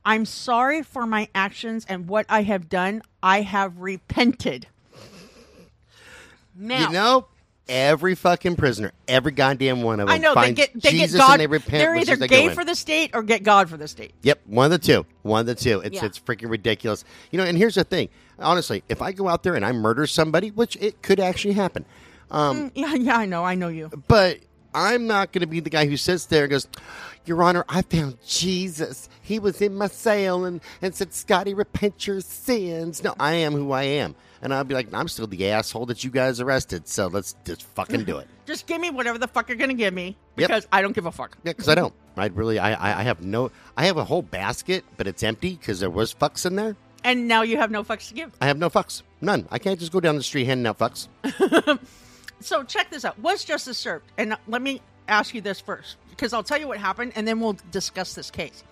I'm 0.07 0.25
sorry 0.25 0.83
for 0.83 1.07
my 1.07 1.29
actions 1.35 1.85
and 1.87 2.09
what 2.09 2.25
I 2.31 2.43
have 2.45 2.71
done. 2.71 3.03
I 3.23 3.43
have 3.43 3.81
repented. 3.81 4.67
Now, 6.57 6.87
You 6.87 6.93
know, 6.95 7.27
every 7.69 8.15
fucking 8.15 8.57
prisoner, 8.57 8.93
every 9.09 9.33
goddamn 9.33 9.83
one 9.83 10.01
of 10.01 10.07
them, 10.09 10.15
I 10.15 10.19
know 10.19 10.35
they 10.35 10.53
get 10.53 10.73
they 10.81 10.91
Jesus 10.91 11.13
get 11.13 11.19
God. 11.19 11.33
and 11.33 11.41
they 11.41 11.47
repent. 11.47 11.71
they're 11.73 11.97
either 11.97 12.17
they 12.17 12.29
gay 12.29 12.49
for 12.51 12.65
the 12.65 12.75
state 12.75 13.11
or 13.15 13.23
get 13.23 13.43
God 13.43 13.69
for 13.71 13.77
the 13.77 13.89
state. 13.89 14.13
Yep, 14.23 14.41
one 14.47 14.67
of 14.67 14.71
the 14.73 14.79
two. 14.87 15.07
One 15.23 15.41
of 15.41 15.47
the 15.47 15.55
two. 15.55 15.81
It's 15.81 15.95
Yeah. 15.97 16.05
it's 16.05 16.19
freaking 16.19 16.51
ridiculous. 16.51 17.05
You 17.31 17.39
know, 17.39 17.45
and 17.45 17.57
here's 17.57 17.75
the 17.77 17.85
thing. 17.85 18.09
Honestly, 18.39 18.83
if 18.89 19.01
I 19.01 19.13
go 19.13 19.29
out 19.29 19.43
there 19.43 19.55
and 19.55 19.65
I 19.65 19.73
murder 19.73 20.07
somebody, 20.07 20.51
which 20.51 20.77
it 20.81 21.03
could 21.03 21.21
actually 21.21 21.55
happen, 21.55 21.85
um, 22.31 22.71
Yeah, 22.75 22.95
yeah, 22.95 23.17
I 23.17 23.27
know, 23.27 23.45
I 23.45 23.55
know 23.55 23.69
you. 23.69 23.91
but 24.09 24.41
I'm 24.75 25.07
not 25.07 25.31
going 25.33 25.43
to 25.43 25.47
be 25.47 25.61
the 25.61 25.71
guy 25.71 25.87
who 25.87 25.97
sits 25.97 26.27
there 26.27 26.43
and 26.45 26.51
goes, 26.51 26.67
Your 27.27 27.43
Honor, 27.45 27.65
I 27.69 27.83
found 27.83 28.19
Jesus. 28.27 29.09
He 29.23 29.39
was 29.39 29.63
in 29.63 29.77
my 29.77 29.87
cell 29.87 30.45
and, 30.45 30.61
and 30.83 30.95
said, 30.95 31.15
Scotty, 31.15 31.55
repent 31.55 32.07
your 32.09 32.21
sins. 32.21 33.03
No, 33.05 33.15
I 33.21 33.35
am 33.35 33.53
who 33.53 33.71
I 33.73 33.85
am. 33.85 34.17
And 34.45 34.53
I'll 34.55 34.63
be 34.63 34.75
like, 34.75 34.93
I'm 34.95 35.09
still 35.09 35.27
the 35.27 35.51
asshole 35.51 35.87
that 35.87 36.05
you 36.05 36.11
guys 36.11 36.39
arrested, 36.39 36.87
so 36.87 37.07
let's 37.09 37.35
just 37.45 37.63
fucking 37.63 38.05
do 38.05 38.19
it. 38.19 38.29
Just 38.47 38.67
give 38.67 38.79
me 38.79 38.91
whatever 38.91 39.17
the 39.17 39.27
fuck 39.27 39.49
you're 39.49 39.57
gonna 39.57 39.73
give 39.73 39.95
me 39.95 40.19
Yep. 40.37 40.49
because 40.49 40.69
I 40.71 40.83
don't 40.83 40.93
give 40.95 41.07
a 41.07 41.11
fuck. 41.11 41.39
Yeah, 41.45 41.53
because 41.53 41.69
I 41.71 41.75
don't. 41.75 41.95
I 42.17 42.27
really, 42.27 42.59
I, 42.59 42.75
I, 42.75 43.01
I 43.01 43.03
have 43.05 43.23
no, 43.23 43.51
I 43.75 43.87
have 43.87 43.97
a 43.97 44.05
whole 44.05 44.21
basket, 44.21 44.85
but 44.99 45.07
it's 45.07 45.23
empty 45.23 45.55
because 45.57 45.81
there 45.81 45.89
was 45.89 46.15
fucks 46.15 46.45
in 46.45 46.55
there. 46.57 46.77
And 47.05 47.27
now 47.27 47.41
you 47.41 47.57
have 47.57 47.71
no 47.71 47.83
fucks 47.83 48.09
to 48.09 48.15
give. 48.15 48.33
I 48.43 48.47
have 48.47 48.59
no 48.59 48.69
fucks. 48.69 49.03
None. 49.23 49.49
I 49.51 49.59
can't 49.59 49.81
just 49.81 49.93
go 49.93 50.01
down 50.01 50.17
the 50.17 50.23
street 50.23 50.45
handing 50.45 50.67
out 50.67 50.79
fucks. 50.79 51.09
So 52.41 52.63
check 52.63 52.91
this 52.91 53.07
out. 53.07 53.19
Was 53.21 53.43
justice 53.45 53.79
served? 53.79 54.05
And 54.19 54.37
let 54.49 54.61
me 54.61 54.83
ask 55.09 55.35
you 55.35 55.41
this 55.41 55.61
first, 55.61 55.97
because 56.11 56.35
I'll 56.35 56.43
tell 56.43 56.59
you 56.61 56.69
what 56.69 56.77
happened, 56.79 57.13
and 57.17 57.27
then 57.27 57.41
we'll 57.41 57.57
discuss 57.71 58.15
this 58.15 58.31
case. 58.31 58.63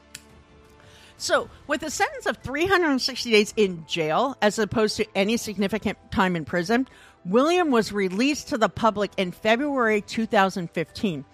So, 1.16 1.48
with 1.66 1.82
a 1.82 1.90
sentence 1.90 2.26
of 2.26 2.38
360 2.38 3.30
days 3.30 3.54
in 3.56 3.84
jail, 3.86 4.36
as 4.42 4.58
opposed 4.58 4.96
to 4.96 5.06
any 5.14 5.36
significant 5.36 5.98
time 6.10 6.34
in 6.36 6.44
prison, 6.44 6.88
William 7.24 7.70
was 7.70 7.92
released 7.92 8.48
to 8.48 8.58
the 8.58 8.68
public 8.68 9.12
in 9.16 9.30
February 9.30 10.00
2015. 10.00 11.24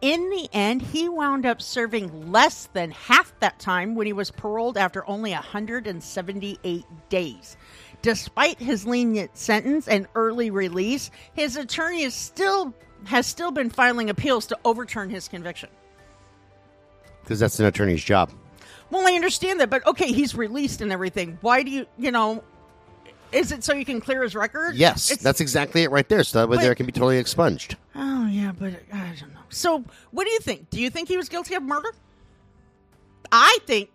In 0.00 0.30
the 0.30 0.48
end, 0.52 0.82
he 0.82 1.08
wound 1.08 1.44
up 1.44 1.60
serving 1.60 2.30
less 2.30 2.66
than 2.72 2.92
half 2.92 3.32
that 3.40 3.58
time 3.58 3.94
when 3.94 4.06
he 4.06 4.12
was 4.12 4.30
paroled 4.30 4.76
after 4.76 5.08
only 5.08 5.32
178 5.32 6.84
days. 7.08 7.56
Despite 8.00 8.60
his 8.60 8.86
lenient 8.86 9.36
sentence 9.36 9.88
and 9.88 10.06
early 10.14 10.50
release, 10.50 11.10
his 11.34 11.56
attorney 11.56 12.02
is 12.02 12.14
still 12.14 12.74
has 13.04 13.26
still 13.26 13.50
been 13.50 13.70
filing 13.70 14.10
appeals 14.10 14.46
to 14.46 14.58
overturn 14.64 15.08
his 15.10 15.28
conviction. 15.28 15.68
Because 17.22 17.38
that's 17.38 17.60
an 17.60 17.66
attorney's 17.66 18.02
job. 18.02 18.32
Well, 18.90 19.06
I 19.06 19.12
understand 19.12 19.60
that, 19.60 19.70
but 19.70 19.86
okay, 19.86 20.12
he's 20.12 20.34
released 20.34 20.80
and 20.80 20.90
everything. 20.92 21.38
Why 21.42 21.62
do 21.62 21.70
you, 21.70 21.86
you 21.98 22.10
know, 22.10 22.42
is 23.32 23.52
it 23.52 23.62
so 23.62 23.74
you 23.74 23.84
can 23.84 24.00
clear 24.00 24.22
his 24.22 24.34
record? 24.34 24.74
Yes, 24.76 25.10
It's- 25.10 25.22
that's 25.22 25.40
exactly 25.40 25.82
it 25.82 25.90
right 25.90 26.08
there. 26.08 26.24
So 26.24 26.38
that 26.40 26.48
way 26.48 26.56
But- 26.56 26.62
there 26.62 26.74
can 26.74 26.86
be 26.86 26.92
totally 26.92 27.18
expunged. 27.18 27.76
Oh 27.94 28.26
yeah, 28.26 28.52
but 28.58 28.72
I 28.92 29.14
don't 29.20 29.34
know. 29.34 29.40
So, 29.50 29.84
what 30.10 30.24
do 30.24 30.30
you 30.30 30.40
think? 30.40 30.70
Do 30.70 30.80
you 30.80 30.88
think 30.90 31.08
he 31.08 31.16
was 31.16 31.28
guilty 31.28 31.54
of 31.54 31.62
murder? 31.62 31.90
I 33.30 33.58
think. 33.66 33.90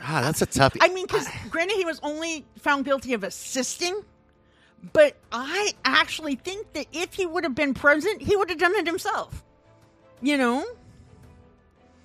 Ah, 0.00 0.20
that's 0.22 0.40
a 0.42 0.46
tough. 0.46 0.74
I 0.80 0.88
mean, 0.88 1.06
because 1.06 1.26
granted, 1.50 1.76
he 1.76 1.84
was 1.84 1.98
only 2.02 2.46
found 2.58 2.84
guilty 2.84 3.12
of 3.14 3.24
assisting, 3.24 4.00
but 4.92 5.16
I 5.32 5.72
actually 5.84 6.36
think 6.36 6.72
that 6.74 6.86
if 6.92 7.14
he 7.14 7.26
would 7.26 7.44
have 7.44 7.54
been 7.54 7.74
present, 7.74 8.22
he 8.22 8.36
would 8.36 8.48
have 8.48 8.58
done 8.58 8.74
it 8.76 8.86
himself. 8.86 9.42
You 10.22 10.38
know, 10.38 10.64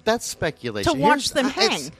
that's 0.04 0.26
speculation. 0.26 0.92
to 0.94 1.00
watch 1.00 1.30
them 1.30 1.46
uh, 1.46 1.50
it's- 1.50 1.84
hang. 1.84 1.92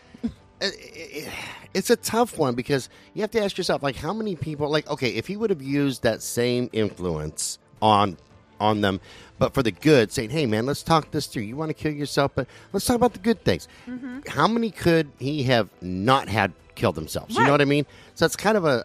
It's 1.74 1.90
a 1.90 1.96
tough 1.96 2.38
one 2.38 2.56
because 2.56 2.90
you 3.14 3.22
have 3.22 3.32
to 3.32 3.44
ask 3.44 3.58
yourself 3.58 3.84
like 3.84 3.96
how 3.96 4.14
many 4.14 4.36
people 4.36 4.70
like 4.70 4.90
okay 4.90 5.10
if 5.10 5.28
he 5.28 5.36
would 5.38 5.50
have 5.50 5.62
used 5.62 6.04
that 6.04 6.22
same 6.22 6.70
influence 6.74 7.60
on 7.82 8.18
on 8.60 8.82
them 8.82 9.02
but 9.40 9.54
for 9.54 9.62
the 9.64 9.72
good 9.72 10.12
saying 10.12 10.30
hey 10.30 10.46
man 10.46 10.66
let's 10.66 10.84
talk 10.84 11.12
this 11.12 11.26
through. 11.28 11.44
You 11.44 11.56
want 11.56 11.70
to 11.70 11.74
kill 11.74 11.92
yourself 11.92 12.32
but 12.36 12.48
let's 12.72 12.86
talk 12.86 12.96
about 12.96 13.14
the 13.14 13.20
good 13.20 13.44
things. 13.44 13.68
Mm-hmm. 13.88 14.20
how 14.28 14.48
many 14.48 14.72
could 14.72 15.12
he 15.20 15.44
have 15.44 15.70
not 15.82 16.28
had 16.30 16.54
killed 16.76 16.96
themselves? 16.96 17.36
You 17.36 17.44
know 17.44 17.52
what 17.52 17.62
i 17.62 17.66
mean? 17.66 17.86
So 18.16 18.26
it's 18.26 18.36
kind 18.36 18.58
of 18.58 18.66
a 18.66 18.84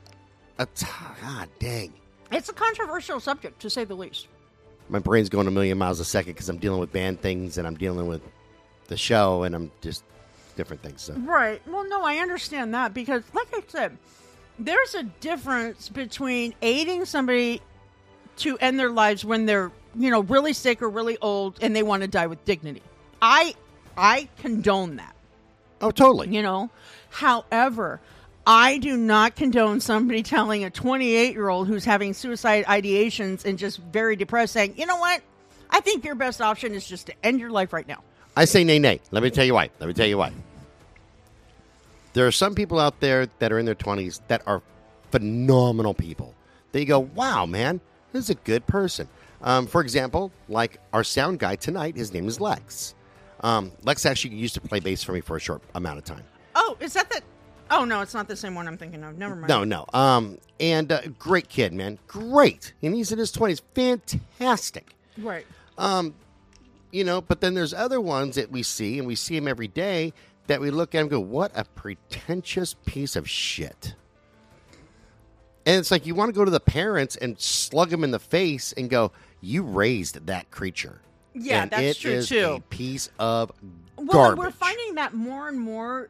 a 0.59 0.67
t- 0.67 0.87
god 1.23 1.49
dang. 1.61 1.93
It's 2.33 2.49
a 2.49 2.53
controversial 2.53 3.21
subject, 3.21 3.61
to 3.63 3.71
say 3.71 3.85
the 3.85 3.95
least. 3.95 4.27
my 4.91 4.99
brain's 4.99 5.29
going 5.29 5.47
a 5.47 5.51
million 5.51 5.79
miles 5.79 6.01
a 6.01 6.05
second 6.05 6.33
because 6.33 6.49
i'm 6.49 6.59
dealing 6.59 6.81
with 6.81 6.93
band 6.93 7.21
things 7.21 7.57
and 7.59 7.67
i'm 7.67 7.77
dealing 7.77 8.07
with 8.09 8.23
the 8.89 8.97
show 8.97 9.43
and 9.45 9.55
i'm 9.55 9.71
just 9.83 10.03
different 10.59 10.83
things 10.83 11.01
so 11.01 11.15
Right. 11.15 11.63
Well, 11.69 11.89
no, 11.89 12.03
I 12.03 12.17
understand 12.17 12.75
that 12.75 12.93
because, 12.93 13.23
like 13.33 13.47
I 13.55 13.63
said, 13.69 13.97
there's 14.59 14.95
a 14.97 15.05
difference 15.05 15.89
between 15.89 16.53
aiding 16.61 17.05
somebody 17.05 17.63
to 18.39 18.59
end 18.59 18.79
their 18.79 18.91
lives 18.91 19.25
when 19.25 19.47
they're, 19.47 19.71
you 19.97 20.11
know, 20.11 20.21
really 20.21 20.53
sick 20.53 20.83
or 20.83 20.91
really 20.91 21.17
old 21.23 21.59
and 21.63 21.75
they 21.77 21.85
want 21.85 22.03
to 22.03 22.09
die 22.09 22.27
with 22.27 22.45
dignity. 22.45 22.83
I, 23.23 23.55
I 23.97 24.29
condone 24.39 24.97
that. 24.97 25.15
oh 25.81 25.93
totally 25.93 26.35
You 26.35 26.43
know. 26.43 26.71
However, 27.11 28.01
I 28.45 28.79
do 28.79 28.97
not 28.97 29.37
condone 29.37 29.81
somebody 29.81 30.25
telling 30.25 30.65
a 30.65 30.71
28 30.71 31.35
year 31.35 31.49
old 31.49 31.69
who's 31.69 31.85
having 31.85 32.13
suicide 32.15 32.65
ideations 32.65 33.45
and 33.45 33.59
just 33.59 33.79
very 33.79 34.17
depressed 34.17 34.55
saying, 34.55 34.75
you 34.77 34.87
know 34.87 34.97
what? 34.99 35.23
I 35.71 35.79
think 35.81 36.05
your 36.05 36.17
best 36.17 36.41
option 36.41 36.75
is 36.75 36.85
just 36.85 37.07
to 37.07 37.15
end 37.25 37.39
your 37.39 37.51
life 37.51 37.73
right 37.73 37.87
now. 37.87 38.03
I 38.37 38.45
say 38.45 38.65
nay, 38.65 38.79
nay. 38.81 39.01
Let 39.13 39.23
me 39.23 39.31
tell 39.31 39.45
you 39.45 39.55
why. 39.55 39.71
Let 39.79 39.87
me 39.87 39.93
tell 39.95 40.07
you 40.07 40.19
why. 40.19 40.33
There 42.13 42.27
are 42.27 42.33
some 42.33 42.55
people 42.55 42.79
out 42.79 43.01
there 43.01 43.29
that 43.39 43.53
are 43.53 43.59
in 43.59 43.67
their 43.67 43.75
20s 43.75 44.21
that 44.29 44.43
are 44.47 44.63
phenomenal 45.11 45.95
people. 45.95 46.35
They 46.73 46.85
go, 46.85 47.01
wow, 47.01 47.47
man, 47.47 47.81
this 48.13 48.25
is 48.25 48.31
a 48.31 48.35
good 48.35 48.67
person. 48.67 49.09
Um, 49.43 49.67
for 49.67 49.81
example, 49.81 50.33
like 50.49 50.81
our 50.93 51.05
sound 51.05 51.39
guy 51.39 51.57
tonight, 51.57 51.97
his 51.97 52.13
name 52.13 52.27
is 52.27 52.41
Lex. 52.41 52.95
Um, 53.41 53.73
Lex 53.85 54.05
actually 54.05 54.35
used 54.35 54.55
to 54.55 54.61
play 54.61 54.81
bass 54.81 55.03
for 55.03 55.13
me 55.13 55.21
for 55.21 55.37
a 55.37 55.41
short 55.41 55.63
amount 55.75 55.99
of 55.99 56.05
time. 56.05 56.25
Oh, 56.55 56.77
is 56.81 56.93
that 56.95 57.09
the. 57.11 57.23
Oh, 57.71 57.85
no, 57.85 58.01
it's 58.01 58.15
not 58.15 58.29
the 58.29 58.37
same 58.37 58.55
one 58.55 58.67
I'm 58.67 58.79
thinking 58.79 59.05
of. 59.05 59.19
Never 59.19 59.37
mind. 59.37 59.49
No, 59.49 59.63
no. 59.63 59.85
Um, 59.93 60.39
and 60.59 60.91
uh, 60.91 61.03
great 61.19 61.49
kid, 61.49 61.73
man. 61.75 61.99
Great. 62.07 62.73
And 62.83 62.95
he's 62.95 63.13
in 63.13 63.19
his 63.19 63.31
20s. 63.31 63.61
Fantastic. 63.75 64.95
Right. 65.19 65.47
Um, 65.77 66.15
you 66.91 67.05
know, 67.05 67.21
but 67.21 67.43
then 67.43 67.53
there's 67.53 67.75
other 67.75 68.01
ones 68.01 68.37
that 68.37 68.51
we 68.51 68.63
see, 68.63 68.99
and 68.99 69.07
we 69.07 69.15
see 69.15 69.37
him 69.37 69.47
every 69.47 69.69
day 69.69 70.15
that 70.49 70.61
we 70.61 70.71
look 70.71 70.95
at 70.95 71.03
and 71.03 71.11
go, 71.11 71.21
"What 71.21 71.53
a 71.55 71.65
pretentious 71.65 72.75
piece 72.85 73.17
of 73.17 73.29
shit." 73.31 73.95
And 75.65 75.77
it's 75.77 75.91
like 75.91 76.07
you 76.07 76.15
want 76.15 76.31
to 76.31 76.33
go 76.33 76.45
to 76.45 76.51
the 76.51 76.61
parents 76.61 77.17
and 77.17 77.39
slug 77.41 77.91
them 77.91 78.03
in 78.03 78.11
the 78.11 78.19
face 78.19 78.73
and 78.73 78.91
go, 78.91 79.13
"You 79.41 79.63
raised 79.63 80.27
that 80.27 80.51
creature." 80.51 81.01
Yeah, 81.35 81.63
And 81.63 81.71
that's 81.71 81.83
it 81.85 81.99
true, 82.01 82.13
is 82.13 82.29
too. 82.29 82.55
A 82.57 82.61
piece 82.61 83.11
of 83.19 83.53
garbage. 83.97 84.09
Well, 84.15 84.37
we're 84.37 84.51
finding 84.51 84.95
that 84.97 85.15
more 85.15 85.49
and 85.49 85.61
more 85.61 86.09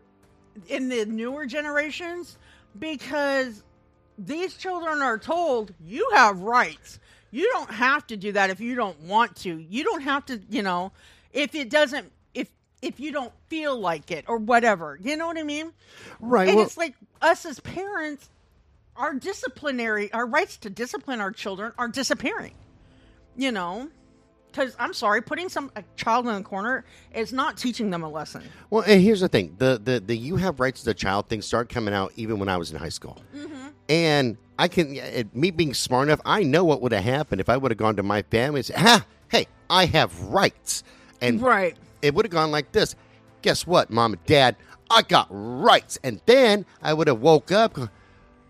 in 0.69 0.89
the 0.89 1.05
newer 1.06 1.44
generations 1.44 2.39
because 2.78 3.65
these 4.16 4.55
children 4.55 5.02
are 5.02 5.19
told 5.19 5.74
you 5.85 6.09
have 6.15 6.40
rights. 6.40 6.98
You 7.31 7.51
don't 7.52 7.70
have 7.70 8.06
to 8.06 8.16
do 8.16 8.32
that 8.32 8.51
if 8.51 8.60
you 8.60 8.74
don't 8.74 8.98
want 9.02 9.36
to. 9.36 9.59
You 9.59 9.85
don't 9.85 10.01
have 10.02 10.24
to, 10.27 10.40
you 10.48 10.62
know, 10.62 10.93
if 11.32 11.55
it 11.55 11.69
doesn't 11.69 12.10
if 12.83 13.01
you 13.01 13.13
don't 13.13 13.33
feel 13.49 13.79
like 13.79 14.11
it 14.11 14.25
or 14.29 14.39
whatever. 14.39 14.99
You 15.03 15.17
know 15.17 15.27
what 15.27 15.39
I 15.39 15.43
mean? 15.43 15.73
right. 16.21 16.49
And 16.49 16.57
Well, 16.57 16.67
it's 16.67 16.77
like 16.77 16.95
us 17.21 17.45
as 17.45 17.61
parents, 17.61 18.29
our 18.97 19.15
disciplinary, 19.15 20.13
our 20.13 20.27
rights 20.27 20.57
to 20.59 20.71
discipline 20.71 21.21
our 21.21 21.33
children 21.33 21.73
are 21.79 21.89
disappearing. 21.89 22.55
You 23.37 23.53
know, 23.53 23.89
because 24.51 24.75
I'm 24.79 24.93
sorry, 24.93 25.23
putting 25.23 25.49
some 25.49 25.71
a 25.77 25.85
child 25.97 26.27
in 26.27 26.35
the 26.35 26.43
corner 26.43 26.85
is 27.15 27.33
not 27.33 27.57
teaching 27.57 27.91
them 27.91 28.03
a 28.03 28.09
lesson. 28.09 28.43
Well, 28.71 28.83
and 28.87 29.01
here's 29.01 29.21
the 29.21 29.29
thing: 29.29 29.55
the 29.59 29.81
the 29.83 30.01
the 30.01 30.17
you 30.17 30.37
have 30.37 30.61
rights 30.61 30.81
as 30.81 30.87
a 30.89 30.95
child 30.95 31.29
thing 31.29 31.43
started 31.43 31.73
coming 31.73 31.95
out 31.95 32.13
even 32.17 32.39
when 32.39 32.49
I 32.49 32.57
was 32.57 32.73
in 32.73 32.79
high 32.79 32.89
school, 32.89 33.23
mm-hmm. 33.35 33.69
and 33.89 34.37
I 34.59 34.69
can 34.69 34.97
it, 34.97 35.35
me 35.35 35.51
being 35.51 35.75
smart 35.75 36.09
enough, 36.09 36.21
I 36.25 36.43
know 36.43 36.65
what 36.65 36.83
would 36.83 36.93
have 36.93 37.05
happened 37.05 37.41
if 37.41 37.49
I 37.49 37.57
would 37.57 37.71
have 37.71 37.79
gone 37.79 37.97
to 37.97 38.03
my 38.03 38.23
family 38.23 38.61
and 38.61 38.67
said, 38.67 38.77
"Ha, 38.77 39.07
hey, 39.29 39.47
I 39.71 39.87
have 39.87 40.19
rights," 40.23 40.83
and 41.21 41.41
Right. 41.41 41.77
It 42.03 42.15
would 42.15 42.25
have 42.25 42.33
gone 42.33 42.51
like 42.51 42.73
this. 42.73 42.95
Guess 43.43 43.66
what, 43.66 43.91
mom 43.91 44.12
and 44.15 44.25
dad? 44.27 44.57
I 44.91 45.03
got 45.03 45.29
rights, 45.31 45.99
and 46.03 46.20
then 46.27 46.65
I 46.83 46.93
would 46.95 47.07
have 47.09 47.20
woke 47.20 47.53
up. 47.53 47.75
Going, 47.75 47.91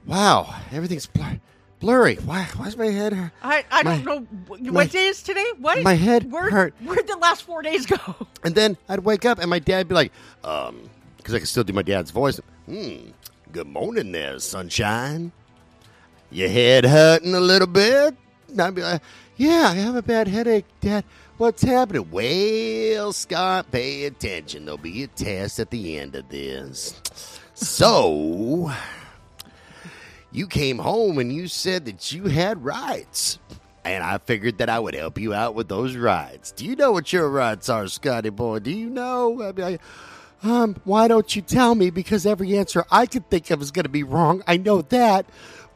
wow, 0.07 0.55
everything's 0.73 1.07
blur- 1.07 1.41
blurry. 1.81 2.15
Why? 2.17 2.45
Why's 2.57 2.77
my 2.77 2.87
head? 2.87 3.13
hurt? 3.13 3.33
I, 3.43 3.65
I 3.71 3.83
My- 3.83 3.99
don't 3.99 4.05
know 4.05 4.21
what 4.47 4.63
my- 4.63 4.87
day 4.87 5.07
is 5.09 5.23
today. 5.23 5.45
What 5.59 5.83
my 5.83 5.95
head 5.95 6.31
Where, 6.31 6.51
hurt. 6.51 6.75
Where'd 6.83 7.07
the 7.07 7.17
last 7.17 7.43
four 7.43 7.63
days 7.63 7.87
go? 7.87 7.99
And 8.45 8.55
then 8.55 8.77
I'd 8.89 9.01
wake 9.01 9.25
up 9.25 9.41
and 9.41 9.51
my 9.51 9.59
dad'd 9.59 9.89
be 9.89 9.95
like, 9.97 10.13
um, 10.45 10.89
because 11.17 11.35
I 11.35 11.41
could 11.41 11.49
still 11.49 11.65
do 11.65 11.73
my 11.73 11.83
dad's 11.83 12.13
voice. 12.13 12.41
Hmm, 12.67 13.11
good 13.53 13.67
morning 13.67 14.13
there, 14.13 14.39
sunshine. 14.39 15.33
Your 16.31 16.49
head 16.49 16.85
hurting 16.87 17.35
a 17.35 17.41
little 17.41 17.67
bit? 17.67 18.15
And 18.49 18.61
I'd 18.61 18.75
be 18.77 18.83
like, 18.83 19.03
yeah, 19.37 19.69
I 19.71 19.75
have 19.75 19.97
a 19.97 20.03
bad 20.03 20.29
headache, 20.29 20.67
Dad. 20.81 21.05
What's 21.39 21.63
happening? 21.63 22.11
Well, 22.11 23.13
Scott, 23.13 23.71
pay 23.71 24.07
attention. 24.07 24.65
There'll 24.65 24.77
be 24.77 25.05
a 25.05 25.07
test 25.07 25.61
at 25.61 25.71
the 25.71 25.97
end 25.97 26.17
of 26.17 26.29
this. 26.29 27.01
So, 27.55 28.73
you 30.33 30.49
came 30.49 30.79
home 30.79 31.19
and 31.19 31.33
you 31.33 31.47
said 31.47 31.85
that 31.85 32.11
you 32.11 32.25
had 32.25 32.65
rights. 32.65 33.39
And 33.85 34.03
I 34.03 34.19
figured 34.19 34.59
that 34.59 34.69
I 34.69 34.81
would 34.81 34.97
help 34.97 35.17
you 35.17 35.33
out 35.33 35.55
with 35.55 35.69
those 35.69 35.95
rights. 35.95 36.51
Do 36.51 36.67
you 36.67 36.75
know 36.75 36.91
what 36.91 37.13
your 37.13 37.29
rights 37.31 37.69
are, 37.69 37.87
Scotty 37.87 38.31
boy? 38.31 38.59
Do 38.59 38.73
you 38.73 38.91
know? 38.91 39.41
I'd 39.41 39.55
be 39.55 39.63
like, 39.63 39.81
um, 40.43 40.75
why 40.83 41.07
don't 41.07 41.37
you 41.37 41.43
tell 41.43 41.77
me? 41.77 41.91
Because 41.91 42.27
every 42.27 42.59
answer 42.59 42.85
I 42.91 43.07
could 43.07 43.31
think 43.31 43.51
of 43.53 43.63
is 43.63 43.71
going 43.71 43.85
to 43.85 43.89
be 43.89 44.03
wrong. 44.03 44.43
I 44.49 44.57
know 44.57 44.83
that. 44.83 45.25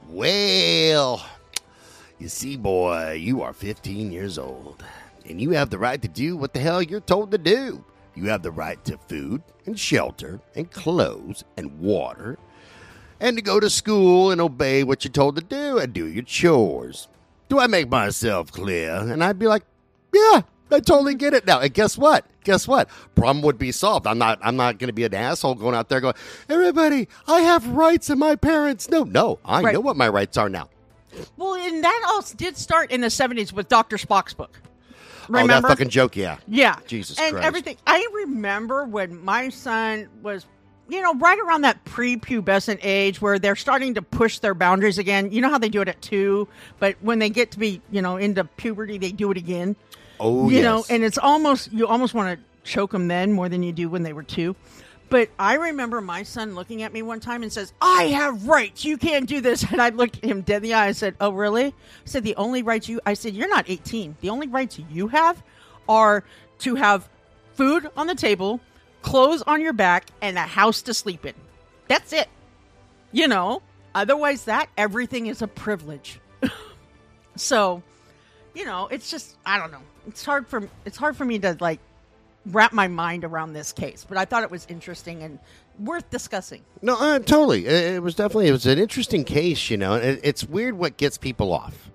Well, 0.09 1.25
you 2.19 2.29
see, 2.29 2.57
boy, 2.57 3.13
you 3.13 3.43
are 3.43 3.53
15 3.53 4.11
years 4.11 4.39
old, 4.39 4.85
and 5.29 5.41
you 5.41 5.51
have 5.51 5.71
the 5.71 5.79
right 5.79 6.01
to 6.03 6.09
do 6.09 6.37
what 6.37 6.55
the 6.55 6.61
hell 6.61 6.83
you're 6.83 7.01
told 7.01 7.31
to 7.33 7.39
do. 7.39 7.85
You 8.15 8.29
have 8.29 8.43
the 8.43 8.51
right 8.51 8.83
to 8.85 8.99
food 9.09 9.43
and 9.67 9.79
shelter 9.79 10.41
and 10.55 10.71
clothes 10.71 11.45
and 11.57 11.79
water 11.81 12.39
and 13.21 13.37
to 13.37 13.43
go 13.43 13.59
to 13.61 13.71
school 13.71 14.31
and 14.31 14.41
obey 14.41 14.85
what 14.85 15.05
you're 15.05 15.13
told 15.13 15.37
to 15.37 15.43
do 15.43 15.79
and 15.79 15.93
do 15.93 16.07
your 16.07 16.25
chores. 16.25 17.09
Do 17.49 17.59
I 17.59 17.67
make 17.69 17.89
myself 17.89 18.51
clear? 18.53 18.95
And 18.95 19.23
I'd 19.23 19.39
be 19.39 19.47
like, 19.47 19.63
yeah, 20.13 20.43
I 20.71 20.81
totally 20.81 21.15
get 21.15 21.33
it 21.35 21.47
now. 21.47 21.61
And 21.61 21.73
guess 21.73 21.97
what? 21.97 22.27
Guess 22.45 22.67
what? 22.67 22.89
Problem 23.15 23.43
would 23.43 23.59
be 23.59 23.71
solved. 23.73 24.07
I'm 24.07 24.19
not. 24.19 24.41
I'm 24.43 24.57
not 24.57 24.79
going 24.79 24.89
to 24.89 24.93
be 24.93 25.05
an 25.05 25.15
asshole 25.15 25.55
going 25.55 25.75
out 25.77 25.89
there 25.89 26.01
going, 26.01 26.15
everybody, 26.49 27.09
I 27.29 27.43
have 27.43 27.67
rights 27.69 28.11
and 28.11 28.19
my 28.19 28.35
parents. 28.35 28.91
No, 28.91 29.05
no, 29.05 29.39
I 29.45 29.63
Right. 29.63 29.75
know 29.75 29.81
what 29.81 29.97
my 29.97 30.09
rights 30.09 30.37
are 30.37 30.49
now. 30.49 30.69
Well, 31.37 31.55
and 31.55 31.85
that 31.85 32.03
all 32.09 32.23
did 32.37 32.57
start 32.57 32.91
in 32.91 33.01
the 33.01 33.09
'70s 33.09 33.53
with 33.53 33.69
Doctor 33.69 33.97
Spock's 33.97 34.35
book. 34.35 34.59
Oh, 35.29 35.33
that 35.33 35.43
Remember? 35.43 35.69
fucking 35.69 35.89
joke, 35.89 36.17
yeah. 36.17 36.39
Yeah. 36.49 36.77
Jesus 36.87 37.19
and 37.19 37.33
Christ. 37.33 37.47
everything. 37.47 37.77
I 37.87 38.07
remember 38.13 38.85
when 38.85 39.25
my 39.25 39.49
son 39.51 40.09
was, 40.23 40.47
you 40.89 41.01
know, 41.01 41.15
right 41.15 41.39
around 41.39 41.63
that 41.63 41.85
prepubescent 41.85 42.81
age 42.83 43.21
where 43.21 43.39
they're 43.39 43.57
starting 43.57 43.95
to 43.95 44.03
push 44.03 44.39
their 44.41 44.55
boundaries 44.55 44.99
again. 44.99 45.33
You 45.33 45.41
know 45.41 45.51
how 45.51 45.59
they 45.59 45.69
do 45.69 45.81
it 45.81 45.89
at 45.89 46.03
two, 46.03 46.49
but 46.79 46.97
when 47.01 47.19
they 47.19 47.31
get 47.31 47.53
to 47.53 47.59
be, 47.59 47.81
you 47.91 48.03
know, 48.03 48.17
into 48.17 48.45
puberty, 48.45 48.99
they 48.99 49.13
do 49.13 49.31
it 49.31 49.37
again. 49.37 49.77
Oh, 50.21 50.49
you 50.49 50.57
yes. 50.57 50.65
know, 50.65 50.85
and 50.89 51.03
it's 51.05 51.19
almost 51.19 51.73
you 51.73 51.87
almost 51.87 52.15
want 52.15 52.39
to 52.39 52.45
choke 52.71 52.93
them 52.93 53.09
then 53.09 53.33
more 53.33 53.49
than 53.49 53.63
you 53.63 53.73
do 53.73 53.89
when 53.89 54.03
they 54.03 54.13
were 54.13 54.23
two. 54.23 54.55
But 55.13 55.29
I 55.39 55.57
remember 55.57 56.01
my 56.01 56.23
son 56.23 56.55
looking 56.55 56.83
at 56.83 56.91
me 56.91 57.03
one 57.03 57.21
time 57.21 57.43
and 57.43 57.53
says, 57.53 57.75
"I 57.83 58.05
have 58.05 58.49
rights. 58.49 58.83
You 58.83 58.97
can't 58.97 59.29
do 59.29 59.43
this." 59.43 59.63
And 59.71 59.83
I 59.83 59.91
looked 59.91 60.25
him 60.25 60.41
dead 60.41 60.57
in 60.57 60.63
the 60.63 60.73
eye. 60.73 60.87
I 60.87 60.93
said, 60.93 61.17
"Oh, 61.21 61.33
really?" 61.33 61.67
I 61.67 61.73
said, 62.07 62.25
"The 62.25 62.35
only 62.37 62.63
rights 62.63 62.89
you," 62.89 62.99
I 63.05 63.13
said, 63.13 63.35
"You're 63.35 63.51
not 63.51 63.69
18. 63.69 64.17
The 64.23 64.31
only 64.31 64.49
rights 64.49 64.81
you 64.91 65.09
have 65.09 65.43
are 65.87 66.25
to 66.61 66.77
have 66.77 67.11
food 67.53 67.91
on 67.95 68.07
the 68.07 68.15
table, 68.15 68.61
clothes 69.03 69.43
on 69.43 69.61
your 69.61 69.75
back, 69.75 70.07
and 70.23 70.39
a 70.39 70.41
house 70.41 70.81
to 70.81 70.95
sleep 70.95 71.27
in. 71.27 71.35
That's 71.89 72.15
it. 72.15 72.29
You 73.13 73.29
know. 73.29 73.61
Otherwise, 73.95 74.47
that 74.47 74.71
everything 74.79 75.27
is 75.27 75.43
a 75.43 75.47
privilege. 75.47 76.21
so, 77.37 77.83
you 78.55 78.65
know, 78.65 78.89
it's 78.91 79.11
just 79.11 79.37
I 79.45 79.59
don't 79.59 79.73
know. 79.73 79.85
It's 80.09 80.25
hard 80.25 80.49
for 80.49 80.71
it's 80.87 80.97
hard 80.97 81.19
for 81.19 81.27
me 81.27 81.39
to 81.41 81.55
like 81.61 81.81
wrap 82.47 82.73
my 82.73 82.89
mind 82.89 83.25
around 83.25 83.53
this 83.53 83.73
case, 83.73 84.05
but 84.09 84.19
I 84.19 84.25
thought 84.25 84.43
it 84.43 84.51
was 84.51 84.67
interesting 84.69 85.23
and 85.23 85.39
worth 85.79 86.09
discussing. 86.11 86.63
No, 86.81 86.97
uh, 86.99 87.19
totally. 87.21 87.67
It, 87.67 87.95
it 87.95 88.03
was 88.03 88.15
definitely 88.15 88.49
it 88.49 88.53
was 88.53 88.67
an 88.67 88.79
interesting 88.79 89.25
case. 89.25 89.71
You 89.71 89.77
know, 89.77 89.95
it, 89.95 90.21
it's 90.23 90.45
weird 90.45 90.77
what 90.77 90.97
gets 90.97 91.19
people 91.19 91.53
off. 91.53 91.91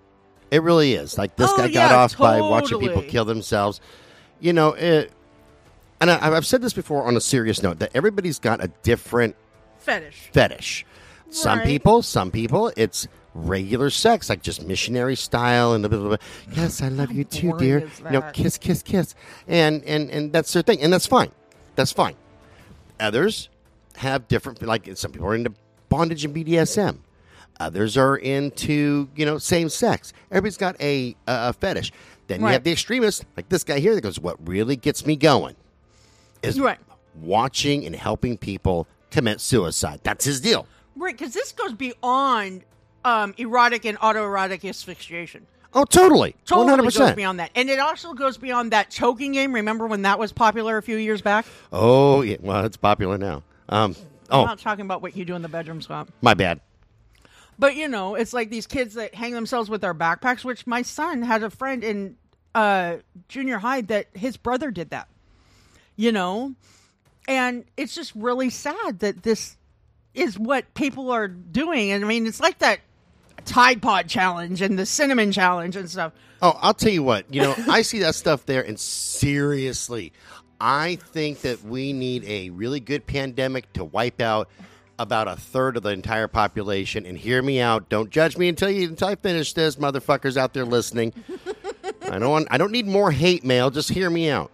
It 0.50 0.64
really 0.64 0.94
is. 0.94 1.18
Like 1.18 1.36
this 1.36 1.52
Oh, 1.52 1.58
guy 1.58 1.68
got 1.68 1.92
yeah, 1.92 1.98
off 1.98 2.18
by 2.18 2.40
watching 2.42 2.80
people 2.80 3.02
kill 3.04 3.26
themselves. 3.26 3.82
You 4.40 4.54
know, 4.54 4.70
it, 4.74 5.12
and 6.00 6.10
I, 6.10 6.36
I've 6.36 6.46
said 6.46 6.62
this 6.62 6.74
before 6.74 7.06
on 7.06 7.18
a 7.18 7.22
serious 7.22 7.62
note 7.62 7.80
that 7.80 7.92
everybody's 7.94 8.40
got 8.40 8.64
a 8.64 8.70
different 8.84 9.36
Fetish. 9.80 10.30
fetish. 10.32 10.86
Some 11.30 11.62
people, 11.62 12.02
some 12.02 12.32
people, 12.32 12.72
it's 12.78 13.08
regular 13.38 13.90
sex, 13.90 14.30
like 14.30 14.42
just 14.42 14.66
missionary 14.66 15.16
style, 15.16 15.74
and 15.74 15.84
the 15.84 15.90
blah, 15.90 16.00
blah, 16.00 16.08
blah. 16.10 16.18
yes, 16.56 16.82
I 16.82 16.90
love 16.90 17.12
you 17.12 17.24
too, 17.24 17.54
dear. 17.58 17.88
You 18.06 18.10
know, 18.12 18.22
kiss, 18.34 18.58
kiss, 18.58 18.82
kiss, 18.82 19.16
and 19.48 19.84
and 19.86 20.10
and 20.10 20.34
that's 20.34 20.52
their 20.54 20.64
thing, 20.64 20.82
and 20.82 20.92
that's 20.92 21.06
fine. 21.08 21.32
That's 21.76 21.92
fine. 21.92 22.16
Others 23.00 23.50
have 23.98 24.28
different, 24.28 24.62
like 24.62 24.90
some 24.98 25.12
people 25.12 25.28
are 25.28 25.36
into 25.36 25.54
bondage 25.90 26.26
and 26.26 26.36
BDSM. 26.36 27.00
Others 27.60 27.98
are 27.98 28.18
into 28.18 29.08
you 29.16 29.26
know 29.26 29.38
same 29.38 29.70
sex. 29.70 30.14
Everybody's 30.32 30.58
got 30.58 30.80
a 30.82 31.16
a 31.28 31.54
fetish. 31.54 31.92
Then 32.28 32.42
you 32.42 32.48
have 32.48 32.64
the 32.64 32.72
extremists, 32.74 33.24
like 33.38 33.48
this 33.50 33.64
guy 33.64 33.80
here, 33.80 33.96
that 33.96 34.02
goes, 34.02 34.20
"What 34.20 34.36
really 34.48 34.76
gets 34.76 35.06
me 35.06 35.16
going 35.16 35.56
is 36.44 36.60
Right. 36.60 36.78
watching 37.16 37.86
and 37.86 37.96
helping 37.96 38.38
people 38.38 38.86
commit 39.12 39.40
suicide. 39.40 40.02
That's 40.04 40.26
his 40.26 40.42
deal." 40.42 40.68
Right, 40.96 41.18
because 41.18 41.34
this 41.34 41.52
goes 41.52 41.74
beyond 41.74 42.64
um, 43.08 43.34
erotic 43.38 43.86
and 43.86 43.98
autoerotic 44.00 44.68
asphyxiation. 44.68 45.46
Oh, 45.74 45.86
totally. 45.86 46.36
Totally 46.46 46.64
One 46.66 46.70
hundred 46.70 46.84
goes 46.84 46.98
percent. 46.98 47.16
beyond 47.18 47.40
that, 47.40 47.52
and 47.56 47.70
it 47.70 47.80
also 47.80 48.14
goes 48.14 48.38
beyond 48.38 48.72
that 48.72 48.90
choking 48.90 49.34
game. 49.34 49.54
Remember 49.54 49.86
when 49.86 50.02
that 50.04 50.18
was 50.18 50.32
popular 50.32 50.78
a 50.78 50.82
few 50.82 50.98
years 50.98 51.22
back? 51.22 51.46
Oh, 51.72 52.22
yeah. 52.22 52.38
Well, 52.40 52.66
it's 52.66 52.78
popular 52.78 53.18
now. 53.18 53.44
Um. 53.70 53.96
I'm 54.30 54.42
Oh, 54.42 54.44
not 54.46 54.60
talking 54.60 54.84
about 54.84 55.02
what 55.02 55.16
you 55.16 55.24
do 55.24 55.36
in 55.36 55.42
the 55.42 55.48
bedroom, 55.48 55.82
Scott. 55.82 56.10
my 56.22 56.34
bad. 56.34 56.60
But 57.58 57.76
you 57.78 57.88
know, 57.88 58.16
it's 58.16 58.34
like 58.34 58.50
these 58.50 58.68
kids 58.68 58.96
that 58.96 59.16
hang 59.16 59.32
themselves 59.32 59.70
with 59.70 59.80
their 59.80 59.94
backpacks. 59.94 60.44
Which 60.44 60.68
my 60.68 60.82
son 60.82 61.22
had 61.22 61.44
a 61.44 61.50
friend 61.50 61.82
in 61.84 62.18
uh, 62.54 62.98
junior 63.30 63.58
high 63.58 63.82
that 63.82 64.08
his 64.14 64.36
brother 64.36 64.70
did 64.70 64.90
that. 64.90 65.08
You 65.96 66.12
know, 66.12 66.56
and 67.28 67.64
it's 67.78 67.96
just 67.96 68.12
really 68.16 68.50
sad 68.50 69.00
that 69.00 69.24
this 69.24 69.56
is 70.14 70.38
what 70.38 70.74
people 70.74 71.10
are 71.12 71.30
doing. 71.30 71.92
And 71.92 72.04
I 72.04 72.08
mean, 72.08 72.28
it's 72.28 72.42
like 72.42 72.60
that 72.60 72.82
Tide 73.46 73.82
Pod 73.82 74.08
challenge 74.08 74.62
and 74.62 74.78
the 74.78 74.86
cinnamon 74.86 75.32
challenge 75.32 75.76
and 75.76 75.90
stuff. 75.90 76.14
Oh, 76.42 76.58
I'll 76.62 76.74
tell 76.74 76.92
you 76.92 77.04
what. 77.04 77.34
You 77.34 77.42
know, 77.42 77.56
I 77.70 77.82
see 77.82 78.00
that 78.00 78.16
stuff 78.16 78.46
there, 78.46 78.62
and 78.62 78.80
seriously, 78.80 80.14
I 80.60 80.96
think 80.96 81.42
that 81.42 81.64
we 81.64 81.94
need 81.94 82.24
a 82.26 82.50
really 82.50 82.80
good 82.80 83.06
pandemic 83.06 83.72
to 83.74 83.84
wipe 83.84 84.22
out 84.22 84.50
about 85.00 85.28
a 85.28 85.36
third 85.36 85.78
of 85.78 85.84
the 85.84 85.90
entire 85.90 86.28
population. 86.28 87.06
And 87.06 87.18
hear 87.18 87.42
me 87.42 87.60
out. 87.60 87.90
Don't 87.90 88.10
judge 88.10 88.38
me 88.38 88.48
until 88.48 88.70
you 88.70 88.88
until 88.88 89.10
I 89.10 89.16
finish 89.16 89.54
this, 89.54 89.76
motherfuckers 89.76 90.38
out 90.38 90.54
there 90.54 90.66
listening. 90.66 91.14
I 92.04 92.20
don't. 92.20 92.30
Want, 92.30 92.48
I 92.52 92.58
don't 92.58 92.72
need 92.72 92.88
more 92.88 93.12
hate 93.12 93.44
mail. 93.44 93.70
Just 93.70 93.90
hear 93.90 94.10
me 94.10 94.30
out. 94.30 94.52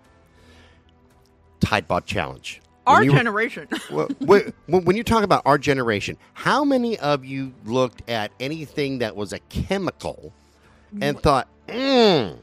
Tide 1.60 1.88
Pod 1.88 2.06
challenge. 2.06 2.62
Our 2.86 3.04
you- 3.04 3.12
generation. 3.12 3.68
well, 3.92 4.08
when, 4.20 4.54
when 4.68 4.96
you 4.98 5.04
talk 5.04 5.24
about 5.24 5.42
our 5.46 5.58
generation, 5.58 6.18
how 6.34 6.64
many 6.64 6.98
of 7.00 7.24
you 7.26 7.54
looked 7.66 8.08
at 8.10 8.32
anything 8.40 9.00
that 9.00 9.16
was 9.16 9.34
a 9.34 9.40
chemical 9.50 10.34
and 11.02 11.20
thought, 11.20 11.48
mm, 11.68 12.38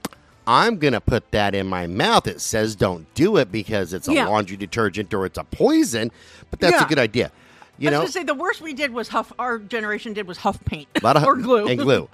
I'm 0.47 0.79
going 0.79 0.95
to 0.95 1.01
put 1.01 1.31
that 1.33 1.55
in 1.55 1.67
my 1.67 1.87
mouth? 1.87 2.27
It 2.27 2.41
says 2.41 2.75
don't 2.75 3.13
do 3.15 3.37
it 3.37 3.53
because 3.53 3.93
it's 3.93 4.09
a 4.09 4.15
Yeah. 4.15 4.27
laundry 4.29 4.57
detergent 4.57 5.13
or 5.15 5.27
it's 5.27 5.39
a 5.39 5.45
poison, 5.45 6.11
but 6.51 6.59
that's 6.61 6.83
a 6.83 6.87
good 6.87 6.99
idea. 6.99 7.31
You 7.79 7.89
I 7.89 7.99
was 7.99 8.15
know, 8.15 8.21
say 8.21 8.25
the 8.25 8.35
worst 8.35 8.61
we 8.61 8.75
did 8.75 8.93
was 8.93 9.09
huff. 9.09 9.33
Our 9.39 9.59
generation 9.59 10.13
did 10.13 10.27
was 10.27 10.37
huff 10.39 10.63
paint 10.67 10.89
a 11.01 11.05
lot 11.05 11.17
of 11.17 11.25
or 11.27 11.37
glue 11.37 11.67
and 11.67 11.79
glue. 11.81 12.09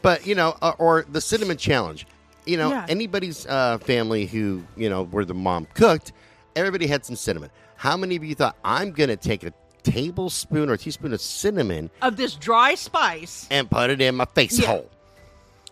But 0.00 0.26
you 0.26 0.34
know, 0.34 0.56
uh, 0.62 0.72
or 0.78 1.04
the 1.10 1.20
cinnamon 1.20 1.56
challenge. 1.58 2.06
You 2.46 2.56
know, 2.56 2.70
Yeah. 2.70 2.86
anybody's 2.88 3.46
uh, 3.46 3.78
family 3.78 4.24
who 4.26 4.62
you 4.76 4.88
know 4.88 5.04
where 5.04 5.24
the 5.26 5.34
mom 5.34 5.66
cooked, 5.74 6.12
everybody 6.56 6.86
had 6.86 7.04
some 7.04 7.14
cinnamon. 7.16 7.50
How 7.82 7.96
many 7.96 8.14
of 8.14 8.22
you 8.22 8.36
thought 8.36 8.54
I'm 8.64 8.92
going 8.92 9.08
to 9.08 9.16
take 9.16 9.42
a 9.42 9.52
tablespoon 9.82 10.70
or 10.70 10.76
teaspoon 10.76 11.12
of 11.12 11.20
cinnamon 11.20 11.90
of 12.00 12.16
this 12.16 12.36
dry 12.36 12.76
spice. 12.76 13.48
and 13.50 13.68
put 13.68 13.90
it 13.90 14.00
in 14.00 14.14
my 14.14 14.24
face 14.24 14.56
Yeah. 14.56 14.68
hole? 14.68 14.90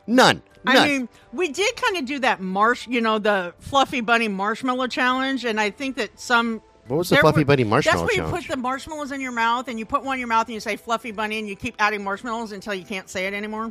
None. 0.08 0.42
None. 0.64 0.76
I 0.76 0.88
mean, 0.88 1.08
we 1.32 1.50
did 1.50 1.76
kind 1.76 1.98
of 1.98 2.06
do 2.06 2.18
that 2.18 2.40
marsh, 2.40 2.88
you 2.88 3.00
know, 3.00 3.20
the 3.20 3.54
fluffy 3.60 4.00
bunny 4.00 4.26
marshmallow 4.26 4.88
challenge, 4.88 5.44
and 5.44 5.60
I 5.60 5.70
think 5.70 5.94
that 5.98 6.18
some. 6.18 6.60
What 6.88 6.96
was 6.96 7.10
the 7.10 7.16
Fluffy 7.18 7.42
were- 7.42 7.44
Bunny 7.44 7.62
marshmallow 7.62 8.06
That's 8.08 8.16
where 8.18 8.26
you 8.26 8.32
put 8.32 8.48
the 8.48 8.56
marshmallows 8.56 9.12
in 9.12 9.20
your 9.20 9.30
mouth, 9.30 9.68
and 9.68 9.78
you 9.78 9.86
put 9.86 10.02
one 10.02 10.14
in 10.14 10.18
your 10.18 10.26
mouth, 10.26 10.48
and 10.48 10.54
you 10.54 10.58
say 10.58 10.74
"fluffy 10.74 11.12
bunny," 11.12 11.38
and 11.38 11.48
you 11.48 11.54
keep 11.54 11.76
adding 11.78 12.02
marshmallows 12.02 12.50
until 12.50 12.74
you 12.74 12.84
can't 12.84 13.08
say 13.08 13.28
it 13.28 13.34
anymore. 13.34 13.70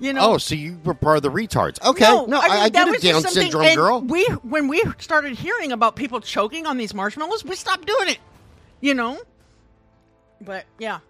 You 0.00 0.14
know. 0.14 0.32
oh, 0.32 0.38
so 0.38 0.54
you 0.54 0.78
were 0.82 0.94
part 0.94 1.18
of 1.18 1.22
the 1.22 1.30
retards? 1.30 1.80
Okay. 1.84 2.04
No, 2.04 2.24
No, 2.24 2.40
I, 2.40 2.48
mean, 2.48 2.50
I 2.58 2.68
that 2.70 2.86
get 2.86 2.94
it, 2.94 3.02
Down 3.02 3.22
syndrome 3.22 3.74
girl. 3.74 4.00
We 4.00 4.24
when 4.42 4.66
we 4.68 4.82
started 4.98 5.36
hearing 5.38 5.72
about 5.72 5.94
people 5.94 6.20
choking 6.20 6.66
on 6.66 6.78
these 6.78 6.94
marshmallows, 6.94 7.44
we 7.44 7.54
stopped 7.54 7.86
doing 7.86 8.08
it. 8.08 8.18
You 8.80 8.94
know. 8.94 9.20
But 10.40 10.64
yeah, 10.78 11.00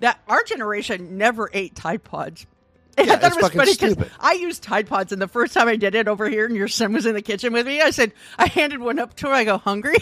that 0.00 0.20
our 0.26 0.42
generation 0.42 1.18
never 1.18 1.50
ate 1.52 1.74
Tide 1.74 2.02
Pods. 2.02 2.46
Yeah, 2.98 3.14
I 3.14 3.16
thought 3.16 3.32
it 3.32 3.36
was 3.36 3.44
fucking 3.44 3.58
funny 3.60 3.76
'cause 3.76 3.92
stupid. 3.92 4.10
I 4.20 4.32
used 4.32 4.62
Tide 4.62 4.86
Pods, 4.86 5.10
and 5.12 5.22
the 5.22 5.28
first 5.28 5.54
time 5.54 5.68
I 5.68 5.76
did 5.76 5.94
it 5.94 6.06
over 6.06 6.28
here, 6.28 6.44
and 6.44 6.54
your 6.54 6.68
son 6.68 6.92
was 6.92 7.06
in 7.06 7.14
the 7.14 7.22
kitchen 7.22 7.52
with 7.54 7.66
me, 7.66 7.80
I 7.80 7.90
said, 7.90 8.12
I 8.36 8.46
handed 8.46 8.78
one 8.80 8.98
up 8.98 9.14
to 9.16 9.28
her. 9.28 9.32
I 9.32 9.44
go, 9.44 9.56
hungry, 9.56 9.96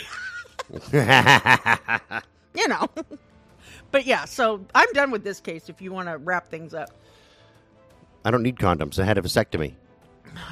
you 0.92 2.66
know. 2.66 2.88
but 3.92 4.04
yeah, 4.04 4.24
so 4.24 4.64
I'm 4.74 4.92
done 4.94 5.12
with 5.12 5.22
this 5.22 5.38
case. 5.38 5.68
If 5.68 5.80
you 5.80 5.92
want 5.92 6.08
to 6.08 6.16
wrap 6.16 6.48
things 6.48 6.74
up. 6.74 6.90
I 8.24 8.30
don't 8.30 8.42
need 8.42 8.56
condoms. 8.56 8.98
I 8.98 9.04
had 9.04 9.18
a 9.18 9.22
vasectomy. 9.22 9.74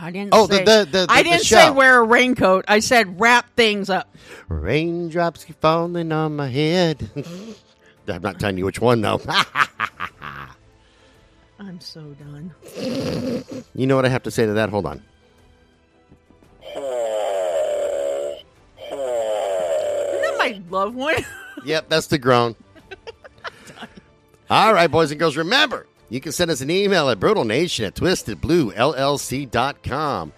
I 0.00 0.10
didn't. 0.10 0.30
Oh, 0.32 0.46
the- 0.46 0.56
say, 0.56 0.64
the- 0.64 0.88
the- 0.90 1.06
I 1.08 1.22
didn't 1.22 1.44
say 1.44 1.70
wear 1.70 2.00
a 2.00 2.02
raincoat. 2.04 2.64
I 2.68 2.80
said 2.80 3.20
wrap 3.20 3.54
things 3.56 3.88
up. 3.90 4.14
Raindrops 4.48 5.44
keep 5.44 5.60
falling 5.60 6.10
on 6.12 6.36
my 6.36 6.48
head. 6.48 7.08
I'm 8.08 8.22
not 8.22 8.38
telling 8.40 8.56
you 8.58 8.64
which 8.64 8.80
one 8.80 9.00
though. 9.00 9.20
I'm 11.58 11.80
so 11.80 12.00
done. 12.14 12.54
you 13.74 13.86
know 13.86 13.96
what 13.96 14.04
I 14.04 14.08
have 14.08 14.22
to 14.24 14.30
say 14.30 14.46
to 14.46 14.52
that? 14.54 14.68
Hold 14.70 14.86
on. 14.86 15.02
Isn't 18.90 20.22
that 20.22 20.34
my 20.38 20.60
loved 20.70 20.94
one? 20.94 21.14
Yep, 21.64 21.88
that's 21.88 22.06
the 22.06 22.18
groan. 22.18 22.54
All 24.50 24.72
right, 24.72 24.88
boys 24.90 25.10
and 25.10 25.18
girls, 25.18 25.36
remember, 25.36 25.86
you 26.08 26.20
can 26.20 26.32
send 26.32 26.50
us 26.50 26.60
an 26.60 26.70
email 26.70 27.08
at 27.10 27.18
brutalnation 27.20 27.86
at 27.86 27.94
twistedbluellc.com. 27.94 30.32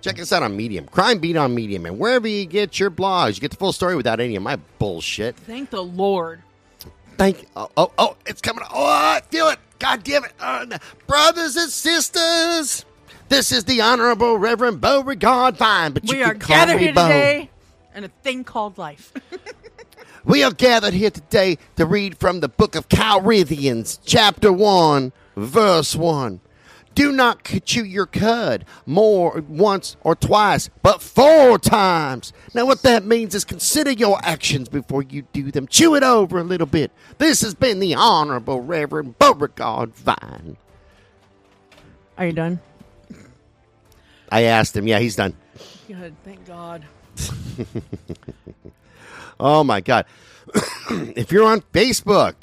Check 0.00 0.20
us 0.20 0.32
out 0.32 0.42
on 0.42 0.56
Medium, 0.56 0.86
Crime 0.86 1.18
Beat 1.18 1.36
on 1.36 1.54
Medium, 1.54 1.86
and 1.86 1.98
wherever 1.98 2.28
you 2.28 2.44
get 2.44 2.78
your 2.78 2.90
blogs, 2.90 3.36
you 3.36 3.40
get 3.40 3.50
the 3.50 3.56
full 3.56 3.72
story 3.72 3.96
without 3.96 4.20
any 4.20 4.36
of 4.36 4.42
my 4.42 4.56
bullshit. 4.78 5.34
Thank 5.36 5.70
the 5.70 5.82
Lord. 5.82 6.42
Thank 7.16 7.46
Oh, 7.56 7.70
oh, 7.76 7.92
oh 7.96 8.16
it's 8.26 8.40
coming. 8.42 8.64
Oh, 8.72 8.84
I 8.86 9.22
feel 9.30 9.48
it. 9.48 9.58
God 9.78 10.02
damn 10.04 10.24
it. 10.24 10.32
Uh, 10.38 10.78
brothers 11.06 11.56
and 11.56 11.70
sisters, 11.70 12.84
this 13.28 13.50
is 13.52 13.64
the 13.64 13.80
Honorable 13.80 14.36
Reverend 14.36 14.80
Beauregard 14.80 15.56
Fine, 15.56 15.92
but 15.92 16.04
you 16.04 16.18
We 16.18 16.22
can 16.22 16.30
are 16.32 16.34
call 16.34 16.56
gathered 16.56 16.76
me 16.76 16.82
here 16.84 16.92
Beau. 16.92 17.06
today 17.06 17.50
in 17.94 18.04
a 18.04 18.08
thing 18.08 18.44
called 18.44 18.76
life. 18.76 19.12
We 20.26 20.42
are 20.42 20.52
gathered 20.52 20.94
here 20.94 21.10
today 21.10 21.58
to 21.76 21.84
read 21.84 22.16
from 22.16 22.40
the 22.40 22.48
book 22.48 22.74
of 22.76 22.88
Corinthians, 22.88 24.00
chapter 24.06 24.50
1, 24.50 25.12
verse 25.36 25.94
1. 25.94 26.40
Do 26.94 27.12
not 27.12 27.44
chew 27.66 27.84
your 27.84 28.06
cud 28.06 28.64
more 28.86 29.44
once 29.46 29.96
or 30.02 30.14
twice, 30.14 30.70
but 30.82 31.02
four 31.02 31.58
times. 31.58 32.32
Now, 32.54 32.64
what 32.64 32.80
that 32.82 33.04
means 33.04 33.34
is 33.34 33.44
consider 33.44 33.90
your 33.90 34.18
actions 34.22 34.70
before 34.70 35.02
you 35.02 35.26
do 35.34 35.50
them. 35.50 35.66
Chew 35.66 35.94
it 35.94 36.02
over 36.02 36.38
a 36.38 36.44
little 36.44 36.68
bit. 36.68 36.90
This 37.18 37.42
has 37.42 37.54
been 37.54 37.78
the 37.78 37.94
Honorable 37.94 38.62
Reverend 38.62 39.18
Beauregard 39.18 39.94
Vine. 39.94 40.56
Are 42.16 42.26
you 42.26 42.32
done? 42.32 42.60
I 44.32 44.44
asked 44.44 44.74
him. 44.74 44.88
Yeah, 44.88 45.00
he's 45.00 45.16
done. 45.16 45.34
Good. 45.86 46.14
Thank 46.24 46.46
God. 46.46 46.82
Oh 49.38 49.64
my 49.64 49.80
God! 49.80 50.06
if 50.90 51.32
you're 51.32 51.46
on 51.46 51.60
Facebook, 51.72 52.34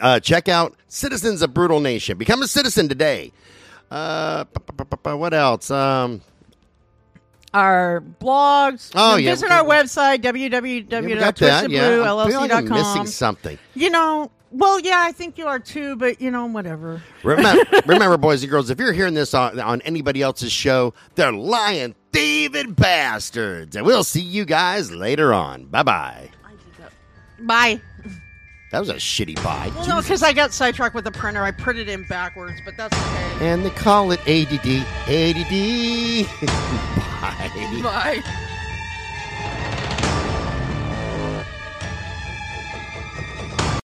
uh, 0.00 0.20
check 0.20 0.48
out 0.48 0.74
Citizens 0.88 1.42
of 1.42 1.54
Brutal 1.54 1.80
Nation. 1.80 2.18
Become 2.18 2.42
a 2.42 2.48
citizen 2.48 2.88
today. 2.88 3.32
Uh, 3.90 4.44
what 5.02 5.32
else? 5.32 5.70
Um, 5.70 6.20
Our 7.54 8.02
blogs. 8.20 8.92
Oh, 8.94 9.16
yeah. 9.16 9.30
Visit 9.30 9.50
our 9.50 9.64
website 9.64 10.22
we. 10.62 10.86
Yeah, 11.70 12.12
like 12.40 12.52
I'm 12.52 12.68
missing 12.68 13.06
something. 13.06 13.58
You 13.74 13.88
know, 13.88 14.30
well, 14.50 14.80
yeah, 14.80 15.00
I 15.00 15.12
think 15.12 15.38
you 15.38 15.46
are 15.46 15.58
too, 15.58 15.96
but 15.96 16.20
you 16.20 16.30
know, 16.30 16.46
whatever. 16.46 17.02
Remember, 17.22 17.64
remember, 17.86 18.16
boys 18.16 18.42
and 18.42 18.50
girls, 18.50 18.70
if 18.70 18.78
you're 18.78 18.92
hearing 18.92 19.14
this 19.14 19.34
on, 19.34 19.58
on 19.60 19.80
anybody 19.82 20.22
else's 20.22 20.52
show, 20.52 20.92
they're 21.14 21.32
lying, 21.32 21.94
thieving 22.12 22.72
bastards. 22.72 23.76
And 23.76 23.84
we'll 23.86 24.04
see 24.04 24.20
you 24.20 24.44
guys 24.44 24.92
later 24.92 25.32
on. 25.32 25.66
Bye 25.66 25.82
bye. 25.82 26.30
Bye. 27.40 27.80
That 28.70 28.80
was 28.80 28.90
a 28.90 28.94
shitty 28.94 29.36
bye. 29.42 29.72
Well, 29.74 29.88
no, 29.88 30.00
because 30.02 30.22
I 30.22 30.34
got 30.34 30.52
sidetracked 30.52 30.94
with 30.94 31.04
the 31.04 31.10
printer. 31.10 31.42
I 31.42 31.52
printed 31.52 31.88
in 31.88 32.06
backwards, 32.06 32.60
but 32.64 32.76
that's 32.76 32.94
okay. 32.94 33.46
And 33.48 33.64
they 33.64 33.70
call 33.70 34.10
it 34.12 34.20
ADD. 34.28 34.84
ADD. 35.08 36.26
bye. 37.82 37.82
Bye. 37.82 38.54